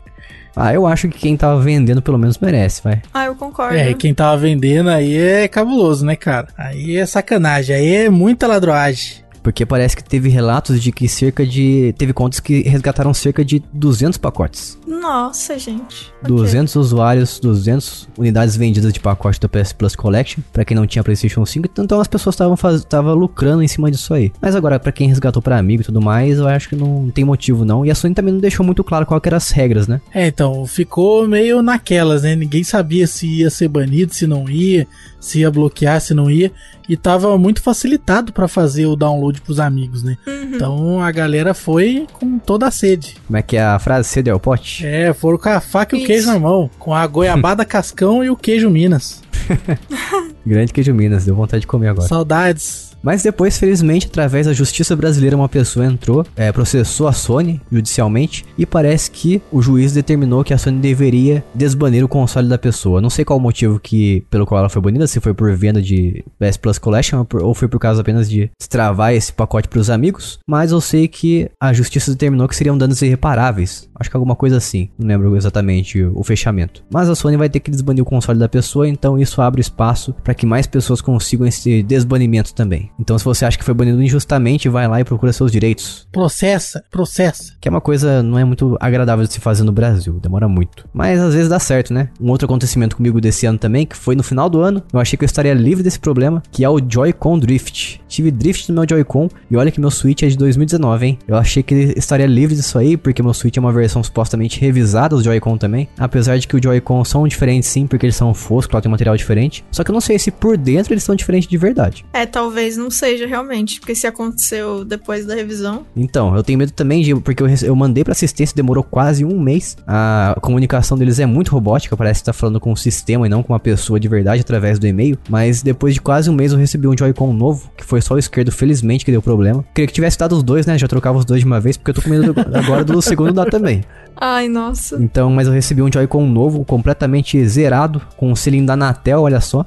Ah, 0.60 0.74
eu 0.74 0.88
acho 0.88 1.08
que 1.08 1.20
quem 1.20 1.38
tava 1.38 1.62
vendendo 1.62 2.02
pelo 2.02 2.18
menos 2.18 2.40
merece, 2.40 2.82
vai. 2.84 3.00
Ah, 3.14 3.28
eu 3.28 3.36
concordo. 3.36 3.78
É, 3.78 3.94
quem 3.94 4.12
tava 4.12 4.38
vendendo 4.38 4.90
aí 4.90 5.16
é 5.16 5.48
cabuloso, 5.48 6.04
né, 6.04 6.16
cara? 6.16 6.48
Aí 6.58 6.98
é 6.98 7.06
sacanagem, 7.06 7.76
aí 7.76 7.96
é 7.96 8.10
muita 8.10 8.48
ladroagem. 8.48 9.18
Porque 9.48 9.66
parece 9.66 9.96
que 9.96 10.04
teve 10.04 10.28
relatos 10.28 10.84
de 10.84 10.92
que 10.92 11.08
cerca 11.08 11.46
de. 11.46 11.96
Teve 11.98 12.12
contas 12.12 12.42
que 12.42 12.64
resgataram 12.64 13.14
cerca 13.14 13.46
de 13.46 13.64
200 13.72 14.18
pacotes. 14.18 14.78
Nossa, 14.86 15.58
gente. 15.58 16.12
Ok. 16.22 16.36
200 16.36 16.76
usuários, 16.76 17.40
200 17.40 18.10
unidades 18.18 18.58
vendidas 18.58 18.92
de 18.92 19.00
pacote 19.00 19.40
da 19.40 19.48
PS 19.48 19.72
Plus 19.72 19.96
Collection, 19.96 20.44
pra 20.52 20.66
quem 20.66 20.76
não 20.76 20.86
tinha 20.86 21.02
PlayStation 21.02 21.46
5, 21.46 21.70
então 21.80 22.02
as 22.02 22.10
pessoas 22.10 22.36
estavam 22.36 23.16
lucrando 23.16 23.64
em 23.64 23.70
cima 23.70 23.90
disso 23.90 24.14
aí. 24.14 24.34
Mas 24.42 24.54
agora, 24.54 24.78
pra 24.78 24.92
quem 24.92 25.08
resgatou 25.08 25.42
pra 25.42 25.58
amigo 25.58 25.82
e 25.82 25.86
tudo 25.86 26.02
mais, 26.02 26.40
eu 26.40 26.48
acho 26.50 26.68
que 26.68 26.76
não 26.76 27.10
tem 27.10 27.24
motivo 27.24 27.64
não. 27.64 27.86
E 27.86 27.90
a 27.90 27.96
Sony 27.96 28.14
também 28.14 28.34
não 28.34 28.42
deixou 28.42 28.66
muito 28.66 28.84
claro 28.84 29.06
qual 29.06 29.22
que 29.22 29.30
eram 29.30 29.38
as 29.38 29.50
regras, 29.52 29.88
né? 29.88 30.02
É, 30.14 30.28
então, 30.28 30.66
ficou 30.66 31.26
meio 31.26 31.62
naquelas, 31.62 32.24
né? 32.24 32.36
Ninguém 32.36 32.66
sabia 32.66 33.08
se 33.08 33.26
ia 33.28 33.50
ser 33.50 33.70
banido, 33.70 34.14
se 34.14 34.28
não 34.28 34.50
ia, 34.50 34.86
se 35.22 35.40
ia 35.40 35.50
bloquear, 35.50 36.02
se 36.02 36.14
não 36.14 36.30
ia. 36.30 36.52
E 36.90 36.96
tava 36.96 37.38
muito 37.38 37.62
facilitado 37.62 38.32
pra 38.32 38.48
fazer 38.48 38.86
o 38.86 38.96
download 38.96 39.37
pros 39.42 39.60
amigos, 39.60 40.04
né? 40.04 40.18
Uhum. 40.26 40.52
Então 40.54 41.02
a 41.02 41.12
galera 41.12 41.54
foi 41.54 42.08
com 42.14 42.40
toda 42.40 42.68
a 42.68 42.72
sede. 42.72 43.16
Como 43.26 43.38
é 43.38 43.42
que 43.42 43.58
é 43.58 43.64
a 43.64 43.80
frase? 43.80 44.08
Cedo 44.10 44.30
é 44.30 44.34
o 44.34 44.40
pote? 44.40 44.86
É, 44.86 45.14
foram 45.14 45.38
com 45.38 45.50
a 45.50 45.60
faca 45.60 45.96
e 45.96 46.00
o 46.00 46.02
Isso. 46.02 46.08
queijo 46.08 46.28
na 46.28 46.40
mão, 46.40 46.70
com 46.80 46.94
a 46.94 47.06
goiabada 47.06 47.64
cascão 47.66 48.24
e 48.24 48.30
o 48.30 48.36
queijo 48.36 48.70
Minas. 48.70 49.22
Grande 50.46 50.74
queijo 50.74 50.94
Minas, 50.94 51.26
deu 51.26 51.36
vontade 51.36 51.62
de 51.62 51.68
comer 51.68 51.90
agora. 51.90 52.08
Saudades. 52.08 52.87
Mas 53.08 53.24
depois, 53.24 53.58
felizmente, 53.58 54.08
através 54.08 54.48
da 54.48 54.52
justiça 54.52 54.94
brasileira, 54.94 55.38
uma 55.38 55.48
pessoa 55.48 55.86
entrou, 55.86 56.26
é, 56.36 56.52
processou 56.52 57.08
a 57.08 57.14
Sony 57.14 57.62
judicialmente 57.72 58.46
e 58.58 58.66
parece 58.66 59.10
que 59.10 59.42
o 59.50 59.62
juiz 59.62 59.94
determinou 59.94 60.44
que 60.44 60.54
a 60.54 60.58
Sony 60.58 60.78
deveria 60.80 61.42
desbanir 61.56 62.04
o 62.04 62.10
console 62.10 62.50
da 62.50 62.58
pessoa. 62.58 63.00
Não 63.00 63.10
sei 63.10 63.24
qual 63.24 63.40
o 63.40 63.42
motivo 63.42 63.80
que 63.80 64.26
pelo 64.30 64.46
qual 64.46 64.60
ela 64.60 64.68
foi 64.68 64.82
banida, 64.82 65.08
se 65.08 65.22
foi 65.22 65.34
por 65.34 65.56
venda 65.56 65.82
de 65.82 66.22
PS 66.38 66.58
Plus 66.58 66.78
Collection 66.78 67.26
ou 67.36 67.54
foi 67.54 67.70
por 67.70 67.80
causa 67.80 68.02
apenas 68.02 68.30
de 68.30 68.52
destravar 68.60 69.14
esse 69.14 69.32
pacote 69.32 69.70
para 69.70 69.80
os 69.80 69.90
amigos, 69.90 70.40
mas 70.46 70.74
eu 70.74 70.82
sei 70.82 71.08
que 71.08 71.50
a 71.62 71.72
justiça 71.72 72.12
determinou 72.12 72.46
que 72.46 72.58
seriam 72.58 72.78
danos 72.78 73.02
irreparáveis. 73.02 73.87
Acho 74.00 74.10
que 74.10 74.16
alguma 74.16 74.36
coisa 74.36 74.58
assim, 74.58 74.90
não 74.98 75.08
lembro 75.08 75.36
exatamente 75.36 76.04
o, 76.04 76.24
fechamento. 76.24 76.84
Mas 76.92 77.10
a 77.10 77.16
Sony 77.16 77.38
vai 77.38 77.50
ter 77.50 77.60
que 77.60 77.72
desbanir 77.72 78.02
o 78.02 78.06
console 78.06 78.38
da 78.38 78.50
pessoa, 78.50 78.88
então 78.88 79.18
isso 79.18 79.42
abre 79.42 79.62
espaço 79.62 80.14
para 80.24 80.34
que 80.34 80.46
mais 80.46 80.68
pessoas 80.68 81.02
consigam 81.02 81.48
esse 81.48 81.82
desbanimento 81.84 82.54
também. 82.54 82.92
Então 83.00 83.18
se 83.18 83.24
você 83.24 83.46
acha 83.46 83.58
que 83.58 83.64
foi 83.64 83.74
banido 83.74 84.02
injustamente, 84.04 84.70
vai 84.70 84.88
lá 84.88 85.00
e 85.00 85.06
procura 85.06 85.32
seus 85.32 85.52
direitos. 85.52 86.08
Processa, 86.12 86.84
processa. 86.92 87.54
Que 87.60 87.68
é 87.68 87.72
uma 87.72 87.82
coisa 87.82 88.22
não 88.22 88.38
é 88.38 88.44
muito 88.44 88.78
agradável 88.80 89.26
de 89.26 89.34
se 89.34 89.40
fazer 89.40 89.64
no 89.64 89.72
Brasil, 89.72 90.20
demora 90.22 90.48
muito. 90.48 90.88
Mas 90.94 91.20
às 91.20 91.34
vezes 91.34 91.50
dá 91.50 91.60
certo, 91.60 91.94
né? 91.94 92.10
Um 92.20 92.30
outro 92.30 92.46
acontecimento 92.46 92.96
comigo 92.96 93.22
desse 93.22 93.46
ano 93.46 93.58
também, 93.58 93.86
que 93.86 93.96
foi 93.96 94.16
no 94.16 94.24
final 94.24 94.50
do 94.50 94.62
ano, 94.62 94.84
eu 94.92 95.00
achei 95.00 95.18
que 95.18 95.24
eu 95.24 95.28
estaria 95.28 95.54
livre 95.54 95.84
desse 95.84 96.00
problema, 96.00 96.44
que 96.52 96.64
é 96.64 96.70
o 96.70 96.80
Joy-Con 96.80 97.40
Drift. 97.40 98.02
Tive 98.08 98.32
drift 98.32 98.70
no 98.70 98.76
meu 98.76 98.86
Joy-Con 98.90 99.30
e 99.50 99.58
olha 99.58 99.72
que 99.72 99.80
meu 99.80 99.92
Switch 99.92 100.24
é 100.24 100.28
de 100.28 100.38
2019, 100.38 101.06
hein? 101.06 101.20
Eu 101.28 101.36
achei 101.36 101.64
que 101.64 101.76
estaria 101.98 102.26
livre 102.26 102.56
disso 102.56 102.78
aí, 102.78 102.98
porque 102.98 103.24
meu 103.24 103.34
Switch 103.34 103.58
é 103.58 103.60
uma 103.60 103.72
versão 103.72 103.87
supostamente 104.04 104.60
revisada 104.60 105.16
do 105.16 105.24
Joy-Con 105.24 105.58
também. 105.58 105.88
Apesar 105.98 106.38
de 106.38 106.48
que 106.48 106.56
o 106.56 106.62
Joy-Con 106.64 107.04
são 107.06 107.28
diferentes 107.28 107.70
sim, 107.70 107.88
porque 107.88 108.06
eles 108.06 108.16
são 108.16 108.34
foscos, 108.34 108.74
lá 108.74 108.82
tem 108.82 108.90
um 108.90 108.92
material 108.92 109.16
diferente. 109.16 109.64
Só 109.72 109.84
que 109.84 109.92
eu 109.92 109.94
não 109.94 110.02
sei 110.02 110.18
se 110.20 110.32
por 110.32 110.58
dentro 110.58 110.94
eles 110.94 111.04
são 111.04 111.16
diferentes 111.16 111.50
de 111.50 111.58
verdade. 111.58 112.06
É, 112.14 112.26
talvez 112.26 112.78
não 112.78 112.90
seja 112.92 113.26
realmente, 113.28 113.80
porque 113.80 113.96
se 113.96 114.08
aconteceu 114.08 114.84
depois 114.86 115.26
da 115.26 115.36
revisão. 115.36 115.86
Então, 115.96 116.36
eu 116.36 116.44
tenho 116.44 116.60
medo 116.60 116.72
também 116.72 117.02
de. 117.02 117.16
Porque 117.16 117.42
eu, 117.44 117.48
eu 117.64 117.76
mandei 117.76 118.04
pra 118.04 118.12
assistência, 118.14 118.56
demorou 118.56 118.84
quase 118.84 119.24
um 119.26 119.40
mês. 119.40 119.76
A 119.88 120.36
comunicação 120.42 120.98
deles 120.98 121.20
é 121.20 121.26
muito 121.26 121.50
robótica, 121.52 121.96
parece 121.98 122.22
que 122.22 122.26
tá 122.26 122.34
falando 122.34 122.60
com 122.60 122.72
um 122.72 122.76
sistema 122.76 123.26
e 123.26 123.30
não 123.30 123.42
com 123.44 123.54
uma 123.54 123.60
pessoa 123.60 124.00
de 124.00 124.08
verdade 124.08 124.42
através 124.42 124.80
do 124.80 124.88
e-mail. 124.88 125.18
Mas 125.30 125.62
depois 125.62 125.94
de 125.94 126.02
quase 126.02 126.30
um 126.30 126.34
mês 126.34 126.52
eu 126.52 126.58
recebi 126.58 126.88
um 126.88 126.98
Joy-Con 126.98 127.34
novo, 127.34 127.72
que 127.78 127.84
foi 127.86 128.02
só 128.02 128.16
o 128.16 128.20
esquerdo, 128.20 128.52
felizmente, 128.52 129.06
que 129.06 129.12
deu 129.12 129.22
problema. 129.22 129.64
Queria 129.74 129.88
que 129.88 129.94
tivesse 129.94 130.18
dado 130.18 130.34
os 130.36 130.44
dois, 130.44 130.66
né? 130.66 130.78
Já 130.78 130.88
trocava 130.88 131.18
os 131.18 131.26
dois 131.26 131.42
de 131.42 131.46
uma 131.46 131.60
vez, 131.60 131.78
porque 131.78 131.92
eu 131.92 131.96
tô 131.96 132.02
com 132.02 132.10
medo 132.10 132.34
do- 132.34 132.40
agora 132.58 132.84
do 132.84 133.02
segundo 133.02 133.34
dar 133.34 133.46
também. 133.46 133.77
Ai, 134.20 134.48
nossa. 134.48 134.96
Então, 135.00 135.30
mas 135.30 135.46
eu 135.48 135.54
recebi 135.54 135.80
um 135.84 135.92
Joy-Con 135.94 136.26
novo, 136.28 136.66
completamente 136.66 137.48
zerado, 137.48 138.02
com 138.18 138.32
o 138.32 138.36
selinho 138.36 138.66
da 138.66 138.74
Anatel, 138.74 139.22
olha 139.22 139.40
só. 139.40 139.64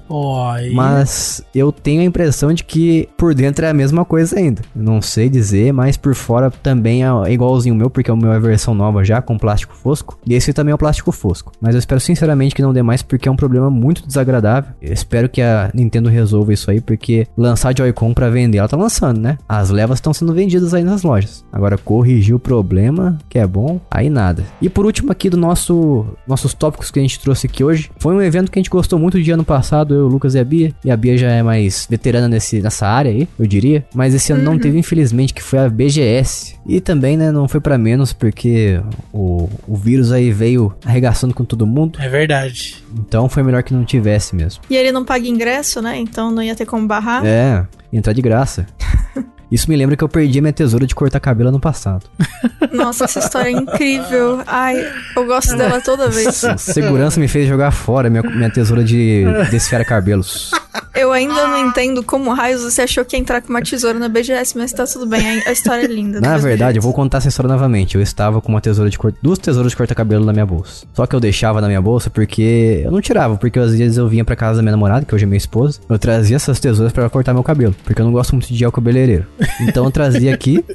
Aí- 0.52 0.72
Mas 0.74 1.40
eu 1.54 1.70
tenho 1.70 2.00
a 2.00 2.04
impressão 2.04 2.52
de 2.52 2.64
que 2.64 3.08
por 3.16 3.32
dentro 3.32 3.64
é 3.64 3.68
a 3.70 3.74
mesma 3.74 4.04
coisa 4.04 4.36
ainda. 4.36 4.62
Não 4.74 5.00
sei 5.00 5.28
dizer, 5.28 5.72
mas 5.72 5.96
por 5.96 6.16
fora 6.16 6.50
também 6.50 7.04
é 7.04 7.32
igualzinho 7.32 7.76
o 7.76 7.78
meu, 7.78 7.88
porque 7.88 8.10
o 8.10 8.16
meu 8.16 8.32
é 8.32 8.36
a 8.36 8.40
versão 8.40 8.74
nova 8.74 9.04
já, 9.04 9.22
com 9.22 9.38
plástico 9.38 9.72
fosco. 9.76 10.18
E 10.26 10.34
esse 10.34 10.52
também 10.52 10.72
é 10.72 10.74
o 10.74 10.78
plástico 10.78 11.12
fosco. 11.12 11.52
Mas 11.60 11.76
eu 11.76 11.78
espero 11.78 12.00
sinceramente 12.00 12.52
que 12.52 12.60
não 12.62 12.72
dê 12.72 12.82
mais, 12.82 13.02
porque 13.02 13.28
é 13.28 13.32
um 13.32 13.36
problema 13.36 13.70
muito 13.70 14.04
desagradável. 14.04 14.72
Eu 14.82 14.92
espero 14.92 15.28
que 15.28 15.40
a 15.40 15.70
Nintendo 15.72 16.08
resolva 16.08 16.52
isso 16.52 16.68
aí, 16.72 16.80
porque 16.80 17.24
lançar 17.36 17.72
Joy-Con 17.76 18.12
pra 18.12 18.28
vender, 18.28 18.58
ela 18.58 18.68
tá 18.68 18.76
lançando, 18.76 19.20
né? 19.20 19.38
As 19.48 19.70
levas 19.70 19.98
estão 19.98 20.12
sendo 20.12 20.32
vendidas 20.34 20.74
aí 20.74 20.82
nas 20.82 21.04
lojas. 21.04 21.44
Agora, 21.52 21.78
corrigir 21.78 22.34
o 22.34 22.38
problema, 22.40 23.16
que 23.28 23.38
é 23.38 23.46
bom, 23.46 23.80
aí 24.00 24.10
nada. 24.10 24.44
E 24.60 24.68
por 24.68 24.84
último 24.84 25.12
aqui 25.12 25.30
do 25.30 25.36
nosso 25.36 26.06
nossos 26.26 26.54
tópicos 26.54 26.90
que 26.90 26.98
a 26.98 27.02
gente 27.02 27.18
trouxe 27.20 27.46
aqui 27.46 27.62
hoje, 27.62 27.90
foi 27.98 28.14
um 28.14 28.22
evento 28.22 28.50
que 28.50 28.58
a 28.58 28.62
gente 28.62 28.70
gostou 28.70 28.98
muito 28.98 29.22
de 29.22 29.30
ano 29.30 29.44
passado, 29.44 29.94
eu, 29.94 30.06
o 30.06 30.08
Lucas 30.08 30.34
e 30.34 30.38
a 30.38 30.44
Bia. 30.44 30.74
E 30.84 30.90
a 30.90 30.96
Bia 30.96 31.16
já 31.16 31.30
é 31.30 31.42
mais 31.42 31.86
veterana 31.88 32.28
nesse, 32.28 32.60
nessa 32.60 32.86
área 32.86 33.10
aí, 33.10 33.28
eu 33.38 33.46
diria. 33.46 33.84
Mas 33.94 34.14
esse 34.14 34.32
ano 34.32 34.42
não 34.42 34.58
teve, 34.58 34.78
infelizmente, 34.78 35.34
que 35.34 35.42
foi 35.42 35.58
a 35.58 35.68
BGS. 35.68 36.58
E 36.66 36.80
também, 36.80 37.16
né, 37.16 37.30
não 37.30 37.48
foi 37.48 37.60
pra 37.60 37.78
menos, 37.78 38.12
porque 38.12 38.80
o, 39.12 39.48
o 39.66 39.76
vírus 39.76 40.12
aí 40.12 40.30
veio 40.32 40.72
arregaçando 40.84 41.34
com 41.34 41.44
todo 41.44 41.66
mundo. 41.66 41.98
É 42.00 42.08
verdade. 42.08 42.82
Então 42.98 43.28
foi 43.28 43.42
melhor 43.42 43.62
que 43.62 43.74
não 43.74 43.84
tivesse 43.84 44.34
mesmo. 44.34 44.62
E 44.68 44.76
ele 44.76 44.92
não 44.92 45.04
paga 45.04 45.26
ingresso, 45.26 45.80
né? 45.80 45.98
Então 45.98 46.30
não 46.30 46.42
ia 46.42 46.54
ter 46.54 46.66
como 46.66 46.86
barrar. 46.86 47.24
É, 47.24 47.66
entrar 47.92 48.12
de 48.12 48.22
graça. 48.22 48.66
Isso 49.50 49.68
me 49.68 49.76
lembra 49.76 49.96
que 49.96 50.04
eu 50.04 50.08
perdi 50.08 50.40
minha 50.40 50.52
tesoura 50.52 50.86
de 50.86 50.94
cortar 50.94 51.20
cabelo 51.20 51.48
ano 51.48 51.60
passado. 51.60 52.04
Nossa, 52.72 53.04
essa 53.04 53.18
história 53.18 53.48
é 53.48 53.52
incrível. 53.52 54.40
Ai, 54.46 54.76
eu 55.16 55.26
gosto 55.26 55.56
dela 55.56 55.80
toda 55.80 56.08
vez. 56.08 56.42
Segurança 56.58 57.18
me 57.18 57.26
fez 57.28 57.48
jogar 57.48 57.70
fora 57.70 58.08
minha, 58.08 58.22
minha 58.22 58.50
tesoura 58.50 58.84
de 58.84 59.24
desfiar 59.50 59.84
cabelos. 59.84 60.50
Eu 60.94 61.12
ainda 61.12 61.46
não 61.48 61.68
entendo 61.68 62.02
como 62.02 62.32
raios 62.32 62.62
você 62.62 62.82
achou 62.82 63.04
que 63.04 63.16
ia 63.16 63.20
entrar 63.20 63.40
com 63.40 63.48
uma 63.48 63.62
tesoura 63.62 63.98
na 63.98 64.08
BGS, 64.08 64.56
mas 64.56 64.72
tá 64.72 64.86
tudo 64.86 65.06
bem. 65.06 65.42
A 65.46 65.52
história 65.52 65.84
é 65.84 65.86
linda. 65.86 66.20
Na 66.20 66.36
verdade, 66.36 66.78
eu 66.78 66.82
vou 66.82 66.92
contar 66.92 67.18
essa 67.18 67.28
história 67.28 67.50
novamente. 67.50 67.94
Eu 67.94 68.02
estava 68.02 68.40
com 68.40 68.48
uma 68.48 68.60
tesoura 68.60 68.90
de 68.90 68.98
corta, 68.98 69.16
duas 69.22 69.38
tesouras 69.38 69.72
de 69.72 69.76
cortar 69.76 69.94
cabelo 69.94 70.24
na 70.24 70.32
minha 70.32 70.46
bolsa. 70.46 70.86
Só 70.92 71.06
que 71.06 71.14
eu 71.14 71.20
deixava 71.20 71.60
na 71.60 71.68
minha 71.68 71.80
bolsa 71.80 72.10
porque 72.10 72.82
eu 72.84 72.90
não 72.90 73.00
tirava, 73.00 73.36
porque 73.36 73.58
às 73.58 73.74
vezes 73.74 73.96
eu 73.96 74.08
vinha 74.08 74.24
pra 74.24 74.36
casa 74.36 74.56
da 74.56 74.62
minha 74.62 74.72
namorada, 74.72 75.04
que 75.04 75.14
hoje 75.14 75.24
é 75.24 75.26
minha 75.26 75.38
esposa, 75.38 75.80
eu 75.88 75.98
trazia 75.98 76.36
essas 76.36 76.60
tesouras 76.60 76.92
pra 76.92 77.04
ela 77.04 77.10
cortar 77.10 77.32
meu 77.32 77.42
cabelo, 77.42 77.74
porque 77.84 78.00
eu 78.00 78.04
não 78.04 78.12
gosto 78.12 78.32
muito 78.32 78.48
de 78.48 78.56
gel 78.56 78.72
cabeleireiro. 78.72 79.26
Então 79.60 79.84
eu 79.84 79.90
trazia 79.90 80.34
aqui. 80.34 80.64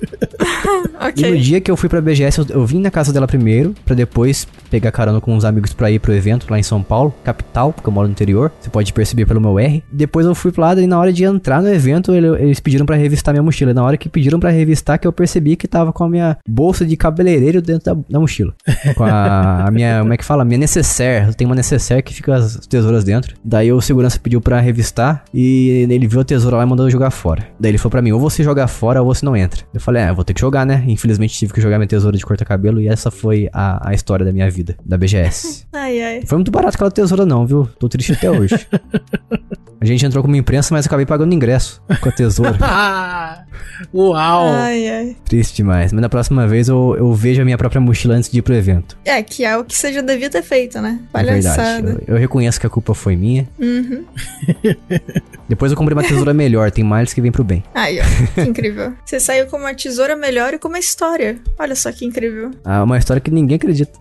E 1.15 1.21
no 1.29 1.37
dia 1.37 1.61
que 1.61 1.69
eu 1.69 1.77
fui 1.77 1.87
pra 1.87 2.01
BGS, 2.01 2.39
eu, 2.39 2.45
eu 2.49 2.65
vim 2.65 2.79
na 2.79 2.89
casa 2.89 3.13
dela 3.13 3.27
primeiro, 3.27 3.75
pra 3.85 3.93
depois 3.95 4.47
pegar 4.71 4.91
carona 4.91 5.21
com 5.21 5.35
uns 5.35 5.45
amigos 5.45 5.71
pra 5.73 5.91
ir 5.91 5.99
pro 5.99 6.13
evento 6.13 6.47
lá 6.49 6.57
em 6.57 6.63
São 6.63 6.81
Paulo, 6.81 7.13
capital, 7.23 7.71
porque 7.71 7.87
eu 7.87 7.93
moro 7.93 8.07
no 8.07 8.11
interior. 8.11 8.51
Você 8.59 8.69
pode 8.69 8.91
perceber 8.91 9.25
pelo 9.25 9.39
meu 9.39 9.59
R. 9.59 9.83
Depois 9.91 10.25
eu 10.25 10.33
fui 10.33 10.51
pra 10.51 10.73
lá 10.73 10.81
e 10.81 10.87
na 10.87 10.97
hora 10.99 11.13
de 11.13 11.23
entrar 11.23 11.61
no 11.61 11.69
evento, 11.69 12.11
ele- 12.13 12.41
eles 12.41 12.59
pediram 12.59 12.85
pra 12.85 12.95
revistar 12.95 13.33
minha 13.33 13.43
mochila. 13.43 13.73
Na 13.73 13.83
hora 13.83 13.97
que 13.97 14.09
pediram 14.09 14.39
pra 14.39 14.49
revistar, 14.49 14.97
que 14.99 15.05
eu 15.07 15.13
percebi 15.13 15.55
que 15.55 15.67
tava 15.67 15.93
com 15.93 16.03
a 16.05 16.09
minha 16.09 16.37
bolsa 16.47 16.85
de 16.85 16.95
cabeleireiro 16.97 17.61
dentro 17.61 17.93
da, 17.93 18.01
da 18.09 18.19
mochila. 18.19 18.53
Com 18.95 19.03
a, 19.03 19.65
a 19.67 19.71
minha, 19.71 19.99
como 19.99 20.13
é 20.13 20.17
que 20.17 20.25
fala? 20.25 20.41
A 20.41 20.45
minha 20.45 20.57
necessaire. 20.57 21.33
Tem 21.35 21.45
uma 21.45 21.55
necessaire 21.55 22.01
que 22.01 22.13
fica 22.13 22.35
as 22.35 22.65
tesouras 22.67 23.03
dentro. 23.03 23.35
Daí 23.43 23.71
o 23.71 23.79
segurança 23.81 24.19
pediu 24.19 24.41
pra 24.41 24.59
revistar 24.59 25.23
e 25.33 25.85
ele 25.89 26.07
viu 26.07 26.21
a 26.21 26.23
tesoura 26.23 26.57
lá 26.57 26.63
e 26.63 26.65
mandou 26.65 26.85
eu 26.87 26.89
jogar 26.91 27.11
fora. 27.11 27.43
Daí 27.59 27.71
ele 27.71 27.77
falou 27.77 27.91
pra 27.91 28.01
mim, 28.01 28.11
ou 28.11 28.19
você 28.19 28.43
joga 28.43 28.54
fora 28.67 29.01
ou 29.01 29.13
você 29.13 29.25
não 29.25 29.35
entra. 29.35 29.63
Eu 29.73 29.79
falei, 29.79 30.03
é, 30.03 30.13
vou 30.13 30.23
ter 30.23 30.33
que 30.33 30.41
jogar, 30.41 30.65
né? 30.65 30.83
Infelizmente 30.87 31.33
tive 31.33 31.53
que 31.53 31.61
jogar 31.61 31.77
minha 31.77 31.87
tesoura 31.87 32.17
de 32.17 32.25
cortar 32.25 32.45
cabelo 32.45 32.79
e 32.79 32.87
essa 32.87 33.11
foi 33.11 33.49
a, 33.51 33.89
a 33.89 33.93
história 33.93 34.25
da 34.25 34.31
minha 34.31 34.49
vida, 34.49 34.75
da 34.85 34.97
BGS. 34.97 35.65
Ai, 35.73 36.01
ai. 36.01 36.21
Foi 36.25 36.37
muito 36.37 36.51
barato 36.51 36.75
aquela 36.75 36.89
tesoura 36.89 37.25
não, 37.25 37.45
viu? 37.45 37.67
Tô 37.79 37.87
triste 37.87 38.13
até 38.13 38.31
hoje. 38.31 38.55
A 39.85 39.87
gente 39.87 40.03
entrou 40.03 40.23
como 40.23 40.35
imprensa, 40.35 40.73
mas 40.73 40.87
acabei 40.87 41.05
pagando 41.05 41.31
ingresso 41.31 41.79
com 42.01 42.09
a 42.09 42.11
tesoura. 42.11 42.57
Uau! 43.93 44.47
Ai, 44.47 44.89
ai. 44.89 45.17
Triste 45.25 45.57
demais. 45.57 45.93
Mas 45.93 46.01
na 46.01 46.09
próxima 46.09 46.47
vez 46.47 46.67
eu, 46.67 46.95
eu 46.97 47.13
vejo 47.13 47.39
a 47.39 47.45
minha 47.45 47.57
própria 47.57 47.79
mochila 47.79 48.15
antes 48.15 48.31
de 48.31 48.39
ir 48.39 48.41
pro 48.41 48.55
evento. 48.55 48.97
É, 49.05 49.21
que 49.21 49.45
é 49.45 49.55
o 49.55 49.63
que 49.63 49.77
você 49.77 49.93
já 49.93 50.01
devia 50.01 50.27
ter 50.27 50.41
feito, 50.41 50.81
né? 50.81 50.99
É 51.13 51.23
verdade. 51.23 51.43
Palhaçada. 51.43 52.03
Eu, 52.07 52.15
eu 52.15 52.19
reconheço 52.19 52.59
que 52.59 52.65
a 52.65 52.69
culpa 52.69 52.95
foi 52.95 53.15
minha. 53.15 53.47
Uhum. 53.59 54.03
Depois 55.47 55.71
eu 55.71 55.77
comprei 55.77 55.95
uma 55.95 56.03
tesoura 56.03 56.33
melhor, 56.33 56.71
tem 56.71 56.83
males 56.83 57.13
que 57.13 57.21
vem 57.21 57.31
pro 57.31 57.43
bem. 57.43 57.63
Aí, 57.75 57.99
ó. 57.99 58.03
Que 58.33 58.49
incrível. 58.49 58.93
Você 59.05 59.19
saiu 59.19 59.45
com 59.45 59.57
uma 59.57 59.75
tesoura 59.75 60.15
melhor 60.15 60.55
e 60.55 60.57
com 60.57 60.67
uma 60.67 60.79
história. 60.79 61.37
Olha 61.59 61.75
só 61.75 61.91
que 61.91 62.05
incrível. 62.05 62.49
Ah, 62.63 62.83
uma 62.83 62.97
história 62.97 63.21
que 63.21 63.29
ninguém 63.29 63.57
acredita. 63.57 63.99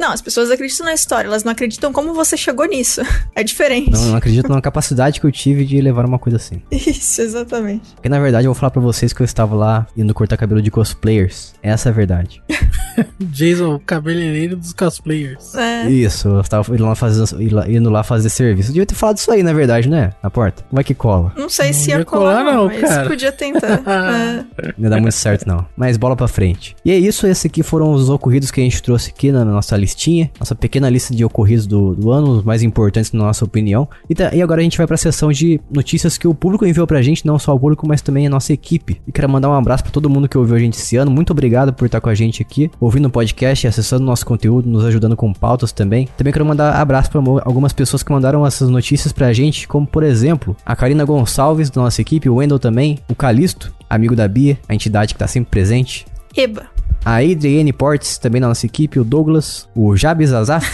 Não, 0.00 0.12
as 0.12 0.22
pessoas 0.22 0.50
acreditam 0.50 0.86
na 0.86 0.94
história, 0.94 1.28
elas 1.28 1.44
não 1.44 1.52
acreditam 1.52 1.92
como 1.92 2.14
você 2.14 2.34
chegou 2.36 2.64
nisso. 2.66 3.02
É 3.32 3.44
diferente. 3.44 3.90
Não, 3.92 4.06
não 4.06 4.16
acredito 4.16 4.48
na 4.48 4.60
capacidade 4.60 5.20
que 5.20 5.26
eu 5.26 5.30
tive 5.32 5.64
de 5.64 5.80
levar 5.80 6.04
uma 6.04 6.18
coisa 6.18 6.36
assim. 6.36 6.60
Isso, 6.70 7.22
exatamente. 7.22 7.94
Porque 7.94 8.08
na 8.08 8.18
verdade 8.18 8.46
eu 8.46 8.52
vou 8.52 8.58
falar 8.58 8.70
pra 8.70 8.80
vocês 8.82 9.12
que 9.12 9.22
eu 9.22 9.24
estava 9.24 9.54
lá 9.54 9.86
indo 9.96 10.12
cortar 10.12 10.36
cabelo 10.36 10.60
de 10.60 10.70
cosplayers. 10.70 11.54
Essa 11.62 11.88
é 11.88 11.90
a 11.90 11.94
verdade. 11.94 12.42
Jason, 13.20 13.74
o 13.76 13.80
cabeleireiro 13.80 14.56
dos 14.56 14.72
cosplayers. 14.72 15.54
É. 15.54 15.88
Isso, 15.88 16.28
eu 16.28 16.40
estava 16.40 16.74
indo 16.74 16.84
lá, 16.84 16.94
fazer, 16.94 17.24
indo 17.68 17.88
lá 17.90 18.02
fazer 18.02 18.28
serviço. 18.30 18.70
Eu 18.70 18.74
devia 18.74 18.86
ter 18.86 18.94
falado 18.94 19.18
isso 19.18 19.30
aí, 19.30 19.42
na 19.42 19.52
verdade, 19.52 19.88
né? 19.88 20.12
Na 20.22 20.30
porta. 20.30 20.64
Como 20.68 20.80
é 20.80 20.84
que 20.84 20.94
cola? 20.94 21.32
Não 21.36 21.48
sei 21.48 21.68
Não 21.68 21.72
se 21.74 21.90
ia 21.90 22.04
colar, 22.04 22.42
colar 22.42 22.52
não, 22.52 22.66
mas 22.66 22.80
cara. 22.80 23.08
podia 23.08 23.32
tentar. 23.32 23.82
é. 23.86 24.44
Não 24.76 24.90
dá 24.90 25.00
muito 25.00 25.14
certo, 25.14 25.46
não. 25.46 25.64
Mas 25.76 25.96
bola 25.96 26.16
pra 26.16 26.28
frente. 26.28 26.74
E 26.84 26.90
é 26.90 26.98
isso, 26.98 27.26
esses 27.26 27.46
aqui 27.46 27.62
foram 27.62 27.92
os 27.92 28.08
ocorridos 28.10 28.50
que 28.50 28.60
a 28.60 28.64
gente 28.64 28.82
trouxe 28.82 29.10
aqui 29.10 29.30
na 29.32 29.44
nossa 29.44 29.76
listinha. 29.90 30.30
Nossa 30.38 30.54
pequena 30.54 30.88
lista 30.88 31.14
de 31.14 31.24
ocorridos 31.24 31.66
do, 31.66 31.94
do 31.94 32.10
ano, 32.10 32.30
os 32.38 32.44
mais 32.44 32.62
importantes 32.62 33.12
na 33.12 33.24
nossa 33.24 33.44
opinião. 33.44 33.88
E, 34.08 34.14
tá- 34.14 34.30
e 34.34 34.40
agora 34.42 34.60
a 34.60 34.64
gente 34.64 34.78
vai 34.78 34.86
pra 34.86 34.96
sessão 34.96 35.30
de 35.32 35.60
notícias 35.70 36.16
que 36.16 36.26
o 36.28 36.34
público 36.34 36.64
enviou 36.64 36.86
pra 36.86 37.02
gente, 37.02 37.26
não 37.26 37.38
só 37.38 37.54
o 37.54 37.58
público, 37.60 37.86
mas 37.86 38.00
também 38.00 38.26
a 38.26 38.30
nossa 38.30 38.52
equipe. 38.52 39.00
E 39.06 39.12
quero 39.12 39.28
mandar 39.28 39.48
um 39.50 39.54
abraço 39.54 39.82
pra 39.82 39.92
todo 39.92 40.08
mundo 40.08 40.28
que 40.28 40.38
ouviu 40.38 40.56
a 40.56 40.58
gente 40.58 40.74
esse 40.74 40.96
ano. 40.96 41.10
Muito 41.10 41.30
obrigado 41.32 41.72
por 41.72 41.86
estar 41.86 42.00
com 42.00 42.08
a 42.08 42.14
gente 42.14 42.42
aqui, 42.42 42.70
ouvindo 42.80 43.06
o 43.06 43.10
podcast, 43.10 43.66
acessando 43.66 44.04
nosso 44.04 44.24
conteúdo, 44.24 44.68
nos 44.68 44.84
ajudando 44.84 45.16
com 45.16 45.32
pautas 45.32 45.72
também. 45.72 46.08
Também 46.16 46.32
quero 46.32 46.44
mandar 46.46 46.74
abraço 46.76 47.10
mo- 47.20 47.40
algumas 47.44 47.72
pessoas 47.72 48.02
que 48.02 48.12
mandaram 48.12 48.46
essas 48.46 48.68
notícias 48.68 49.12
pra 49.12 49.32
gente, 49.32 49.66
como 49.66 49.86
por 49.86 50.02
exemplo, 50.02 50.56
a 50.64 50.76
Karina 50.76 51.04
Gonçalves, 51.04 51.70
da 51.70 51.80
nossa 51.82 52.00
equipe, 52.00 52.28
o 52.28 52.36
Wendel 52.36 52.58
também, 52.58 52.98
o 53.08 53.14
Calisto, 53.14 53.72
amigo 53.88 54.14
da 54.14 54.28
Bia, 54.28 54.58
a 54.68 54.74
entidade 54.74 55.14
que 55.14 55.18
tá 55.18 55.26
sempre 55.26 55.50
presente. 55.50 56.06
Eba. 56.36 56.66
A 57.04 57.16
Adriane 57.16 57.72
Portes, 57.72 58.18
também 58.18 58.40
da 58.40 58.48
nossa 58.48 58.66
equipe, 58.66 59.00
o 59.00 59.04
Douglas, 59.04 59.68
o 59.74 59.96
Jabes 59.96 60.32
Azaf, 60.34 60.68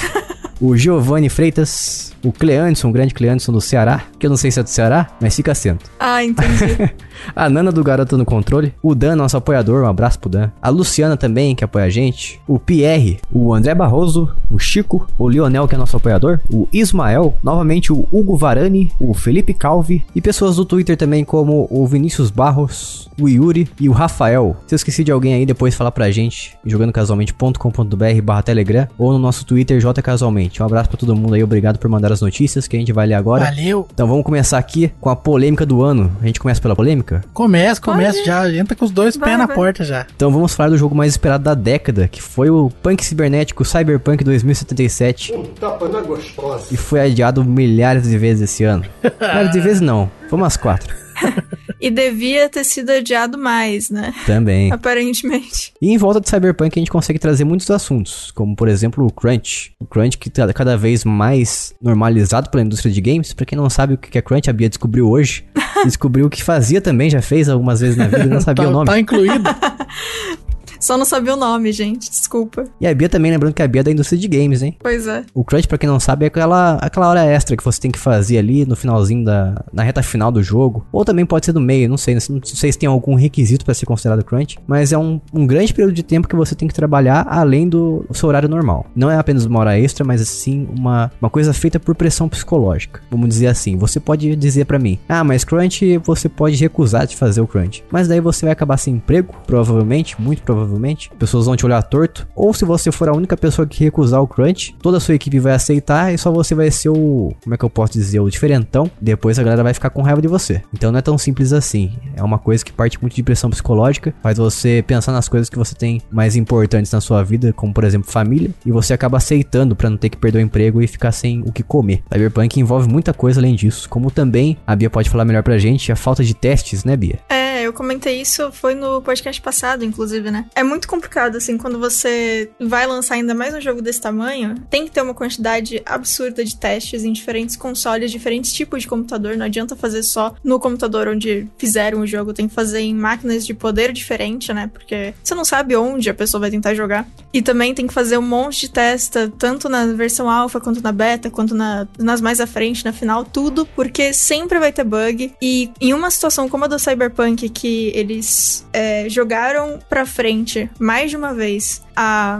o 0.60 0.76
Giovanni 0.76 1.28
Freitas, 1.28 2.12
o 2.26 2.32
Cleanderson, 2.32 2.88
o 2.88 2.92
grande 2.92 3.14
Cleanderson 3.14 3.52
do 3.52 3.60
Ceará, 3.60 4.02
que 4.18 4.26
eu 4.26 4.30
não 4.30 4.36
sei 4.36 4.50
se 4.50 4.58
é 4.58 4.62
do 4.62 4.68
Ceará, 4.68 5.06
mas 5.20 5.36
fica 5.36 5.52
atento. 5.52 5.88
Ah, 5.98 6.24
entendi. 6.24 6.90
A 7.34 7.48
Nana 7.48 7.72
do 7.72 7.82
Garoto 7.82 8.18
no 8.18 8.24
Controle, 8.24 8.74
o 8.82 8.94
Dan, 8.94 9.16
nosso 9.16 9.36
apoiador, 9.36 9.84
um 9.84 9.88
abraço 9.88 10.18
pro 10.18 10.28
Dan. 10.28 10.50
A 10.60 10.68
Luciana 10.68 11.16
também, 11.16 11.54
que 11.54 11.64
apoia 11.64 11.86
a 11.86 11.90
gente. 11.90 12.40
O 12.46 12.58
Pierre, 12.58 13.18
o 13.32 13.54
André 13.54 13.74
Barroso, 13.74 14.30
o 14.50 14.58
Chico, 14.58 15.06
o 15.18 15.28
Lionel, 15.28 15.66
que 15.66 15.74
é 15.74 15.78
nosso 15.78 15.96
apoiador. 15.96 16.40
O 16.50 16.68
Ismael, 16.72 17.34
novamente 17.42 17.92
o 17.92 18.06
Hugo 18.12 18.36
Varani, 18.36 18.92
o 19.00 19.14
Felipe 19.14 19.54
Calvi. 19.54 20.04
E 20.14 20.20
pessoas 20.20 20.56
do 20.56 20.64
Twitter 20.64 20.96
também, 20.96 21.24
como 21.24 21.66
o 21.70 21.86
Vinícius 21.86 22.30
Barros, 22.30 23.08
o 23.20 23.28
Yuri 23.28 23.68
e 23.80 23.88
o 23.88 23.92
Rafael. 23.92 24.56
Se 24.66 24.74
eu 24.74 24.76
esqueci 24.76 25.02
de 25.02 25.12
alguém 25.12 25.34
aí, 25.34 25.46
depois 25.46 25.74
fala 25.74 25.90
pra 25.90 26.10
gente, 26.10 26.56
jogandocasualmente.com.br 26.64 28.22
barra 28.22 28.42
Telegram 28.42 28.88
ou 28.98 29.12
no 29.12 29.18
nosso 29.18 29.44
Twitter, 29.46 29.80
jcasualmente. 29.80 30.62
Um 30.62 30.66
abraço 30.66 30.88
pra 30.88 30.98
todo 30.98 31.16
mundo 31.16 31.34
aí, 31.34 31.42
obrigado 31.42 31.78
por 31.78 31.88
mandar 31.88 32.12
as 32.12 32.15
notícias 32.20 32.66
que 32.68 32.76
a 32.76 32.78
gente 32.78 32.92
vai 32.92 33.06
ler 33.06 33.14
agora. 33.14 33.44
Valeu. 33.44 33.86
Então 33.92 34.06
vamos 34.06 34.24
começar 34.24 34.58
aqui 34.58 34.92
com 35.00 35.08
a 35.10 35.16
polêmica 35.16 35.64
do 35.66 35.82
ano. 35.82 36.10
A 36.22 36.26
gente 36.26 36.40
começa 36.40 36.60
pela 36.60 36.74
polêmica? 36.76 37.22
Começa, 37.32 37.80
começa 37.80 38.24
já. 38.24 38.50
Entra 38.52 38.74
com 38.74 38.84
os 38.84 38.90
dois 38.90 39.16
Vai, 39.16 39.28
pés 39.30 39.38
na 39.38 39.46
vai. 39.46 39.56
porta 39.56 39.84
já. 39.84 40.06
Então 40.14 40.30
vamos 40.30 40.54
falar 40.54 40.70
do 40.70 40.78
jogo 40.78 40.94
mais 40.94 41.12
esperado 41.12 41.44
da 41.44 41.54
década, 41.54 42.08
que 42.08 42.20
foi 42.22 42.50
o 42.50 42.70
Punk 42.82 43.04
Cibernético 43.04 43.64
Cyberpunk 43.64 44.22
2077. 44.24 45.32
Um 45.34 45.44
tapa 45.44 45.88
na 45.88 46.00
gostosa. 46.00 46.66
E 46.70 46.76
foi 46.76 47.00
adiado 47.00 47.44
milhares 47.44 48.04
de 48.04 48.18
vezes 48.18 48.50
esse 48.50 48.64
ano. 48.64 48.84
Milhares 49.20 49.52
de 49.52 49.60
vezes 49.60 49.80
não, 49.80 50.10
foi 50.28 50.38
umas 50.38 50.56
quatro. 50.56 51.05
E 51.78 51.90
devia 51.90 52.48
ter 52.48 52.64
sido 52.64 52.88
adiado 52.90 53.36
mais, 53.36 53.90
né? 53.90 54.14
Também. 54.24 54.72
Aparentemente. 54.72 55.74
E 55.80 55.92
em 55.92 55.98
volta 55.98 56.20
de 56.22 56.28
Cyberpunk 56.28 56.78
a 56.78 56.80
gente 56.80 56.90
consegue 56.90 57.18
trazer 57.18 57.44
muitos 57.44 57.70
assuntos, 57.70 58.30
como 58.30 58.56
por 58.56 58.66
exemplo 58.66 59.06
o 59.06 59.12
Crunch. 59.12 59.72
O 59.78 59.84
Crunch 59.84 60.16
que 60.16 60.30
tá 60.30 60.50
cada 60.54 60.74
vez 60.74 61.04
mais 61.04 61.74
normalizado 61.80 62.48
pela 62.48 62.62
indústria 62.64 62.90
de 62.90 63.00
games. 63.02 63.34
Pra 63.34 63.44
quem 63.44 63.58
não 63.58 63.68
sabe 63.68 63.92
o 63.94 63.98
que 63.98 64.16
é 64.16 64.22
Crunch, 64.22 64.48
a 64.48 64.54
Bia 64.54 64.70
descobriu 64.70 65.08
hoje. 65.10 65.44
Descobriu 65.84 66.24
o 66.26 66.30
que 66.30 66.42
fazia 66.42 66.80
também, 66.80 67.10
já 67.10 67.20
fez 67.20 67.50
algumas 67.50 67.80
vezes 67.80 67.96
na 67.98 68.06
vida 68.06 68.24
e 68.24 68.26
não 68.28 68.40
sabia 68.40 68.64
Tá, 68.64 68.70
o 68.70 68.72
nome. 68.72 68.86
tá 68.86 68.98
incluído. 68.98 69.44
Só 70.86 70.96
não 70.96 71.04
sabia 71.04 71.34
o 71.34 71.36
nome, 71.36 71.72
gente. 71.72 72.08
Desculpa. 72.08 72.62
E 72.80 72.86
a 72.86 72.94
Bia 72.94 73.08
também, 73.08 73.32
lembrando 73.32 73.52
que 73.52 73.60
a 73.60 73.66
Bia 73.66 73.80
é 73.80 73.82
da 73.82 73.90
indústria 73.90 74.16
de 74.16 74.28
games, 74.28 74.62
hein? 74.62 74.76
Pois 74.78 75.08
é. 75.08 75.24
O 75.34 75.42
crunch, 75.42 75.66
pra 75.66 75.76
quem 75.76 75.88
não 75.88 75.98
sabe, 75.98 76.24
é 76.24 76.28
aquela, 76.28 76.74
aquela 76.74 77.08
hora 77.08 77.24
extra 77.24 77.56
que 77.56 77.64
você 77.64 77.80
tem 77.80 77.90
que 77.90 77.98
fazer 77.98 78.38
ali 78.38 78.64
no 78.64 78.76
finalzinho 78.76 79.24
da. 79.24 79.64
na 79.72 79.82
reta 79.82 80.00
final 80.00 80.30
do 80.30 80.40
jogo. 80.40 80.86
Ou 80.92 81.04
também 81.04 81.26
pode 81.26 81.44
ser 81.44 81.52
no 81.52 81.60
meio, 81.60 81.88
não 81.88 81.96
sei. 81.96 82.14
Não 82.14 82.40
sei 82.44 82.70
se 82.70 82.78
tem 82.78 82.88
algum 82.88 83.16
requisito 83.16 83.64
pra 83.64 83.74
ser 83.74 83.84
considerado 83.84 84.24
crunch. 84.24 84.58
Mas 84.64 84.92
é 84.92 84.98
um, 84.98 85.20
um 85.34 85.44
grande 85.44 85.74
período 85.74 85.92
de 85.92 86.04
tempo 86.04 86.28
que 86.28 86.36
você 86.36 86.54
tem 86.54 86.68
que 86.68 86.74
trabalhar 86.74 87.26
além 87.28 87.68
do 87.68 88.06
seu 88.12 88.28
horário 88.28 88.48
normal. 88.48 88.86
Não 88.94 89.10
é 89.10 89.18
apenas 89.18 89.44
uma 89.44 89.58
hora 89.58 89.76
extra, 89.76 90.04
mas 90.04 90.20
sim 90.28 90.68
uma, 90.78 91.10
uma 91.20 91.28
coisa 91.28 91.52
feita 91.52 91.80
por 91.80 91.96
pressão 91.96 92.28
psicológica. 92.28 93.00
Vamos 93.10 93.28
dizer 93.28 93.48
assim. 93.48 93.76
Você 93.76 93.98
pode 93.98 94.36
dizer 94.36 94.66
pra 94.66 94.78
mim, 94.78 95.00
ah, 95.08 95.24
mas 95.24 95.42
crunch 95.42 95.98
você 95.98 96.28
pode 96.28 96.54
recusar 96.54 97.08
de 97.08 97.16
fazer 97.16 97.40
o 97.40 97.46
crunch. 97.48 97.82
Mas 97.90 98.06
daí 98.06 98.20
você 98.20 98.46
vai 98.46 98.52
acabar 98.52 98.76
sem 98.76 98.94
emprego, 98.94 99.34
provavelmente, 99.48 100.14
muito 100.22 100.44
provavelmente. 100.44 100.75
Pessoas 101.18 101.46
vão 101.46 101.56
te 101.56 101.64
olhar 101.64 101.82
torto. 101.82 102.26
Ou 102.34 102.52
se 102.52 102.64
você 102.64 102.92
for 102.92 103.08
a 103.08 103.16
única 103.16 103.36
pessoa 103.36 103.66
que 103.66 103.84
recusar 103.84 104.20
o 104.22 104.26
crunch, 104.26 104.76
toda 104.80 104.98
a 104.98 105.00
sua 105.00 105.14
equipe 105.14 105.38
vai 105.38 105.52
aceitar 105.52 106.12
e 106.12 106.18
só 106.18 106.30
você 106.30 106.54
vai 106.54 106.70
ser 106.70 106.90
o. 106.90 107.34
Como 107.42 107.54
é 107.54 107.58
que 107.58 107.64
eu 107.64 107.70
posso 107.70 107.92
dizer? 107.92 108.20
O 108.20 108.30
diferentão. 108.30 108.90
Depois 109.00 109.38
a 109.38 109.42
galera 109.42 109.62
vai 109.62 109.74
ficar 109.74 109.90
com 109.90 110.02
raiva 110.02 110.22
de 110.22 110.28
você. 110.28 110.62
Então 110.72 110.92
não 110.92 110.98
é 110.98 111.02
tão 111.02 111.18
simples 111.18 111.52
assim. 111.52 111.92
É 112.14 112.22
uma 112.22 112.38
coisa 112.38 112.64
que 112.64 112.72
parte 112.72 113.00
muito 113.00 113.14
de 113.14 113.22
pressão 113.22 113.50
psicológica, 113.50 114.14
faz 114.22 114.38
você 114.38 114.84
pensar 114.86 115.12
nas 115.12 115.28
coisas 115.28 115.48
que 115.48 115.58
você 115.58 115.74
tem 115.74 116.00
mais 116.10 116.36
importantes 116.36 116.92
na 116.92 117.00
sua 117.00 117.22
vida, 117.22 117.52
como 117.52 117.72
por 117.72 117.84
exemplo 117.84 118.10
família, 118.10 118.50
e 118.64 118.70
você 118.70 118.92
acaba 118.94 119.16
aceitando 119.16 119.74
pra 119.74 119.90
não 119.90 119.96
ter 119.96 120.10
que 120.10 120.16
perder 120.16 120.38
o 120.38 120.42
emprego 120.42 120.82
e 120.82 120.86
ficar 120.86 121.12
sem 121.12 121.42
o 121.42 121.52
que 121.52 121.62
comer. 121.62 122.02
Cyberpunk 122.12 122.60
envolve 122.60 122.88
muita 122.88 123.12
coisa 123.12 123.40
além 123.40 123.54
disso, 123.54 123.88
como 123.88 124.10
também 124.10 124.56
a 124.66 124.74
Bia 124.76 124.90
pode 124.90 125.10
falar 125.10 125.24
melhor 125.24 125.42
pra 125.42 125.58
gente, 125.58 125.90
a 125.90 125.96
falta 125.96 126.22
de 126.22 126.34
testes, 126.34 126.84
né, 126.84 126.96
Bia? 126.96 127.18
É, 127.28 127.62
eu 127.62 127.72
comentei 127.72 128.20
isso, 128.20 128.50
foi 128.52 128.74
no 128.74 129.02
podcast 129.02 129.40
passado, 129.40 129.84
inclusive, 129.84 130.30
né? 130.30 130.46
É 130.56 130.62
muito 130.62 130.88
complicado, 130.88 131.36
assim, 131.36 131.58
quando 131.58 131.78
você 131.78 132.48
vai 132.58 132.86
lançar 132.86 133.16
ainda 133.16 133.34
mais 133.34 133.54
um 133.54 133.60
jogo 133.60 133.82
desse 133.82 134.00
tamanho, 134.00 134.54
tem 134.70 134.86
que 134.86 134.90
ter 134.90 135.02
uma 135.02 135.12
quantidade 135.12 135.82
absurda 135.84 136.42
de 136.42 136.56
testes 136.56 137.04
em 137.04 137.12
diferentes 137.12 137.56
consoles, 137.56 138.10
diferentes 138.10 138.54
tipos 138.54 138.80
de 138.80 138.88
computador. 138.88 139.36
Não 139.36 139.44
adianta 139.44 139.76
fazer 139.76 140.02
só 140.02 140.34
no 140.42 140.58
computador 140.58 141.08
onde 141.08 141.46
fizeram 141.58 142.00
o 142.00 142.06
jogo, 142.06 142.32
tem 142.32 142.48
que 142.48 142.54
fazer 142.54 142.80
em 142.80 142.94
máquinas 142.94 143.44
de 143.44 143.52
poder 143.52 143.92
diferente, 143.92 144.50
né? 144.54 144.70
Porque 144.72 145.12
você 145.22 145.34
não 145.34 145.44
sabe 145.44 145.76
onde 145.76 146.08
a 146.08 146.14
pessoa 146.14 146.40
vai 146.40 146.50
tentar 146.50 146.74
jogar. 146.74 147.06
E 147.36 147.42
também 147.42 147.74
tem 147.74 147.86
que 147.86 147.92
fazer 147.92 148.16
um 148.16 148.22
monte 148.22 148.60
de 148.62 148.70
testa, 148.70 149.30
tanto 149.38 149.68
na 149.68 149.84
versão 149.92 150.30
alfa, 150.30 150.58
quanto 150.58 150.82
na 150.82 150.90
beta, 150.90 151.28
quanto 151.28 151.54
na- 151.54 151.86
nas 151.98 152.18
mais 152.22 152.40
à 152.40 152.46
frente, 152.46 152.82
na 152.82 152.94
final, 152.94 153.26
tudo, 153.26 153.66
porque 153.76 154.14
sempre 154.14 154.58
vai 154.58 154.72
ter 154.72 154.84
bug. 154.84 155.34
E 155.42 155.70
em 155.78 155.92
uma 155.92 156.10
situação 156.10 156.48
como 156.48 156.64
a 156.64 156.66
do 156.66 156.78
Cyberpunk, 156.78 157.50
que 157.50 157.92
eles 157.94 158.66
é, 158.72 159.06
jogaram 159.10 159.78
pra 159.86 160.06
frente 160.06 160.70
mais 160.80 161.10
de 161.10 161.16
uma 161.18 161.34
vez, 161.34 161.82
a, 161.96 162.38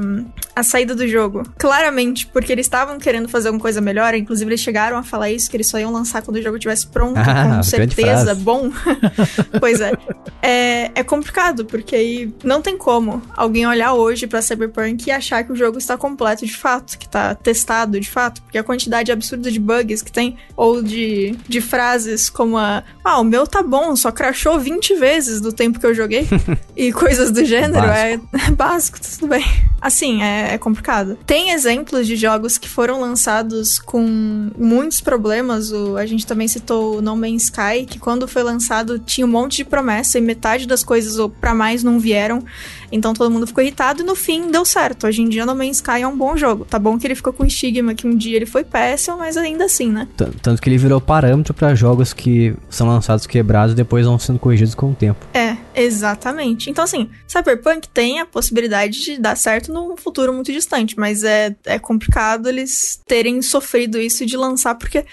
a 0.55 0.63
saída 0.63 0.95
do 0.95 1.09
jogo. 1.09 1.43
Claramente, 1.59 2.27
porque 2.27 2.53
eles 2.53 2.67
estavam 2.67 2.99
querendo 2.99 3.29
fazer 3.29 3.49
alguma 3.49 3.63
coisa 3.63 3.81
melhor. 3.81 4.15
Inclusive, 4.15 4.51
eles 4.51 4.61
chegaram 4.61 4.99
a 4.99 5.03
falar 5.03 5.31
isso, 5.31 5.51
que 5.51 5.57
eles 5.57 5.67
só 5.67 5.79
iam 5.79 5.91
lançar 5.91 6.23
quando 6.23 6.37
o 6.37 6.43
jogo 6.43 6.57
estivesse 6.57 6.87
pronto, 6.87 7.17
Ah, 7.27 7.57
com 7.57 7.63
certeza, 7.63 8.35
bom. 8.35 8.71
pois 9.59 9.81
é. 9.81 9.93
é. 10.43 10.91
É 10.95 11.03
complicado, 11.03 11.65
porque 11.65 11.97
aí 11.97 12.35
não 12.45 12.61
tem 12.61 12.77
como 12.77 13.23
alguém 13.37 13.67
olhar 13.67 13.95
hoje 13.95 14.27
pra 14.27 14.43
Cyberpunk 14.43 15.07
e 15.07 15.11
achar 15.11 15.45
que 15.45 15.53
o 15.53 15.57
jogo 15.57 15.79
está 15.79 15.97
completo 15.97 16.45
de 16.45 16.57
fato, 16.57 16.99
que 16.99 17.09
tá 17.09 17.35
testado 17.35 17.99
de 18.01 18.09
fato, 18.09 18.43
porque 18.43 18.59
a 18.59 18.65
quantidade 18.65 19.13
absurda 19.13 19.51
de 19.51 19.59
bugs 19.59 20.03
que 20.03 20.13
tem, 20.13 20.37
ou 20.57 20.83
de, 20.83 21.37
de 21.49 21.61
frases 21.61 22.29
como 22.29 22.57
a 22.57 22.83
ah, 23.05 23.21
o 23.21 23.25
meu 23.25 23.47
tá 23.47 23.63
bom, 23.63 23.95
só 23.95 24.11
crashou 24.11 24.59
20 24.59 24.97
vezes 24.97 25.41
do 25.41 25.53
tempo 25.53 25.79
que 25.79 25.87
eu 25.87 25.95
joguei, 25.95 26.27
e 26.77 26.93
coisas 26.93 27.31
do 27.31 27.45
gênero, 27.45 27.87
é, 27.87 28.15
é 28.15 28.51
básico, 28.51 28.99
tudo 29.01 29.29
bem. 29.29 29.46
Assim, 29.81 30.23
é, 30.23 30.55
é 30.55 30.59
complicado. 30.59 31.17
Tem 31.27 31.51
exemplos 31.51 32.07
de 32.07 32.17
jogos 32.17 32.59
que 32.59 32.69
foram 32.69 33.01
lançados 33.01 33.79
com 33.79 34.51
muitos 34.59 35.01
problemas, 35.01 35.71
o, 35.71 35.97
a 35.97 36.07
gente 36.07 36.27
também 36.27 36.49
citou 36.49 36.99
o 36.99 37.03
No 37.03 37.15
Man's 37.15 37.45
Sky, 37.45 37.87
que 37.87 37.99
quando 37.99 38.27
foi 38.27 38.43
lançado 38.43 38.99
tinha 38.99 39.27
um 39.27 39.31
monte 39.31 39.59
de 39.59 39.65
promessa 39.65 40.19
e 40.19 40.21
metade 40.21 40.67
das 40.67 40.83
coisas 40.83 41.19
ou 41.19 41.29
pra 41.29 41.55
mais 41.55 41.85
não 41.85 42.01
vieram. 42.01 42.43
Então 42.91 43.13
todo 43.13 43.31
mundo 43.31 43.47
ficou 43.47 43.63
irritado 43.63 44.03
e 44.03 44.05
no 44.05 44.15
fim 44.15 44.51
deu 44.51 44.65
certo. 44.65 45.07
Hoje 45.07 45.23
em 45.23 45.29
dia 45.29 45.45
No 45.47 45.55
Man's 45.55 45.77
Sky 45.77 46.03
é 46.03 46.09
um 46.09 46.17
bom 46.17 46.37
jogo. 46.37 46.65
Tá 46.65 46.79
bom 46.79 46.99
que 46.99 47.07
ele 47.07 47.15
ficou 47.15 47.33
com 47.33 47.45
estigma 47.45 47.95
que 47.95 48.07
um 48.07 48.17
dia 48.17 48.37
ele 48.37 48.47
foi 48.47 48.65
péssimo, 48.65 49.19
mas 49.19 49.37
ainda 49.37 49.65
assim, 49.65 49.91
né? 49.91 50.09
Tanto 50.43 50.61
que 50.61 50.69
ele 50.69 50.79
virou 50.79 51.01
parâmetro 51.01 51.55
pra 51.55 51.75
jogos 51.75 52.13
que 52.13 52.55
são 52.69 52.87
lançados 52.87 53.27
quebrados 53.27 53.73
e 53.73 53.77
depois 53.77 54.07
vão 54.07 54.19
sendo 54.19 54.39
corrigidos 54.39 54.75
com 54.75 54.91
o 54.91 54.95
tempo. 54.95 55.27
É, 55.35 55.57
exatamente. 55.75 56.71
Então, 56.71 56.85
assim, 56.85 57.11
Cyberpunk 57.27 57.89
tem 57.89 58.21
a 58.21 58.27
possibilidade 58.27 59.03
de 59.03 59.19
dar 59.19 59.37
certo 59.37 59.73
num 59.73 59.97
futuro 59.97 60.33
muito 60.33 60.53
distante, 60.53 60.99
mas 60.99 61.25
é, 61.25 61.55
é 61.65 61.79
complicado 61.79 62.49
eles 62.49 63.01
terem 63.07 63.43
sofrido 63.43 63.99
isso 63.99 64.25
de 64.25 64.37
lançar, 64.37 64.75
porque. 64.75 65.05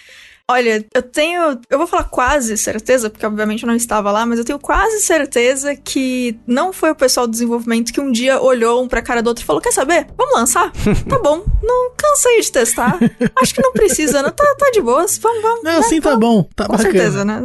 Olha, 0.52 0.86
eu 0.94 1.02
tenho. 1.02 1.58
Eu 1.70 1.78
vou 1.78 1.88
falar 1.88 2.04
quase 2.04 2.58
certeza, 2.58 3.10
porque 3.10 3.26
obviamente 3.26 3.64
eu 3.64 3.68
não 3.68 3.76
estava 3.78 4.12
lá, 4.12 4.26
mas 4.26 4.38
eu 4.38 4.44
tenho 4.44 4.60
quase 4.60 5.00
certeza 5.00 5.74
que 5.74 6.38
não 6.46 6.74
foi 6.74 6.92
o 6.92 6.96
pessoal 6.96 7.26
do 7.26 7.32
desenvolvimento 7.32 7.94
que 7.94 8.02
um 8.02 8.12
dia 8.12 8.42
olhou 8.42 8.84
um 8.84 8.88
pra 8.90 9.02
cara 9.02 9.24
do 9.24 9.28
outro 9.28 9.42
e 9.42 9.48
falou: 9.48 9.62
Quer 9.62 9.72
saber? 9.72 10.06
Vamos 10.18 10.34
lançar? 10.36 10.70
tá 11.08 11.18
bom, 11.20 11.46
não 11.64 11.92
cansei 11.96 12.42
de 12.42 12.52
testar. 12.52 13.00
Acho 13.42 13.56
que 13.56 13.62
não 13.62 13.72
precisa, 13.72 14.22
não. 14.22 14.32
Tá, 14.32 14.44
tá 14.60 14.70
de 14.72 14.82
boas. 14.82 15.18
Vamos, 15.18 15.42
vamos. 15.42 15.64
Não, 15.64 15.72
né? 15.72 15.78
assim 15.78 16.02
tá 16.02 16.10
Vamos. 16.10 16.26
bom. 16.28 16.50
Tá 16.54 16.66
Com 16.66 16.74
bacana. 16.74 16.92
certeza, 16.92 17.24
né? 17.24 17.42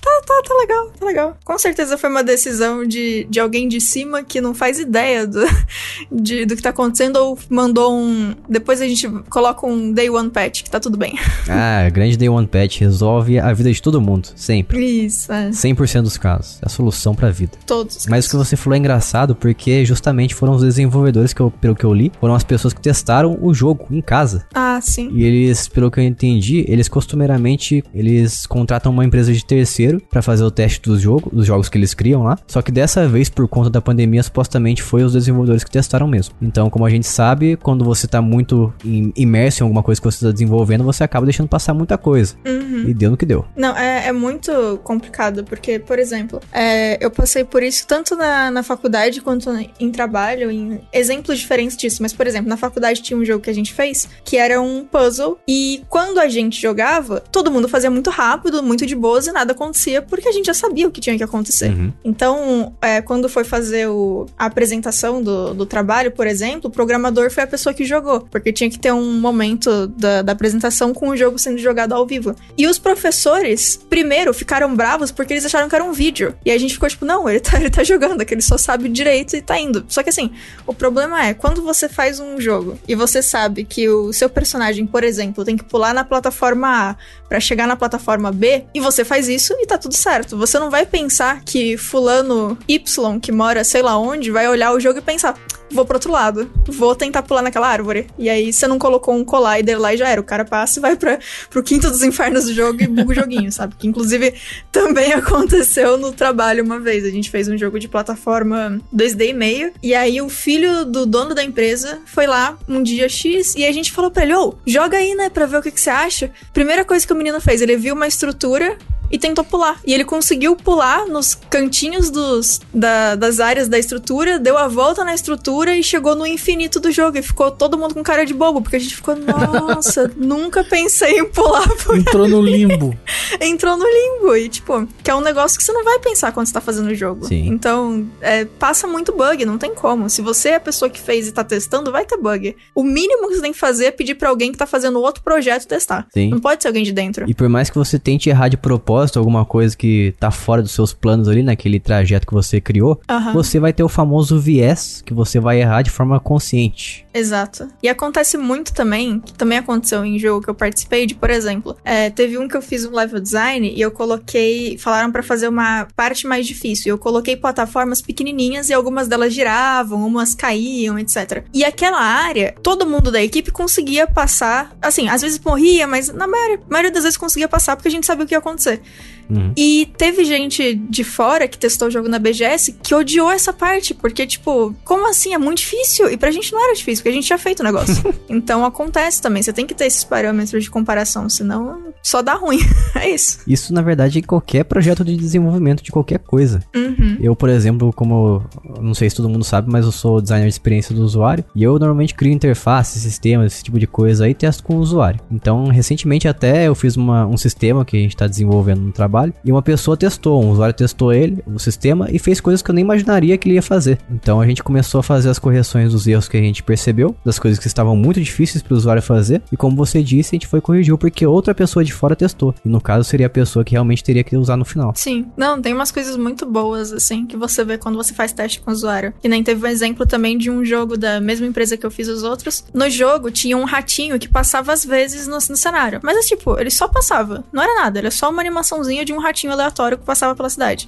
Tá, 0.00 0.22
tá, 0.26 0.42
tá 0.48 0.54
legal, 0.54 0.90
tá 0.98 1.04
legal. 1.04 1.36
Com 1.44 1.58
certeza 1.58 1.98
foi 1.98 2.08
uma 2.08 2.24
decisão 2.24 2.82
de, 2.86 3.24
de 3.28 3.38
alguém 3.40 3.68
de 3.68 3.78
cima 3.78 4.22
que 4.22 4.40
não 4.40 4.54
faz 4.54 4.78
ideia 4.78 5.26
do, 5.26 5.44
de- 6.10 6.46
do 6.46 6.56
que 6.56 6.62
tá 6.62 6.70
acontecendo 6.70 7.16
ou 7.16 7.38
mandou 7.50 7.92
um. 7.94 8.34
Depois 8.48 8.80
a 8.80 8.88
gente 8.88 9.06
coloca 9.28 9.66
um 9.66 9.92
day 9.92 10.08
one 10.08 10.30
patch, 10.30 10.62
que 10.62 10.70
tá 10.70 10.80
tudo 10.80 10.96
bem. 10.96 11.14
Ah, 11.46 11.90
grande 11.90 12.16
Day 12.16 12.28
One 12.28 12.37
Patch 12.46 12.80
resolve 12.80 13.38
a 13.38 13.52
vida 13.52 13.72
de 13.72 13.80
todo 13.82 14.00
mundo, 14.00 14.28
sempre. 14.36 14.78
Isso, 15.06 15.32
é. 15.32 15.50
100% 15.50 16.02
dos 16.02 16.16
casos. 16.16 16.58
É 16.62 16.66
a 16.66 16.68
solução 16.68 17.14
pra 17.14 17.30
vida. 17.30 17.52
Todos. 17.66 17.96
os 17.96 18.06
Mas 18.06 18.26
o 18.26 18.30
que 18.30 18.36
você 18.36 18.56
falou 18.56 18.74
é 18.74 18.78
engraçado 18.78 19.34
porque 19.34 19.84
justamente 19.84 20.34
foram 20.34 20.54
os 20.54 20.62
desenvolvedores 20.62 21.32
que 21.32 21.40
eu, 21.40 21.50
pelo 21.50 21.74
que 21.74 21.84
eu 21.84 21.92
li, 21.92 22.12
foram 22.20 22.34
as 22.34 22.44
pessoas 22.44 22.72
que 22.72 22.80
testaram 22.80 23.38
o 23.40 23.52
jogo 23.54 23.86
em 23.90 24.00
casa. 24.00 24.46
Ah, 24.54 24.78
sim. 24.82 25.10
E 25.12 25.24
eles, 25.24 25.68
pelo 25.68 25.90
que 25.90 26.00
eu 26.00 26.04
entendi, 26.04 26.64
eles 26.68 26.88
costumeiramente 26.88 27.82
eles 27.94 28.46
contratam 28.46 28.92
uma 28.92 29.04
empresa 29.04 29.32
de 29.32 29.44
terceiro 29.44 30.00
pra 30.10 30.22
fazer 30.22 30.44
o 30.44 30.50
teste 30.50 30.80
dos 30.82 31.00
jogos, 31.00 31.32
dos 31.32 31.46
jogos 31.46 31.68
que 31.68 31.76
eles 31.76 31.94
criam 31.94 32.22
lá. 32.22 32.38
Só 32.46 32.62
que 32.62 32.70
dessa 32.72 33.06
vez, 33.08 33.28
por 33.28 33.48
conta 33.48 33.68
da 33.70 33.80
pandemia, 33.80 34.22
supostamente 34.22 34.82
foi 34.82 35.02
os 35.02 35.12
desenvolvedores 35.12 35.64
que 35.64 35.70
testaram 35.70 36.06
mesmo. 36.06 36.34
Então, 36.40 36.70
como 36.70 36.84
a 36.86 36.90
gente 36.90 37.06
sabe, 37.06 37.56
quando 37.56 37.84
você 37.84 38.06
tá 38.06 38.22
muito 38.22 38.72
im- 38.84 39.12
imerso 39.16 39.62
em 39.62 39.64
alguma 39.64 39.82
coisa 39.82 40.00
que 40.00 40.04
você 40.06 40.24
tá 40.24 40.32
desenvolvendo, 40.32 40.84
você 40.84 41.02
acaba 41.04 41.26
deixando 41.26 41.48
passar 41.48 41.74
muita 41.74 41.98
coisa. 41.98 42.27
Uhum. 42.44 42.84
E 42.88 42.94
deu 42.94 43.10
no 43.10 43.16
que 43.16 43.26
deu. 43.26 43.44
Não, 43.56 43.76
é, 43.76 44.06
é 44.08 44.12
muito 44.12 44.80
complicado, 44.84 45.44
porque, 45.44 45.78
por 45.78 45.98
exemplo, 45.98 46.40
é, 46.52 46.98
eu 47.04 47.10
passei 47.10 47.44
por 47.44 47.62
isso 47.62 47.86
tanto 47.86 48.16
na, 48.16 48.50
na 48.50 48.62
faculdade 48.62 49.20
quanto 49.20 49.50
em 49.78 49.90
trabalho, 49.90 50.50
em 50.50 50.80
exemplos 50.92 51.38
diferentes 51.38 51.76
disso. 51.76 52.02
Mas, 52.02 52.12
por 52.12 52.26
exemplo, 52.26 52.48
na 52.48 52.56
faculdade 52.56 53.02
tinha 53.02 53.18
um 53.18 53.24
jogo 53.24 53.42
que 53.42 53.50
a 53.50 53.54
gente 53.54 53.72
fez 53.72 54.08
que 54.24 54.36
era 54.36 54.60
um 54.60 54.84
puzzle, 54.84 55.38
e 55.46 55.82
quando 55.88 56.18
a 56.18 56.28
gente 56.28 56.60
jogava, 56.60 57.20
todo 57.20 57.50
mundo 57.50 57.68
fazia 57.68 57.90
muito 57.90 58.10
rápido, 58.10 58.62
muito 58.62 58.84
de 58.86 58.94
boas 58.94 59.26
e 59.26 59.32
nada 59.32 59.52
acontecia, 59.52 60.02
porque 60.02 60.28
a 60.28 60.32
gente 60.32 60.46
já 60.46 60.54
sabia 60.54 60.86
o 60.88 60.90
que 60.90 61.00
tinha 61.00 61.16
que 61.16 61.22
acontecer. 61.22 61.70
Uhum. 61.70 61.92
Então, 62.04 62.74
é, 62.82 63.00
quando 63.00 63.28
foi 63.28 63.44
fazer 63.44 63.88
o- 63.88 64.26
a 64.38 64.46
apresentação 64.46 65.22
do, 65.22 65.54
do 65.54 65.64
trabalho, 65.66 66.10
por 66.10 66.26
exemplo, 66.26 66.68
o 66.68 66.72
programador 66.72 67.30
foi 67.30 67.44
a 67.44 67.46
pessoa 67.46 67.72
que 67.72 67.84
jogou, 67.84 68.20
porque 68.30 68.52
tinha 68.52 68.68
que 68.68 68.78
ter 68.78 68.92
um 68.92 69.18
momento 69.20 69.86
da, 69.88 70.22
da 70.22 70.32
apresentação 70.32 70.92
com 70.92 71.10
o 71.10 71.16
jogo 71.16 71.38
sendo 71.38 71.58
jogado 71.58 71.92
ao 71.92 72.04
vivo. 72.06 72.17
E 72.56 72.66
os 72.66 72.78
professores, 72.78 73.78
primeiro, 73.88 74.32
ficaram 74.34 74.74
bravos 74.74 75.10
porque 75.10 75.32
eles 75.32 75.44
acharam 75.44 75.68
que 75.68 75.74
era 75.74 75.84
um 75.84 75.92
vídeo. 75.92 76.34
E 76.44 76.50
a 76.50 76.58
gente 76.58 76.74
ficou 76.74 76.88
tipo, 76.88 77.04
não, 77.04 77.28
ele 77.28 77.40
tá, 77.40 77.58
ele 77.58 77.70
tá 77.70 77.84
jogando, 77.84 78.22
é 78.22 78.24
que 78.24 78.34
ele 78.34 78.42
só 78.42 78.56
sabe 78.58 78.88
direito 78.88 79.36
e 79.36 79.42
tá 79.42 79.58
indo. 79.58 79.84
Só 79.88 80.02
que 80.02 80.10
assim, 80.10 80.32
o 80.66 80.74
problema 80.74 81.24
é, 81.24 81.34
quando 81.34 81.62
você 81.62 81.88
faz 81.88 82.20
um 82.20 82.40
jogo 82.40 82.78
e 82.86 82.94
você 82.94 83.22
sabe 83.22 83.64
que 83.64 83.88
o 83.88 84.12
seu 84.12 84.28
personagem, 84.28 84.86
por 84.86 85.04
exemplo, 85.04 85.44
tem 85.44 85.56
que 85.56 85.64
pular 85.64 85.94
na 85.94 86.04
plataforma 86.04 86.90
A 86.90 86.96
pra 87.28 87.40
chegar 87.40 87.66
na 87.66 87.76
plataforma 87.76 88.32
B, 88.32 88.64
e 88.74 88.80
você 88.80 89.04
faz 89.04 89.28
isso 89.28 89.54
e 89.58 89.66
tá 89.66 89.76
tudo 89.76 89.94
certo. 89.94 90.36
Você 90.36 90.58
não 90.58 90.70
vai 90.70 90.86
pensar 90.86 91.42
que 91.44 91.76
fulano 91.76 92.56
Y, 92.66 93.20
que 93.20 93.30
mora 93.30 93.62
sei 93.64 93.82
lá 93.82 93.98
onde, 93.98 94.30
vai 94.30 94.48
olhar 94.48 94.72
o 94.72 94.80
jogo 94.80 94.98
e 94.98 95.02
pensar, 95.02 95.38
vou 95.70 95.84
pro 95.84 95.96
outro 95.96 96.10
lado, 96.10 96.50
vou 96.66 96.94
tentar 96.94 97.22
pular 97.22 97.42
naquela 97.42 97.68
árvore. 97.68 98.06
E 98.18 98.28
aí 98.28 98.52
você 98.52 98.66
não 98.66 98.78
colocou 98.78 99.14
um 99.14 99.24
collider 99.24 99.78
lá 99.78 99.92
e 99.92 99.96
já 99.96 100.08
era. 100.08 100.20
O 100.20 100.24
cara 100.24 100.44
passa 100.44 100.78
e 100.78 100.82
vai 100.82 100.96
pra, 100.96 101.18
pro 101.50 101.62
quinto 101.62 101.90
dos 101.90 102.02
infernos 102.08 102.46
do 102.46 102.54
jogo 102.54 102.82
e 102.82 102.86
buga 102.86 103.10
o 103.10 103.14
joguinho, 103.14 103.52
sabe? 103.52 103.74
Que 103.78 103.86
inclusive 103.86 104.34
também 104.72 105.12
aconteceu 105.14 105.96
no 105.96 106.12
trabalho 106.12 106.64
uma 106.64 106.78
vez. 106.78 107.04
A 107.04 107.10
gente 107.10 107.30
fez 107.30 107.48
um 107.48 107.56
jogo 107.56 107.78
de 107.78 107.88
plataforma 107.88 108.80
2D 108.94 109.28
e 109.28 109.32
meio. 109.32 109.72
E 109.82 109.94
aí 109.94 110.20
o 110.20 110.28
filho 110.28 110.84
do 110.84 111.06
dono 111.06 111.34
da 111.34 111.44
empresa 111.44 112.00
foi 112.06 112.26
lá 112.26 112.58
um 112.68 112.82
dia 112.82 113.08
X 113.08 113.54
e 113.54 113.64
a 113.64 113.72
gente 113.72 113.92
falou 113.92 114.10
pra 114.10 114.24
ele: 114.24 114.34
Ô, 114.34 114.54
joga 114.66 114.98
aí, 114.98 115.14
né, 115.14 115.28
pra 115.28 115.46
ver 115.46 115.58
o 115.58 115.62
que, 115.62 115.70
que 115.70 115.80
você 115.80 115.90
acha. 115.90 116.30
Primeira 116.52 116.84
coisa 116.84 117.06
que 117.06 117.12
o 117.12 117.16
menino 117.16 117.40
fez, 117.40 117.60
ele 117.60 117.76
viu 117.76 117.94
uma 117.94 118.06
estrutura 118.06 118.76
e 119.10 119.18
tentou 119.18 119.44
pular. 119.44 119.80
E 119.86 119.92
ele 119.94 120.04
conseguiu 120.04 120.54
pular 120.56 121.06
nos 121.06 121.34
cantinhos 121.34 122.10
dos, 122.10 122.60
da- 122.72 123.14
das 123.14 123.40
áreas 123.40 123.68
da 123.68 123.78
estrutura, 123.78 124.38
deu 124.38 124.56
a 124.58 124.68
volta 124.68 125.04
na 125.04 125.14
estrutura 125.14 125.76
e 125.76 125.82
chegou 125.82 126.14
no 126.14 126.26
infinito 126.26 126.78
do 126.80 126.90
jogo. 126.90 127.18
E 127.18 127.22
ficou 127.22 127.50
todo 127.50 127.78
mundo 127.78 127.94
com 127.94 128.02
cara 128.02 128.24
de 128.24 128.34
bobo, 128.34 128.60
porque 128.60 128.76
a 128.76 128.80
gente 128.80 128.94
ficou, 128.96 129.16
nossa, 129.16 130.10
nunca 130.16 130.62
pensei 130.64 131.18
em 131.18 131.24
pular. 131.26 131.68
por 131.84 131.96
Entrou 131.96 132.28
no 132.28 132.40
limbo. 132.42 132.96
entrou 133.40 133.76
no 133.76 133.84
limbo. 133.86 134.36
E, 134.36 134.48
tipo, 134.48 134.86
que 135.02 135.10
é 135.10 135.14
um 135.14 135.20
negócio 135.20 135.58
que 135.58 135.64
você 135.64 135.72
não 135.72 135.84
vai 135.84 135.98
pensar 135.98 136.32
quando 136.32 136.46
você 136.46 136.52
tá 136.52 136.60
fazendo 136.60 136.88
o 136.90 136.94
jogo. 136.94 137.26
Sim. 137.26 137.46
Então, 137.48 138.06
é, 138.20 138.44
passa 138.44 138.86
muito 138.86 139.12
bug, 139.16 139.44
não 139.44 139.58
tem 139.58 139.74
como. 139.74 140.08
Se 140.10 140.20
você 140.20 140.50
é 140.50 140.54
a 140.56 140.60
pessoa 140.60 140.88
que 140.90 141.00
fez 141.00 141.26
e 141.28 141.32
tá 141.32 141.42
testando, 141.44 141.90
vai 141.90 142.04
ter 142.04 142.16
bug. 142.18 142.56
O 142.74 142.82
mínimo 142.82 143.28
que 143.28 143.36
você 143.36 143.40
tem 143.42 143.52
que 143.52 143.58
fazer 143.58 143.86
é 143.86 143.90
pedir 143.90 144.14
pra 144.16 144.28
alguém 144.28 144.52
que 144.52 144.58
tá 144.58 144.66
fazendo 144.66 145.00
outro 145.00 145.22
projeto 145.22 145.66
testar. 145.66 146.06
Sim. 146.12 146.30
Não 146.30 146.40
pode 146.40 146.62
ser 146.62 146.68
alguém 146.68 146.82
de 146.84 146.92
dentro. 146.92 147.24
E 147.28 147.34
por 147.34 147.48
mais 147.48 147.70
que 147.70 147.78
você 147.78 147.98
tente 147.98 148.28
errar 148.28 148.48
de 148.48 148.56
propósito 148.56 148.97
alguma 149.18 149.44
coisa 149.44 149.76
que 149.76 150.14
tá 150.18 150.30
fora 150.30 150.62
dos 150.62 150.72
seus 150.72 150.92
planos 150.92 151.28
ali, 151.28 151.42
naquele 151.42 151.78
trajeto 151.78 152.26
que 152.26 152.34
você 152.34 152.60
criou, 152.60 153.00
Aham. 153.08 153.32
você 153.32 153.58
vai 153.60 153.72
ter 153.72 153.82
o 153.82 153.88
famoso 153.88 154.38
viés 154.38 155.02
que 155.04 155.14
você 155.14 155.38
vai 155.38 155.60
errar 155.60 155.82
de 155.82 155.90
forma 155.90 156.18
consciente. 156.18 157.06
Exato. 157.18 157.68
E 157.82 157.88
acontece 157.88 158.36
muito 158.36 158.72
também, 158.72 159.18
que 159.18 159.32
também 159.32 159.58
aconteceu 159.58 160.04
em 160.04 160.18
jogo 160.18 160.44
que 160.44 160.50
eu 160.50 160.54
participei 160.54 161.04
de, 161.04 161.14
por 161.14 161.30
exemplo, 161.30 161.76
é, 161.84 162.10
teve 162.10 162.38
um 162.38 162.46
que 162.46 162.56
eu 162.56 162.62
fiz 162.62 162.84
um 162.84 162.94
level 162.94 163.20
design 163.20 163.72
e 163.74 163.80
eu 163.80 163.90
coloquei, 163.90 164.78
falaram 164.78 165.10
pra 165.10 165.22
fazer 165.22 165.48
uma 165.48 165.88
parte 165.96 166.26
mais 166.26 166.46
difícil. 166.46 166.90
Eu 166.90 166.98
coloquei 166.98 167.36
plataformas 167.36 168.00
pequenininhas 168.00 168.68
e 168.70 168.72
algumas 168.72 169.08
delas 169.08 169.34
giravam, 169.34 170.06
umas 170.06 170.34
caíam, 170.34 170.98
etc. 170.98 171.44
E 171.52 171.64
aquela 171.64 172.00
área, 172.00 172.54
todo 172.62 172.86
mundo 172.86 173.10
da 173.10 173.22
equipe 173.22 173.50
conseguia 173.50 174.06
passar, 174.06 174.76
assim, 174.80 175.08
às 175.08 175.22
vezes 175.22 175.40
morria, 175.40 175.86
mas 175.86 176.08
na 176.12 176.28
maioria, 176.28 176.60
maioria 176.68 176.90
das 176.92 177.02
vezes 177.02 177.18
conseguia 177.18 177.48
passar 177.48 177.74
porque 177.74 177.88
a 177.88 177.90
gente 177.90 178.06
sabia 178.06 178.24
o 178.24 178.28
que 178.28 178.34
ia 178.34 178.38
acontecer. 178.38 178.80
Uhum. 179.28 179.52
E 179.56 179.90
teve 179.96 180.24
gente 180.24 180.74
de 180.74 181.04
fora 181.04 181.46
que 181.46 181.58
testou 181.58 181.88
o 181.88 181.90
jogo 181.90 182.08
na 182.08 182.18
BGS 182.18 182.72
que 182.82 182.94
odiou 182.94 183.30
essa 183.30 183.52
parte, 183.52 183.94
porque, 183.94 184.26
tipo, 184.26 184.74
como 184.84 185.08
assim? 185.08 185.34
É 185.34 185.38
muito 185.38 185.58
difícil. 185.58 186.10
E 186.10 186.16
pra 186.16 186.30
gente 186.30 186.52
não 186.52 186.64
era 186.64 186.74
difícil, 186.74 187.02
porque 187.02 187.10
a 187.10 187.12
gente 187.12 187.26
tinha 187.26 187.38
feito 187.38 187.60
o 187.60 187.64
negócio. 187.64 188.14
então 188.28 188.64
acontece 188.64 189.20
também. 189.20 189.42
Você 189.42 189.52
tem 189.52 189.66
que 189.66 189.74
ter 189.74 189.86
esses 189.86 190.04
parâmetros 190.04 190.62
de 190.64 190.70
comparação, 190.70 191.28
senão 191.28 191.92
só 192.02 192.22
dá 192.22 192.34
ruim. 192.34 192.60
é 192.96 193.10
isso. 193.10 193.40
Isso, 193.46 193.72
na 193.72 193.82
verdade, 193.82 194.18
em 194.18 194.22
qualquer 194.22 194.64
projeto 194.64 195.04
de 195.04 195.16
desenvolvimento 195.16 195.82
de 195.82 195.90
qualquer 195.90 196.18
coisa. 196.18 196.62
Uhum. 196.74 197.16
Eu, 197.20 197.36
por 197.36 197.48
exemplo, 197.48 197.92
como 197.92 198.42
não 198.80 198.94
sei 198.94 199.10
se 199.10 199.16
todo 199.16 199.28
mundo 199.28 199.44
sabe, 199.44 199.70
mas 199.70 199.84
eu 199.84 199.92
sou 199.92 200.20
designer 200.20 200.48
de 200.48 200.54
experiência 200.54 200.94
do 200.94 201.02
usuário 201.02 201.44
e 201.54 201.62
eu 201.62 201.78
normalmente 201.78 202.14
crio 202.14 202.32
interfaces, 202.32 203.02
sistemas, 203.02 203.52
esse 203.52 203.64
tipo 203.64 203.78
de 203.78 203.86
coisa 203.86 204.24
aí 204.24 204.30
e 204.30 204.34
testo 204.34 204.62
com 204.62 204.76
o 204.76 204.80
usuário. 204.80 205.20
Então, 205.30 205.68
recentemente 205.68 206.28
até 206.28 206.68
eu 206.68 206.74
fiz 206.74 206.96
uma, 206.96 207.26
um 207.26 207.36
sistema 207.36 207.84
que 207.84 207.96
a 207.96 208.00
gente 208.00 208.14
está 208.14 208.26
desenvolvendo 208.26 208.80
no 208.80 208.92
trabalho 208.92 209.17
e 209.44 209.50
uma 209.50 209.62
pessoa 209.62 209.96
testou, 209.96 210.42
um 210.42 210.50
usuário 210.50 210.74
testou 210.74 211.12
ele, 211.12 211.42
o 211.46 211.58
sistema, 211.58 212.08
e 212.10 212.18
fez 212.18 212.40
coisas 212.40 212.62
que 212.62 212.70
eu 212.70 212.74
nem 212.74 212.84
imaginaria 212.84 213.36
que 213.36 213.48
ele 213.48 213.56
ia 213.56 213.62
fazer. 213.62 213.98
Então 214.10 214.40
a 214.40 214.46
gente 214.46 214.62
começou 214.62 215.00
a 215.00 215.02
fazer 215.02 215.28
as 215.28 215.38
correções 215.38 215.92
dos 215.92 216.06
erros 216.06 216.28
que 216.28 216.36
a 216.36 216.40
gente 216.40 216.62
percebeu, 216.62 217.14
das 217.24 217.38
coisas 217.38 217.58
que 217.58 217.66
estavam 217.66 217.96
muito 217.96 218.20
difíceis 218.20 218.62
para 218.62 218.74
o 218.74 218.76
usuário 218.76 219.02
fazer, 219.02 219.42
e 219.52 219.56
como 219.56 219.76
você 219.76 220.02
disse, 220.02 220.34
a 220.34 220.36
gente 220.36 220.46
foi 220.46 220.60
corrigir 220.60 220.96
porque 220.96 221.26
outra 221.26 221.54
pessoa 221.54 221.84
de 221.84 221.92
fora 221.92 222.16
testou. 222.16 222.54
E 222.64 222.68
no 222.68 222.80
caso 222.80 223.04
seria 223.04 223.26
a 223.26 223.30
pessoa 223.30 223.64
que 223.64 223.72
realmente 223.72 224.02
teria 224.04 224.24
que 224.24 224.36
usar 224.36 224.56
no 224.56 224.64
final. 224.64 224.92
Sim. 224.96 225.26
Não, 225.36 225.60
tem 225.60 225.72
umas 225.74 225.90
coisas 225.90 226.16
muito 226.16 226.46
boas, 226.46 226.92
assim, 226.92 227.26
que 227.26 227.36
você 227.36 227.64
vê 227.64 227.78
quando 227.78 227.96
você 227.96 228.12
faz 228.14 228.32
teste 228.32 228.60
com 228.60 228.70
o 228.70 228.74
usuário. 228.74 229.12
E 229.22 229.28
nem 229.28 229.42
teve 229.42 229.64
um 229.64 229.68
exemplo 229.68 230.06
também 230.06 230.36
de 230.36 230.50
um 230.50 230.64
jogo 230.64 230.96
da 230.96 231.20
mesma 231.20 231.46
empresa 231.46 231.76
que 231.76 231.84
eu 231.84 231.90
fiz 231.90 232.08
os 232.08 232.22
outros. 232.22 232.64
No 232.72 232.88
jogo 232.90 233.30
tinha 233.30 233.56
um 233.56 233.64
ratinho 233.64 234.18
que 234.18 234.28
passava 234.28 234.72
às 234.72 234.84
vezes 234.84 235.26
no, 235.26 235.34
no 235.34 235.56
cenário. 235.56 236.00
Mas 236.02 236.16
é 236.16 236.20
tipo, 236.20 236.58
ele 236.58 236.70
só 236.70 236.88
passava. 236.88 237.44
Não 237.52 237.62
era 237.62 237.82
nada, 237.82 237.98
era 237.98 238.10
só 238.10 238.30
uma 238.30 238.40
animaçãozinha 238.40 239.04
de 239.08 239.12
um 239.12 239.18
ratinho 239.18 239.52
aleatório 239.52 239.98
que 239.98 240.04
passava 240.04 240.34
pela 240.34 240.50
cidade. 240.50 240.86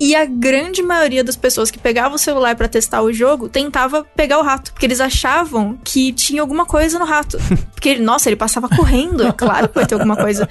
E 0.00 0.14
a 0.14 0.24
grande 0.24 0.82
maioria 0.82 1.24
das 1.24 1.36
pessoas 1.36 1.70
que 1.70 1.78
pegavam 1.78 2.14
o 2.14 2.18
celular 2.18 2.54
para 2.54 2.68
testar 2.68 3.02
o 3.02 3.12
jogo 3.12 3.48
tentava 3.48 4.04
pegar 4.16 4.38
o 4.38 4.42
rato, 4.42 4.72
porque 4.72 4.86
eles 4.86 5.00
achavam 5.00 5.78
que 5.82 6.12
tinha 6.12 6.40
alguma 6.40 6.64
coisa 6.64 6.98
no 6.98 7.04
rato. 7.04 7.38
Porque, 7.78 7.96
nossa, 7.96 8.28
ele 8.28 8.34
passava 8.34 8.68
correndo, 8.68 9.22
é 9.22 9.30
claro 9.30 9.68
que 9.68 9.76
vai 9.76 9.86
ter 9.86 9.94
alguma 9.94 10.16
coisa. 10.16 10.48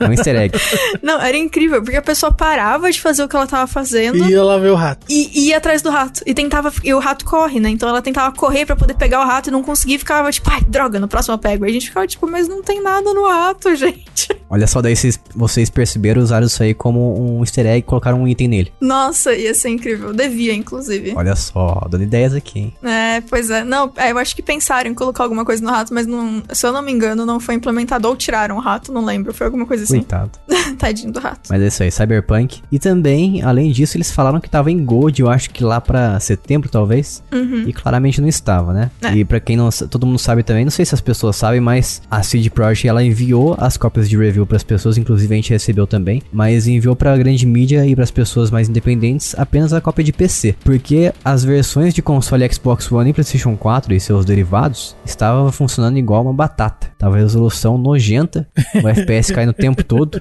É 0.00 0.04
um 0.08 0.10
easter 0.10 0.34
egg. 0.34 0.58
Não, 1.00 1.20
era 1.20 1.36
incrível, 1.36 1.80
porque 1.80 1.96
a 1.96 2.02
pessoa 2.02 2.32
parava 2.32 2.90
de 2.90 3.00
fazer 3.00 3.22
o 3.22 3.28
que 3.28 3.36
ela 3.36 3.46
tava 3.46 3.66
fazendo 3.68 4.24
E 4.24 4.32
ia 4.32 4.42
lá 4.42 4.58
ver 4.58 4.70
o 4.70 4.74
rato. 4.74 5.06
e 5.08 5.48
ia 5.48 5.56
atrás 5.58 5.80
do 5.80 5.88
rato. 5.90 6.20
E 6.26 6.34
tentava. 6.34 6.72
E 6.82 6.92
o 6.92 6.98
rato 6.98 7.24
corre, 7.24 7.60
né? 7.60 7.68
Então 7.70 7.88
ela 7.88 8.02
tentava 8.02 8.34
correr 8.34 8.66
pra 8.66 8.74
poder 8.74 8.94
pegar 8.94 9.20
o 9.20 9.24
rato 9.24 9.50
e 9.50 9.52
não 9.52 9.62
conseguia 9.62 9.94
e 9.94 9.98
ficava 10.00 10.32
tipo, 10.32 10.50
ai, 10.50 10.62
droga, 10.62 10.98
no 10.98 11.06
próximo 11.06 11.34
eu 11.34 11.38
pego. 11.38 11.64
Aí 11.64 11.70
a 11.70 11.74
gente 11.74 11.86
ficava 11.86 12.06
tipo, 12.08 12.26
mas 12.28 12.48
não 12.48 12.60
tem 12.60 12.82
nada 12.82 13.14
no 13.14 13.28
rato, 13.28 13.72
gente. 13.76 14.28
Olha 14.50 14.66
só, 14.66 14.82
daí 14.82 14.96
vocês, 14.96 15.20
vocês 15.32 15.70
perceberam, 15.70 16.20
usaram 16.20 16.46
isso 16.48 16.60
aí 16.60 16.74
como 16.74 17.36
um 17.36 17.40
easter 17.44 17.66
egg 17.66 17.78
e 17.78 17.82
colocaram 17.88 18.22
um 18.22 18.28
item 18.28 18.48
nele. 18.48 18.72
Nossa, 18.80 19.34
ia 19.34 19.54
ser 19.54 19.70
incrível. 19.70 20.12
Devia, 20.12 20.54
inclusive. 20.54 21.14
Olha 21.16 21.34
só, 21.34 21.86
dando 21.90 22.04
ideias 22.04 22.34
aqui, 22.34 22.60
hein? 22.60 22.74
É, 22.82 23.20
pois 23.22 23.50
é. 23.50 23.64
Não, 23.64 23.90
é, 23.96 24.12
eu 24.12 24.18
acho 24.18 24.36
que 24.36 24.42
pensaram 24.42 24.90
em 24.90 24.94
colocar 24.94 25.24
alguma 25.24 25.44
coisa 25.44 25.64
no 25.64 25.70
rato, 25.70 25.92
mas 25.92 26.06
não, 26.06 26.42
se 26.52 26.66
eu 26.66 26.72
não 26.72 26.82
me 26.82 26.92
engano, 26.92 27.24
não 27.24 27.40
foi 27.40 27.54
implementado 27.54 28.06
ou 28.06 28.16
tiraram 28.16 28.56
o 28.56 28.60
rato, 28.60 28.92
não 28.92 29.04
lembro. 29.04 29.32
Foi 29.32 29.46
alguma 29.46 29.66
coisa 29.66 29.84
assim. 29.84 29.98
Coitado. 29.98 30.30
Tadinho 30.78 31.12
do 31.12 31.18
rato. 31.18 31.48
Mas 31.48 31.62
é 31.62 31.66
isso 31.66 31.82
aí, 31.82 31.90
Cyberpunk. 31.90 32.60
E 32.70 32.78
também, 32.78 33.42
além 33.42 33.72
disso, 33.72 33.96
eles 33.96 34.10
falaram 34.10 34.40
que 34.40 34.50
tava 34.50 34.70
em 34.70 34.84
Gold, 34.84 35.20
eu 35.20 35.30
acho 35.30 35.50
que 35.50 35.64
lá 35.64 35.80
pra 35.80 36.20
setembro, 36.20 36.68
talvez. 36.68 37.22
E 37.66 37.72
claramente 37.72 38.20
não 38.20 38.28
estava, 38.28 38.72
né? 38.72 38.90
É. 39.02 39.14
E 39.14 39.24
pra 39.24 39.40
quem 39.40 39.56
não... 39.56 39.70
Todo 39.70 40.06
mundo 40.06 40.18
sabe 40.18 40.42
também, 40.42 40.64
não 40.64 40.70
sei 40.70 40.84
se 40.84 40.94
as 40.94 41.00
pessoas 41.00 41.36
sabem, 41.36 41.60
mas 41.60 42.02
a 42.10 42.22
CD 42.22 42.50
Projekt, 42.50 42.86
ela 42.86 43.02
enviou 43.02 43.56
as 43.58 43.76
cópias 43.76 44.08
de 44.08 44.16
review 44.16 44.46
pras 44.46 44.62
pessoas, 44.62 44.98
inclusive 44.98 45.32
a 45.32 45.36
gente 45.36 45.50
recebeu 45.50 45.86
também. 45.86 46.22
Mas 46.32 46.66
enviou 46.66 46.94
pra 46.94 47.16
grande 47.16 47.46
mídia 47.46 47.77
e 47.86 47.94
pras 47.94 48.10
pessoas 48.10 48.50
mais 48.50 48.68
independentes 48.68 49.34
apenas 49.38 49.72
a 49.72 49.80
cópia 49.80 50.04
de 50.04 50.12
PC. 50.12 50.54
Porque 50.64 51.12
as 51.24 51.44
versões 51.44 51.94
de 51.94 52.02
console 52.02 52.48
Xbox 52.52 52.90
One 52.90 53.10
e 53.10 53.12
PlayStation 53.12 53.56
4 53.56 53.94
e 53.94 54.00
seus 54.00 54.24
derivados 54.24 54.96
estavam 55.04 55.50
funcionando 55.52 55.98
igual 55.98 56.22
uma 56.22 56.32
batata. 56.32 56.88
Tava 56.98 57.16
a 57.16 57.18
resolução 57.18 57.78
nojenta, 57.78 58.48
o 58.82 58.88
FPS 58.88 59.32
caindo 59.32 59.50
o 59.50 59.54
tempo 59.54 59.84
todo. 59.84 60.20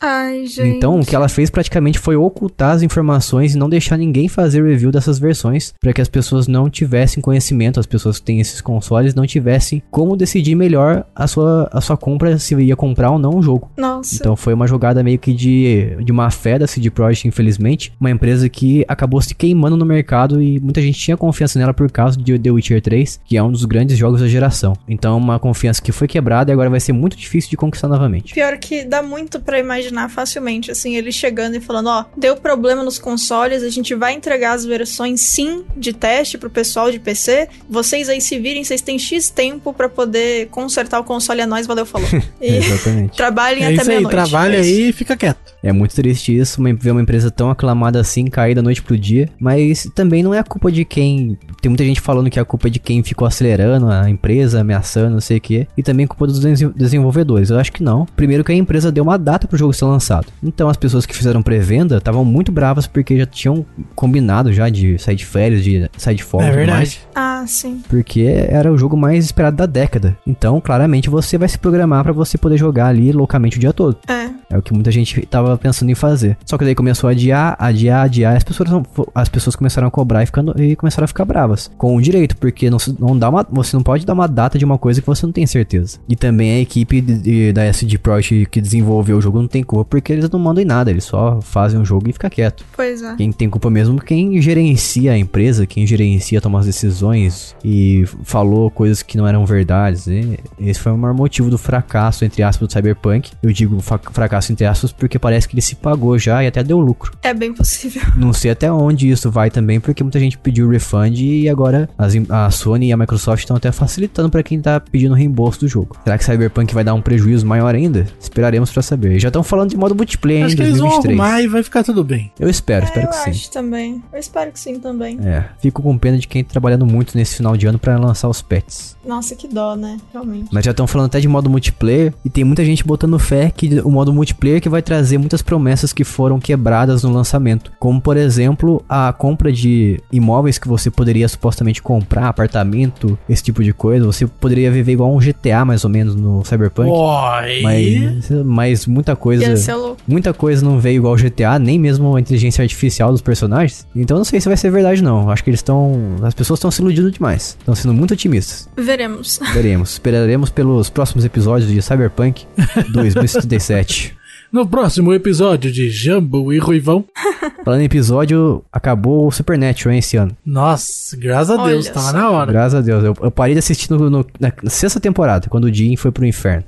Ai, 0.00 0.46
gente. 0.46 0.76
Então, 0.76 1.00
o 1.00 1.04
que 1.04 1.16
ela 1.16 1.28
fez 1.28 1.50
praticamente 1.50 1.98
foi 1.98 2.16
ocultar 2.16 2.72
as 2.72 2.82
informações 2.82 3.54
e 3.54 3.58
não 3.58 3.68
deixar 3.68 3.96
ninguém 3.96 4.28
fazer 4.28 4.62
review 4.62 4.92
dessas 4.92 5.18
versões, 5.18 5.72
para 5.80 5.92
que 5.92 6.00
as 6.00 6.08
pessoas 6.08 6.46
não 6.46 6.68
tivessem 6.68 7.22
conhecimento, 7.22 7.80
as 7.80 7.86
pessoas 7.86 8.18
que 8.18 8.26
têm 8.26 8.40
esses 8.40 8.60
consoles 8.60 9.14
não 9.14 9.26
tivessem 9.26 9.82
como 9.90 10.16
decidir 10.16 10.54
melhor 10.54 11.04
a 11.14 11.26
sua, 11.26 11.68
a 11.72 11.80
sua 11.80 11.96
compra, 11.96 12.38
se 12.38 12.54
ia 12.54 12.76
comprar 12.76 13.10
ou 13.10 13.18
não 13.18 13.38
o 13.38 13.42
jogo. 13.42 13.70
Nossa. 13.76 14.16
Então 14.16 14.36
foi 14.36 14.54
uma 14.54 14.66
jogada 14.66 15.02
meio 15.02 15.18
que 15.18 15.32
de, 15.32 15.96
de 16.04 16.12
má 16.12 16.30
fé 16.30 16.58
da 16.58 16.66
CD 16.66 16.90
Projekt, 16.98 17.28
infelizmente. 17.28 17.92
Uma 18.00 18.10
empresa 18.10 18.48
que 18.48 18.84
acabou 18.88 19.22
se 19.22 19.32
queimando 19.34 19.76
no 19.76 19.86
mercado 19.86 20.42
e 20.42 20.58
muita 20.58 20.82
gente 20.82 20.98
tinha 20.98 21.16
confiança 21.16 21.56
nela 21.58 21.72
por 21.72 21.88
causa 21.90 22.18
de 22.18 22.36
The 22.38 22.50
Witcher 22.50 22.82
3, 22.82 23.20
que 23.24 23.36
é 23.36 23.42
um 23.42 23.52
dos 23.52 23.64
grandes 23.64 23.96
jogos 23.96 24.20
da 24.20 24.26
geração. 24.26 24.76
Então 24.88 25.16
uma 25.16 25.38
confiança 25.38 25.80
que 25.80 25.92
foi 25.92 26.08
quebrada 26.08 26.50
e 26.50 26.52
agora 26.52 26.68
vai 26.68 26.80
ser 26.80 26.92
muito 26.92 27.16
difícil 27.16 27.50
de 27.50 27.56
conquistar 27.56 27.86
novamente. 27.88 28.34
Pior 28.34 28.58
que 28.58 28.84
dá 28.84 29.00
muito 29.02 29.38
pra 29.40 29.58
imaginar 29.60 30.08
facilmente, 30.10 30.70
assim, 30.72 30.96
ele 30.96 31.12
chegando 31.12 31.54
e 31.56 31.60
falando, 31.60 31.88
ó, 31.88 32.04
deu 32.16 32.36
problema 32.36 32.82
nos 32.82 32.98
consoles, 32.98 33.62
a 33.62 33.70
gente 33.70 33.94
vai 33.94 34.12
entregar 34.14 34.54
as 34.54 34.64
versões 34.64 35.20
sim 35.20 35.62
de 35.76 35.92
teste 35.92 36.36
pro 36.36 36.50
pessoal 36.50 36.90
de 36.90 36.98
PC. 36.98 37.48
Vocês 37.70 38.08
aí 38.08 38.20
se 38.20 38.38
virem, 38.40 38.64
vocês 38.64 38.80
têm 38.82 38.98
X 38.98 39.30
tempo 39.30 39.72
pra 39.72 39.88
poder 39.88 40.48
consertar 40.48 40.98
o 40.98 41.04
console, 41.04 41.40
é 41.42 41.46
nóis, 41.46 41.66
valeu, 41.66 41.86
falou. 41.86 42.08
E 42.40 42.56
Exatamente. 42.56 43.16
trabalhem 43.16 43.62
É 43.62 43.66
até 43.66 43.72
isso 43.74 43.82
aí, 43.82 43.88
meia-noite. 43.88 44.14
trabalha 44.14 44.56
É 44.56 44.60
aí 44.60 44.88
e 44.88 44.92
fica 44.92 45.16
quieto. 45.16 45.38
É 45.62 45.72
muito 45.72 45.94
triste 45.94 46.36
isso, 46.36 46.60
uma- 46.60 46.70
ver 46.88 46.92
uma 46.92 47.02
empresa 47.02 47.30
tão 47.30 47.50
aclamada 47.50 48.00
assim 48.00 48.26
cair 48.26 48.54
da 48.54 48.62
noite 48.62 48.82
pro 48.82 48.96
dia. 48.98 49.28
Mas 49.38 49.88
também 49.94 50.22
não 50.22 50.32
é 50.34 50.38
a 50.38 50.44
culpa 50.44 50.70
de 50.72 50.84
quem. 50.84 51.38
Tem 51.60 51.68
muita 51.68 51.84
gente 51.84 52.00
falando 52.00 52.30
que 52.30 52.38
é 52.38 52.42
a 52.42 52.44
culpa 52.44 52.70
de 52.70 52.78
quem 52.78 53.02
ficou 53.02 53.26
acelerando 53.26 53.88
a 53.90 54.08
empresa, 54.08 54.60
ameaçando, 54.60 55.10
não 55.14 55.20
sei 55.20 55.38
o 55.38 55.40
quê. 55.40 55.66
E 55.76 55.82
também 55.82 56.06
culpa 56.06 56.26
dos 56.26 56.40
desen- 56.40 56.72
desenvolvedores. 56.74 57.50
Eu 57.50 57.58
acho 57.58 57.72
que 57.72 57.82
não. 57.82 58.06
Primeiro 58.16 58.42
que 58.44 58.52
a 58.52 58.54
empresa 58.54 58.90
deu 58.90 59.04
uma 59.04 59.18
data 59.18 59.46
pro 59.46 59.58
jogo 59.58 59.72
ser 59.72 59.84
lançado. 59.84 60.26
Então 60.42 60.68
as 60.68 60.76
pessoas 60.76 61.04
que 61.06 61.14
fizeram 61.16 61.42
pré-venda 61.42 61.98
estavam 61.98 62.24
muito 62.24 62.50
bravas 62.52 62.86
porque 62.86 63.16
já 63.18 63.26
tinham 63.26 63.64
combinado 63.94 64.52
já 64.52 64.68
de 64.68 64.98
sair 64.98 65.16
de 65.16 65.26
férias, 65.26 65.62
de 65.64 65.88
sair 65.96 66.14
de 66.14 66.22
folga 66.22 66.46
É 66.46 66.48
e 66.48 66.52
tudo 66.52 66.70
mais. 66.70 66.88
verdade. 66.94 67.00
Ah, 67.14 67.44
sim. 67.46 67.82
Porque 67.88 68.22
era 68.48 68.72
o 68.72 68.78
jogo 68.78 68.96
mais 68.96 69.24
esperado 69.24 69.56
da 69.56 69.66
década. 69.66 70.16
Então, 70.26 70.60
claramente, 70.60 71.10
você 71.10 71.36
vai 71.38 71.48
se 71.48 71.58
programar 71.58 72.02
pra 72.04 72.12
você 72.12 72.38
poder 72.38 72.56
jogar 72.56 72.86
ali 72.86 73.12
loucamente 73.12 73.56
o 73.56 73.60
dia 73.60 73.72
todo. 73.72 73.98
É. 74.08 74.28
É 74.50 74.56
o 74.56 74.62
que 74.62 74.72
muita 74.72 74.90
gente 74.90 75.20
tava 75.26 75.56
pensando 75.58 75.90
em 75.90 75.94
fazer. 75.94 76.36
Só 76.46 76.56
que 76.56 76.64
daí 76.64 76.74
começou 76.74 77.08
a 77.08 77.10
adiar, 77.12 77.54
adiar, 77.58 78.04
adiar, 78.04 78.32
e 78.34 78.36
as 78.36 78.44
pessoas, 78.44 78.70
não- 78.70 78.84
as 79.14 79.28
pessoas 79.28 79.54
começaram 79.54 79.86
a 79.88 79.90
cobrar 79.90 80.22
e, 80.22 80.26
ficando, 80.26 80.54
e 80.62 80.74
começaram 80.74 81.04
a 81.04 81.08
ficar 81.08 81.24
bravas. 81.24 81.70
Com 81.76 81.96
o 81.96 82.00
direito, 82.00 82.36
porque 82.36 82.70
não, 82.70 82.78
não 82.98 83.18
dá 83.18 83.28
uma, 83.28 83.46
você 83.50 83.76
não 83.76 83.82
pode 83.82 84.06
dar 84.06 84.14
uma 84.14 84.26
data 84.26 84.58
de 84.58 84.64
uma 84.64 84.78
coisa 84.78 85.00
que 85.00 85.06
você 85.06 85.26
não 85.26 85.32
tem 85.32 85.46
certeza. 85.46 85.98
E 86.08 86.16
também 86.16 86.50
a 86.52 86.60
equipe 86.60 87.00
de- 87.00 87.18
de- 87.18 87.52
da 87.52 87.64
SD 87.64 87.98
Projekt 87.98 88.46
que 88.50 88.60
desenvolveu 88.60 89.18
o 89.18 89.20
jogo 89.20 89.38
não 89.40 89.48
tem 89.48 89.62
culpa, 89.62 89.84
porque 89.84 90.12
eles 90.12 90.28
não 90.30 90.38
mandam 90.40 90.62
em 90.62 90.66
nada, 90.66 90.90
eles 90.90 91.04
só 91.04 91.40
fazem 91.42 91.78
o 91.80 91.84
jogo 91.84 92.08
e 92.08 92.12
fica 92.12 92.30
quieto. 92.30 92.64
Pois 92.74 93.02
é. 93.02 93.14
Quem 93.16 93.30
tem 93.30 93.50
culpa 93.50 93.68
mesmo 93.68 94.00
quem 94.00 94.40
gerencia 94.40 95.12
a 95.12 95.18
empresa, 95.18 95.66
quem 95.66 95.86
gerencia 95.86 96.40
tomar 96.40 96.60
as 96.60 96.66
decisões 96.66 97.54
e 97.64 98.04
falou 98.24 98.70
coisas 98.70 99.02
que 99.02 99.16
não 99.18 99.26
eram 99.26 99.44
verdades. 99.44 100.06
E 100.06 100.38
esse 100.58 100.80
foi 100.80 100.92
o 100.92 100.96
maior 100.96 101.14
motivo 101.14 101.50
do 101.50 101.58
fracasso, 101.58 102.24
entre 102.24 102.42
aspas, 102.42 102.66
do 102.68 102.72
Cyberpunk. 102.72 103.30
Eu 103.42 103.52
digo 103.52 103.80
fa- 103.80 103.98
fracasso 104.38 104.52
entre 104.52 104.64
aspas 104.66 104.92
porque 104.92 105.18
parece 105.18 105.48
que 105.48 105.54
ele 105.54 105.62
se 105.62 105.74
pagou 105.74 106.18
já 106.18 106.42
e 106.42 106.46
até 106.46 106.62
deu 106.62 106.78
lucro. 106.78 107.12
É 107.22 107.34
bem 107.34 107.52
possível. 107.52 108.02
Não 108.16 108.32
sei 108.32 108.50
até 108.50 108.70
onde 108.72 109.10
isso 109.10 109.30
vai 109.30 109.50
também, 109.50 109.80
porque 109.80 110.02
muita 110.02 110.18
gente 110.18 110.38
pediu 110.38 110.68
refund 110.68 111.18
e 111.20 111.48
agora 111.48 111.88
as 111.98 112.14
a 112.30 112.50
Sony 112.50 112.88
e 112.88 112.92
a 112.92 112.96
Microsoft 112.96 113.40
estão 113.42 113.56
até 113.56 113.70
facilitando 113.70 114.30
pra 114.30 114.42
quem 114.42 114.60
tá 114.60 114.80
pedindo 114.80 115.14
reembolso 115.14 115.60
do 115.60 115.68
jogo. 115.68 115.96
Será 116.04 116.16
que 116.18 116.24
Cyberpunk 116.24 116.74
vai 116.74 116.84
dar 116.84 116.94
um 116.94 117.02
prejuízo 117.02 117.46
maior 117.46 117.74
ainda? 117.74 118.06
Esperaremos 118.20 118.70
pra 118.70 118.82
saber. 118.82 119.18
Já 119.18 119.28
estão 119.28 119.42
falando 119.42 119.70
de 119.70 119.76
modo 119.76 119.94
multiplayer 119.94 120.46
Acho 120.46 120.54
em 120.54 120.56
que 120.56 120.62
eles 120.62 120.78
vão 120.78 120.88
2023. 120.88 121.20
arrumar 121.20 121.42
e 121.42 121.48
vai 121.48 121.62
ficar 121.62 121.84
tudo 121.84 122.02
bem. 122.04 122.30
Eu 122.38 122.48
espero, 122.48 122.84
espero 122.84 123.06
É, 123.06 123.08
eu 123.08 123.10
que 123.10 123.16
sim. 123.16 123.30
acho 123.30 123.50
também. 123.50 124.02
Eu 124.12 124.18
espero 124.18 124.52
que 124.52 124.60
sim 124.60 124.78
também. 124.78 125.18
É, 125.24 125.44
fico 125.60 125.82
com 125.82 125.96
pena 125.98 126.18
de 126.18 126.26
quem 126.28 126.42
tá 126.44 126.50
trabalhando 126.50 126.86
muito 126.86 127.16
nesse 127.16 127.36
final 127.36 127.56
de 127.56 127.66
ano 127.66 127.78
pra 127.78 127.96
lançar 127.98 128.28
os 128.28 128.42
pets. 128.42 128.96
Nossa, 129.08 129.34
que 129.34 129.48
dó, 129.48 129.74
né? 129.74 129.96
Realmente. 130.12 130.50
Mas 130.52 130.62
já 130.66 130.72
estão 130.72 130.86
falando 130.86 131.06
até 131.06 131.18
de 131.18 131.26
modo 131.26 131.48
multiplayer 131.48 132.12
e 132.22 132.28
tem 132.28 132.44
muita 132.44 132.62
gente 132.62 132.84
botando 132.84 133.18
fé 133.18 133.50
que 133.50 133.80
o 133.80 133.90
modo 133.90 134.12
multiplayer 134.12 134.60
que 134.60 134.68
vai 134.68 134.82
trazer 134.82 135.16
muitas 135.16 135.40
promessas 135.40 135.94
que 135.94 136.04
foram 136.04 136.38
quebradas 136.38 137.02
no 137.02 137.10
lançamento, 137.10 137.72
como 137.78 138.02
por 138.02 138.18
exemplo, 138.18 138.84
a 138.86 139.10
compra 139.14 139.50
de 139.50 139.98
imóveis 140.12 140.58
que 140.58 140.68
você 140.68 140.90
poderia 140.90 141.26
supostamente 141.26 141.80
comprar, 141.80 142.28
apartamento, 142.28 143.18
esse 143.26 143.42
tipo 143.42 143.64
de 143.64 143.72
coisa, 143.72 144.04
você 144.04 144.26
poderia 144.26 144.70
viver 144.70 144.92
igual 144.92 145.14
um 145.14 145.18
GTA 145.18 145.64
mais 145.64 145.84
ou 145.84 145.90
menos 145.90 146.14
no 146.14 146.44
Cyberpunk. 146.44 146.90
Oi. 146.90 147.62
Mas, 147.62 148.30
mas 148.44 148.86
muita 148.86 149.16
coisa 149.16 149.42
Ia 149.42 149.56
ser 149.56 149.74
louco. 149.74 149.96
Muita 150.06 150.34
coisa 150.34 150.62
não 150.62 150.78
veio 150.78 150.96
igual 150.96 151.16
GTA, 151.16 151.58
nem 151.58 151.78
mesmo 151.78 152.14
a 152.14 152.20
inteligência 152.20 152.60
artificial 152.60 153.10
dos 153.10 153.22
personagens. 153.22 153.86
Então 153.96 154.18
não 154.18 154.24
sei 154.24 154.38
se 154.38 154.48
vai 154.48 154.56
ser 154.56 154.70
verdade 154.70 155.02
não. 155.02 155.30
Acho 155.30 155.42
que 155.42 155.48
eles 155.48 155.60
estão, 155.60 156.16
as 156.22 156.34
pessoas 156.34 156.58
estão 156.58 156.70
se 156.70 156.82
iludindo 156.82 157.10
demais. 157.10 157.56
Estão 157.58 157.74
sendo 157.74 157.94
muito 157.94 158.12
otimistas. 158.12 158.68
Veremos. 158.98 159.38
Veremos, 159.54 159.92
esperaremos 159.92 160.50
pelos 160.50 160.90
próximos 160.90 161.24
episódios 161.24 161.70
de 161.70 161.80
Cyberpunk 161.80 162.44
2077. 162.92 164.16
No 164.50 164.66
próximo 164.66 165.12
episódio 165.12 165.70
de 165.70 165.88
Jambo 165.90 166.52
e 166.52 166.58
Ruivão. 166.58 167.04
Falando 167.64 167.82
em 167.82 167.84
episódio, 167.84 168.64
acabou 168.72 169.26
o 169.26 169.30
Supernatural 169.30 169.92
hein, 169.92 169.98
esse 169.98 170.16
ano. 170.16 170.34
Nossa, 170.44 171.16
graças 171.16 171.50
a 171.56 171.62
Olha 171.62 171.72
Deus, 171.74 171.88
tava 171.90 172.06
só. 172.10 172.12
na 172.12 172.30
hora. 172.30 172.50
Graças 172.50 172.74
a 172.74 172.80
Deus. 172.80 173.04
Eu, 173.04 173.14
eu 173.22 173.30
parei 173.30 173.54
de 173.54 173.58
assistir 173.60 173.90
no- 173.90 174.08
no- 174.10 174.26
na 174.40 174.50
sexta 174.70 174.98
temporada, 174.98 175.48
quando 175.48 175.64
o 175.66 175.70
Dean 175.70 175.96
foi 175.96 176.10
pro 176.10 176.24
inferno. 176.26 176.64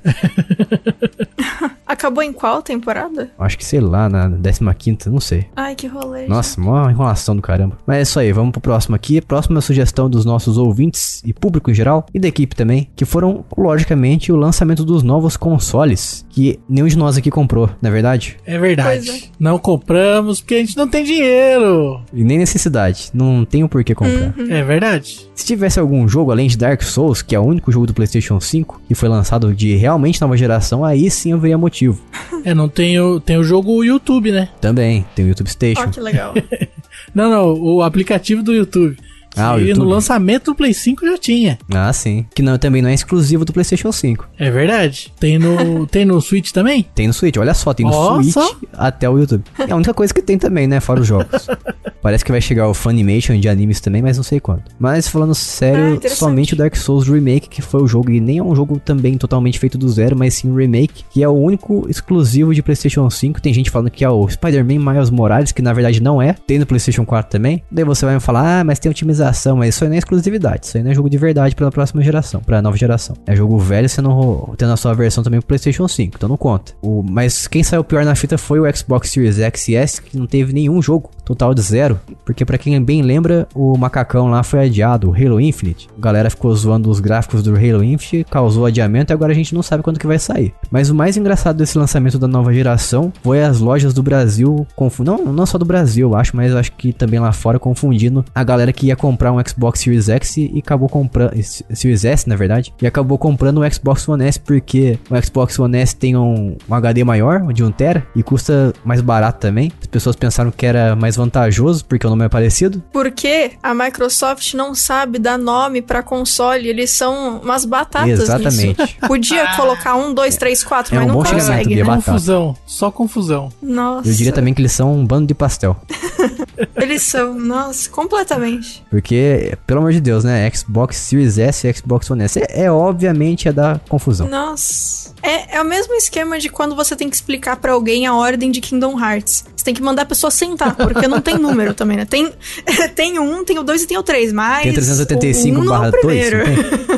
Acabou 1.91 2.23
em 2.23 2.31
qual 2.31 2.61
temporada? 2.61 3.31
Acho 3.37 3.57
que, 3.57 3.65
sei 3.65 3.81
lá, 3.81 4.07
na 4.07 4.29
15 4.73 5.09
não 5.09 5.19
sei. 5.19 5.47
Ai, 5.53 5.75
que 5.75 5.87
rolê. 5.87 6.25
Nossa, 6.25 6.59
mó 6.61 6.89
enrolação 6.89 7.35
do 7.35 7.41
caramba. 7.41 7.77
Mas 7.85 7.97
é 7.97 8.01
isso 8.03 8.17
aí, 8.17 8.31
vamos 8.31 8.53
pro 8.53 8.61
próximo 8.61 8.95
aqui. 8.95 9.19
Próxima 9.19 9.59
sugestão 9.59 10.09
dos 10.09 10.23
nossos 10.23 10.57
ouvintes 10.57 11.21
e 11.25 11.33
público 11.33 11.69
em 11.69 11.73
geral, 11.73 12.05
e 12.13 12.19
da 12.19 12.29
equipe 12.29 12.55
também, 12.55 12.89
que 12.95 13.03
foram, 13.03 13.43
logicamente, 13.57 14.31
o 14.31 14.37
lançamento 14.37 14.85
dos 14.85 15.03
novos 15.03 15.35
consoles, 15.35 16.25
que 16.29 16.57
nenhum 16.69 16.87
de 16.87 16.97
nós 16.97 17.17
aqui 17.17 17.29
comprou, 17.29 17.69
não 17.81 17.89
é 17.89 17.91
verdade? 17.93 18.37
É 18.45 18.57
verdade. 18.57 19.09
É. 19.09 19.21
Não 19.37 19.59
compramos 19.59 20.39
porque 20.39 20.55
a 20.55 20.59
gente 20.59 20.77
não 20.77 20.87
tem 20.87 21.03
dinheiro. 21.03 22.01
E 22.13 22.23
nem 22.23 22.37
necessidade, 22.37 23.09
não 23.13 23.43
tem 23.43 23.65
o 23.65 23.69
porquê 23.69 23.93
comprar. 23.93 24.33
É 24.49 24.63
verdade. 24.63 25.29
Se 25.35 25.45
tivesse 25.45 25.77
algum 25.77 26.07
jogo 26.07 26.31
além 26.31 26.47
de 26.47 26.57
Dark 26.57 26.81
Souls, 26.83 27.21
que 27.21 27.35
é 27.35 27.39
o 27.39 27.43
único 27.43 27.69
jogo 27.69 27.85
do 27.85 27.93
PlayStation 27.93 28.39
5 28.39 28.81
que 28.87 28.95
foi 28.95 29.09
lançado 29.09 29.53
de 29.53 29.75
realmente 29.75 30.21
nova 30.21 30.37
geração, 30.37 30.85
aí 30.85 31.09
sim 31.11 31.31
eu 31.31 31.39
veria 31.39 31.57
motivo. 31.81 31.99
É, 32.43 32.55
não 32.55 32.67
tem 32.67 32.99
o, 32.99 33.19
tem 33.19 33.37
o 33.37 33.43
jogo 33.43 33.83
YouTube, 33.83 34.31
né? 34.31 34.49
Também, 34.59 35.05
tem 35.15 35.25
o 35.25 35.27
YouTube 35.27 35.47
Station. 35.47 35.83
Ó, 35.83 35.87
que 35.87 35.99
legal. 35.99 36.33
Não, 37.13 37.29
não, 37.29 37.53
o 37.53 37.83
aplicativo 37.83 38.41
do 38.41 38.51
YouTube. 38.51 38.97
Ah, 39.35 39.55
YouTube. 39.57 39.79
no 39.79 39.85
lançamento 39.89 40.45
do 40.45 40.55
Play 40.55 40.73
5 40.73 41.05
já 41.05 41.17
tinha. 41.17 41.57
Ah, 41.73 41.91
sim. 41.93 42.25
Que 42.35 42.41
não, 42.41 42.57
também 42.57 42.81
não 42.81 42.89
é 42.89 42.93
exclusivo 42.93 43.45
do 43.45 43.53
PlayStation 43.53 43.91
5. 43.91 44.27
É 44.37 44.49
verdade. 44.51 45.13
Tem 45.19 45.37
no, 45.39 45.85
tem 45.87 46.05
no 46.05 46.19
Switch 46.21 46.51
também? 46.51 46.85
Tem 46.93 47.07
no 47.07 47.13
Switch, 47.13 47.37
olha 47.37 47.53
só, 47.53 47.73
tem 47.73 47.85
no 47.85 47.91
Ó, 47.93 48.15
Switch 48.15 48.33
só. 48.33 48.55
até 48.73 49.09
o 49.09 49.17
YouTube. 49.17 49.43
É 49.59 49.71
a 49.71 49.75
única 49.75 49.93
coisa 49.93 50.13
que 50.13 50.21
tem 50.21 50.37
também, 50.37 50.67
né? 50.67 50.79
Fora 50.79 50.99
os 51.01 51.07
jogos. 51.07 51.47
Parece 52.01 52.25
que 52.25 52.31
vai 52.31 52.41
chegar 52.41 52.67
o 52.67 52.73
Funimation 52.73 53.37
de 53.39 53.47
animes 53.47 53.79
também, 53.79 54.01
mas 54.01 54.17
não 54.17 54.23
sei 54.23 54.39
quando. 54.39 54.63
Mas 54.79 55.07
falando 55.07 55.31
Ah, 55.31 55.35
sério, 55.35 55.93
interessante. 55.95 56.17
somente 56.19 56.53
o 56.53 56.57
Dark 56.57 56.75
Souls 56.75 57.07
Remake, 57.07 57.47
que 57.47 57.61
foi 57.61 57.81
o 57.83 57.87
jogo, 57.87 58.09
e 58.11 58.19
nem 58.19 58.39
é 58.39 58.43
um 58.43 58.55
jogo 58.55 58.79
também 58.79 59.17
totalmente 59.17 59.59
feito 59.59 59.77
do 59.77 59.87
zero, 59.87 60.17
mas 60.17 60.33
sim 60.33 60.49
um 60.49 60.55
remake, 60.55 61.03
que 61.11 61.21
é 61.23 61.27
o 61.29 61.31
único 61.33 61.85
exclusivo 61.89 62.53
de 62.55 62.63
PlayStation 62.63 63.07
5. 63.09 63.39
Tem 63.39 63.53
gente 63.53 63.69
falando 63.69 63.91
que 63.91 64.03
é 64.03 64.09
o 64.09 64.27
Spider-Man 64.27 64.79
Miles 64.79 65.09
Morales, 65.11 65.51
que 65.51 65.61
na 65.61 65.71
verdade 65.73 66.01
não 66.01 66.19
é. 66.21 66.33
Tem 66.33 66.57
no 66.57 66.65
PlayStation 66.65 67.05
4 67.05 67.29
também. 67.31 67.63
Daí 67.71 67.85
você 67.85 68.03
vai 68.05 68.15
me 68.15 68.19
falar, 68.21 68.61
ah, 68.61 68.63
mas 68.63 68.79
tem 68.79 68.89
otimização, 68.89 69.20
mas 69.55 69.75
isso 69.75 69.83
aí 69.83 69.89
não 69.89 69.95
é 69.95 69.99
exclusividade. 69.99 70.65
Isso 70.65 70.77
aí 70.77 70.83
não 70.83 70.91
é 70.91 70.93
jogo 70.93 71.09
de 71.09 71.17
verdade 71.17 71.55
pra 71.55 71.71
próxima 71.71 72.01
geração, 72.01 72.41
pra 72.41 72.61
nova 72.61 72.77
geração. 72.77 73.15
É 73.25 73.35
jogo 73.35 73.57
velho 73.57 73.87
sendo 73.89 74.53
tendo 74.57 74.73
a 74.73 74.77
sua 74.77 74.93
versão 74.93 75.23
também 75.23 75.39
pro 75.39 75.47
PlayStation 75.47 75.87
5, 75.87 76.13
então 76.17 76.29
não 76.29 76.37
conta. 76.37 76.73
O, 76.81 77.03
mas 77.03 77.47
quem 77.47 77.63
saiu 77.63 77.83
pior 77.83 78.05
na 78.05 78.15
fita 78.15 78.37
foi 78.37 78.59
o 78.59 78.75
Xbox 78.75 79.09
Series 79.09 79.39
X 79.39 79.67
e 79.67 79.75
S, 79.75 80.01
que 80.01 80.17
não 80.17 80.27
teve 80.27 80.53
nenhum 80.53 80.81
jogo, 80.81 81.09
total 81.25 81.53
de 81.53 81.61
zero. 81.61 81.99
Porque 82.25 82.45
pra 82.45 82.57
quem 82.57 82.81
bem 82.81 83.01
lembra, 83.01 83.47
o 83.53 83.77
macacão 83.77 84.29
lá 84.29 84.43
foi 84.43 84.65
adiado, 84.65 85.09
o 85.09 85.13
Halo 85.13 85.39
Infinite. 85.39 85.89
A 85.97 86.01
galera 86.01 86.29
ficou 86.29 86.55
zoando 86.55 86.89
os 86.89 86.99
gráficos 86.99 87.43
do 87.43 87.55
Halo 87.55 87.83
Infinite, 87.83 88.29
causou 88.29 88.65
adiamento 88.65 89.11
e 89.11 89.13
agora 89.13 89.31
a 89.31 89.35
gente 89.35 89.53
não 89.53 89.63
sabe 89.63 89.83
quando 89.83 89.99
que 89.99 90.07
vai 90.07 90.19
sair. 90.19 90.53
Mas 90.69 90.89
o 90.89 90.95
mais 90.95 91.17
engraçado 91.17 91.57
desse 91.57 91.77
lançamento 91.77 92.19
da 92.19 92.27
nova 92.27 92.53
geração 92.53 93.11
foi 93.23 93.43
as 93.43 93.59
lojas 93.59 93.93
do 93.93 94.03
Brasil, 94.03 94.65
não, 94.99 95.25
não 95.25 95.45
só 95.45 95.57
do 95.57 95.65
Brasil, 95.65 96.15
acho, 96.15 96.35
mas 96.35 96.55
acho 96.55 96.71
que 96.73 96.91
também 96.93 97.19
lá 97.19 97.31
fora 97.31 97.59
confundindo 97.59 98.23
a 98.33 98.43
galera 98.43 98.73
que 98.73 98.87
ia 98.87 98.95
comprar 98.95 99.10
um 99.31 99.37
Xbox 99.47 99.79
Series 99.79 100.09
X 100.09 100.37
e 100.37 100.61
acabou 100.63 100.87
comprando 100.89 101.33
Series 101.73 102.05
S, 102.05 102.27
na 102.27 102.35
verdade, 102.35 102.73
e 102.81 102.87
acabou 102.87 103.17
comprando 103.17 103.61
o 103.61 103.73
Xbox 103.73 104.07
One 104.07 104.23
S 104.25 104.39
porque 104.39 104.97
o 105.09 105.21
Xbox 105.21 105.57
One 105.59 105.77
S 105.77 105.95
tem 105.95 106.15
um, 106.15 106.55
um 106.69 106.73
HD 106.75 107.03
maior, 107.03 107.51
de 107.53 107.63
1 107.63 107.71
tera, 107.71 108.05
e 108.15 108.23
custa 108.23 108.73
mais 108.83 109.01
barato 109.01 109.39
também. 109.39 109.71
As 109.81 109.87
pessoas 109.87 110.15
pensaram 110.15 110.51
que 110.51 110.65
era 110.65 110.95
mais 110.95 111.15
vantajoso 111.15 111.85
porque 111.85 112.05
o 112.05 112.09
nome 112.09 112.25
é 112.25 112.29
parecido. 112.29 112.81
Porque 112.91 113.51
a 113.61 113.73
Microsoft 113.73 114.53
não 114.53 114.73
sabe 114.75 115.19
dar 115.19 115.37
nome 115.37 115.81
pra 115.81 116.03
console, 116.03 116.67
eles 116.67 116.91
são 116.91 117.39
umas 117.41 117.65
batatas 117.65 118.09
Exatamente. 118.19 118.79
nisso. 118.81 118.95
Podia 119.07 119.55
colocar 119.55 119.95
um, 119.95 120.13
dois, 120.13 120.35
três, 120.37 120.63
quatro, 120.63 120.93
É 120.95 120.99
mas 120.99 121.05
um 121.05 121.07
não 121.09 121.15
bom 121.15 121.23
consegue, 121.29 121.75
né? 121.75 121.83
batata. 121.83 122.11
Confusão. 122.11 122.55
Só 122.65 122.91
confusão. 122.91 123.49
Nossa. 123.61 124.07
Eu 124.09 124.13
diria 124.13 124.31
também 124.31 124.53
que 124.53 124.61
eles 124.61 124.71
são 124.71 124.93
um 124.93 125.05
bando 125.05 125.27
de 125.27 125.33
pastel. 125.33 125.75
Eles 126.75 127.03
são, 127.03 127.33
nossa, 127.33 127.89
completamente. 127.89 128.83
Porque, 128.89 129.57
pelo 129.65 129.79
amor 129.79 129.91
de 129.91 130.01
Deus, 130.01 130.23
né? 130.23 130.49
Xbox 130.51 130.97
Series 130.97 131.37
S 131.37 131.67
e 131.67 131.73
Xbox 131.73 132.09
One 132.09 132.23
S 132.23 132.39
é, 132.39 132.63
é 132.63 132.71
obviamente 132.71 133.47
é 133.47 133.51
dar 133.51 133.79
confusão. 133.87 134.27
Nossa. 134.27 135.11
É, 135.23 135.57
é 135.57 135.61
o 135.61 135.65
mesmo 135.65 135.93
esquema 135.93 136.39
de 136.39 136.49
quando 136.49 136.75
você 136.75 136.95
tem 136.95 137.09
que 137.09 137.15
explicar 137.15 137.57
pra 137.57 137.73
alguém 137.73 138.07
a 138.07 138.15
ordem 138.15 138.51
de 138.51 138.59
Kingdom 138.59 138.99
Hearts. 138.99 139.45
Você 139.55 139.65
tem 139.65 139.73
que 139.73 139.81
mandar 139.81 140.01
a 140.03 140.05
pessoa 140.05 140.31
sentar, 140.31 140.75
porque 140.75 141.07
não 141.07 141.21
tem 141.21 141.37
número 141.37 141.73
também, 141.73 141.97
né? 141.97 142.05
Tem, 142.05 142.33
tem 142.95 143.19
um, 143.19 143.43
tem 143.45 143.59
o 143.59 143.63
dois 143.63 143.83
e 143.83 143.87
tem 143.87 143.97
o 143.97 144.03
três, 144.03 144.33
mas. 144.33 144.63
Tem 144.63 144.73
385 144.73 145.57
o 145.57 145.61
um 145.61 145.63
é 145.63 145.67
barra 145.67 145.87
o 145.87 145.91
2, 145.91 146.01
primeiro. 146.01 146.37
não 146.37 146.45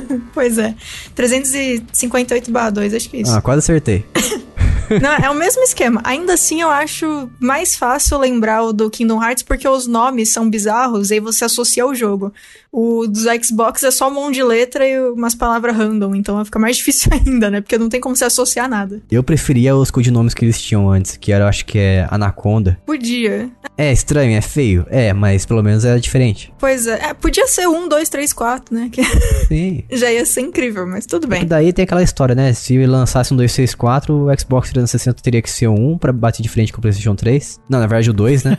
tem? 0.01 0.23
Pois 0.33 0.57
é. 0.57 0.73
358 1.13 2.51
barra 2.51 2.71
2, 2.71 2.93
acho 2.93 3.09
que 3.09 3.17
é 3.17 3.21
isso. 3.21 3.31
Ah, 3.31 3.41
quase 3.41 3.59
acertei. 3.59 4.03
Não, 5.01 5.13
é 5.13 5.29
o 5.29 5.35
mesmo 5.35 5.63
esquema. 5.63 6.01
Ainda 6.03 6.33
assim, 6.33 6.61
eu 6.61 6.69
acho 6.69 7.29
mais 7.39 7.75
fácil 7.75 8.17
lembrar 8.17 8.63
o 8.63 8.73
do 8.73 8.89
Kingdom 8.89 9.23
Hearts 9.23 9.43
porque 9.43 9.67
os 9.67 9.87
nomes 9.87 10.29
são 10.29 10.49
bizarros 10.49 11.11
e 11.11 11.15
aí 11.15 11.19
você 11.19 11.45
associa 11.45 11.83
ao 11.83 11.95
jogo. 11.95 12.33
O 12.75 13.05
dos 13.05 13.25
Xbox 13.45 13.83
é 13.83 13.91
só 13.91 14.09
um 14.09 14.13
monte 14.15 14.33
de 14.33 14.43
letra 14.43 14.87
e 14.87 14.99
umas 15.11 15.35
palavras 15.35 15.75
random, 15.77 16.15
então 16.15 16.43
fica 16.43 16.57
mais 16.57 16.75
difícil 16.77 17.11
ainda, 17.13 17.51
né? 17.51 17.61
Porque 17.61 17.77
não 17.77 17.87
tem 17.87 18.01
como 18.01 18.15
se 18.15 18.25
associar 18.25 18.67
nada. 18.67 18.99
Eu 19.11 19.23
preferia 19.23 19.75
os 19.75 19.91
codinomes 19.91 20.33
que 20.33 20.43
eles 20.43 20.59
tinham 20.59 20.89
antes, 20.89 21.15
que 21.15 21.31
era, 21.31 21.47
acho 21.47 21.65
que 21.65 21.77
é 21.77 22.07
Anaconda. 22.09 22.79
Podia. 22.83 23.49
É 23.77 23.91
estranho, 23.91 24.35
é 24.35 24.41
feio, 24.41 24.85
é, 24.89 25.13
mas 25.13 25.45
pelo 25.45 25.61
menos 25.61 25.85
era 25.85 25.99
diferente. 25.99 26.51
Pois 26.57 26.87
é. 26.87 27.09
É, 27.09 27.13
podia 27.13 27.47
ser 27.47 27.67
um, 27.67 27.87
dois, 27.87 28.09
três, 28.09 28.33
quatro, 28.33 28.73
né? 28.73 28.89
Que 28.91 29.03
Sim. 29.47 29.83
já 29.93 30.11
ia 30.11 30.25
ser 30.25 30.41
incrível, 30.41 30.87
mas 30.87 31.05
tudo 31.05 31.25
E 31.25 31.29
bem. 31.29 31.45
daí 31.45 31.71
tem 31.71 31.83
aquela 31.83 32.01
história, 32.01 32.33
né? 32.33 32.53
Se 32.53 32.83
lançasse 32.87 33.33
um 33.33 33.37
264, 33.37 34.13
o 34.15 34.39
Xbox 34.39 34.69
360 34.71 35.21
teria 35.21 35.41
que 35.43 35.49
ser 35.51 35.67
um 35.67 35.93
1 35.93 35.97
pra 35.99 36.11
bater 36.11 36.41
de 36.41 36.49
frente 36.49 36.73
com 36.73 36.79
o 36.79 36.81
PlayStation 36.81 37.15
3. 37.15 37.59
Não, 37.69 37.79
na 37.79 37.85
verdade 37.87 38.09
o 38.09 38.13
2, 38.13 38.43
né? 38.45 38.57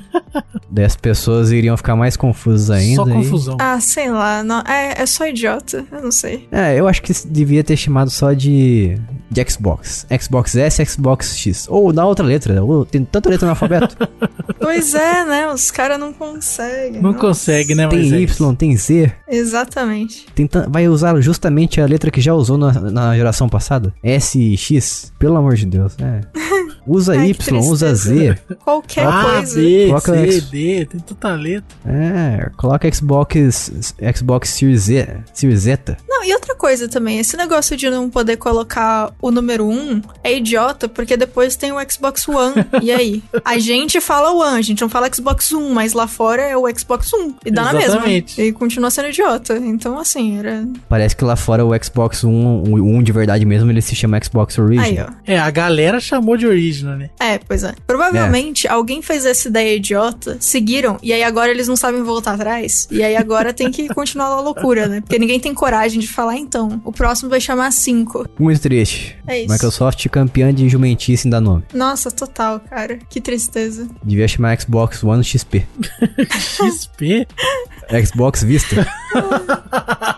daí 0.70 0.84
as 0.84 0.96
pessoas 0.96 1.50
iriam 1.50 1.76
ficar 1.76 1.96
mais 1.96 2.16
confusas 2.16 2.70
ainda. 2.70 2.96
Só 3.02 3.08
e- 3.08 3.12
confusão. 3.12 3.56
Ah, 3.60 3.80
sei 4.04 4.10
lá. 4.10 4.44
Não, 4.44 4.60
é, 4.60 5.02
é 5.02 5.06
só 5.06 5.26
idiota. 5.26 5.84
Eu 5.90 6.02
não 6.02 6.12
sei. 6.12 6.46
É, 6.52 6.78
eu 6.78 6.86
acho 6.86 7.02
que 7.02 7.12
devia 7.26 7.64
ter 7.64 7.76
chamado 7.76 8.10
só 8.10 8.32
de, 8.32 8.98
de 9.30 9.50
Xbox. 9.50 10.06
Xbox 10.20 10.54
S, 10.54 10.84
Xbox 10.84 11.36
X. 11.36 11.66
Ou 11.68 11.92
da 11.92 12.04
outra 12.04 12.24
letra. 12.24 12.62
Ou 12.62 12.84
tem 12.84 13.04
tanta 13.04 13.28
letra 13.30 13.46
no 13.46 13.50
alfabeto. 13.52 13.96
Pois 14.60 14.94
é, 14.94 15.24
né? 15.24 15.48
Os 15.48 15.70
caras 15.70 15.98
não 15.98 16.12
conseguem. 16.12 17.00
Não 17.02 17.10
Nossa. 17.12 17.18
consegue, 17.18 17.74
né, 17.74 17.86
tem 17.88 17.98
Moisés? 18.00 18.30
Y, 18.40 18.54
tem 18.54 18.76
Z. 18.76 19.12
Exatamente. 19.28 20.26
Tem 20.34 20.46
tan- 20.46 20.68
vai 20.70 20.88
usar 20.88 21.18
justamente 21.20 21.80
a 21.80 21.86
letra 21.86 22.10
que 22.10 22.20
já 22.20 22.32
usou 22.34 22.56
na, 22.56 22.72
na 22.72 23.14
geração 23.16 23.48
passada? 23.48 23.92
S 24.02 24.38
e 24.38 24.56
X? 24.56 25.12
Pelo 25.18 25.36
amor 25.36 25.54
de 25.54 25.66
Deus. 25.66 25.94
É. 25.98 26.20
Usa 26.86 27.12
Ai, 27.18 27.30
Y, 27.30 27.58
usa 27.60 27.94
Z. 27.94 28.38
Qualquer 28.64 29.06
A, 29.06 29.22
coisa. 29.24 29.60
B, 29.60 29.86
Coloca 29.88 30.12
C, 30.12 30.26
X. 30.32 30.50
D, 30.50 30.86
tem 30.86 31.00
tanta 31.00 31.34
letra. 31.34 31.76
É, 31.86 32.50
coloca 32.56 32.92
Xbox 32.92 33.94
Xbox 34.16 34.48
Series 34.50 34.82
Z, 34.82 35.08
Series 35.32 35.60
Zeta. 35.60 35.96
Não, 36.08 36.24
e 36.24 36.32
outra 36.34 36.54
coisa 36.54 36.88
também, 36.88 37.18
esse 37.18 37.36
negócio 37.36 37.76
de 37.76 37.88
não 37.90 38.08
poder 38.10 38.36
colocar 38.36 39.12
o 39.20 39.30
número 39.30 39.66
1 39.66 40.02
é 40.22 40.36
idiota, 40.36 40.88
porque 40.88 41.16
depois 41.16 41.56
tem 41.56 41.72
o 41.72 41.76
Xbox 41.90 42.28
One. 42.28 42.54
e 42.82 42.90
aí? 42.90 43.22
A 43.44 43.58
gente 43.58 44.00
fala 44.00 44.32
One, 44.32 44.58
a 44.58 44.62
gente 44.62 44.80
não 44.80 44.88
fala 44.88 45.08
Xbox 45.12 45.52
1, 45.52 45.70
mas 45.72 45.92
lá 45.92 46.06
fora 46.06 46.42
é 46.42 46.56
o 46.56 46.64
Xbox 46.76 47.12
1. 47.12 47.34
E 47.46 47.50
dá 47.50 47.64
na 47.64 47.72
mesma. 47.74 47.94
Exatamente. 47.94 48.40
E 48.40 48.52
continua 48.52 48.90
sendo 48.90 49.08
idiota. 49.08 49.56
Então, 49.56 49.98
assim, 49.98 50.38
era. 50.38 50.66
Parece 50.88 51.14
que 51.16 51.24
lá 51.24 51.36
fora 51.36 51.64
o 51.64 51.70
Xbox 51.82 52.24
One, 52.24 52.80
o 52.80 52.84
1 52.84 53.02
de 53.02 53.12
verdade 53.12 53.44
mesmo, 53.44 53.70
ele 53.70 53.82
se 53.82 53.94
chama 53.94 54.18
Xbox 54.22 54.58
Aí, 54.58 54.64
Original. 54.64 55.08
ó. 55.10 55.14
É, 55.26 55.38
a 55.38 55.50
galera 55.50 56.00
chamou 56.00 56.36
de 56.36 56.46
né? 56.82 57.10
É, 57.20 57.38
pois 57.38 57.64
é. 57.64 57.74
Provavelmente 57.86 58.66
alguém 58.68 59.02
fez 59.02 59.24
essa 59.24 59.48
ideia 59.48 59.76
idiota, 59.76 60.36
seguiram, 60.40 60.98
e 61.02 61.12
aí 61.12 61.22
agora 61.22 61.50
eles 61.50 61.68
não 61.68 61.76
sabem 61.76 62.02
voltar 62.02 62.34
atrás. 62.34 62.88
E 62.90 63.02
aí 63.02 63.16
agora 63.16 63.52
tem 63.52 63.70
que 63.70 63.88
continuar 63.94 64.26
a 64.26 64.40
loucura, 64.40 64.86
né? 64.86 65.00
Porque 65.00 65.18
ninguém 65.18 65.40
tem 65.40 65.54
coragem 65.54 66.00
de 66.00 66.08
falar, 66.08 66.36
então, 66.36 66.80
o 66.84 66.92
próximo 66.92 67.30
vai 67.30 67.40
chamar 67.40 67.70
5. 67.72 68.26
Muito 68.38 68.60
triste. 68.60 69.16
É 69.26 69.42
isso. 69.42 69.52
Microsoft 69.52 70.08
campeã 70.08 70.52
de 70.52 70.68
jumentice 70.68 71.26
em 71.26 71.30
dar 71.30 71.40
nome. 71.40 71.64
Nossa, 71.72 72.10
total, 72.10 72.60
cara. 72.60 72.98
Que 73.08 73.20
tristeza. 73.20 73.88
Devia 74.02 74.28
chamar 74.28 74.60
Xbox 74.60 75.02
One 75.02 75.22
XP. 75.22 75.66
XP. 76.30 77.26
Xbox 78.04 78.42
Vista. 78.42 78.86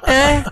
É, 0.09 0.45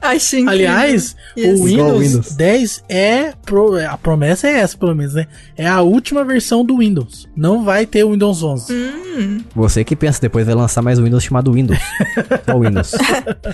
achei 0.00 0.40
incrível. 0.40 0.66
Aliás, 0.70 1.14
o 1.36 1.64
Windows, 1.66 2.00
Windows. 2.00 2.32
10 2.34 2.84
é. 2.88 3.32
pro- 3.44 3.76
a 3.86 3.96
promessa 3.98 4.48
é 4.48 4.52
essa, 4.60 4.76
pelo 4.76 4.94
menos, 4.96 5.14
né? 5.14 5.26
É 5.56 5.66
a 5.68 5.82
última 5.82 6.24
versão 6.24 6.64
do 6.64 6.78
Windows. 6.78 7.28
Não 7.36 7.62
vai 7.62 7.84
ter 7.84 8.04
o 8.04 8.12
Windows 8.12 8.42
11. 8.42 8.72
Hum, 8.72 9.44
Você 9.54 9.84
que 9.84 9.94
pensa, 9.94 10.18
depois 10.20 10.46
vai 10.46 10.54
lançar 10.54 10.80
mais 10.82 10.98
um 10.98 11.04
Windows 11.04 11.22
chamado 11.24 11.52
Windows. 11.52 11.78
Qual 12.46 12.60
Windows? 12.60 12.92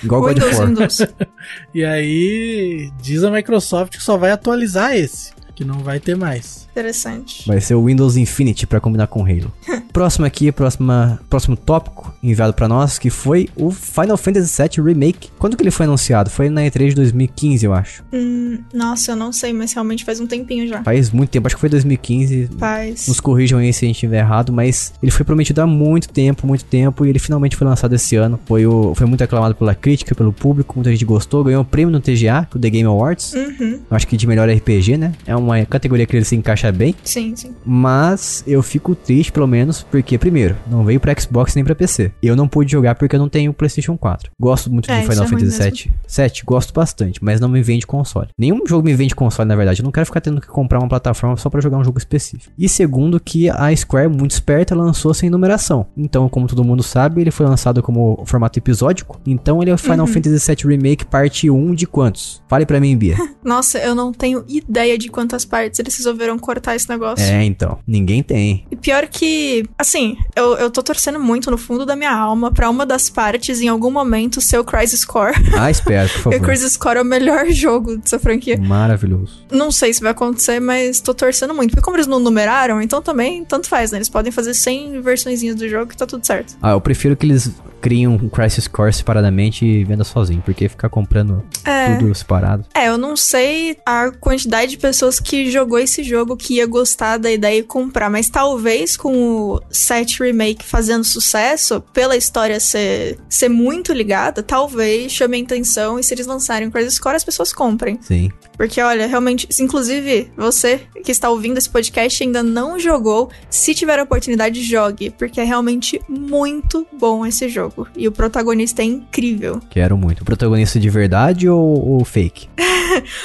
Igual 0.02 0.20
God 0.22 0.38
of 0.38 0.54
War. 0.54 0.66
Windows. 0.68 0.98
E 1.74 1.84
aí, 1.84 2.90
diz 3.02 3.24
a 3.24 3.30
Microsoft 3.30 3.96
que 3.96 4.02
só 4.02 4.16
vai 4.16 4.30
atualizar 4.30 4.94
esse. 4.94 5.32
Que 5.58 5.64
não 5.64 5.80
vai 5.80 5.98
ter 5.98 6.16
mais. 6.16 6.68
Interessante. 6.70 7.44
Vai 7.44 7.60
ser 7.60 7.74
o 7.74 7.84
Windows 7.84 8.16
Infinity 8.16 8.64
pra 8.64 8.78
combinar 8.78 9.08
com 9.08 9.24
Halo. 9.24 9.52
próximo 9.92 10.24
aqui, 10.24 10.52
próxima, 10.52 11.20
próximo 11.28 11.56
tópico 11.56 12.14
enviado 12.22 12.52
pra 12.52 12.68
nós, 12.68 12.96
que 12.96 13.10
foi 13.10 13.48
o 13.56 13.72
Final 13.72 14.16
Fantasy 14.16 14.62
VII 14.62 14.84
Remake. 14.86 15.30
Quando 15.36 15.56
que 15.56 15.62
ele 15.64 15.72
foi 15.72 15.86
anunciado? 15.86 16.30
Foi 16.30 16.48
na 16.48 16.60
E3 16.60 16.90
de 16.90 16.94
2015, 16.94 17.66
eu 17.66 17.74
acho. 17.74 18.04
Hum, 18.12 18.60
nossa, 18.72 19.10
eu 19.10 19.16
não 19.16 19.32
sei, 19.32 19.52
mas 19.52 19.72
realmente 19.72 20.04
faz 20.04 20.20
um 20.20 20.28
tempinho 20.28 20.68
já. 20.68 20.84
Faz 20.84 21.10
muito 21.10 21.30
tempo, 21.30 21.48
acho 21.48 21.56
que 21.56 21.60
foi 21.60 21.68
2015. 21.68 22.50
Faz. 22.56 23.08
Nos 23.08 23.18
corrijam 23.18 23.58
aí 23.58 23.72
se 23.72 23.84
a 23.84 23.88
gente 23.88 23.96
estiver 23.96 24.20
errado, 24.20 24.52
mas 24.52 24.92
ele 25.02 25.10
foi 25.10 25.24
prometido 25.26 25.60
há 25.60 25.66
muito 25.66 26.08
tempo, 26.10 26.46
muito 26.46 26.64
tempo, 26.64 27.04
e 27.04 27.08
ele 27.08 27.18
finalmente 27.18 27.56
foi 27.56 27.66
lançado 27.66 27.92
esse 27.96 28.14
ano. 28.14 28.38
Foi, 28.46 28.64
o, 28.64 28.94
foi 28.94 29.08
muito 29.08 29.24
aclamado 29.24 29.56
pela 29.56 29.74
crítica, 29.74 30.14
pelo 30.14 30.32
público, 30.32 30.76
muita 30.76 30.92
gente 30.92 31.04
gostou, 31.04 31.42
ganhou 31.42 31.62
o 31.62 31.64
prêmio 31.64 31.90
no 31.90 31.98
TGA, 31.98 32.46
o 32.54 32.58
The 32.60 32.70
Game 32.70 32.86
Awards. 32.86 33.34
Uhum. 33.34 33.80
Eu 33.90 33.96
acho 33.96 34.06
que 34.06 34.16
de 34.16 34.28
melhor 34.28 34.48
RPG, 34.48 34.96
né? 34.96 35.12
É 35.26 35.34
uma 35.48 35.64
categoria 35.66 36.06
que 36.06 36.16
ele 36.16 36.24
se 36.24 36.36
encaixa 36.36 36.70
bem. 36.72 36.94
Sim, 37.04 37.34
sim. 37.36 37.54
Mas 37.64 38.42
eu 38.46 38.62
fico 38.62 38.94
triste, 38.94 39.32
pelo 39.32 39.46
menos, 39.46 39.82
porque, 39.90 40.18
primeiro, 40.18 40.56
não 40.70 40.84
veio 40.84 41.00
pra 41.00 41.18
Xbox 41.18 41.54
nem 41.54 41.64
pra 41.64 41.74
PC. 41.74 42.12
Eu 42.22 42.36
não 42.36 42.48
pude 42.48 42.72
jogar 42.72 42.94
porque 42.94 43.16
eu 43.16 43.20
não 43.20 43.28
tenho 43.28 43.52
PlayStation 43.52 43.96
4. 43.96 44.30
Gosto 44.40 44.70
muito 44.70 44.90
É, 44.90 45.00
de 45.00 45.06
Final 45.06 45.24
é 45.24 45.28
ruim 45.28 45.40
Fantasy 45.40 45.70
VII. 45.86 45.92
7, 46.06 46.44
gosto 46.44 46.72
bastante, 46.72 47.22
mas 47.22 47.40
não 47.40 47.48
me 47.48 47.62
vende 47.62 47.86
console. 47.86 48.28
Nenhum 48.38 48.66
jogo 48.66 48.84
me 48.84 48.94
vende 48.94 49.14
console, 49.14 49.48
na 49.48 49.56
verdade. 49.56 49.80
Eu 49.80 49.84
não 49.84 49.92
quero 49.92 50.06
ficar 50.06 50.20
tendo 50.20 50.40
que 50.40 50.46
comprar 50.46 50.78
uma 50.78 50.88
plataforma 50.88 51.36
só 51.36 51.48
pra 51.50 51.60
jogar 51.60 51.78
um 51.78 51.84
jogo 51.84 51.98
específico. 51.98 52.52
E 52.58 52.68
segundo, 52.68 53.18
que 53.20 53.48
a 53.48 53.74
Square, 53.74 54.08
muito 54.08 54.32
esperta, 54.32 54.74
lançou 54.74 55.12
sem 55.14 55.30
numeração. 55.30 55.86
Então, 55.96 56.28
como 56.28 56.46
todo 56.46 56.64
mundo 56.64 56.82
sabe, 56.82 57.20
ele 57.20 57.30
foi 57.30 57.46
lançado 57.46 57.82
como 57.82 58.22
formato 58.26 58.58
episódico. 58.58 59.20
Então, 59.26 59.62
ele 59.62 59.70
é 59.70 59.74
o 59.74 59.78
Final 59.78 60.06
Fantasy 60.06 60.54
VII 60.54 60.76
Remake 60.76 61.06
parte 61.06 61.50
1 61.50 61.74
de 61.74 61.86
quantos? 61.86 62.42
Fale 62.48 62.66
pra 62.66 62.80
mim, 62.80 62.96
Bia. 62.96 63.16
Nossa, 63.44 63.78
eu 63.78 63.94
não 63.94 64.12
tenho 64.12 64.44
ideia 64.48 64.98
de 64.98 65.08
quantas 65.08 65.37
partes 65.44 65.78
eles 65.78 65.96
resolveram 65.96 66.38
cortar 66.38 66.74
esse 66.76 66.88
negócio. 66.88 67.24
é, 67.24 67.44
então. 67.44 67.78
Ninguém 67.86 68.22
tem. 68.22 68.64
E 68.70 68.76
pior 68.76 69.06
que, 69.06 69.64
assim, 69.78 70.16
eu, 70.36 70.54
eu 70.56 70.70
tô 70.70 70.82
torcendo 70.82 71.18
muito 71.20 71.50
no 71.50 71.58
fundo 71.58 71.84
da 71.86 71.94
minha 71.96 72.12
alma 72.14 72.50
pra 72.52 72.68
uma 72.70 72.84
das 72.86 73.08
partes, 73.10 73.60
em 73.60 73.68
algum 73.68 73.90
momento, 73.90 74.40
ser 74.40 74.58
o 74.58 74.64
Crisis 74.64 75.04
Core. 75.04 75.34
Ah, 75.58 75.70
espero, 75.70 76.08
por 76.08 76.22
Porque 76.22 76.28
o 76.36 76.38
favor. 76.40 76.46
Crisis 76.48 76.76
Core 76.76 76.98
é 76.98 77.02
o 77.02 77.04
melhor 77.04 77.46
jogo 77.50 77.96
dessa 77.96 78.18
franquia. 78.18 78.58
Maravilhoso. 78.58 79.44
Não 79.50 79.70
sei 79.70 79.92
se 79.92 80.00
vai 80.00 80.12
acontecer, 80.12 80.60
mas 80.60 81.00
tô 81.00 81.12
torcendo 81.14 81.54
muito. 81.54 81.70
Porque 81.70 81.82
como 81.84 81.96
eles 81.96 82.06
não 82.06 82.20
numeraram, 82.20 82.80
então 82.80 83.00
também 83.02 83.44
tanto 83.44 83.68
faz, 83.68 83.92
né? 83.92 83.98
Eles 83.98 84.08
podem 84.08 84.30
fazer 84.32 84.54
100 84.54 85.00
versõezinhas 85.00 85.56
do 85.56 85.68
jogo 85.68 85.86
que 85.86 85.96
tá 85.96 86.06
tudo 86.06 86.24
certo. 86.26 86.56
Ah, 86.62 86.70
eu 86.72 86.80
prefiro 86.80 87.16
que 87.16 87.26
eles 87.26 87.50
criem 87.80 88.08
um 88.08 88.28
Crisis 88.28 88.66
Core 88.66 88.92
separadamente 88.92 89.64
e 89.64 89.84
venda 89.84 90.02
sozinho, 90.02 90.42
porque 90.44 90.68
ficar 90.68 90.88
comprando 90.88 91.44
É. 91.64 91.94
tudo 91.96 92.12
separado. 92.12 92.64
É, 92.74 92.88
eu 92.88 92.98
não 92.98 93.16
sei 93.16 93.76
a 93.86 94.10
quantidade 94.10 94.72
de 94.72 94.78
pessoas 94.78 95.20
que 95.20 95.27
jogou 95.50 95.78
esse 95.78 96.02
jogo 96.02 96.36
que 96.36 96.54
ia 96.54 96.66
gostar 96.66 97.18
da 97.18 97.30
ideia 97.30 97.58
e 97.58 97.62
comprar, 97.62 98.10
mas 98.10 98.28
talvez 98.28 98.96
com 98.96 99.14
o 99.52 99.62
7 99.70 100.22
Remake 100.22 100.64
fazendo 100.64 101.04
sucesso, 101.04 101.80
pela 101.92 102.16
história 102.16 102.60
ser, 102.60 103.18
ser 103.28 103.48
muito 103.48 103.92
ligada, 103.92 104.42
talvez 104.42 105.12
chame 105.12 105.40
a 105.40 105.44
atenção 105.44 105.98
e 105.98 106.04
se 106.04 106.14
eles 106.14 106.26
lançarem 106.26 106.68
o 106.68 106.70
Crisis 106.70 106.98
Core, 106.98 107.16
as 107.16 107.24
pessoas 107.24 107.52
comprem. 107.52 107.98
Sim. 108.00 108.30
Porque, 108.56 108.80
olha, 108.80 109.06
realmente, 109.06 109.48
inclusive 109.60 110.32
você 110.36 110.80
que 111.04 111.12
está 111.12 111.30
ouvindo 111.30 111.58
esse 111.58 111.70
podcast 111.70 112.22
e 112.22 112.26
ainda 112.26 112.42
não 112.42 112.78
jogou, 112.78 113.30
se 113.48 113.72
tiver 113.72 114.00
a 114.00 114.02
oportunidade, 114.02 114.62
jogue, 114.62 115.10
porque 115.10 115.40
é 115.40 115.44
realmente 115.44 116.00
muito 116.08 116.86
bom 116.92 117.24
esse 117.24 117.48
jogo. 117.48 117.86
E 117.96 118.08
o 118.08 118.12
protagonista 118.12 118.82
é 118.82 118.84
incrível. 118.84 119.60
Quero 119.70 119.96
muito. 119.96 120.22
O 120.22 120.24
protagonista 120.24 120.80
de 120.80 120.90
verdade 120.90 121.48
ou, 121.48 121.88
ou 121.88 122.04
fake? 122.04 122.48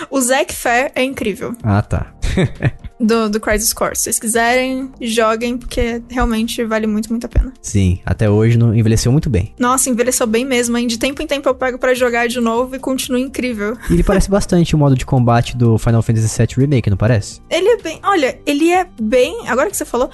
O 0.10 0.20
Zack 0.22 0.54
Fair 0.54 0.92
é 0.96 1.04
incrível. 1.04 1.56
Ah, 1.64 1.82
tá. 1.84 2.14
do, 3.00 3.30
do 3.30 3.40
Crisis 3.40 3.74
Core. 3.74 3.96
Se 3.96 4.04
vocês 4.04 4.20
quiserem, 4.20 4.92
joguem, 5.02 5.58
porque 5.58 6.02
realmente 6.10 6.64
vale 6.64 6.88
muito, 6.88 7.10
muito 7.10 7.26
a 7.26 7.30
pena. 7.30 7.54
Sim, 7.62 8.00
até 8.06 8.30
hoje 8.30 8.58
não 8.58 8.74
envelheceu 8.74 9.12
muito 9.12 9.30
bem. 9.30 9.54
Nossa, 9.60 9.90
envelheceu 9.90 10.26
bem 10.26 10.46
mesmo, 10.46 10.78
hein? 10.78 10.88
De 10.88 10.98
tempo 10.98 11.22
em 11.22 11.28
tempo 11.28 11.48
eu 11.48 11.56
pego 11.56 11.78
pra 11.78 11.94
jogar 11.94 12.28
de 12.28 12.40
novo 12.40 12.76
e 12.76 12.80
continua 12.80 13.20
incrível. 13.20 13.78
E 13.90 13.94
ele 13.94 14.04
parece 14.04 14.30
bastante 14.32 14.76
o 14.76 14.78
modo 14.78 14.96
de 14.96 15.06
combate 15.06 15.56
do 15.56 15.78
Final 15.78 16.02
Fantasy 16.02 16.38
VII 16.38 16.56
Remake, 16.58 16.90
não 16.90 16.98
parece? 16.98 17.42
Ele 17.50 17.68
é 17.68 17.78
bem. 17.78 18.00
Olha, 18.04 18.40
ele 18.46 18.72
é 18.72 18.88
bem. 19.02 19.48
Agora 19.48 19.70
que 19.70 19.78
você 19.78 19.86
falou. 19.86 20.10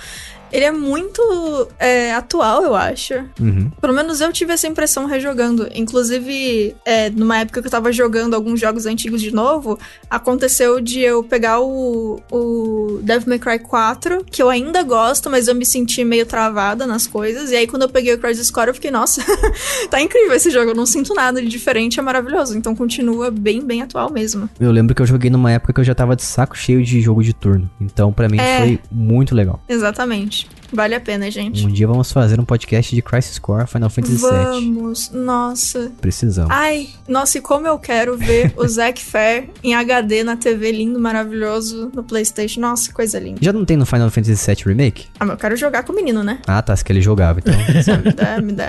Ele 0.52 0.66
é 0.66 0.72
muito 0.72 1.22
é, 1.78 2.14
atual, 2.14 2.64
eu 2.64 2.76
acho. 2.76 3.14
Uhum. 3.40 3.70
Pelo 3.82 3.94
menos 3.94 4.22
eu 4.22 4.32
tive 4.32 4.54
essa 4.54 4.68
impressão 4.68 5.06
rejogando. 5.06 5.68
Inclusive, 5.74 6.76
é, 6.86 7.10
numa 7.10 7.40
época 7.40 7.62
que 7.62 7.68
eu 7.68 7.72
tava 7.72 7.92
jogando 7.92 8.34
alguns 8.34 8.60
jogos 8.60 8.86
antigos 8.86 9.22
de 9.22 9.34
novo, 9.34 9.78
aconteceu 10.10 10.80
de 10.80 11.02
eu 11.02 11.24
pegar 11.24 11.60
o, 11.60 12.20
o 12.32 13.00
Devil 13.04 13.30
May 13.30 13.40
Cry 13.40 13.60
4, 13.60 14.26
que 14.30 14.42
eu 14.42 14.50
ainda 14.50 14.82
gosto, 14.84 15.30
mas 15.30 15.48
eu 15.48 15.56
me 15.56 15.66
senti 15.66 16.04
meio 16.04 16.26
travada 16.26 16.86
nas 16.86 17.06
coisas. 17.08 17.52
E 17.52 17.56
aí, 17.56 17.68
quando 17.68 17.84
eu 17.84 17.90
peguei 17.90 18.14
o 18.14 18.18
Crisis 18.20 18.50
Core, 18.50 18.70
eu 18.70 18.74
fiquei, 18.74 18.92
nossa, 18.92 19.24
tá 19.90 20.02
incrível 20.02 20.34
esse 20.34 20.50
jogo, 20.50 20.72
eu 20.72 20.76
não 20.76 20.86
sinto 20.86 21.14
nada 21.14 21.42
de 21.42 21.48
diferente, 21.48 22.00
é 22.00 22.02
maravilhoso. 22.04 22.58
Então 22.58 22.76
continua 22.76 23.30
bem, 23.32 23.62
bem 23.64 23.82
atual 23.82 24.12
mesmo. 24.12 24.50
Eu 24.60 24.72
lembro 24.72 24.96
que 24.96 25.02
eu 25.02 25.06
joguei 25.06 25.30
numa 25.30 25.52
época 25.52 25.74
que 25.74 25.80
eu 25.80 25.84
já 25.84 25.94
tava 25.96 26.16
de 26.16 26.24
saco 26.24 26.58
cheio 26.58 26.84
de 26.84 27.02
jogo 27.02 27.24
de 27.24 27.34
turno. 27.34 27.70
Então, 27.80 28.12
pra 28.12 28.28
mim, 28.30 28.40
É. 28.40 28.60
foi 28.60 28.80
muito 28.92 29.36
legal. 29.36 29.62
Exatamente. 29.68 30.39
much. 30.46 30.59
Vale 30.72 30.96
a 30.96 31.00
pena, 31.00 31.30
gente. 31.32 31.66
Um 31.66 31.70
dia 31.70 31.88
vamos 31.88 32.12
fazer 32.12 32.40
um 32.40 32.46
podcast 32.46 32.94
de 32.96 33.02
Crisis 33.02 33.40
Core 33.40 33.68
Final 33.68 33.90
Fantasy 33.90 34.16
VII. 34.18 34.30
Vamos, 34.30 35.12
nossa. 35.12 35.92
Precisamos. 36.00 36.52
Ai, 36.54 36.90
nossa, 37.08 37.38
e 37.38 37.42
como 37.42 37.68
eu 37.68 37.78
quero 37.80 38.18
ver 38.18 38.54
o 38.56 38.68
Zack 38.68 39.02
Fair 39.04 39.50
em 39.64 39.74
HD 39.74 40.24
na 40.24 40.36
TV 40.38 40.72
lindo, 40.72 41.00
maravilhoso, 41.00 41.92
no 41.94 42.04
PlayStation. 42.04 42.62
Nossa, 42.62 42.92
coisa 42.94 43.20
linda. 43.20 43.40
Já 43.42 43.52
não 43.52 43.66
tem 43.66 43.78
no 43.78 43.86
Final 43.86 44.10
Fantasy 44.12 44.46
VII 44.46 44.64
Remake? 44.66 45.08
Ah, 45.20 45.26
mas 45.26 45.32
eu 45.32 45.38
quero 45.38 45.56
jogar 45.56 45.84
com 45.84 45.94
o 45.94 45.96
menino, 45.96 46.24
né? 46.24 46.40
Ah, 46.48 46.62
tá, 46.62 46.76
se 46.76 46.84
que 46.84 46.92
ele 46.92 47.02
jogava, 47.02 47.40
então. 47.40 47.54
Me 48.04 48.14
dá, 48.14 48.42
me 48.42 48.52
dá, 48.54 48.68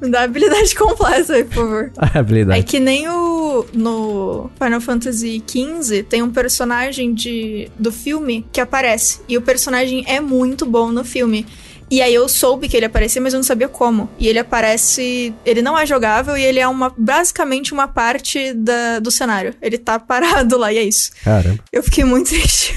me 0.00 0.10
dá 0.10 0.20
a 0.20 0.24
habilidade 0.24 0.74
completa 0.76 1.34
aí, 1.34 1.44
por 1.44 1.54
favor. 1.54 1.92
a 1.98 2.06
É 2.14 2.18
habilidade. 2.18 2.62
que 2.64 2.78
nem 2.80 3.08
o. 3.08 3.66
No 3.74 4.50
Final 4.62 4.80
Fantasy 4.80 5.42
XV 5.46 6.02
tem 6.04 6.22
um 6.22 6.30
personagem 6.30 7.14
de, 7.14 7.70
do 7.78 7.90
filme 7.92 8.46
que 8.52 8.60
aparece. 8.60 9.20
E 9.28 9.36
o 9.36 9.42
personagem 9.42 10.04
é 10.06 10.20
muito 10.20 10.64
bom 10.66 10.83
no 10.92 11.04
filme. 11.04 11.46
E 11.90 12.00
aí 12.00 12.14
eu 12.14 12.28
soube 12.28 12.68
que 12.68 12.76
ele 12.76 12.86
aparecia, 12.86 13.20
mas 13.20 13.34
eu 13.34 13.38
não 13.38 13.44
sabia 13.44 13.68
como. 13.68 14.08
E 14.18 14.26
ele 14.26 14.38
aparece. 14.38 15.34
Ele 15.44 15.62
não 15.62 15.78
é 15.78 15.86
jogável 15.86 16.36
e 16.36 16.42
ele 16.42 16.58
é 16.58 16.66
uma 16.66 16.92
basicamente 16.96 17.72
uma 17.72 17.86
parte 17.86 18.52
da, 18.54 18.98
do 19.00 19.10
cenário. 19.10 19.54
Ele 19.60 19.78
tá 19.78 19.98
parado 20.00 20.56
lá 20.56 20.72
e 20.72 20.78
é 20.78 20.82
isso. 20.82 21.10
Caramba. 21.22 21.62
Eu 21.72 21.82
fiquei 21.82 22.04
muito 22.04 22.30
triste. 22.34 22.74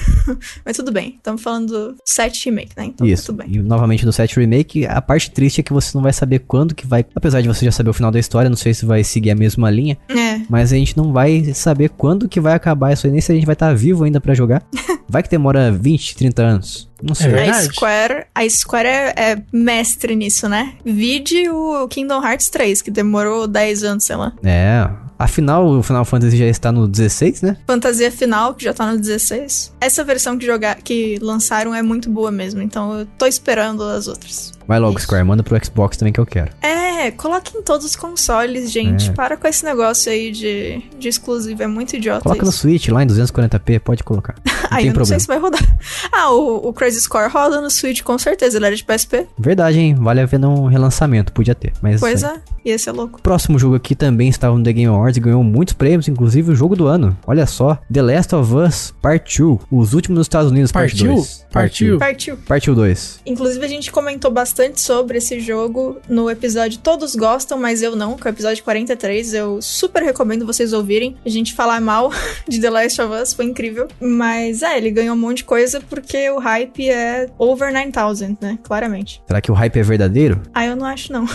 mas 0.65 0.75
tudo 0.75 0.91
bem. 0.91 1.15
Estamos 1.17 1.41
falando 1.41 1.93
do 1.93 1.95
7 2.05 2.45
remake, 2.45 2.71
né? 2.75 2.85
Então 2.85 3.07
Isso. 3.07 3.27
tudo 3.27 3.37
bem. 3.37 3.55
E 3.55 3.59
novamente 3.59 4.05
no 4.05 4.11
7 4.11 4.39
Remake, 4.39 4.85
a 4.85 5.01
parte 5.01 5.31
triste 5.31 5.61
é 5.61 5.63
que 5.63 5.73
você 5.73 5.91
não 5.95 6.03
vai 6.03 6.13
saber 6.13 6.39
quando 6.39 6.75
que 6.75 6.85
vai. 6.85 7.05
Apesar 7.15 7.41
de 7.41 7.47
você 7.47 7.65
já 7.65 7.71
saber 7.71 7.89
o 7.89 7.93
final 7.93 8.11
da 8.11 8.19
história, 8.19 8.49
não 8.49 8.57
sei 8.57 8.73
se 8.73 8.85
vai 8.85 9.03
seguir 9.03 9.31
a 9.31 9.35
mesma 9.35 9.69
linha. 9.69 9.97
É. 10.09 10.41
Mas 10.49 10.73
a 10.73 10.75
gente 10.75 10.97
não 10.97 11.13
vai 11.13 11.53
saber 11.53 11.89
quando 11.89 12.27
que 12.27 12.39
vai 12.39 12.53
acabar 12.53 12.91
isso 12.93 13.07
aí, 13.07 13.11
nem 13.11 13.21
se 13.21 13.31
a 13.31 13.35
gente 13.35 13.45
vai 13.45 13.53
estar 13.53 13.73
vivo 13.73 14.03
ainda 14.03 14.19
pra 14.19 14.33
jogar. 14.33 14.63
Vai 15.09 15.23
que 15.23 15.29
demora 15.29 15.71
20, 15.71 16.17
30 16.17 16.41
anos. 16.43 16.86
Não 17.01 17.13
sei. 17.13 17.31
É 17.31 17.49
A. 17.49 17.61
Square, 17.63 18.25
a 18.33 18.49
Square 18.49 18.87
é, 18.87 19.13
é 19.15 19.41
mestre 19.51 20.15
nisso, 20.15 20.49
né? 20.49 20.73
Vide 20.83 21.49
o 21.49 21.87
Kingdom 21.87 22.23
Hearts 22.23 22.49
3, 22.49 22.81
que 22.81 22.91
demorou 22.91 23.47
10 23.47 23.83
anos, 23.83 24.03
sei 24.03 24.15
lá. 24.15 24.33
É. 24.43 24.89
Afinal, 25.19 25.67
o 25.67 25.81
Final 25.83 26.05
Fantasy 26.05 26.37
já 26.37 26.45
está 26.45 26.71
no 26.71 26.87
16, 26.87 27.41
né? 27.41 27.57
Fantasia 27.65 28.11
Final, 28.11 28.53
que 28.53 28.63
já 28.63 28.73
tá 28.73 28.91
no 28.91 28.97
16. 28.99 29.73
Essa 29.81 30.03
versão 30.03 30.37
que, 30.37 30.45
jogar, 30.45 30.75
que 30.75 31.17
lançaram 31.21 31.73
é 31.73 31.81
muito 31.81 32.09
boa 32.09 32.31
mesmo, 32.31 32.61
então 32.61 32.99
eu 32.99 33.05
tô 33.17 33.25
esperando 33.25 33.83
as 33.83 34.07
outras. 34.07 34.53
Vai 34.67 34.79
logo, 34.79 34.97
Isso. 34.97 35.05
Square, 35.07 35.23
manda 35.23 35.43
pro 35.43 35.57
Xbox 35.63 35.95
também 35.97 36.11
que 36.13 36.19
eu 36.19 36.25
quero. 36.25 36.51
É, 36.61 37.09
coloque 37.11 37.57
em 37.57 37.61
todos 37.61 37.85
os 37.85 37.95
consoles, 37.95 38.69
gente. 38.69 39.09
É. 39.09 39.13
Para 39.13 39.37
com 39.37 39.47
esse 39.47 39.63
negócio 39.63 40.11
aí 40.11 40.29
de, 40.31 40.81
de 40.99 41.07
exclusivo, 41.07 41.63
é 41.63 41.67
muito 41.67 41.95
idiota 41.95 42.21
Coloca 42.23 42.43
no 42.43 42.49
isso. 42.49 42.59
Switch 42.59 42.89
lá 42.89 43.01
em 43.01 43.07
240p, 43.07 43.79
pode 43.79 44.03
colocar. 44.03 44.35
Não 44.69 44.77
Aí 44.77 44.83
tem 44.83 44.91
eu 44.91 44.95
não 44.97 45.05
sei 45.05 45.17
problema. 45.17 45.19
se 45.21 45.27
vai 45.27 45.39
rodar. 45.39 45.77
Ah, 46.11 46.31
o, 46.31 46.67
o 46.67 46.73
Crazy 46.73 46.99
Score 46.99 47.31
roda 47.31 47.61
no 47.61 47.69
Switch 47.69 48.01
com 48.01 48.17
certeza, 48.17 48.57
ele 48.57 48.65
era 48.65 48.75
de 48.75 48.83
PSP. 48.83 49.25
Verdade, 49.39 49.79
hein? 49.79 49.95
Vale 49.95 50.19
a 50.19 50.27
pena 50.27 50.49
um 50.49 50.65
relançamento, 50.65 51.31
podia 51.31 51.55
ter. 51.55 51.71
Mas 51.81 52.01
Pois 52.01 52.21
é. 52.21 52.27
é, 52.27 52.41
ia 52.65 52.77
ser 52.77 52.91
louco. 52.91 53.21
Próximo 53.21 53.57
jogo 53.57 53.75
aqui 53.75 53.95
também 53.95 54.27
estava 54.27 54.57
no 54.57 54.61
The 54.63 54.73
Game 54.73 54.93
Awards 54.93 55.06
e 55.15 55.19
ganhou 55.21 55.43
muitos 55.43 55.73
prêmios, 55.73 56.07
inclusive 56.07 56.51
o 56.51 56.55
jogo 56.55 56.75
do 56.75 56.87
ano. 56.87 57.17
Olha 57.25 57.45
só, 57.45 57.79
The 57.91 58.01
Last 58.01 58.35
of 58.35 58.53
Us 58.53 58.93
Part 59.01 59.41
2, 59.41 59.59
os 59.71 59.93
últimos 59.93 60.17
nos 60.17 60.25
Estados 60.25 60.51
Unidos, 60.51 60.71
Parte 60.71 60.91
Partiu? 60.91 61.15
2. 61.15 61.45
Partiu? 61.51 61.97
Partiu. 61.97 62.37
Partiu 62.37 62.75
2. 62.75 63.21
Inclusive, 63.25 63.63
a 63.63 63.69
gente 63.69 63.91
comentou 63.91 64.31
bastante 64.31 64.81
sobre 64.81 65.19
esse 65.19 65.39
jogo 65.39 65.97
no 66.09 66.29
episódio 66.29 66.79
todos 66.79 67.15
gostam, 67.15 67.59
mas 67.59 67.81
eu 67.81 67.95
não, 67.95 68.15
que 68.15 68.27
é 68.27 68.31
o 68.31 68.33
episódio 68.33 68.63
43. 68.63 69.33
Eu 69.33 69.61
super 69.61 70.01
recomendo 70.01 70.45
vocês 70.45 70.73
ouvirem. 70.73 71.15
A 71.25 71.29
gente 71.29 71.53
falar 71.53 71.79
mal 71.81 72.11
de 72.47 72.59
The 72.59 72.69
Last 72.69 73.01
of 73.01 73.13
Us, 73.13 73.33
foi 73.33 73.45
incrível. 73.45 73.87
Mas 73.99 74.61
é, 74.61 74.77
ele 74.77 74.89
ganhou 74.89 75.15
um 75.15 75.19
monte 75.19 75.37
de 75.37 75.43
coisa 75.43 75.81
porque 75.89 76.29
o 76.31 76.39
hype 76.39 76.89
é 76.89 77.29
over 77.37 77.71
9000, 77.71 78.37
né? 78.41 78.57
Claramente. 78.63 79.21
Será 79.27 79.41
que 79.41 79.51
o 79.51 79.53
hype 79.53 79.77
é 79.77 79.83
verdadeiro? 79.83 80.41
Ah, 80.53 80.65
eu 80.65 80.75
não 80.75 80.85
acho 80.85 81.11
não. 81.11 81.25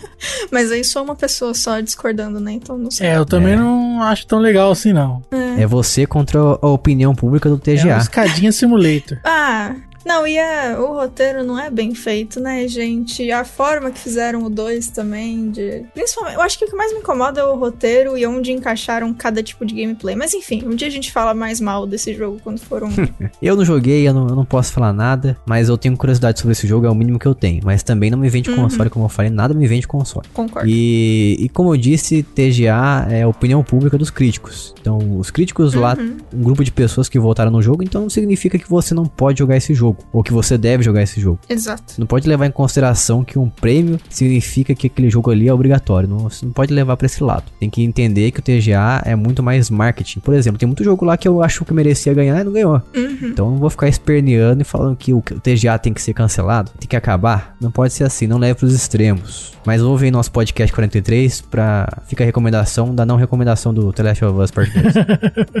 mas 0.50 0.70
aí 0.70 0.84
sou 0.84 1.02
uma 1.02 1.14
pessoa 1.14 1.54
só 1.54 1.80
discordando, 1.80 2.40
né? 2.40 2.52
Então 2.52 2.78
não 2.78 2.90
sei. 2.90 3.06
É, 3.06 3.21
eu 3.22 3.26
também 3.26 3.54
É. 3.54 3.56
não 3.56 4.02
acho 4.02 4.26
tão 4.26 4.38
legal 4.38 4.70
assim, 4.70 4.92
não. 4.92 5.22
É 5.58 5.66
você 5.66 6.06
contra 6.06 6.38
a 6.40 6.66
opinião 6.68 7.14
pública 7.14 7.48
do 7.48 7.54
É 7.66 7.72
uma 7.72 7.78
TGA. 7.82 7.98
escadinha 7.98 8.52
simulator. 8.52 9.18
Ah, 9.24 9.72
não, 10.06 10.26
e 10.26 10.36
é, 10.36 10.76
o 10.78 10.92
roteiro 10.94 11.44
não 11.44 11.58
é 11.58 11.70
bem 11.70 11.94
feito, 11.94 12.40
né, 12.40 12.66
gente? 12.68 13.30
A 13.30 13.44
forma 13.44 13.90
que 13.90 13.98
fizeram 13.98 14.42
o 14.44 14.50
2 14.50 14.88
também, 14.88 15.50
de. 15.50 15.84
Principalmente, 15.94 16.34
eu 16.36 16.42
acho 16.42 16.58
que 16.58 16.64
o 16.64 16.68
que 16.68 16.76
mais 16.76 16.92
me 16.92 16.98
incomoda 17.00 17.40
é 17.40 17.44
o 17.44 17.56
roteiro 17.56 18.16
e 18.16 18.26
onde 18.26 18.52
encaixaram 18.52 19.12
cada 19.14 19.42
tipo 19.42 19.64
de 19.64 19.74
gameplay. 19.74 20.14
Mas 20.16 20.34
enfim, 20.34 20.62
um 20.66 20.74
dia 20.74 20.88
a 20.88 20.90
gente 20.90 21.10
fala 21.12 21.34
mais 21.34 21.60
mal 21.60 21.86
desse 21.86 22.14
jogo 22.14 22.40
quando 22.42 22.58
for 22.60 22.82
um. 22.84 22.90
Eu 23.40 23.56
não 23.56 23.64
joguei, 23.64 24.06
eu 24.06 24.14
não, 24.14 24.28
eu 24.28 24.36
não 24.36 24.44
posso 24.44 24.72
falar 24.72 24.92
nada, 24.92 25.36
mas 25.46 25.68
eu 25.68 25.76
tenho 25.76 25.96
curiosidade 25.96 26.38
sobre 26.40 26.52
esse 26.52 26.66
jogo, 26.66 26.86
é 26.86 26.90
o 26.90 26.94
mínimo 26.94 27.18
que 27.18 27.26
eu 27.26 27.34
tenho. 27.34 27.60
Mas 27.64 27.82
também 27.82 28.10
não 28.10 28.18
me 28.18 28.28
vende 28.28 28.50
Uhum. 28.50 28.56
console, 28.56 28.90
como 28.90 29.04
eu 29.04 29.08
falei, 29.08 29.30
nada 29.30 29.52
me 29.54 29.66
vende 29.66 29.86
console. 29.88 30.26
Concordo. 30.32 30.68
E, 30.68 31.36
e 31.38 31.48
como 31.48 31.72
eu 31.74 31.76
disse, 31.78 32.22
TGA 32.22 33.06
é 33.10 33.22
a 33.22 33.28
opinião 33.28 33.62
pública 33.62 33.96
dos 33.98 34.10
críticos. 34.10 34.74
Então, 34.80 35.18
os 35.18 35.30
críticos 35.30 35.74
lá, 35.74 35.96
Uhum. 35.98 36.16
um 36.34 36.42
grupo 36.42 36.62
de 36.64 36.70
pessoas 36.72 37.08
que 37.08 37.18
votaram 37.18 37.50
no 37.50 37.62
jogo, 37.62 37.82
então 37.82 38.02
não 38.02 38.10
significa 38.10 38.58
que 38.58 38.68
você 38.68 38.94
não 38.94 39.04
pode 39.06 39.38
jogar 39.38 39.56
esse 39.56 39.74
jogo, 39.74 39.91
ou 40.12 40.22
que 40.22 40.32
você 40.32 40.56
deve 40.58 40.82
jogar 40.82 41.02
esse 41.02 41.20
jogo. 41.20 41.38
Exato. 41.48 41.94
Não 41.98 42.06
pode 42.06 42.28
levar 42.28 42.46
em 42.46 42.50
consideração 42.50 43.24
que 43.24 43.38
um 43.38 43.48
prêmio 43.48 43.98
significa 44.08 44.74
que 44.74 44.86
aquele 44.86 45.10
jogo 45.10 45.30
ali 45.30 45.48
é 45.48 45.54
obrigatório. 45.54 46.08
Não, 46.08 46.18
você 46.18 46.44
não 46.44 46.52
pode 46.52 46.72
levar 46.72 46.96
pra 46.96 47.06
esse 47.06 47.22
lado. 47.22 47.44
Tem 47.58 47.70
que 47.70 47.82
entender 47.82 48.30
que 48.30 48.40
o 48.40 48.42
TGA 48.42 49.02
é 49.04 49.14
muito 49.14 49.42
mais 49.42 49.70
marketing. 49.70 50.20
Por 50.20 50.34
exemplo, 50.34 50.58
tem 50.58 50.66
muito 50.66 50.84
jogo 50.84 51.04
lá 51.04 51.16
que 51.16 51.26
eu 51.26 51.42
acho 51.42 51.64
que 51.64 51.72
merecia 51.72 52.14
ganhar 52.14 52.40
e 52.40 52.44
não 52.44 52.52
ganhou. 52.52 52.82
Uhum. 52.94 53.18
Então 53.22 53.46
eu 53.46 53.52
não 53.52 53.58
vou 53.58 53.70
ficar 53.70 53.88
esperneando 53.88 54.62
e 54.62 54.64
falando 54.64 54.96
que 54.96 55.12
o, 55.12 55.20
que 55.20 55.34
o 55.34 55.40
TGA 55.40 55.78
tem 55.78 55.92
que 55.92 56.02
ser 56.02 56.12
cancelado, 56.12 56.70
tem 56.78 56.88
que 56.88 56.96
acabar. 56.96 57.56
Não 57.60 57.70
pode 57.70 57.92
ser 57.92 58.04
assim, 58.04 58.26
não 58.26 58.38
leve 58.38 58.58
pros 58.58 58.74
extremos. 58.74 59.52
Mas 59.64 59.80
ouve 59.82 60.06
aí 60.06 60.10
nosso 60.10 60.30
podcast 60.32 60.72
43 60.74 61.40
pra. 61.42 61.88
Fica 62.08 62.24
a 62.24 62.26
recomendação 62.26 62.94
da 62.94 63.06
não 63.06 63.16
recomendação 63.16 63.72
do 63.72 63.92
The 63.92 64.02
Last 64.02 64.24
of 64.24 64.38
Us 64.40 64.50
Part 64.50 64.70
2. 64.72 64.94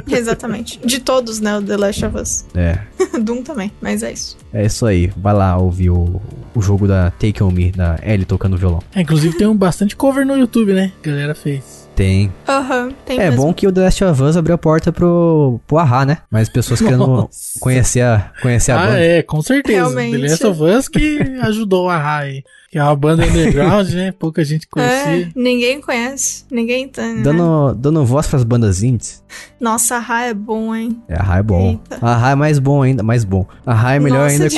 Exatamente. 0.18 0.80
De 0.84 0.98
todos, 1.00 1.40
né? 1.40 1.56
O 1.58 1.62
The 1.62 1.76
Last 1.76 2.04
of 2.04 2.16
Us. 2.18 2.44
é. 2.54 2.78
Doom 3.20 3.42
também, 3.42 3.70
mas 3.80 4.02
é 4.02 4.12
isso. 4.12 4.36
É 4.52 4.64
isso 4.64 4.86
aí. 4.86 5.12
Vai 5.16 5.34
lá 5.34 5.56
ouvir 5.58 5.90
o, 5.90 6.20
o 6.54 6.62
jogo 6.62 6.88
da 6.88 7.10
Take 7.12 7.42
On 7.42 7.50
Me, 7.50 7.70
da 7.70 7.98
Ellie 8.02 8.24
tocando 8.24 8.56
violão. 8.56 8.80
É, 8.94 9.02
inclusive 9.02 9.36
tem 9.36 9.46
um 9.46 9.56
bastante 9.56 9.94
cover 9.94 10.26
no 10.26 10.36
YouTube, 10.36 10.72
né? 10.72 10.90
Que 11.02 11.10
a 11.10 11.12
galera 11.12 11.34
fez. 11.34 11.82
Tem. 11.94 12.32
Aham, 12.48 12.90
tem 13.04 13.20
É 13.20 13.28
mesmo. 13.28 13.42
bom 13.44 13.52
que 13.52 13.66
o 13.68 13.72
The 13.72 13.82
Last 13.82 14.02
of 14.04 14.22
Us 14.22 14.36
abriu 14.36 14.54
a 14.54 14.58
porta 14.58 14.90
pro, 14.90 15.60
pro 15.66 15.76
Ahá, 15.78 16.06
né? 16.06 16.18
Mais 16.30 16.48
pessoas 16.48 16.80
querendo 16.82 17.06
Nossa. 17.06 17.60
conhecer 17.60 18.00
a, 18.00 18.32
conhecer 18.40 18.72
a 18.72 18.80
Ah, 18.82 18.86
banda. 18.86 18.98
é, 19.00 19.22
com 19.22 19.42
certeza. 19.42 19.78
Realmente. 19.78 20.18
The 20.18 20.28
Last 20.28 20.46
of 20.46 20.62
Us 20.62 20.88
que 20.88 21.18
ajudou 21.42 21.90
a 21.90 21.98
Rai. 21.98 22.42
Que 22.72 22.78
é 22.78 22.82
uma 22.82 22.96
banda 22.96 23.22
underground, 23.26 23.86
né? 23.90 24.12
Pouca 24.18 24.42
gente 24.42 24.62
É, 24.64 24.66
conhecia. 24.70 25.32
ninguém 25.36 25.78
conhece. 25.78 26.46
Ninguém 26.50 26.88
tem. 26.88 27.16
né? 27.16 27.22
Dando, 27.22 27.74
dando 27.74 28.02
voz 28.06 28.26
pras 28.26 28.42
bandas 28.44 28.82
indies. 28.82 29.22
Nossa, 29.60 29.96
a 29.96 29.98
Ra 29.98 30.22
é 30.24 30.32
bom, 30.32 30.74
hein? 30.74 30.98
É, 31.06 31.14
a 31.14 31.22
Ra 31.22 31.38
é 31.38 31.42
bom. 31.42 31.70
Eita. 31.72 31.98
A 32.00 32.16
Ra 32.16 32.30
é 32.30 32.34
mais 32.34 32.58
bom 32.58 32.80
ainda, 32.80 33.02
mais 33.02 33.24
bom. 33.24 33.46
A 33.66 33.74
Ra 33.74 33.94
é 33.96 34.00
melhor 34.00 34.30
Nossa, 34.30 34.44
ainda 34.44 34.48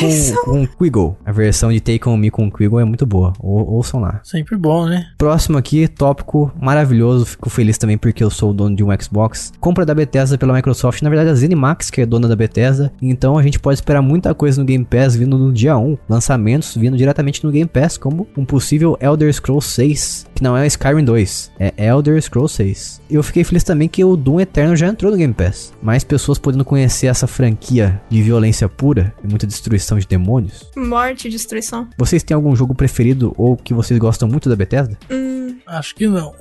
com, 0.44 0.66
com 0.66 0.66
Quiggle. 0.78 1.16
A 1.26 1.32
versão 1.32 1.72
de 1.72 1.80
Take 1.80 2.08
On 2.08 2.16
Me 2.16 2.30
com 2.30 2.48
Quiggle 2.48 2.78
é 2.78 2.84
muito 2.84 3.04
boa. 3.04 3.32
Ou, 3.40 3.66
ouçam 3.72 3.98
lá. 4.00 4.20
Sempre 4.22 4.56
bom, 4.56 4.86
né? 4.86 5.06
Próximo 5.18 5.58
aqui, 5.58 5.88
tópico 5.88 6.52
maravilhoso. 6.60 7.26
Fico 7.26 7.50
feliz 7.50 7.76
também 7.78 7.98
porque 7.98 8.22
eu 8.22 8.30
sou 8.30 8.50
o 8.50 8.54
dono 8.54 8.76
de 8.76 8.84
um 8.84 8.88
Xbox. 9.00 9.52
Compra 9.58 9.84
da 9.84 9.92
Bethesda 9.92 10.38
pela 10.38 10.54
Microsoft. 10.54 11.02
Na 11.02 11.10
verdade, 11.10 11.30
a 11.30 11.34
ZeniMax, 11.34 11.90
que 11.90 12.00
é 12.00 12.06
dona 12.06 12.28
da 12.28 12.36
Bethesda. 12.36 12.92
Então 13.02 13.36
a 13.36 13.42
gente 13.42 13.58
pode 13.58 13.74
esperar 13.78 14.00
muita 14.02 14.32
coisa 14.34 14.60
no 14.60 14.64
Game 14.66 14.84
Pass 14.84 15.16
vindo 15.16 15.36
no 15.36 15.52
dia 15.52 15.76
1. 15.76 15.98
Lançamentos 16.08 16.76
vindo 16.76 16.96
diretamente 16.96 17.44
no 17.44 17.50
Game 17.50 17.68
Pass, 17.68 17.98
como 18.04 18.28
um 18.36 18.44
possível 18.44 18.98
Elder 19.00 19.32
Scrolls 19.32 19.66
6. 19.66 20.26
Que 20.34 20.42
não 20.42 20.54
é 20.54 20.66
Skyrim 20.66 21.02
2, 21.02 21.52
é 21.58 21.86
Elder 21.86 22.20
Scrolls 22.20 22.54
6. 22.54 23.00
Eu 23.08 23.22
fiquei 23.22 23.42
feliz 23.44 23.64
também 23.64 23.88
que 23.88 24.04
o 24.04 24.14
Doom 24.14 24.40
Eternal 24.40 24.76
já 24.76 24.88
entrou 24.88 25.10
no 25.10 25.16
Game 25.16 25.32
Pass. 25.32 25.72
Mais 25.82 26.04
pessoas 26.04 26.36
podendo 26.36 26.66
conhecer 26.66 27.06
essa 27.06 27.26
franquia 27.26 28.02
de 28.10 28.20
violência 28.20 28.68
pura 28.68 29.14
e 29.24 29.26
muita 29.26 29.46
destruição 29.46 29.98
de 29.98 30.06
demônios. 30.06 30.70
Morte 30.76 31.28
e 31.28 31.30
destruição. 31.30 31.88
Vocês 31.96 32.22
têm 32.22 32.34
algum 32.34 32.54
jogo 32.54 32.74
preferido 32.74 33.32
ou 33.38 33.56
que 33.56 33.72
vocês 33.72 33.98
gostam 33.98 34.28
muito 34.28 34.50
da 34.50 34.56
Bethesda? 34.56 34.98
Hum. 35.10 35.34
Acho 35.66 35.94
que 35.94 36.06
não. 36.06 36.34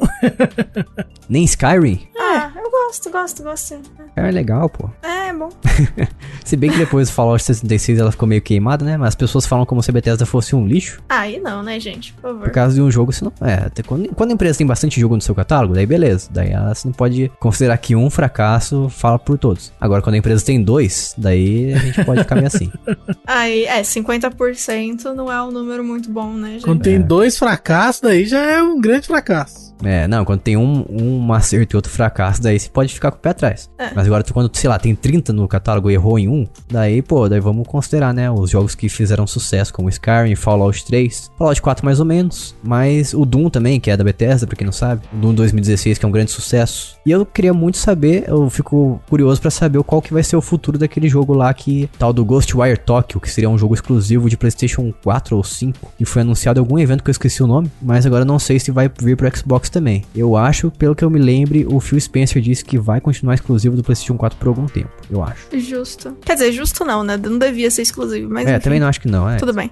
Nem 1.29 1.45
Skyrim? 1.45 2.01
Ah, 2.19 2.51
gosto, 2.93 3.09
gosto, 3.09 3.43
gosto 3.43 3.65
sim. 3.65 3.81
É 4.15 4.29
legal, 4.29 4.69
pô. 4.69 4.89
É, 5.01 5.29
é 5.29 5.33
bom. 5.33 5.49
Se 6.45 6.55
bem 6.55 6.69
que 6.69 6.77
depois 6.77 7.09
do 7.09 7.13
Fallout 7.13 7.41
66 7.41 7.97
ela 7.97 8.11
ficou 8.11 8.27
meio 8.27 8.41
queimada, 8.41 8.85
né? 8.85 8.97
Mas 8.97 9.09
as 9.09 9.15
pessoas 9.15 9.45
falam 9.45 9.65
como 9.65 9.81
se 9.81 9.89
a 9.89 9.93
Bethesda 9.93 10.25
fosse 10.25 10.55
um 10.55 10.67
lixo. 10.67 11.01
Aí 11.09 11.39
não, 11.39 11.63
né, 11.63 11.79
gente? 11.79 12.13
Por 12.13 12.21
favor. 12.21 12.43
Por 12.43 12.51
causa 12.51 12.75
de 12.75 12.81
um 12.81 12.91
jogo, 12.91 13.11
você 13.11 13.25
não. 13.25 13.33
É, 13.41 13.69
quando, 13.83 14.09
quando 14.13 14.31
a 14.31 14.33
empresa 14.33 14.57
tem 14.57 14.67
bastante 14.67 14.99
jogo 14.99 15.15
no 15.15 15.21
seu 15.21 15.33
catálogo, 15.33 15.73
daí 15.73 15.85
beleza. 15.85 16.29
Daí 16.31 16.51
ela, 16.51 16.73
você 16.75 16.87
não 16.87 16.93
pode 16.93 17.31
considerar 17.39 17.77
que 17.77 17.95
um 17.95 18.09
fracasso 18.09 18.89
fala 18.89 19.17
por 19.17 19.37
todos. 19.37 19.71
Agora, 19.79 20.01
quando 20.01 20.15
a 20.15 20.19
empresa 20.19 20.45
tem 20.45 20.61
dois, 20.61 21.15
daí 21.17 21.73
a 21.73 21.79
gente 21.79 22.03
pode 22.05 22.21
ficar 22.21 22.35
meio 22.35 22.47
assim. 22.47 22.71
Aí, 23.25 23.65
é, 23.65 23.81
50% 23.81 25.13
não 25.13 25.31
é 25.31 25.41
um 25.41 25.51
número 25.51 25.83
muito 25.83 26.11
bom, 26.11 26.33
né, 26.33 26.53
gente? 26.53 26.65
Quando 26.65 26.81
tem 26.81 27.01
dois 27.01 27.37
fracassos, 27.37 28.01
daí 28.01 28.25
já 28.25 28.39
é 28.39 28.61
um 28.61 28.79
grande 28.79 29.07
fracasso. 29.07 29.62
É, 29.83 30.07
não, 30.07 30.23
quando 30.25 30.41
tem 30.41 30.57
um, 30.57 30.85
um 30.89 31.33
acerto 31.33 31.75
e 31.75 31.77
outro 31.77 31.91
fracasso, 31.91 32.41
daí 32.41 32.59
você 32.59 32.69
pode 32.69 32.93
ficar 32.93 33.11
com 33.11 33.17
o 33.17 33.21
pé 33.21 33.29
atrás. 33.29 33.69
É. 33.77 33.91
Mas 33.95 34.05
agora, 34.05 34.23
quando, 34.31 34.55
sei 34.55 34.69
lá, 34.69 34.79
tem 34.79 34.95
30 34.95 35.33
no 35.33 35.47
catálogo 35.47 35.89
e 35.89 35.93
errou 35.93 36.17
em 36.17 36.27
um, 36.27 36.47
daí, 36.69 37.01
pô, 37.01 37.27
daí 37.27 37.39
vamos 37.39 37.67
considerar, 37.67 38.13
né, 38.13 38.29
os 38.29 38.49
jogos 38.49 38.75
que 38.75 38.89
fizeram 38.89 39.25
sucesso, 39.27 39.73
como 39.73 39.89
Skyrim, 39.89 40.35
Fallout 40.35 40.85
3, 40.85 41.31
Fallout 41.37 41.61
4 41.61 41.85
mais 41.85 41.99
ou 41.99 42.05
menos, 42.05 42.55
mas 42.63 43.13
o 43.13 43.25
Doom 43.25 43.49
também, 43.49 43.79
que 43.79 43.89
é 43.89 43.97
da 43.97 44.03
Bethesda, 44.03 44.47
pra 44.47 44.55
quem 44.55 44.65
não 44.65 44.73
sabe, 44.73 45.01
o 45.13 45.17
Doom 45.17 45.33
2016, 45.33 45.97
que 45.97 46.05
é 46.05 46.07
um 46.07 46.11
grande 46.11 46.31
sucesso. 46.31 46.97
E 47.05 47.11
eu 47.11 47.25
queria 47.25 47.53
muito 47.53 47.77
saber, 47.77 48.25
eu 48.27 48.49
fico 48.49 49.01
curioso 49.09 49.41
pra 49.41 49.51
saber 49.51 49.81
qual 49.83 50.01
que 50.01 50.13
vai 50.13 50.23
ser 50.23 50.35
o 50.35 50.41
futuro 50.41 50.77
daquele 50.77 51.07
jogo 51.07 51.33
lá 51.33 51.53
que, 51.53 51.89
tal 51.97 52.13
do 52.13 52.23
Ghostwire 52.23 52.77
Tokyo, 52.77 53.19
que 53.19 53.29
seria 53.29 53.49
um 53.49 53.57
jogo 53.57 53.73
exclusivo 53.73 54.29
de 54.29 54.37
Playstation 54.37 54.93
4 55.03 55.35
ou 55.35 55.43
5, 55.43 55.93
que 55.97 56.05
foi 56.05 56.21
anunciado 56.21 56.59
em 56.59 56.61
algum 56.61 56.79
evento 56.79 57.03
que 57.03 57.09
eu 57.09 57.13
esqueci 57.13 57.43
o 57.43 57.47
nome, 57.47 57.71
mas 57.81 58.05
agora 58.05 58.23
não 58.25 58.39
sei 58.39 58.59
se 58.59 58.71
vai 58.71 58.89
vir 59.01 59.17
pro 59.17 59.35
Xbox 59.35 59.62
também. 59.71 60.03
Eu 60.15 60.35
acho, 60.35 60.71
pelo 60.71 60.95
que 60.95 61.03
eu 61.03 61.09
me 61.09 61.19
lembre, 61.19 61.65
o 61.67 61.79
Phil 61.79 61.99
Spencer 61.99 62.41
disse 62.41 62.63
que 62.63 62.77
vai 62.77 62.99
continuar 63.01 63.35
exclusivo 63.35 63.75
do 63.75 63.83
PlayStation 63.83 64.17
4 64.17 64.37
por 64.37 64.47
algum 64.47 64.65
tempo, 64.65 64.89
eu 65.09 65.23
acho. 65.23 65.47
Justo. 65.59 66.15
Quer 66.21 66.33
dizer, 66.33 66.51
justo 66.51 66.83
não, 66.85 67.03
né? 67.03 67.17
Não 67.17 67.37
devia 67.37 67.69
ser 67.71 67.81
exclusivo, 67.81 68.29
mas 68.31 68.47
é, 68.47 68.51
enfim. 68.51 68.63
também 68.63 68.79
não 68.79 68.87
acho 68.87 69.01
que 69.01 69.07
não, 69.07 69.29
é. 69.29 69.37
Tudo 69.37 69.53
bem. 69.53 69.71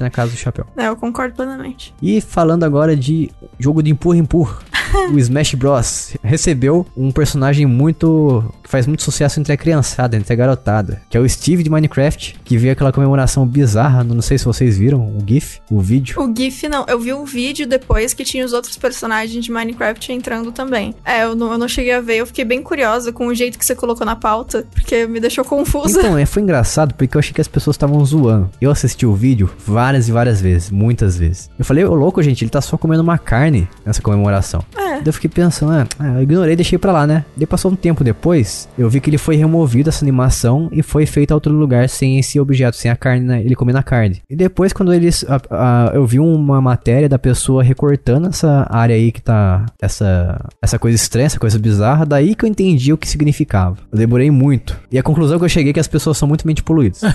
Na 0.00 0.10
casa 0.10 0.30
do 0.32 0.36
chapéu. 0.36 0.66
É, 0.82 0.88
eu 0.88 0.96
concordo 0.96 1.34
plenamente. 1.36 1.94
E 2.02 2.20
falando 2.20 2.64
agora 2.64 2.96
de 2.96 3.30
jogo 3.58 3.82
de 3.82 3.90
empurra-empurra, 3.90 4.58
o 5.12 5.18
Smash 5.18 5.54
Bros. 5.54 6.16
recebeu 6.22 6.86
um 6.96 7.12
personagem 7.12 7.66
muito. 7.66 8.44
Faz 8.72 8.86
muito 8.86 9.02
sucesso 9.02 9.38
entre 9.38 9.52
a 9.52 9.56
criançada, 9.56 10.16
entre 10.16 10.32
a 10.32 10.36
garotada, 10.36 11.02
que 11.10 11.16
é 11.16 11.20
o 11.20 11.28
Steve 11.28 11.62
de 11.62 11.68
Minecraft, 11.68 12.40
que 12.42 12.56
veio 12.56 12.72
aquela 12.72 12.90
comemoração 12.90 13.46
bizarra, 13.46 14.02
não 14.02 14.22
sei 14.22 14.38
se 14.38 14.46
vocês 14.46 14.78
viram 14.78 15.00
o 15.00 15.22
GIF, 15.26 15.60
o 15.70 15.78
vídeo. 15.78 16.18
O 16.18 16.34
GIF 16.34 16.66
não, 16.68 16.86
eu 16.88 16.98
vi 16.98 17.12
um 17.12 17.26
vídeo 17.26 17.66
depois 17.66 18.14
que 18.14 18.24
tinha 18.24 18.42
os 18.42 18.54
outros 18.54 18.78
personagens 18.78 19.44
de 19.44 19.52
Minecraft 19.52 20.10
entrando 20.10 20.50
também. 20.52 20.94
É, 21.04 21.24
eu 21.24 21.36
não, 21.36 21.52
eu 21.52 21.58
não 21.58 21.68
cheguei 21.68 21.92
a 21.92 22.00
ver, 22.00 22.16
eu 22.16 22.26
fiquei 22.26 22.46
bem 22.46 22.62
curiosa 22.62 23.12
com 23.12 23.26
o 23.26 23.34
jeito 23.34 23.58
que 23.58 23.66
você 23.66 23.74
colocou 23.74 24.06
na 24.06 24.16
pauta, 24.16 24.66
porque 24.72 25.06
me 25.06 25.20
deixou 25.20 25.44
confusa. 25.44 26.00
Então, 26.00 26.16
é, 26.16 26.24
foi 26.24 26.40
engraçado 26.40 26.94
porque 26.94 27.14
eu 27.14 27.18
achei 27.18 27.34
que 27.34 27.42
as 27.42 27.48
pessoas 27.48 27.74
estavam 27.74 28.02
zoando. 28.06 28.50
Eu 28.58 28.70
assisti 28.70 29.04
o 29.04 29.14
vídeo 29.14 29.50
várias 29.66 30.08
e 30.08 30.12
várias 30.12 30.40
vezes, 30.40 30.70
muitas 30.70 31.18
vezes. 31.18 31.50
Eu 31.58 31.64
falei, 31.66 31.84
ô 31.84 31.94
louco, 31.94 32.22
gente, 32.22 32.42
ele 32.42 32.50
tá 32.50 32.62
só 32.62 32.78
comendo 32.78 33.02
uma 33.02 33.18
carne 33.18 33.68
nessa 33.84 34.00
comemoração. 34.00 34.64
É. 34.74 34.92
Daí 34.92 35.02
eu 35.04 35.12
fiquei 35.12 35.28
pensando, 35.28 35.72
ah, 35.72 35.86
ah, 35.98 36.14
eu 36.14 36.22
ignorei, 36.22 36.56
deixei 36.56 36.78
pra 36.78 36.90
lá, 36.90 37.06
né? 37.06 37.24
Daí 37.36 37.46
passou 37.46 37.70
um 37.70 37.76
tempo 37.76 38.02
depois, 38.02 38.61
eu 38.78 38.88
vi 38.88 39.00
que 39.00 39.10
ele 39.10 39.18
foi 39.18 39.36
removido 39.36 39.88
essa 39.88 40.04
animação 40.04 40.68
e 40.72 40.82
foi 40.82 41.06
feito 41.06 41.32
a 41.32 41.34
outro 41.34 41.52
lugar 41.52 41.88
sem 41.88 42.18
esse 42.18 42.38
objeto, 42.40 42.76
sem 42.76 42.90
a 42.90 42.96
carne, 42.96 43.24
né? 43.26 43.40
ele 43.42 43.54
comendo 43.54 43.78
a 43.78 43.82
carne. 43.82 44.20
E 44.28 44.36
depois, 44.36 44.72
quando 44.72 44.92
eles. 44.92 45.24
a- 45.28 45.40
a- 45.50 45.90
eu 45.94 46.06
vi 46.06 46.18
uma 46.18 46.60
matéria 46.60 47.08
da 47.08 47.18
pessoa 47.18 47.62
recortando 47.62 48.28
essa 48.28 48.66
área 48.70 48.94
aí 48.94 49.10
que 49.12 49.20
tá. 49.22 49.66
Essa, 49.80 50.44
essa 50.60 50.78
coisa 50.78 50.96
estranha, 50.96 51.26
essa 51.26 51.38
coisa 51.38 51.58
bizarra, 51.58 52.04
daí 52.06 52.34
que 52.34 52.44
eu 52.44 52.48
entendi 52.48 52.92
o 52.92 52.98
que 52.98 53.08
significava. 53.08 53.76
Eu 53.90 53.98
demorei 53.98 54.30
muito. 54.30 54.78
E 54.90 54.98
a 54.98 55.02
conclusão 55.02 55.38
que 55.38 55.44
eu 55.44 55.48
cheguei 55.48 55.70
é 55.70 55.74
que 55.74 55.80
as 55.80 55.88
pessoas 55.88 56.16
são 56.18 56.28
muito 56.28 56.46
mente 56.46 56.62
poluídas. 56.62 57.00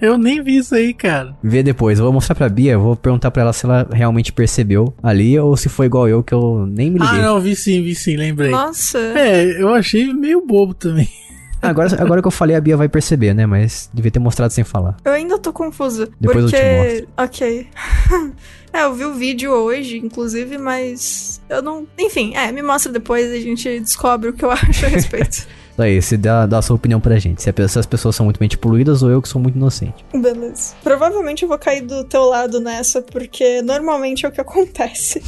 Eu 0.00 0.16
nem 0.18 0.42
vi 0.42 0.58
isso 0.58 0.74
aí, 0.74 0.92
cara. 0.92 1.34
Vê 1.42 1.62
depois, 1.62 1.98
eu 1.98 2.04
vou 2.04 2.12
mostrar 2.12 2.34
pra 2.34 2.48
Bia, 2.48 2.72
eu 2.72 2.80
vou 2.80 2.96
perguntar 2.96 3.30
pra 3.30 3.42
ela 3.42 3.52
se 3.52 3.64
ela 3.64 3.86
realmente 3.90 4.32
percebeu 4.32 4.94
ali 5.02 5.38
ou 5.38 5.56
se 5.56 5.68
foi 5.68 5.86
igual 5.86 6.08
eu, 6.08 6.22
que 6.22 6.34
eu 6.34 6.66
nem 6.66 6.90
me 6.90 6.98
Ah, 7.00 7.04
liguei. 7.06 7.22
não, 7.22 7.40
vi 7.40 7.56
sim, 7.56 7.82
vi 7.82 7.94
sim, 7.94 8.16
lembrei. 8.16 8.50
Nossa. 8.50 8.98
É, 8.98 9.62
eu 9.62 9.74
achei 9.80 10.12
meio 10.12 10.44
bobo 10.44 10.74
também. 10.74 11.08
Agora, 11.62 12.02
agora 12.02 12.22
que 12.22 12.26
eu 12.26 12.32
falei, 12.32 12.56
a 12.56 12.60
Bia 12.60 12.74
vai 12.74 12.88
perceber, 12.88 13.34
né? 13.34 13.44
Mas 13.44 13.90
devia 13.92 14.10
ter 14.10 14.18
mostrado 14.18 14.50
sem 14.50 14.64
falar. 14.64 14.96
Eu 15.04 15.12
ainda 15.12 15.38
tô 15.38 15.52
confusa. 15.52 16.08
Depois 16.18 16.44
eu 16.44 16.50
porque. 16.50 17.02
te 17.02 17.08
Ok. 17.18 17.68
É, 18.72 18.84
eu 18.84 18.94
vi 18.94 19.04
o 19.04 19.14
vídeo 19.14 19.50
hoje, 19.50 19.96
inclusive, 19.98 20.56
mas 20.56 21.40
eu 21.48 21.60
não. 21.60 21.88
Enfim, 21.98 22.36
é, 22.36 22.52
me 22.52 22.62
mostra 22.62 22.92
depois 22.92 23.28
e 23.28 23.36
a 23.36 23.40
gente 23.40 23.80
descobre 23.80 24.28
o 24.28 24.32
que 24.32 24.44
eu 24.44 24.50
acho 24.52 24.86
a 24.86 24.88
respeito. 24.88 25.44
Daí, 25.76 26.00
você 26.00 26.16
dá, 26.16 26.46
dá 26.46 26.58
a 26.58 26.62
sua 26.62 26.76
opinião 26.76 27.00
pra 27.00 27.18
gente. 27.18 27.42
Se, 27.42 27.50
a, 27.50 27.68
se 27.68 27.78
as 27.78 27.86
pessoas 27.86 28.14
são 28.14 28.24
muito 28.24 28.38
bem 28.38 28.48
poluídas 28.50 29.02
ou 29.02 29.10
eu 29.10 29.20
que 29.20 29.28
sou 29.28 29.40
muito 29.40 29.56
inocente. 29.56 30.04
Beleza. 30.12 30.74
Provavelmente 30.84 31.42
eu 31.42 31.48
vou 31.48 31.58
cair 31.58 31.80
do 31.80 32.04
teu 32.04 32.26
lado 32.26 32.60
nessa, 32.60 33.02
porque 33.02 33.60
normalmente 33.62 34.24
é 34.24 34.28
o 34.28 34.32
que 34.32 34.40
acontece. 34.40 35.22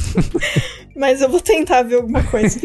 Mas 0.95 1.21
eu 1.21 1.27
vou 1.29 1.41
tentar 1.41 1.81
ver 1.81 1.95
alguma 1.95 2.23
coisa. 2.23 2.59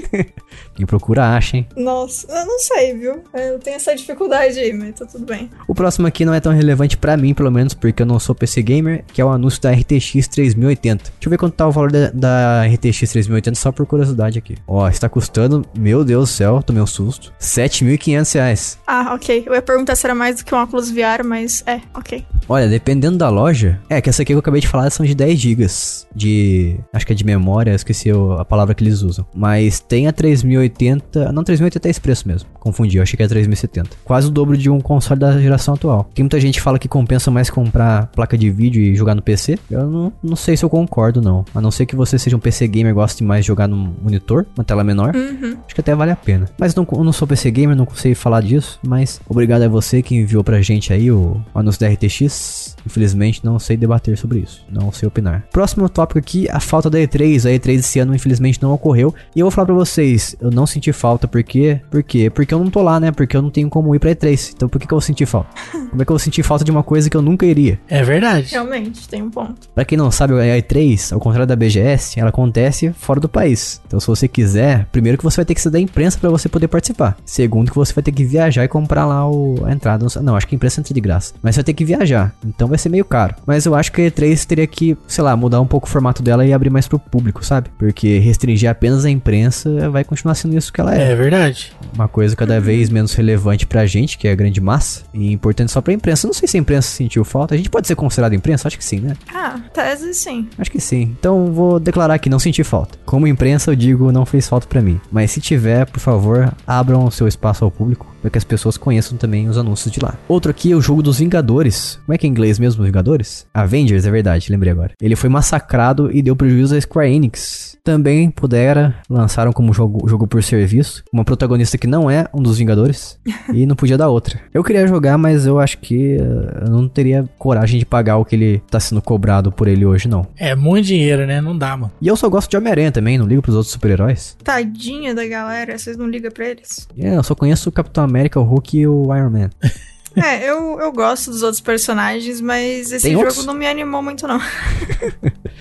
Quem 0.74 0.86
procura 0.86 1.36
acha, 1.36 1.56
hein? 1.56 1.66
Nossa, 1.76 2.26
eu 2.30 2.46
não 2.46 2.58
sei, 2.58 2.94
viu? 2.96 3.22
Eu 3.34 3.58
tenho 3.58 3.76
essa 3.76 3.94
dificuldade 3.94 4.58
aí, 4.58 4.72
mas 4.72 4.94
tá 4.94 5.04
tudo 5.04 5.26
bem. 5.26 5.50
O 5.66 5.74
próximo 5.74 6.06
aqui 6.06 6.24
não 6.24 6.32
é 6.32 6.40
tão 6.40 6.52
relevante 6.52 6.96
pra 6.96 7.16
mim, 7.16 7.34
pelo 7.34 7.50
menos, 7.50 7.74
porque 7.74 8.02
eu 8.02 8.06
não 8.06 8.18
sou 8.18 8.34
PC 8.34 8.62
gamer, 8.62 9.04
que 9.12 9.20
é 9.20 9.24
o 9.24 9.28
anúncio 9.28 9.60
da 9.60 9.72
RTX 9.72 10.28
3080. 10.28 11.04
Deixa 11.04 11.12
eu 11.24 11.30
ver 11.30 11.38
quanto 11.38 11.54
tá 11.54 11.66
o 11.66 11.72
valor 11.72 11.90
da, 11.90 12.10
da 12.10 12.64
RTX 12.66 13.10
3080, 13.10 13.58
só 13.58 13.72
por 13.72 13.86
curiosidade 13.86 14.38
aqui. 14.38 14.56
Ó, 14.66 14.88
está 14.88 15.08
custando, 15.08 15.64
meu 15.76 16.04
Deus 16.04 16.30
do 16.30 16.32
céu, 16.32 16.62
tomei 16.62 16.82
um 16.82 16.86
susto, 16.86 17.32
7.500 17.40 18.34
reais. 18.34 18.78
Ah, 18.86 19.14
ok. 19.14 19.44
Eu 19.46 19.54
ia 19.54 19.62
perguntar 19.62 19.96
se 19.96 20.06
era 20.06 20.14
mais 20.14 20.36
do 20.36 20.44
que 20.44 20.54
um 20.54 20.58
óculos 20.58 20.90
VR, 20.90 21.24
mas 21.24 21.62
é, 21.66 21.80
ok. 21.94 22.24
Olha, 22.48 22.68
dependendo 22.68 23.18
da 23.18 23.28
loja, 23.28 23.80
é 23.88 24.00
que 24.00 24.08
essa 24.08 24.22
aqui 24.22 24.28
que 24.28 24.34
eu 24.34 24.40
acabei 24.40 24.60
de 24.60 24.68
falar 24.68 24.90
são 24.90 25.04
de 25.04 25.14
10 25.14 25.38
GB 25.38 25.66
de, 26.14 26.78
acho 26.92 27.06
que 27.06 27.12
é 27.12 27.16
de 27.16 27.24
memória, 27.24 27.74
esqueci 27.74 28.10
a 28.38 28.44
palavra 28.44 28.74
que 28.74 28.82
eles 28.84 29.02
usam. 29.02 29.26
Mas 29.34 29.80
tem 29.80 30.06
a 30.06 30.12
3080, 30.48 31.32
não 31.32 31.44
3080 31.44 31.88
é 31.88 31.90
esse 31.90 32.00
preço 32.00 32.26
mesmo. 32.26 32.48
Confundi, 32.58 32.96
eu 32.96 33.02
achei 33.02 33.16
que 33.16 33.22
era 33.22 33.28
3070. 33.28 33.90
Quase 34.04 34.28
o 34.28 34.30
dobro 34.30 34.56
de 34.56 34.70
um 34.70 34.80
console 34.80 35.20
da 35.20 35.38
geração 35.38 35.74
atual. 35.74 36.08
Tem 36.14 36.22
muita 36.22 36.40
gente 36.40 36.56
que 36.56 36.60
fala 36.60 36.78
que 36.78 36.88
compensa 36.88 37.30
mais 37.30 37.50
comprar 37.50 38.06
placa 38.08 38.36
de 38.36 38.50
vídeo 38.50 38.80
e 38.80 38.94
jogar 38.94 39.14
no 39.14 39.22
PC. 39.22 39.58
Eu 39.70 39.86
não, 39.86 40.12
não 40.22 40.36
sei 40.36 40.56
se 40.56 40.64
eu 40.64 40.70
concordo 40.70 41.20
não. 41.20 41.44
A 41.54 41.60
não 41.60 41.70
ser 41.70 41.86
que 41.86 41.94
você 41.94 42.18
seja 42.18 42.36
um 42.36 42.40
PC 42.40 42.66
gamer 42.68 42.90
e 42.90 42.94
goste 42.94 43.22
mais 43.22 43.44
de 43.44 43.48
jogar 43.48 43.68
num 43.68 43.94
monitor, 44.02 44.46
uma 44.56 44.64
tela 44.64 44.82
menor. 44.82 45.14
Uhum. 45.14 45.56
Acho 45.64 45.74
que 45.74 45.80
até 45.80 45.94
vale 45.94 46.10
a 46.10 46.16
pena. 46.16 46.48
Mas 46.58 46.74
não, 46.74 46.86
eu 46.90 47.04
não 47.04 47.12
sou 47.12 47.28
PC 47.28 47.50
gamer, 47.50 47.76
não 47.76 47.86
consigo 47.86 48.14
falar 48.14 48.40
disso. 48.40 48.78
Mas 48.86 49.20
obrigado 49.28 49.62
a 49.62 49.68
você 49.68 50.02
que 50.02 50.14
enviou 50.14 50.42
pra 50.42 50.60
gente 50.62 50.92
aí 50.92 51.10
o, 51.10 51.40
o 51.54 51.58
anúncio 51.58 51.80
da 51.80 51.88
RTX. 51.88 52.76
Infelizmente 52.88 53.44
não 53.44 53.58
sei 53.58 53.76
debater 53.76 54.16
sobre 54.16 54.38
isso. 54.40 54.64
Não 54.70 54.90
sei 54.90 55.06
opinar. 55.06 55.44
Próximo 55.52 55.88
tópico 55.88 56.18
aqui, 56.18 56.48
a 56.50 56.58
falta 56.58 56.88
da 56.88 56.98
E3. 56.98 57.46
A 57.46 57.58
E3 57.58 57.78
esse 57.78 57.98
ano 57.98 58.14
infelizmente 58.14 58.62
não 58.62 58.72
ocorreu. 58.72 59.14
E 59.36 59.40
eu 59.40 59.44
vou 59.44 59.50
falar 59.50 59.66
pra 59.66 59.74
vocês, 59.74 60.34
eu 60.40 60.50
não 60.50 60.66
senti 60.66 60.92
falta 60.92 61.28
porque... 61.28 61.80
Por 61.90 62.02
quê? 62.02 62.30
Porque 62.30 62.54
eu 62.54 62.58
não 62.58 62.70
tô 62.70 62.82
lá, 62.82 62.98
né? 62.98 63.12
Porque 63.12 63.36
eu 63.36 63.42
não 63.42 63.50
tenho 63.50 63.68
como 63.68 63.94
ir 63.94 63.98
pra 63.98 64.14
E3. 64.14 64.54
Então 64.56 64.68
por 64.68 64.80
que, 64.80 64.86
que 64.86 64.92
eu 64.92 64.96
vou 64.96 65.02
sentir 65.02 65.26
falta? 65.26 65.48
Como 65.90 66.02
é 66.02 66.04
que 66.04 66.10
eu 66.10 66.14
vou 66.14 66.18
sentir 66.18 66.42
falta 66.42 66.64
de 66.64 66.70
uma 66.70 66.82
coisa 66.82 67.08
que 67.08 67.16
eu 67.16 67.22
nunca 67.22 67.46
iria? 67.46 67.80
É 67.88 68.02
verdade. 68.02 68.48
Realmente, 68.50 69.08
tem 69.08 69.22
um 69.22 69.30
ponto. 69.30 69.68
Pra 69.74 69.84
quem 69.84 69.96
não 69.96 70.10
sabe, 70.10 70.34
a 70.34 70.58
E3, 70.58 71.12
ao 71.12 71.20
contrário 71.20 71.46
da 71.46 71.56
BGS, 71.56 72.20
ela 72.20 72.28
acontece 72.28 72.92
fora 72.92 73.20
do 73.20 73.28
país. 73.28 73.80
Então, 73.86 73.98
se 73.98 74.06
você 74.06 74.28
quiser, 74.28 74.86
primeiro 74.92 75.18
que 75.18 75.24
você 75.24 75.36
vai 75.36 75.44
ter 75.44 75.54
que 75.54 75.60
ser 75.60 75.70
da 75.70 75.80
imprensa 75.80 76.18
pra 76.18 76.30
você 76.30 76.48
poder 76.48 76.68
participar. 76.68 77.16
Segundo 77.24 77.70
que 77.70 77.76
você 77.76 77.92
vai 77.92 78.02
ter 78.04 78.12
que 78.12 78.24
viajar 78.24 78.64
e 78.64 78.68
comprar 78.68 79.06
lá 79.06 79.28
o, 79.28 79.64
a 79.64 79.72
entrada. 79.72 80.06
Não, 80.22 80.36
acho 80.36 80.46
que 80.46 80.54
a 80.54 80.56
imprensa 80.56 80.80
entra 80.80 80.94
de 80.94 81.00
graça. 81.00 81.34
Mas 81.42 81.54
você 81.54 81.60
vai 81.60 81.64
ter 81.64 81.74
que 81.74 81.84
viajar. 81.84 82.34
Então 82.44 82.68
vai 82.68 82.77
ser 82.78 82.88
meio 82.88 83.04
caro. 83.04 83.34
Mas 83.46 83.66
eu 83.66 83.74
acho 83.74 83.92
que 83.92 84.02
a 84.02 84.10
E3 84.10 84.44
teria 84.44 84.66
que, 84.66 84.96
sei 85.06 85.24
lá, 85.24 85.36
mudar 85.36 85.60
um 85.60 85.66
pouco 85.66 85.86
o 85.86 85.90
formato 85.90 86.22
dela 86.22 86.46
e 86.46 86.52
abrir 86.52 86.70
mais 86.70 86.86
pro 86.86 86.98
público, 86.98 87.44
sabe? 87.44 87.70
Porque 87.78 88.18
restringir 88.18 88.70
apenas 88.70 89.04
a 89.04 89.10
imprensa 89.10 89.90
vai 89.90 90.04
continuar 90.04 90.34
sendo 90.34 90.56
isso 90.56 90.72
que 90.72 90.80
ela 90.80 90.96
é. 90.96 91.12
É 91.12 91.14
verdade. 91.14 91.72
Uma 91.94 92.08
coisa 92.08 92.36
cada 92.36 92.60
vez 92.60 92.90
menos 92.90 93.14
relevante 93.14 93.66
pra 93.66 93.86
gente, 93.86 94.18
que 94.18 94.28
é 94.28 94.32
a 94.32 94.34
grande 94.34 94.60
massa, 94.60 95.02
e 95.12 95.32
importante 95.32 95.72
só 95.72 95.80
pra 95.80 95.92
imprensa. 95.92 96.26
Eu 96.26 96.28
não 96.28 96.34
sei 96.34 96.48
se 96.48 96.56
a 96.56 96.60
imprensa 96.60 96.88
sentiu 96.88 97.24
falta. 97.24 97.54
A 97.54 97.56
gente 97.56 97.70
pode 97.70 97.86
ser 97.86 97.94
considerado 97.94 98.34
imprensa? 98.34 98.68
Acho 98.68 98.78
que 98.78 98.84
sim, 98.84 99.00
né? 99.00 99.16
Ah, 99.34 99.58
tese 99.72 100.14
sim. 100.14 100.48
Acho 100.58 100.70
que 100.70 100.80
sim. 100.80 101.14
Então 101.18 101.52
vou 101.52 101.80
declarar 101.80 102.18
que 102.18 102.30
não 102.30 102.38
senti 102.38 102.62
falta. 102.64 102.98
Como 103.04 103.26
imprensa, 103.26 103.70
eu 103.70 103.76
digo 103.76 104.12
não 104.12 104.26
fez 104.26 104.48
falta 104.48 104.66
pra 104.66 104.82
mim. 104.82 105.00
Mas 105.10 105.30
se 105.30 105.40
tiver, 105.40 105.86
por 105.86 106.00
favor, 106.00 106.52
abram 106.66 107.04
o 107.04 107.10
seu 107.10 107.26
espaço 107.26 107.64
ao 107.64 107.70
público 107.70 108.06
para 108.20 108.30
que 108.30 108.38
as 108.38 108.44
pessoas 108.44 108.76
conheçam 108.76 109.16
também 109.16 109.48
os 109.48 109.56
anúncios 109.56 109.92
de 109.92 110.00
lá. 110.00 110.14
Outro 110.28 110.50
aqui 110.50 110.72
é 110.72 110.76
o 110.76 110.80
jogo 110.80 111.02
dos 111.02 111.18
Vingadores. 111.18 112.00
Como 112.04 112.14
é 112.14 112.18
que 112.18 112.26
é 112.26 112.28
em 112.28 112.32
inglês 112.32 112.58
mesmo, 112.58 112.67
Vingadores? 112.76 113.46
Avengers, 113.52 114.06
é 114.06 114.10
verdade, 114.10 114.50
lembrei 114.50 114.72
agora. 114.72 114.92
Ele 115.00 115.16
foi 115.16 115.28
massacrado 115.28 116.10
e 116.12 116.22
deu 116.22 116.36
prejuízo 116.36 116.76
à 116.76 116.80
Square 116.80 117.12
Enix. 117.12 117.76
Também 117.84 118.30
pudera, 118.30 118.96
lançaram 119.08 119.52
como 119.52 119.72
jogo, 119.72 120.06
jogo 120.08 120.26
por 120.26 120.42
serviço, 120.42 121.02
uma 121.12 121.24
protagonista 121.24 121.78
que 121.78 121.86
não 121.86 122.10
é 122.10 122.26
um 122.34 122.42
dos 122.42 122.58
Vingadores 122.58 123.18
e 123.52 123.64
não 123.66 123.74
podia 123.74 123.96
dar 123.96 124.08
outra. 124.08 124.40
Eu 124.52 124.62
queria 124.62 124.86
jogar, 124.86 125.16
mas 125.16 125.46
eu 125.46 125.58
acho 125.58 125.78
que 125.78 126.16
eh, 126.16 126.64
eu 126.66 126.70
não 126.70 126.88
teria 126.88 127.28
coragem 127.38 127.78
de 127.78 127.86
pagar 127.86 128.18
o 128.18 128.24
que 128.24 128.36
ele 128.36 128.62
tá 128.70 128.78
sendo 128.78 129.00
cobrado 129.00 129.50
por 129.50 129.68
ele 129.68 129.86
hoje, 129.86 130.08
não. 130.08 130.26
É 130.36 130.54
muito 130.54 130.86
dinheiro, 130.86 131.26
né? 131.26 131.40
Não 131.40 131.56
dá, 131.56 131.76
mano. 131.76 131.92
E 132.00 132.08
eu 132.08 132.16
só 132.16 132.28
gosto 132.28 132.50
de 132.50 132.56
Homem-Aranha 132.56 132.92
também, 132.92 133.16
não 133.16 133.26
ligo 133.26 133.42
pros 133.42 133.56
outros 133.56 133.72
super-heróis. 133.72 134.36
Tadinha 134.44 135.14
da 135.14 135.26
galera, 135.26 135.78
vocês 135.78 135.96
não 135.96 136.08
ligam 136.08 136.30
pra 136.30 136.46
eles? 136.48 136.86
É, 136.98 137.16
eu 137.16 137.22
só 137.22 137.34
conheço 137.34 137.68
o 137.68 137.72
Capitão 137.72 138.04
América, 138.04 138.38
o 138.38 138.42
Hulk 138.42 138.78
e 138.78 138.86
o 138.86 139.14
Iron 139.14 139.30
Man. 139.30 139.50
É, 140.24 140.44
eu, 140.48 140.78
eu 140.80 140.92
gosto 140.92 141.30
dos 141.30 141.42
outros 141.42 141.60
personagens, 141.60 142.40
mas 142.40 142.92
esse 142.92 143.02
Tem 143.04 143.12
jogo 143.12 143.26
outros? 143.26 143.46
não 143.46 143.54
me 143.54 143.66
animou 143.66 144.02
muito, 144.02 144.26
não. 144.26 144.38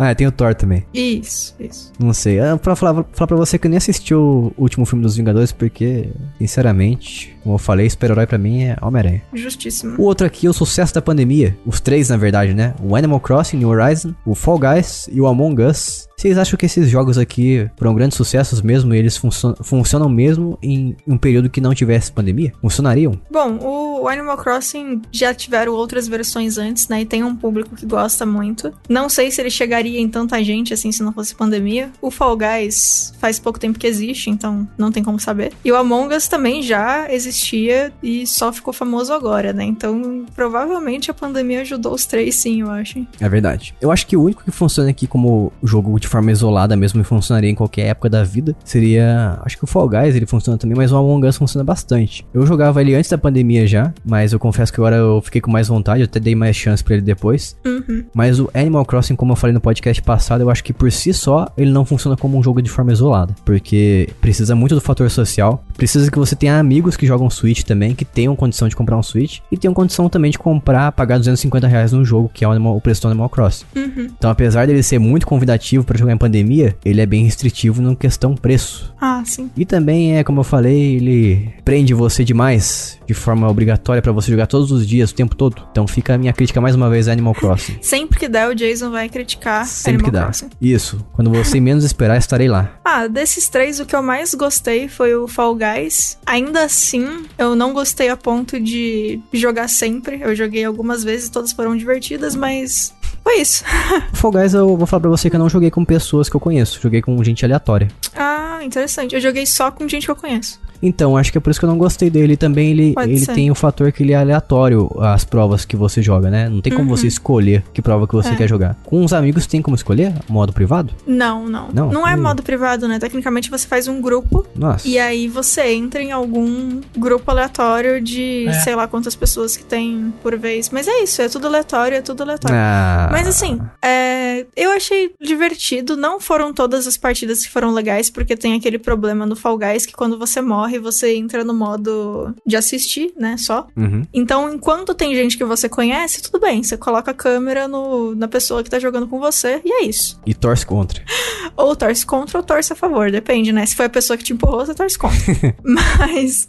Ah, 0.00 0.14
tem 0.14 0.26
o 0.28 0.32
Thor 0.32 0.54
também. 0.54 0.84
Isso, 0.94 1.54
isso. 1.58 1.92
Não 1.98 2.12
sei. 2.14 2.38
Ah, 2.38 2.56
pra 2.56 2.76
falar, 2.76 3.04
falar 3.12 3.26
pra 3.26 3.36
você 3.36 3.58
que 3.58 3.66
eu 3.66 3.70
nem 3.70 3.78
assisti 3.78 4.14
o 4.14 4.52
último 4.56 4.86
filme 4.86 5.02
dos 5.02 5.16
Vingadores, 5.16 5.50
porque, 5.50 6.08
sinceramente, 6.38 7.36
como 7.42 7.56
eu 7.56 7.58
falei, 7.58 7.90
super-herói 7.90 8.24
pra 8.26 8.38
mim 8.38 8.62
é 8.62 8.76
Homem-Aranha. 8.80 9.22
Justíssimo. 9.34 9.96
O 9.98 10.02
outro 10.02 10.24
aqui 10.24 10.46
é 10.46 10.50
o 10.50 10.52
sucesso 10.52 10.94
da 10.94 11.02
pandemia. 11.02 11.56
Os 11.66 11.80
três, 11.80 12.08
na 12.10 12.16
verdade, 12.16 12.54
né? 12.54 12.74
O 12.80 12.94
Animal 12.94 13.18
Crossing, 13.18 13.56
New 13.56 13.68
Horizon, 13.70 14.14
o 14.24 14.36
Fall 14.36 14.58
Guys 14.60 15.08
e 15.10 15.20
o 15.20 15.26
Among 15.26 15.62
Us. 15.62 16.06
Vocês 16.16 16.36
acham 16.36 16.56
que 16.56 16.66
esses 16.66 16.88
jogos 16.90 17.16
aqui 17.16 17.68
foram 17.76 17.94
grandes 17.94 18.16
sucessos 18.16 18.60
mesmo 18.60 18.92
e 18.92 18.98
eles 18.98 19.16
funcio- 19.16 19.54
funcionam 19.62 20.08
mesmo 20.08 20.58
em 20.60 20.96
um 21.06 21.16
período 21.16 21.48
que 21.48 21.60
não 21.60 21.72
tivesse 21.72 22.10
pandemia? 22.10 22.52
Funcionariam? 22.60 23.20
Bom, 23.30 23.56
o 24.02 24.08
Animal 24.08 24.36
Crossing 24.36 25.00
já 25.12 25.32
tiveram 25.32 25.72
outras 25.74 26.08
versões 26.08 26.58
antes, 26.58 26.88
né? 26.88 27.02
E 27.02 27.06
tem 27.06 27.22
um 27.22 27.36
público 27.36 27.76
que 27.76 27.86
gosta 27.86 28.26
muito. 28.26 28.47
Não 28.88 29.08
sei 29.08 29.30
se 29.30 29.40
ele 29.40 29.50
chegaria 29.50 30.00
em 30.00 30.08
tanta 30.08 30.42
gente 30.42 30.72
assim 30.74 30.92
se 30.92 31.02
não 31.02 31.12
fosse 31.12 31.34
pandemia. 31.34 31.90
O 32.00 32.10
Fall 32.10 32.36
Guys 32.36 33.12
faz 33.18 33.38
pouco 33.38 33.58
tempo 33.58 33.78
que 33.78 33.86
existe, 33.86 34.30
então 34.30 34.68
não 34.76 34.92
tem 34.92 35.02
como 35.02 35.18
saber. 35.18 35.52
E 35.64 35.72
o 35.72 35.76
Among 35.76 36.14
Us 36.14 36.28
também 36.28 36.62
já 36.62 37.12
existia 37.12 37.92
e 38.02 38.26
só 38.26 38.52
ficou 38.52 38.72
famoso 38.72 39.12
agora, 39.12 39.52
né? 39.52 39.64
Então 39.64 40.24
provavelmente 40.34 41.10
a 41.10 41.14
pandemia 41.14 41.62
ajudou 41.62 41.94
os 41.94 42.06
três, 42.06 42.34
sim, 42.34 42.60
eu 42.60 42.70
acho. 42.70 43.06
É 43.20 43.28
verdade. 43.28 43.74
Eu 43.80 43.90
acho 43.90 44.06
que 44.06 44.16
o 44.16 44.22
único 44.22 44.44
que 44.44 44.50
funciona 44.50 44.90
aqui 44.90 45.06
como 45.06 45.52
jogo 45.62 45.98
de 45.98 46.08
forma 46.08 46.30
isolada 46.30 46.76
mesmo 46.76 47.00
e 47.00 47.04
funcionaria 47.04 47.50
em 47.50 47.54
qualquer 47.54 47.86
época 47.86 48.08
da 48.08 48.24
vida 48.24 48.56
seria. 48.64 49.38
Acho 49.44 49.58
que 49.58 49.64
o 49.64 49.66
Fall 49.66 49.88
Guys 49.88 50.14
ele 50.14 50.26
funciona 50.26 50.58
também, 50.58 50.76
mas 50.76 50.92
o 50.92 50.96
Among 50.96 51.26
Us 51.26 51.36
funciona 51.36 51.64
bastante. 51.64 52.26
Eu 52.32 52.46
jogava 52.46 52.80
ele 52.80 52.94
antes 52.94 53.10
da 53.10 53.18
pandemia 53.18 53.66
já, 53.66 53.92
mas 54.04 54.32
eu 54.32 54.38
confesso 54.38 54.72
que 54.72 54.80
agora 54.80 54.96
eu 54.96 55.20
fiquei 55.20 55.40
com 55.40 55.50
mais 55.50 55.68
vontade, 55.68 56.00
eu 56.00 56.04
até 56.04 56.20
dei 56.20 56.34
mais 56.34 56.56
chance 56.56 56.82
pra 56.82 56.94
ele 56.94 57.02
depois. 57.02 57.56
Uhum. 57.64 58.04
Mas 58.14 58.37
o 58.38 58.50
Animal 58.54 58.84
Crossing, 58.84 59.16
como 59.16 59.32
eu 59.32 59.36
falei 59.36 59.54
no 59.54 59.60
podcast 59.60 60.02
passado, 60.02 60.40
eu 60.42 60.50
acho 60.50 60.62
que 60.64 60.72
por 60.72 60.90
si 60.92 61.12
só 61.12 61.46
ele 61.56 61.70
não 61.70 61.84
funciona 61.84 62.16
como 62.16 62.38
um 62.38 62.42
jogo 62.42 62.60
de 62.62 62.70
forma 62.70 62.92
isolada. 62.92 63.34
Porque 63.44 64.08
precisa 64.20 64.54
muito 64.54 64.74
do 64.74 64.80
fator 64.80 65.10
social. 65.10 65.64
Precisa 65.76 66.10
que 66.10 66.18
você 66.18 66.34
tenha 66.36 66.58
amigos 66.58 66.96
que 66.96 67.06
jogam 67.06 67.28
Switch 67.30 67.62
também, 67.62 67.94
que 67.94 68.04
tenham 68.04 68.34
condição 68.36 68.68
de 68.68 68.76
comprar 68.76 68.96
um 68.96 69.02
Switch. 69.02 69.38
E 69.50 69.56
tenham 69.56 69.74
condição 69.74 70.08
também 70.08 70.30
de 70.30 70.38
comprar, 70.38 70.92
pagar 70.92 71.18
250 71.18 71.66
reais 71.66 71.92
num 71.92 72.04
jogo, 72.04 72.30
que 72.32 72.44
é 72.44 72.48
o, 72.48 72.50
Animal- 72.52 72.76
o 72.76 72.80
preço 72.80 73.02
do 73.02 73.08
Animal 73.08 73.28
Crossing. 73.28 73.64
Uhum. 73.76 74.08
Então, 74.18 74.30
apesar 74.30 74.66
dele 74.66 74.82
ser 74.82 74.98
muito 74.98 75.26
convidativo 75.26 75.84
para 75.84 75.98
jogar 75.98 76.12
em 76.12 76.18
pandemia, 76.18 76.76
ele 76.84 77.00
é 77.00 77.06
bem 77.06 77.24
restritivo 77.24 77.80
na 77.82 77.94
questão 77.94 78.34
preço. 78.34 78.94
Ah, 79.00 79.22
sim. 79.24 79.50
E 79.56 79.64
também 79.64 80.16
é, 80.16 80.24
como 80.24 80.40
eu 80.40 80.44
falei, 80.44 80.96
ele 80.96 81.50
prende 81.64 81.94
você 81.94 82.24
demais 82.24 82.98
de 83.06 83.14
forma 83.14 83.48
obrigatória 83.48 84.02
pra 84.02 84.12
você 84.12 84.30
jogar 84.30 84.46
todos 84.46 84.70
os 84.70 84.86
dias, 84.86 85.10
o 85.10 85.14
tempo 85.14 85.34
todo. 85.34 85.62
Então 85.70 85.86
fica 85.86 86.14
a 86.14 86.18
minha 86.18 86.32
crítica 86.32 86.60
mais 86.60 86.74
uma 86.74 86.90
vez 86.90 87.08
a 87.08 87.12
Animal 87.12 87.34
Crossing. 87.34 87.76
Sempre 87.80 88.18
que 88.18 88.27
der, 88.28 88.48
o 88.48 88.54
Jason 88.54 88.90
vai 88.90 89.08
criticar 89.08 89.66
Sempre 89.66 90.04
que 90.04 90.10
dá. 90.10 90.24
Crossing. 90.24 90.50
Isso. 90.60 91.04
Quando 91.12 91.30
você 91.30 91.58
menos 91.60 91.84
esperar, 91.84 92.16
estarei 92.16 92.48
lá. 92.48 92.70
Ah, 92.84 93.06
desses 93.06 93.48
três, 93.48 93.80
o 93.80 93.86
que 93.86 93.94
eu 93.94 94.02
mais 94.02 94.34
gostei 94.34 94.88
foi 94.88 95.14
o 95.14 95.26
Fall 95.28 95.56
Guys. 95.56 96.18
Ainda 96.26 96.64
assim, 96.64 97.26
eu 97.36 97.54
não 97.54 97.72
gostei 97.72 98.08
a 98.08 98.16
ponto 98.16 98.60
de 98.60 99.20
jogar 99.32 99.68
sempre. 99.68 100.20
Eu 100.20 100.34
joguei 100.34 100.64
algumas 100.64 101.04
vezes, 101.04 101.28
todas 101.28 101.52
foram 101.52 101.76
divertidas, 101.76 102.34
mas 102.34 102.94
foi 103.22 103.40
isso. 103.40 103.64
O 104.12 104.16
Fall 104.16 104.32
Guys 104.32 104.54
eu 104.54 104.76
vou 104.76 104.86
falar 104.86 105.00
pra 105.00 105.10
você 105.10 105.28
que 105.28 105.36
eu 105.36 105.40
não 105.40 105.48
joguei 105.48 105.70
com 105.70 105.84
pessoas 105.84 106.28
que 106.28 106.36
eu 106.36 106.40
conheço. 106.40 106.80
Joguei 106.80 107.02
com 107.02 107.22
gente 107.22 107.44
aleatória. 107.44 107.88
Ah, 108.14 108.60
interessante. 108.62 109.14
Eu 109.14 109.20
joguei 109.20 109.46
só 109.46 109.70
com 109.70 109.88
gente 109.88 110.06
que 110.06 110.10
eu 110.10 110.16
conheço. 110.16 110.60
Então, 110.82 111.16
acho 111.16 111.32
que 111.32 111.38
é 111.38 111.40
por 111.40 111.50
isso 111.50 111.58
que 111.58 111.64
eu 111.66 111.70
não 111.70 111.78
gostei 111.78 112.08
dele. 112.10 112.36
Também 112.36 112.70
ele, 112.70 112.92
Pode 112.94 113.10
ele 113.10 113.18
ser. 113.24 113.32
tem 113.34 113.50
o 113.50 113.54
fator 113.54 113.90
que 113.92 114.02
ele 114.02 114.12
é 114.12 114.16
aleatório 114.16 114.88
as 115.00 115.24
provas 115.24 115.64
que 115.64 115.76
você 115.76 116.00
joga, 116.02 116.30
né? 116.30 116.48
Não 116.48 116.60
tem 116.60 116.72
como 116.72 116.88
você 116.96 117.06
escolher 117.06 117.64
que 117.72 117.82
prova 117.82 118.06
que 118.06 118.14
você 118.14 118.28
Uhum. 118.28 118.34
É. 118.34 118.38
quer 118.38 118.48
jogar. 118.48 118.76
Com 118.84 119.04
os 119.04 119.12
amigos 119.12 119.46
tem 119.46 119.60
como 119.62 119.74
escolher? 119.74 120.12
Modo 120.28 120.52
privado? 120.52 120.92
Não, 121.06 121.46
não. 121.48 121.68
Não? 121.72 121.90
Não, 121.90 122.06
é 122.08 122.14
Hum. 122.16 122.22
modo 122.22 122.42
privado, 122.42 122.86
né? 122.86 122.98
Tecnicamente 122.98 123.50
você 123.50 123.66
faz 123.66 123.88
um 123.88 124.00
grupo 124.00 124.46
Nossa. 124.54 124.86
e 124.86 124.98
aí 124.98 125.28
você 125.28 125.72
entra 125.72 126.02
em 126.02 126.12
algum 126.12 126.80
grupo 126.96 127.30
aleatório 127.30 128.00
de 128.00 128.46
É. 128.48 128.52
sei 128.52 128.74
lá 128.74 128.86
quantas 128.86 129.14
pessoas 129.14 129.56
que 129.56 129.64
tem 129.64 130.12
por 130.22 130.36
vez. 130.38 130.70
Mas 130.70 130.86
é 130.86 131.02
isso, 131.02 131.20
é 131.22 131.28
tudo 131.28 131.46
aleatório, 131.46 131.96
é 131.96 132.00
tudo 132.02 132.22
aleatório. 132.22 132.56
Ah, 132.58 133.08
Mas 133.10 133.26
assim, 133.26 133.58
é, 133.82 134.44
eu 134.56 134.70
achei 134.72 135.10
divertido. 135.20 135.96
Não 135.96 136.20
foram 136.20 136.52
todas 136.52 136.86
as 136.86 136.96
partidas 136.96 137.44
que 137.44 137.50
foram 137.50 137.72
legais, 137.72 138.10
porque 138.10 138.36
tem 138.36 138.54
aquele 138.54 138.78
problema 138.78 139.24
no 139.24 139.34
Fall 139.34 139.56
Guys 139.58 139.86
que 139.86 139.92
quando 139.92 140.18
você 140.18 140.40
morre, 140.40 140.67
você 140.76 141.14
entra 141.14 141.44
no 141.44 141.54
modo 141.54 142.34
de 142.44 142.56
assistir, 142.56 143.12
né? 143.16 143.36
Só. 143.38 143.68
Uhum. 143.76 144.04
Então, 144.12 144.52
enquanto 144.52 144.92
tem 144.92 145.14
gente 145.14 145.38
que 145.38 145.44
você 145.44 145.68
conhece, 145.68 146.20
tudo 146.20 146.40
bem. 146.40 146.64
Você 146.64 146.76
coloca 146.76 147.12
a 147.12 147.14
câmera 147.14 147.68
no, 147.68 148.16
na 148.16 148.26
pessoa 148.26 148.64
que 148.64 148.70
tá 148.70 148.80
jogando 148.80 149.06
com 149.06 149.20
você 149.20 149.60
e 149.64 149.70
é 149.72 149.84
isso. 149.84 150.20
E 150.26 150.34
torce 150.34 150.66
contra. 150.66 151.04
Ou 151.56 151.76
torce 151.76 152.04
contra 152.04 152.38
ou 152.38 152.44
torce 152.44 152.72
a 152.72 152.76
favor, 152.76 153.10
depende, 153.10 153.52
né? 153.52 153.64
Se 153.66 153.76
foi 153.76 153.86
a 153.86 153.90
pessoa 153.90 154.16
que 154.16 154.24
te 154.24 154.32
empurrou, 154.32 154.64
você 154.64 154.74
torce 154.74 154.98
contra. 154.98 155.18
Mas. 155.62 156.48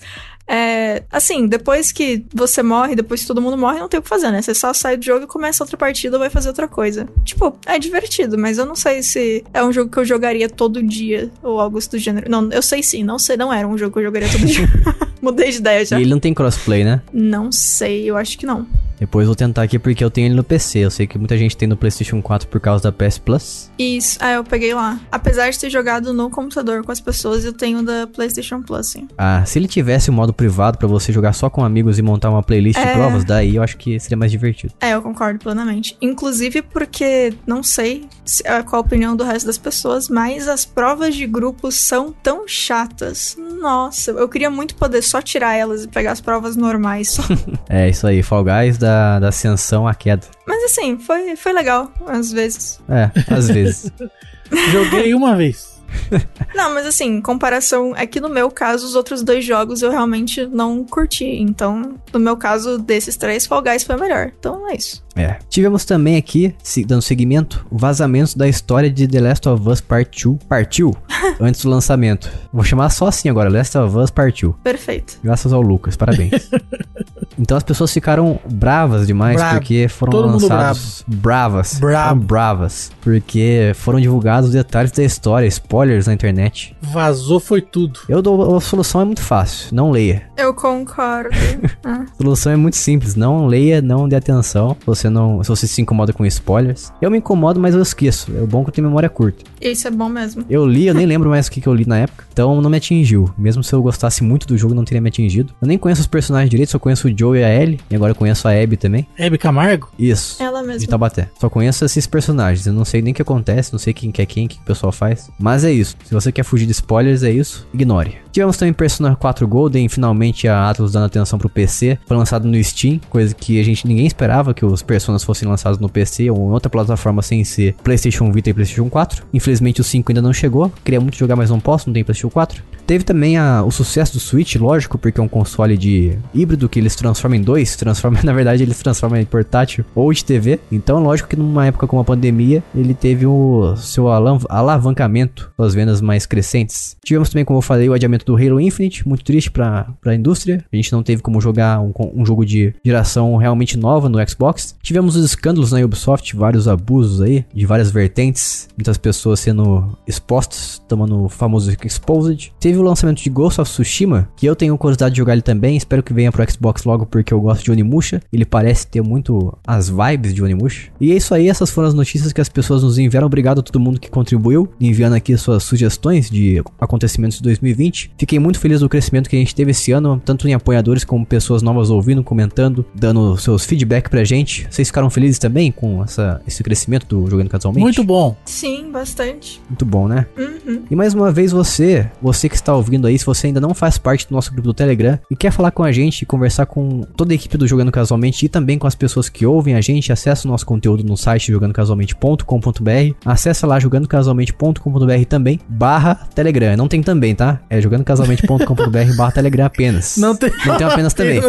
É, 0.50 1.04
assim, 1.12 1.46
depois 1.46 1.92
que 1.92 2.26
você 2.34 2.64
morre, 2.64 2.96
depois 2.96 3.22
que 3.22 3.28
todo 3.28 3.40
mundo 3.40 3.56
morre, 3.56 3.80
não 3.80 3.88
tem 3.88 4.00
o 4.00 4.04
que 4.04 4.10
fazer, 4.10 4.32
né? 4.32 4.42
Você 4.42 4.56
só 4.56 4.74
sai 4.74 4.98
do 4.98 5.06
jogo 5.06 5.26
e 5.26 5.28
começa 5.28 5.64
outra 5.64 5.78
partida 5.78 6.16
ou 6.16 6.20
vai 6.20 6.30
fazer 6.30 6.48
outra 6.48 6.68
coisa. 6.68 7.08
Tipo, 7.24 7.56
é 7.68 7.78
divertido, 7.78 8.36
mas 8.36 8.58
eu 8.58 8.66
não 8.66 8.76
sei 8.76 9.04
se 9.04 9.44
é 9.54 9.64
um 9.64 9.72
jogo 9.72 9.92
que 9.92 10.00
eu 10.00 10.06
jogaria 10.06 10.50
todo 10.50 10.82
dia 10.82 11.30
ou 11.44 11.60
algo 11.60 11.80
do 11.80 11.98
gênero. 12.00 12.30
Não, 12.30 12.50
eu 12.52 12.64
sei 12.64 12.82
sim, 12.82 13.04
não 13.04 13.20
sei, 13.20 13.38
não 13.38 13.54
era 13.54 13.68
um 13.68 13.78
jogo 13.78 13.94
que 13.94 14.00
eu 14.00 14.04
jogaria 14.04 14.30
todo 14.30 14.46
dia. 14.46 14.68
Mudei 15.22 15.52
de 15.52 15.58
ideia 15.58 15.86
já. 15.86 16.00
E 16.00 16.02
ele 16.02 16.10
não 16.10 16.20
tem 16.20 16.34
crossplay, 16.34 16.84
né? 16.84 17.02
Não 17.14 17.52
sei, 17.52 18.10
eu 18.10 18.18
acho 18.18 18.38
que 18.38 18.46
não. 18.46 18.66
Depois 19.00 19.26
vou 19.26 19.36
tentar 19.36 19.64
aqui 19.64 19.80
porque 19.80 20.04
eu 20.04 20.10
tenho 20.10 20.28
ele 20.28 20.36
no 20.36 20.44
PC. 20.44 20.80
Eu 20.80 20.92
sei 20.92 21.08
que 21.08 21.18
muita 21.18 21.38
gente 21.38 21.56
tem 21.56 21.68
no 21.68 21.78
PlayStation 21.78 22.22
4 22.22 22.50
por 22.50 22.60
causa 22.60 22.84
da 22.84 22.92
PS 22.92 23.18
Plus. 23.18 23.72
Isso, 23.80 24.18
ah, 24.20 24.34
eu 24.34 24.44
peguei 24.44 24.74
lá. 24.74 25.00
Apesar 25.10 25.50
de 25.50 25.58
ter 25.58 25.70
jogado 25.70 26.14
no 26.14 26.30
computador 26.30 26.84
com 26.84 26.92
as 26.92 27.00
pessoas, 27.00 27.46
eu 27.46 27.54
tenho 27.54 27.82
da 27.82 28.08
PlayStation 28.08 28.62
Plus, 28.62 28.88
sim. 28.88 29.08
Ah, 29.18 29.44
se 29.46 29.58
ele 29.58 29.70
tivesse 29.70 30.10
o 30.10 30.14
modo 30.14 30.34
privado 30.40 30.78
pra 30.78 30.88
você 30.88 31.12
jogar 31.12 31.34
só 31.34 31.50
com 31.50 31.64
amigos 31.66 32.00
e 32.00 32.02
montar 32.02 32.30
uma 32.30 32.42
playlist 32.42 32.80
de 32.80 32.88
É. 32.88 32.94
provas, 32.94 33.26
daí 33.26 33.58
eu 33.58 33.62
acho 33.64 33.76
que 33.78 34.00
seria 34.00 34.16
mais 34.18 34.32
divertido. 34.32 34.74
É, 34.80 34.94
eu 34.94 35.02
concordo 35.02 35.38
plenamente. 35.40 35.98
Inclusive 36.02 36.62
porque, 36.62 37.34
não 37.46 37.62
sei 37.62 38.08
se- 38.24 38.42
ah, 38.48 38.64
qual 38.64 38.82
a 38.82 38.86
opinião 38.86 39.16
do 39.16 39.24
resto 39.26 39.46
das 39.48 39.58
pessoas, 39.58 40.08
mas 40.08 40.48
as 40.48 40.64
provas 40.64 41.14
de 41.16 41.28
grupos 41.28 41.76
são 41.76 42.14
tão 42.24 42.48
chatas. 42.48 43.36
Nossa, 43.60 44.12
eu 44.12 44.30
queria 44.30 44.50
muito 44.50 44.76
poder 44.76 45.02
só 45.02 45.22
tirar 45.22 45.56
elas 45.56 45.84
e 45.84 45.88
pegar 45.90 46.14
as 46.14 46.22
provas 46.22 46.56
normais. 46.56 47.10
só. 47.12 47.24
É 47.68 47.90
isso 47.90 48.08
aí, 48.08 48.24
Fall 48.24 48.44
Guys 48.46 48.78
da, 48.78 49.20
da 49.20 49.28
ascensão 49.30 49.88
à 49.88 49.94
queda. 49.94 50.26
mas 50.48 50.64
assim, 50.64 50.98
foi, 50.98 51.36
foi 51.36 51.52
legal, 51.54 51.92
às 52.08 52.32
vezes. 52.32 52.80
É, 52.90 53.12
às 53.34 53.48
vezes. 53.50 53.92
Joguei 54.72 55.14
uma 55.14 55.36
vez. 55.36 55.79
Não, 56.56 56.74
mas 56.74 56.86
assim, 56.86 57.18
em 57.18 57.22
comparação, 57.22 57.96
é 57.96 58.06
que 58.06 58.20
no 58.20 58.30
meu 58.30 58.50
caso, 58.50 58.86
os 58.86 58.96
outros 58.96 59.22
dois 59.22 59.46
jogos 59.46 59.82
eu 59.82 59.92
realmente 59.92 60.46
não 60.46 60.84
curti. 60.84 61.26
Então, 61.26 61.96
no 62.12 62.20
meu 62.20 62.36
caso, 62.36 62.78
desses 62.78 63.16
três, 63.16 63.46
Fall 63.46 63.62
Guys 63.62 63.84
foi 63.84 63.96
melhor. 63.96 64.32
Então 64.40 64.68
é 64.68 64.76
isso. 64.76 65.04
É. 65.20 65.38
Tivemos 65.50 65.86
também 65.86 66.16
aqui, 66.18 66.56
se- 66.64 66.84
dando 66.86 67.02
seguimento, 67.02 67.66
vazamentos 67.72 68.34
da 68.36 68.48
história 68.48 68.90
de 68.90 69.08
The 69.08 69.20
Last 69.20 69.50
of 69.50 69.68
Us 69.70 69.82
Part 69.82 70.24
2 70.24 70.40
partiu 70.48 70.96
antes 71.40 71.62
do 71.64 71.70
lançamento. 71.70 72.30
Vou 72.54 72.64
chamar 72.64 72.90
só 72.90 73.08
assim 73.08 73.30
agora, 73.30 73.50
Last 73.50 73.78
of 73.78 73.96
Us 73.98 74.10
partiu. 74.10 74.56
Perfeito. 74.64 75.18
Graças 75.24 75.52
ao 75.54 75.62
Lucas, 75.62 75.96
parabéns. 75.96 76.50
então 77.38 77.56
as 77.58 77.64
pessoas 77.64 77.92
ficaram 77.94 78.40
bravas 78.52 79.08
demais 79.08 79.36
Bravo. 79.38 79.56
porque 79.60 79.88
foram 79.88 80.12
Todo 80.12 80.32
lançados 80.34 81.04
bravas. 81.08 81.74
Bravo. 81.80 82.22
Bravas 82.22 82.92
porque 83.02 83.72
foram 83.76 84.00
divulgados 84.00 84.52
detalhes 84.52 84.92
da 84.92 85.04
história, 85.04 85.48
spoilers 85.48 86.08
na 86.08 86.14
internet. 86.14 86.76
Vazou 86.82 87.40
foi 87.40 87.62
tudo. 87.62 88.00
Eu 88.08 88.22
dou 88.22 88.56
a 88.56 88.62
solução 88.62 89.02
é 89.02 89.06
muito 89.06 89.22
fácil, 89.22 89.74
não 89.76 89.92
leia. 89.92 90.24
Eu 90.38 90.54
concordo. 90.54 91.30
Ah. 91.84 92.04
A 92.14 92.22
solução 92.22 92.52
é 92.52 92.56
muito 92.56 92.76
simples, 92.76 93.16
não 93.16 93.46
leia, 93.48 93.82
não 93.82 94.08
dê 94.08 94.16
atenção. 94.16 94.76
Se 94.94 95.09
você 95.10 95.12
não, 95.12 95.44
se 95.44 95.50
você 95.50 95.68
se 95.68 95.82
incomoda 95.82 96.14
com 96.14 96.26
spoilers. 96.26 96.94
Eu 97.02 97.12
me 97.12 97.18
incomodo, 97.18 97.60
mas 97.60 97.76
eu 97.76 97.82
esqueço. 97.82 98.32
É 98.36 98.46
bom 98.46 98.64
que 98.64 98.70
eu 98.70 98.74
tenho 98.74 98.88
memória 98.88 99.10
curta. 99.10 99.44
Isso 99.60 99.88
é 99.88 99.92
bom 99.92 100.08
mesmo. 100.08 100.46
Eu 100.50 100.66
li, 100.66 100.88
eu 100.88 100.94
nem 100.94 101.06
lembro 101.06 101.30
mais 101.30 101.48
o 101.48 101.52
que, 101.52 101.60
que 101.60 101.68
eu 101.68 101.74
li 101.74 101.86
na 101.86 101.98
época. 101.98 102.26
Então 102.32 102.62
não 102.62 102.70
me 102.70 102.78
atingiu. 102.78 103.34
Mesmo 103.38 103.64
se 103.64 103.74
eu 103.74 103.82
gostasse 103.82 104.24
muito 104.24 104.48
do 104.48 104.58
jogo, 104.58 104.74
não 104.74 104.86
teria 104.86 105.02
me 105.02 105.10
atingido. 105.10 105.54
Eu 105.62 105.68
nem 105.68 105.78
conheço 105.78 106.02
os 106.02 106.08
personagens 106.08 106.50
direito, 106.50 106.70
só 106.70 106.80
conheço 106.80 107.08
o 107.08 107.18
Joe 107.18 107.40
e 107.40 107.44
a 107.44 107.54
Ellie. 107.54 107.80
E 107.90 107.96
agora 107.96 108.12
eu 108.12 108.16
conheço 108.16 108.48
a 108.48 108.52
Abby 108.52 108.78
também. 108.78 109.08
Hebe 109.18 109.38
Camargo? 109.38 109.90
Isso. 109.98 110.42
Ela 110.42 110.62
De 110.62 110.68
mesma. 110.68 110.88
Taubaté. 110.88 111.30
Só 111.40 111.50
conheço 111.50 111.84
esses 111.84 112.08
personagens. 112.08 112.66
Eu 112.66 112.74
não 112.74 112.86
sei 112.86 113.02
nem 113.02 113.12
o 113.12 113.16
que 113.16 113.22
acontece, 113.22 113.72
não 113.72 113.80
sei 113.80 113.94
quem 113.94 114.12
que 114.12 114.22
é 114.22 114.26
quem, 114.26 114.46
o 114.46 114.50
que 114.50 114.58
o 114.58 114.64
pessoal 114.66 114.92
faz. 114.92 115.30
Mas 115.40 115.64
é 115.64 115.72
isso. 115.72 115.96
Se 116.04 116.14
você 116.14 116.32
quer 116.32 116.44
fugir 116.44 116.66
de 116.66 116.72
spoilers, 116.72 117.24
é 117.24 117.32
isso. 117.32 117.68
Ignore. 117.74 118.18
Tivemos 118.32 118.58
também 118.58 118.74
Persona 118.74 119.16
4 119.16 119.48
Golden, 119.48 119.90
finalmente 119.90 120.48
a 120.48 120.70
Atlus 120.70 120.92
dando 120.92 121.06
atenção 121.06 121.40
pro 121.40 121.50
PC. 121.50 121.98
Foi 122.06 122.16
lançado 122.16 122.48
no 122.48 122.64
Steam, 122.64 123.00
coisa 123.10 123.34
que 123.34 123.60
a 123.60 123.64
gente 123.64 123.88
ninguém 123.88 124.06
esperava 124.06 124.54
que 124.54 124.66
os 124.66 124.82
Personas 125.00 125.24
fossem 125.24 125.48
lançados 125.48 125.80
no 125.80 125.88
PC 125.88 126.30
ou 126.30 126.50
em 126.50 126.52
outra 126.52 126.70
plataforma 126.70 127.22
sem 127.22 127.42
ser 127.46 127.74
PlayStation 127.82 128.30
Vita 128.34 128.50
e 128.50 128.54
PlayStation 128.54 128.90
4. 128.90 129.26
Infelizmente 129.34 129.80
o 129.80 129.84
5 129.84 130.12
ainda 130.12 130.22
não 130.22 130.34
chegou. 130.34 130.70
Queria 130.84 131.00
muito 131.00 131.16
jogar, 131.16 131.38
mas 131.38 131.50
não 131.50 131.58
posso, 131.58 131.88
não 131.88 131.94
tem 131.94 132.04
PlayStation 132.04 132.30
4. 132.30 132.62
Teve 132.90 133.04
também 133.04 133.38
a- 133.38 133.64
o 133.64 133.70
sucesso 133.70 134.14
do 134.14 134.20
Switch, 134.20 134.56
lógico, 134.56 134.98
porque 134.98 135.20
é 135.20 135.24
um 135.24 135.28
console 135.28 135.78
de 135.78 136.18
híbrido 136.34 136.68
que 136.68 136.80
eles 136.80 136.96
transformam 136.96 137.38
em 137.38 137.44
dois. 137.44 137.76
Transforma, 137.78 138.20
na 138.24 138.34
verdade, 138.34 138.64
eles 138.64 138.80
transformam 138.80 139.20
em 139.20 139.26
portátil 139.26 139.86
ou 139.94 140.12
de 140.12 140.26
TV. 140.26 140.60
Então, 140.72 141.04
lógico 141.04 141.30
que 141.30 141.36
numa 141.36 141.68
época 141.68 141.86
como 141.86 142.02
a 142.02 142.04
pandemia, 142.04 142.64
ele 142.74 142.96
teve 142.96 143.28
o 143.28 143.76
seu 143.78 144.08
alavancamento 144.10 145.52
das 145.56 145.76
vendas 145.76 146.02
mais 146.02 146.26
crescentes. 146.26 146.98
Tivemos 147.06 147.30
também, 147.30 147.46
como 147.46 147.60
eu 147.60 147.62
falei, 147.62 147.88
o 147.88 147.94
adiamento 147.94 148.26
do 148.26 148.36
Halo 148.36 148.60
Infinite, 148.60 149.08
muito 149.08 149.24
triste 149.24 149.52
pra, 149.52 149.94
pra 150.02 150.16
indústria. 150.16 150.66
A 150.74 150.76
gente 150.76 150.92
não 150.92 151.04
teve 151.04 151.22
como 151.22 151.40
jogar 151.40 151.80
um, 151.80 151.94
um 152.16 152.26
jogo 152.26 152.44
de 152.44 152.74
geração 152.84 153.36
realmente 153.36 153.78
nova 153.78 154.10
no 154.10 154.18
Xbox. 154.28 154.76
Tivemos 154.82 155.16
os 155.16 155.24
escândalos 155.24 155.72
na 155.72 155.80
Ubisoft, 155.80 156.36
vários 156.36 156.68
abusos 156.68 157.22
aí, 157.22 157.46
de 157.54 157.68
várias 157.68 157.92
vertentes, 157.92 158.68
muitas 158.76 158.98
pessoas 158.98 159.40
sendo 159.42 159.96
expostas, 160.08 160.82
tomando 160.88 161.26
o 161.26 161.30
famoso 161.30 161.70
Exposed. 161.86 162.52
Teve 162.60 162.79
o 162.82 162.84
lançamento 162.84 163.22
de 163.22 163.30
Ghost 163.30 163.62
of 163.62 163.70
Tsushima, 163.70 164.30
que 164.36 164.46
eu 164.46 164.56
tenho 164.56 164.78
curiosidade 164.78 165.14
de 165.14 165.18
jogar 165.20 165.34
ele 165.34 165.42
também, 165.42 165.78
espero 165.78 166.04
que 166.04 166.14
venha 166.14 166.32
pro 166.32 166.50
Xbox 166.50 166.84
logo 166.84 167.06
porque 167.06 167.34
eu 167.34 167.42
gosto 167.42 167.64
de 167.64 167.72
Onimusha. 167.72 168.22
Ele 168.32 168.46
parece 168.46 168.88
ter 168.88 169.02
muito 169.02 169.58
as 169.66 169.90
vibes 169.90 170.34
de 170.34 170.44
Onimusha. 170.44 170.90
E 171.00 171.12
é 171.12 171.16
isso 171.16 171.34
aí, 171.34 171.50
essas 171.50 171.70
foram 171.70 171.88
as 171.88 171.94
notícias 171.94 172.34
que 172.34 172.42
as 172.42 172.50
pessoas 172.50 172.84
nos 172.84 172.98
enviaram. 172.98 173.28
Obrigado 173.28 173.60
a 173.60 173.64
todo 173.64 173.80
mundo 173.80 174.00
que 174.00 174.10
contribuiu, 174.10 174.70
enviando 174.80 175.14
aqui 175.14 175.36
suas 175.38 175.64
sugestões 175.64 176.30
de 176.30 176.62
acontecimentos 176.80 177.38
de 177.38 177.44
2020. 177.44 178.12
Fiquei 178.18 178.40
muito 178.40 178.60
feliz 178.60 178.80
do 178.80 178.90
crescimento 178.90 179.30
que 179.30 179.36
a 179.36 179.40
gente 179.40 179.56
teve 179.56 179.72
esse 179.72 179.92
ano, 179.92 180.22
tanto 180.24 180.48
em 180.48 180.54
apoiadores 180.54 181.04
como 181.04 181.26
pessoas 181.26 181.62
novas 181.62 181.90
ouvindo, 181.90 182.24
comentando, 182.24 182.86
dando 182.94 183.38
seus 183.38 183.66
feedback 183.66 184.10
pra 184.10 184.24
gente. 184.24 184.68
Vocês 184.70 184.88
ficaram 184.88 185.10
felizes 185.10 185.40
também 185.40 185.72
com 185.72 186.04
essa, 186.04 186.42
esse 186.48 186.64
crescimento 186.64 187.06
do 187.08 187.30
Jogando 187.30 187.50
Casualmente? 187.50 187.84
Muito 187.84 188.04
bom. 188.04 188.36
Sim, 188.46 188.92
bastante. 188.92 189.62
Muito 189.70 189.86
bom, 189.86 190.08
né? 190.08 190.26
Uhum. 190.38 190.84
E 190.90 190.96
mais 190.96 191.14
uma 191.14 191.32
vez 191.32 191.52
você, 191.52 192.10
você 192.22 192.50
que 192.50 192.56
está 192.56 192.69
ouvindo 192.74 193.08
aí, 193.08 193.18
se 193.18 193.26
você 193.26 193.48
ainda 193.48 193.60
não 193.62 193.74
faz 193.74 193.98
parte 193.98 194.28
do 194.28 194.34
nosso 194.34 194.52
grupo 194.52 194.68
do 194.70 194.74
Telegram 194.74 195.20
e 195.30 195.36
quer 195.36 195.52
falar 195.52 195.72
com 195.72 195.84
a 195.84 195.92
gente, 195.92 196.26
conversar 196.26 196.66
com 196.66 197.02
toda 197.16 197.34
a 197.34 197.36
equipe 197.36 197.58
do 197.58 197.68
Jogando 197.68 197.92
Casualmente 197.92 198.46
e 198.46 198.50
também 198.50 198.78
com 198.78 198.88
as 198.88 198.96
pessoas 198.96 199.30
que 199.30 199.46
ouvem 199.46 199.76
a 199.76 199.82
gente, 199.82 200.12
acessa 200.12 200.48
o 200.48 200.52
nosso 200.52 200.66
conteúdo 200.66 201.04
no 201.04 201.16
site 201.18 201.52
jogandocasualmente.com.br, 201.52 203.16
acessa 203.26 203.66
lá 203.68 203.80
jogandocasualmente.com.br 203.80 205.26
também, 205.28 205.60
barra 205.68 206.16
Telegram. 206.36 206.76
Não 206.78 206.88
tem 206.88 207.02
também, 207.02 207.36
tá? 207.36 207.60
É 207.70 207.82
jogandocasualmente.com.br 207.82 209.16
barra 209.18 209.32
Telegram 209.32 209.66
apenas. 209.66 210.18
Não 210.18 210.36
tem, 210.36 210.52
Não 210.66 210.78
tem 210.78 210.88
apenas 210.88 211.14
também. 211.14 211.42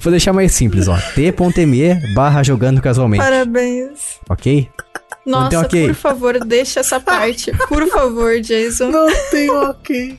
Vou 0.00 0.10
deixar 0.10 0.32
mais 0.32 0.52
simples, 0.52 0.88
ó. 0.88 0.96
t.me 1.14 1.94
barra 2.14 2.42
jogando 2.42 2.80
casualmente, 2.82 3.22
Parabéns. 3.22 4.18
ok? 4.28 4.68
Não 5.24 5.48
tem 5.48 5.56
Nossa, 5.58 5.66
ok. 5.68 5.86
por 5.86 5.94
favor, 5.94 6.44
deixa 6.44 6.80
essa 6.80 6.98
parte. 6.98 7.52
Por 7.68 7.86
favor, 7.88 8.40
Jason. 8.40 8.90
Não 8.90 9.06
tem 9.30 9.50
ok. 9.50 10.18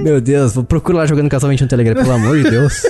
Meu 0.00 0.20
Deus, 0.20 0.54
vou- 0.54 0.64
procura 0.64 0.98
lá 0.98 1.06
jogando 1.06 1.28
casualmente 1.28 1.62
no 1.62 1.68
Telegram, 1.68 1.94
pelo 1.94 2.12
amor 2.12 2.36
de 2.42 2.50
Deus. 2.50 2.82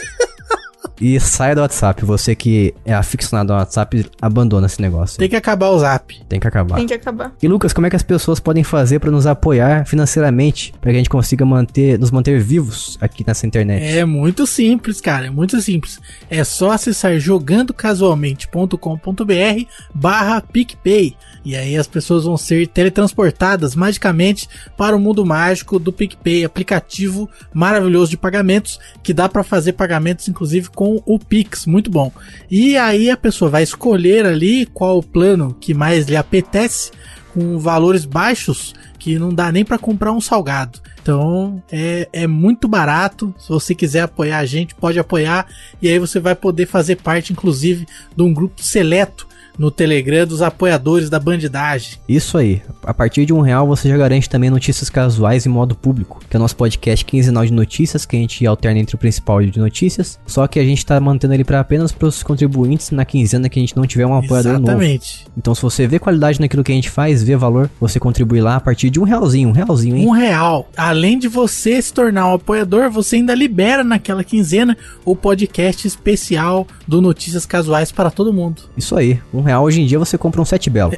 E 1.00 1.18
saia 1.20 1.54
do 1.54 1.60
WhatsApp. 1.60 2.04
Você 2.04 2.34
que 2.34 2.74
é 2.84 2.92
aficionado 2.92 3.52
ao 3.52 3.58
WhatsApp, 3.58 4.06
abandona 4.20 4.66
esse 4.66 4.80
negócio. 4.80 5.18
Tem 5.18 5.28
que 5.28 5.36
acabar 5.36 5.70
o 5.70 5.78
zap. 5.78 6.20
Tem 6.28 6.40
que 6.40 6.46
acabar. 6.46 6.76
Tem 6.76 6.86
que 6.86 6.94
acabar. 6.94 7.32
E 7.42 7.48
Lucas, 7.48 7.72
como 7.72 7.86
é 7.86 7.90
que 7.90 7.96
as 7.96 8.02
pessoas 8.02 8.40
podem 8.40 8.64
fazer 8.64 8.98
pra 8.98 9.10
nos 9.10 9.26
apoiar 9.26 9.86
financeiramente, 9.86 10.72
pra 10.80 10.90
que 10.90 10.96
a 10.96 11.00
gente 11.00 11.10
consiga 11.10 11.44
manter, 11.44 11.98
nos 11.98 12.10
manter 12.10 12.40
vivos 12.40 12.98
aqui 13.00 13.24
nessa 13.26 13.46
internet? 13.46 13.84
É 13.84 14.04
muito 14.04 14.46
simples, 14.46 15.00
cara. 15.00 15.26
É 15.26 15.30
muito 15.30 15.60
simples. 15.60 16.00
É 16.28 16.42
só 16.44 16.72
acessar 16.72 17.18
jogandocasualmente.com.br 17.18 19.64
barra 19.94 20.40
PicPay. 20.40 21.16
E 21.44 21.56
aí 21.56 21.76
as 21.76 21.86
pessoas 21.86 22.24
vão 22.24 22.36
ser 22.36 22.66
teletransportadas 22.66 23.74
magicamente 23.74 24.48
para 24.76 24.96
o 24.96 25.00
mundo 25.00 25.24
mágico 25.24 25.78
do 25.78 25.92
PicPay, 25.92 26.44
aplicativo 26.44 27.28
maravilhoso 27.54 28.10
de 28.10 28.16
pagamentos 28.16 28.78
que 29.02 29.14
dá 29.14 29.28
para 29.28 29.42
fazer 29.42 29.72
pagamentos 29.72 30.28
inclusive 30.28 30.68
com 30.70 30.88
o 31.05 31.19
Pix, 31.19 31.66
muito 31.66 31.90
bom. 31.90 32.12
E 32.51 32.77
aí 32.77 33.10
a 33.10 33.16
pessoa 33.16 33.51
vai 33.51 33.62
escolher 33.62 34.27
ali 34.27 34.66
qual 34.66 34.98
o 34.98 35.02
plano 35.02 35.56
que 35.60 35.74
mais 35.74 36.06
lhe 36.06 36.16
apetece 36.16 36.90
com 37.32 37.59
valores 37.59 38.05
baixos 38.05 38.74
que 38.98 39.19
não 39.19 39.32
dá 39.32 39.51
nem 39.52 39.65
para 39.65 39.78
comprar 39.78 40.12
um 40.12 40.20
salgado. 40.20 40.81
Então 41.01 41.62
é, 41.70 42.09
é 42.12 42.27
muito 42.27 42.66
barato. 42.66 43.35
Se 43.39 43.48
você 43.48 43.74
quiser 43.74 44.02
apoiar 44.02 44.39
a 44.39 44.47
gente, 44.47 44.74
pode 44.74 44.98
apoiar. 44.98 45.47
E 45.81 45.89
aí 45.89 45.98
você 45.98 46.19
vai 46.20 46.35
poder 46.35 46.66
fazer 46.66 46.97
parte, 46.97 47.32
inclusive, 47.32 47.86
de 48.15 48.23
um 48.23 48.32
grupo 48.32 48.62
seleto 48.62 49.27
no 49.59 49.70
Telegram 49.70 50.26
dos 50.26 50.40
apoiadores 50.40 51.10
da 51.10 51.18
bandidagem. 51.18 51.98
Isso 52.09 52.39
aí. 52.39 52.62
A 52.82 52.94
partir 52.94 53.26
de 53.26 53.32
um 53.32 53.40
real 53.40 53.66
você 53.66 53.89
já 53.89 53.97
garante 53.97 54.30
também 54.30 54.51
notícias 54.51 54.89
casuais 54.89 55.44
em 55.44 55.48
modo 55.48 55.74
público, 55.74 56.20
que 56.28 56.36
é 56.36 56.39
o 56.39 56.43
nosso 56.43 56.56
podcast 56.56 57.05
quinzenal 57.05 57.44
de 57.44 57.52
notícias, 57.52 58.06
que 58.06 58.16
a 58.16 58.20
gente 58.20 58.47
alterna 58.47 58.80
entre 58.80 58.94
o 58.94 58.98
principal 58.98 59.43
e 59.43 59.48
o 59.48 59.51
de 59.51 59.59
notícias. 59.59 60.18
Só 60.26 60.47
que 60.47 60.60
a 60.60 60.64
gente 60.64 60.86
tá 60.86 60.98
mantendo 61.01 61.35
ele 61.35 61.44
para 61.44 61.60
apenas 61.60 61.90
para 61.90 62.06
os 62.06 62.22
contribuintes 62.22 62.90
na 62.90 63.05
quinzena 63.05 63.48
que 63.48 63.59
a 63.59 63.62
gente 63.62 63.76
não 63.76 63.86
tiver 63.86 64.06
um 64.06 64.14
apoiador 64.14 64.55
Exatamente. 64.55 65.18
novo. 65.24 65.32
Então 65.36 65.55
se 65.55 65.62
você 65.62 65.86
vê 65.86 65.98
qualidade 65.98 66.40
naquilo 66.40 66.62
que 66.62 66.72
a 66.72 66.74
gente 66.74 66.90
faz, 66.90 67.22
vê 67.22 67.36
valor, 67.36 67.68
você 67.80 67.98
contribui 67.98 68.40
lá 68.40 68.56
a 68.56 68.60
partir 68.60 68.90
de 68.90 69.01
um 69.01 69.05
realzinho, 69.05 69.48
um 69.48 69.52
realzinho, 69.52 69.97
hein? 69.97 70.06
Um 70.06 70.12
real. 70.12 70.68
Além 70.76 71.18
de 71.18 71.26
você 71.26 71.80
se 71.82 71.93
tornar 71.93 72.28
um 72.28 72.35
apoiador, 72.35 72.90
você 72.90 73.16
ainda 73.16 73.35
libera 73.35 73.82
naquela 73.82 74.22
quinzena 74.22 74.76
o 75.05 75.16
podcast 75.16 75.86
especial 75.86 76.66
do 76.86 77.01
Notícias 77.01 77.44
Casuais 77.44 77.90
para 77.90 78.10
todo 78.10 78.32
mundo. 78.32 78.62
Isso 78.76 78.97
aí. 78.97 79.20
Um 79.32 79.40
real 79.48 79.64
hoje 79.64 79.80
em 79.82 79.86
dia 79.86 79.98
você 79.98 80.16
compra 80.16 80.40
um 80.40 80.44
sete 80.44 80.70
belo. 80.70 80.92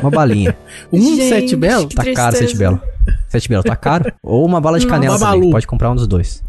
Uma 0.00 0.10
balinha. 0.10 0.56
Um 0.92 1.00
Gente, 1.16 1.28
sete 1.28 1.56
belo? 1.56 1.88
Tá 1.88 2.02
caro 2.12 2.14
tristeza. 2.30 2.48
sete 2.48 2.56
belo. 2.58 2.80
Sete 3.28 3.48
belo 3.48 3.62
tá 3.62 3.76
caro. 3.76 4.12
Ou 4.22 4.44
uma 4.44 4.60
bala 4.60 4.78
de 4.78 4.86
Não. 4.86 4.92
canela 4.92 5.18
Babalu. 5.18 5.36
também. 5.38 5.50
Pode 5.52 5.66
comprar 5.66 5.90
um 5.90 5.94
dos 5.96 6.06
dois. 6.06 6.42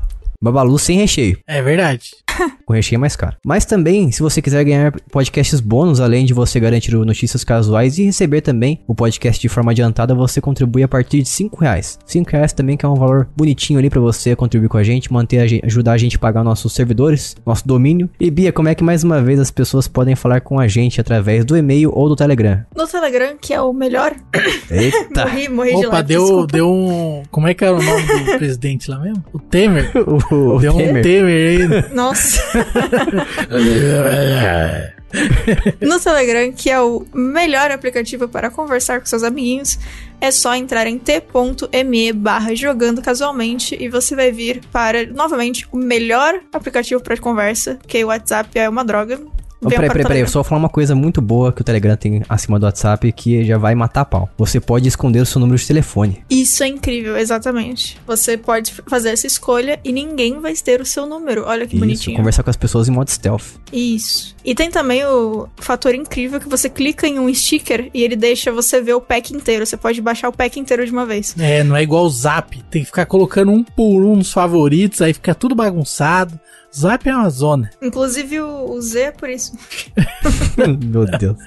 Babalu 0.43 0.77
sem 0.79 0.97
recheio. 0.97 1.37
É 1.47 1.61
verdade. 1.61 2.11
Com 2.65 2.73
recheio 2.73 2.97
é 2.97 2.99
mais 2.99 3.15
caro. 3.15 3.35
Mas 3.45 3.65
também, 3.65 4.11
se 4.11 4.21
você 4.21 4.41
quiser 4.41 4.63
ganhar 4.63 4.91
podcasts 5.11 5.59
bônus, 5.59 5.99
além 5.99 6.25
de 6.25 6.33
você 6.33 6.59
garantir 6.59 6.95
o 6.95 7.05
notícias 7.05 7.43
casuais 7.43 7.97
e 7.97 8.03
receber 8.05 8.41
também 8.41 8.79
o 8.87 8.95
podcast 8.95 9.41
de 9.41 9.49
forma 9.49 9.71
adiantada, 9.71 10.15
você 10.15 10.39
contribui 10.39 10.83
a 10.83 10.87
partir 10.87 11.21
de 11.21 11.29
5 11.29 11.59
reais. 11.59 11.99
5 12.05 12.29
reais 12.29 12.53
também 12.53 12.77
que 12.77 12.85
é 12.85 12.89
um 12.89 12.95
valor 12.95 13.27
bonitinho 13.35 13.79
ali 13.79 13.89
pra 13.89 13.99
você 13.99 14.35
contribuir 14.35 14.69
com 14.69 14.77
a 14.77 14.83
gente, 14.83 15.11
manter 15.11 15.39
a 15.39 15.47
gente, 15.47 15.65
ajudar 15.65 15.93
a 15.93 15.97
gente 15.97 16.15
a 16.15 16.19
pagar 16.19 16.43
nossos 16.43 16.73
servidores, 16.73 17.35
nosso 17.45 17.67
domínio. 17.67 18.09
E 18.19 18.29
Bia, 18.31 18.51
como 18.51 18.69
é 18.69 18.75
que 18.75 18.83
mais 18.83 19.03
uma 19.03 19.21
vez 19.21 19.39
as 19.39 19.51
pessoas 19.51 19.87
podem 19.87 20.15
falar 20.15 20.41
com 20.41 20.59
a 20.59 20.67
gente 20.67 21.01
através 21.01 21.43
do 21.43 21.57
e-mail 21.57 21.91
ou 21.93 22.07
do 22.07 22.15
Telegram? 22.15 22.61
No 22.75 22.87
Telegram, 22.87 23.35
que 23.39 23.53
é 23.53 23.61
o 23.61 23.73
melhor. 23.73 24.13
Eita! 24.69 25.25
Morri, 25.25 25.49
morri 25.49 25.75
de 25.75 25.87
Opa, 25.87 25.97
leve, 25.97 26.07
deu, 26.07 26.21
desculpa. 26.21 26.47
deu 26.53 26.69
um. 26.71 27.23
Como 27.29 27.47
é 27.47 27.53
que 27.53 27.63
era 27.65 27.75
o 27.75 27.81
nome 27.81 28.03
do 28.03 28.37
presidente 28.37 28.89
lá 28.89 28.99
mesmo? 28.99 29.23
O 29.33 29.39
Temer. 29.39 29.91
o, 29.95 30.55
o 30.55 30.59
deu 30.59 30.73
um 30.73 30.77
Temer. 30.77 31.03
Temer 31.03 31.61
aí. 31.61 31.93
Nossa. 31.93 32.20
No 35.81 35.99
Telegram, 35.99 36.51
que 36.51 36.69
é 36.69 36.79
o 36.79 37.05
melhor 37.13 37.71
aplicativo 37.71 38.27
para 38.27 38.49
conversar 38.49 38.99
com 38.99 39.05
seus 39.05 39.23
amiguinhos, 39.23 39.77
é 40.19 40.31
só 40.31 40.55
entrar 40.55 40.87
em 40.87 40.97
t.me 40.97 42.13
barra 42.13 42.55
jogando 42.55 43.01
casualmente 43.01 43.75
e 43.79 43.89
você 43.89 44.15
vai 44.15 44.31
vir 44.31 44.61
para, 44.71 45.05
novamente, 45.07 45.67
o 45.71 45.77
melhor 45.77 46.39
aplicativo 46.53 47.01
para 47.01 47.17
conversa, 47.17 47.75
porque 47.75 48.03
o 48.03 48.07
WhatsApp 48.07 48.57
é 48.57 48.69
uma 48.69 48.85
droga. 48.85 49.19
Venham 49.61 49.79
peraí, 49.79 49.89
peraí, 49.89 50.03
peraí, 50.03 50.21
eu 50.21 50.27
só 50.27 50.39
vou 50.39 50.43
falar 50.43 50.59
uma 50.59 50.69
coisa 50.69 50.95
muito 50.95 51.21
boa 51.21 51.53
que 51.53 51.61
o 51.61 51.63
Telegram 51.63 51.95
tem 51.95 52.23
acima 52.27 52.59
do 52.59 52.65
WhatsApp 52.65 53.11
que 53.11 53.45
já 53.45 53.59
vai 53.59 53.75
matar 53.75 54.01
a 54.01 54.05
pau. 54.05 54.29
Você 54.37 54.59
pode 54.59 54.87
esconder 54.87 55.19
o 55.19 55.25
seu 55.25 55.39
número 55.39 55.57
de 55.57 55.67
telefone. 55.67 56.23
Isso 56.29 56.63
é 56.63 56.67
incrível, 56.67 57.15
exatamente. 57.15 57.97
Você 58.07 58.37
pode 58.37 58.73
fazer 58.87 59.09
essa 59.09 59.27
escolha 59.27 59.79
e 59.83 59.91
ninguém 59.91 60.39
vai 60.39 60.53
ter 60.55 60.81
o 60.81 60.85
seu 60.85 61.05
número. 61.05 61.43
Olha 61.45 61.67
que 61.67 61.75
Isso, 61.75 61.79
bonitinho. 61.79 62.17
conversar 62.17 62.41
com 62.41 62.49
as 62.49 62.57
pessoas 62.57 62.89
em 62.89 62.91
modo 62.91 63.11
stealth. 63.11 63.59
Isso. 63.71 64.35
E 64.43 64.55
tem 64.55 64.71
também 64.71 65.05
o 65.05 65.47
fator 65.57 65.93
incrível 65.93 66.39
que 66.39 66.49
você 66.49 66.67
clica 66.67 67.07
em 67.07 67.19
um 67.19 67.31
sticker 67.31 67.91
e 67.93 68.03
ele 68.03 68.15
deixa 68.15 68.51
você 68.51 68.81
ver 68.81 68.95
o 68.95 69.01
pack 69.01 69.31
inteiro. 69.31 69.63
Você 69.63 69.77
pode 69.77 70.01
baixar 70.01 70.29
o 70.29 70.33
pack 70.33 70.59
inteiro 70.59 70.83
de 70.83 70.91
uma 70.91 71.05
vez. 71.05 71.35
É, 71.37 71.63
não 71.63 71.75
é 71.75 71.83
igual 71.83 72.05
o 72.05 72.09
Zap. 72.09 72.59
Tem 72.71 72.81
que 72.81 72.87
ficar 72.87 73.05
colocando 73.05 73.51
um 73.51 73.63
por 73.63 74.03
um 74.03 74.15
nos 74.15 74.31
favoritos, 74.31 75.01
aí 75.01 75.13
fica 75.13 75.35
tudo 75.35 75.53
bagunçado. 75.53 76.39
Zap 76.73 77.07
é 77.07 77.15
uma 77.15 77.29
zona. 77.29 77.69
Inclusive 77.81 78.39
o, 78.39 78.71
o 78.71 78.81
Z 78.81 78.99
é 78.99 79.11
por 79.11 79.29
isso. 79.29 79.53
Meu 80.85 81.05
Deus. 81.05 81.37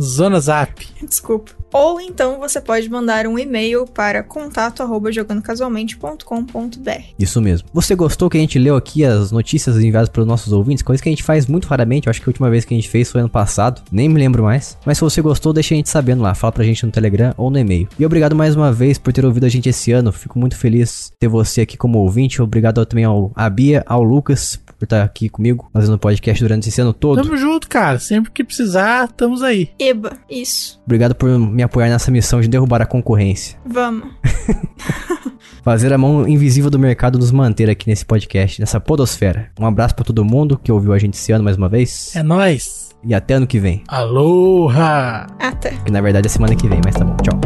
Zona 0.00 0.38
Zap. 0.40 0.86
Desculpa. 1.08 1.52
Ou 1.72 2.00
então 2.00 2.38
você 2.38 2.60
pode 2.60 2.88
mandar 2.88 3.26
um 3.26 3.38
e-mail 3.38 3.86
para 3.86 4.22
contato 4.22 4.82
arroba 4.82 5.10
jogandocasualmente.com.br. 5.12 7.02
Isso 7.18 7.40
mesmo. 7.40 7.68
Você 7.72 7.94
gostou 7.94 8.30
que 8.30 8.36
a 8.36 8.40
gente 8.40 8.58
leu 8.58 8.76
aqui 8.76 9.04
as 9.04 9.32
notícias 9.32 9.76
enviadas 9.76 10.08
pelos 10.08 10.26
nossos 10.26 10.52
ouvintes? 10.52 10.82
Coisa 10.82 11.02
que 11.02 11.08
a 11.08 11.12
gente 11.12 11.22
faz 11.22 11.46
muito 11.46 11.66
raramente. 11.66 12.06
Eu 12.06 12.10
acho 12.10 12.20
que 12.20 12.28
a 12.28 12.30
última 12.30 12.50
vez 12.50 12.64
que 12.64 12.72
a 12.72 12.76
gente 12.76 12.88
fez 12.88 13.10
foi 13.10 13.20
ano 13.20 13.30
passado. 13.30 13.82
Nem 13.90 14.08
me 14.08 14.18
lembro 14.18 14.42
mais. 14.44 14.78
Mas 14.84 14.98
se 14.98 15.04
você 15.04 15.20
gostou, 15.20 15.52
deixa 15.52 15.74
a 15.74 15.76
gente 15.76 15.88
sabendo 15.88 16.22
lá. 16.22 16.34
Fala 16.34 16.52
pra 16.52 16.64
gente 16.64 16.84
no 16.84 16.92
Telegram 16.92 17.34
ou 17.36 17.50
no 17.50 17.58
e-mail. 17.58 17.88
E 17.98 18.06
obrigado 18.06 18.36
mais 18.36 18.54
uma 18.54 18.72
vez 18.72 18.98
por 18.98 19.12
ter 19.12 19.24
ouvido 19.24 19.44
a 19.44 19.48
gente 19.48 19.68
esse 19.68 19.92
ano. 19.92 20.12
Fico 20.12 20.38
muito 20.38 20.56
feliz 20.56 21.10
ter 21.18 21.28
você 21.28 21.62
aqui 21.62 21.76
como 21.76 21.98
ouvinte. 21.98 22.40
Obrigado 22.40 22.84
também 22.86 23.04
ao 23.04 23.32
a 23.34 23.50
Bia, 23.50 23.82
ao 23.86 24.02
Lucas 24.02 24.58
por 24.78 24.84
estar 24.84 25.02
aqui 25.02 25.28
comigo 25.28 25.68
fazendo 25.72 25.98
podcast 25.98 26.42
durante 26.42 26.68
esse 26.68 26.80
ano 26.80 26.92
todo. 26.92 27.22
Tamo 27.22 27.36
junto, 27.36 27.68
cara. 27.68 27.98
Sempre 27.98 28.30
que 28.30 28.44
precisar, 28.44 29.04
estamos 29.06 29.42
aí. 29.42 29.70
Eba, 29.78 30.12
isso. 30.30 30.80
Obrigado 30.84 31.14
por 31.14 31.28
me 31.38 31.62
apoiar 31.62 31.88
nessa 31.88 32.10
missão 32.10 32.40
de 32.40 32.48
derrubar 32.48 32.82
a 32.82 32.86
concorrência. 32.86 33.58
Vamos. 33.64 34.08
Fazer 35.62 35.92
a 35.92 35.98
mão 35.98 36.28
invisível 36.28 36.70
do 36.70 36.78
mercado 36.78 37.18
nos 37.18 37.32
manter 37.32 37.68
aqui 37.68 37.88
nesse 37.88 38.04
podcast, 38.04 38.60
nessa 38.60 38.78
podosfera. 38.78 39.50
Um 39.58 39.66
abraço 39.66 39.96
pra 39.96 40.04
todo 40.04 40.24
mundo 40.24 40.60
que 40.62 40.70
ouviu 40.70 40.92
a 40.92 40.98
gente 40.98 41.14
esse 41.14 41.32
ano 41.32 41.42
mais 41.42 41.56
uma 41.56 41.68
vez. 41.68 42.14
É 42.14 42.22
nóis. 42.22 42.94
E 43.04 43.14
até 43.14 43.34
ano 43.34 43.46
que 43.46 43.58
vem. 43.58 43.82
Aloha! 43.88 45.26
Até. 45.38 45.70
Que 45.84 45.90
na 45.90 46.00
verdade 46.00 46.26
é 46.26 46.30
semana 46.30 46.54
que 46.54 46.68
vem, 46.68 46.80
mas 46.84 46.94
tá 46.94 47.04
bom. 47.04 47.16
Tchau. 47.16 47.45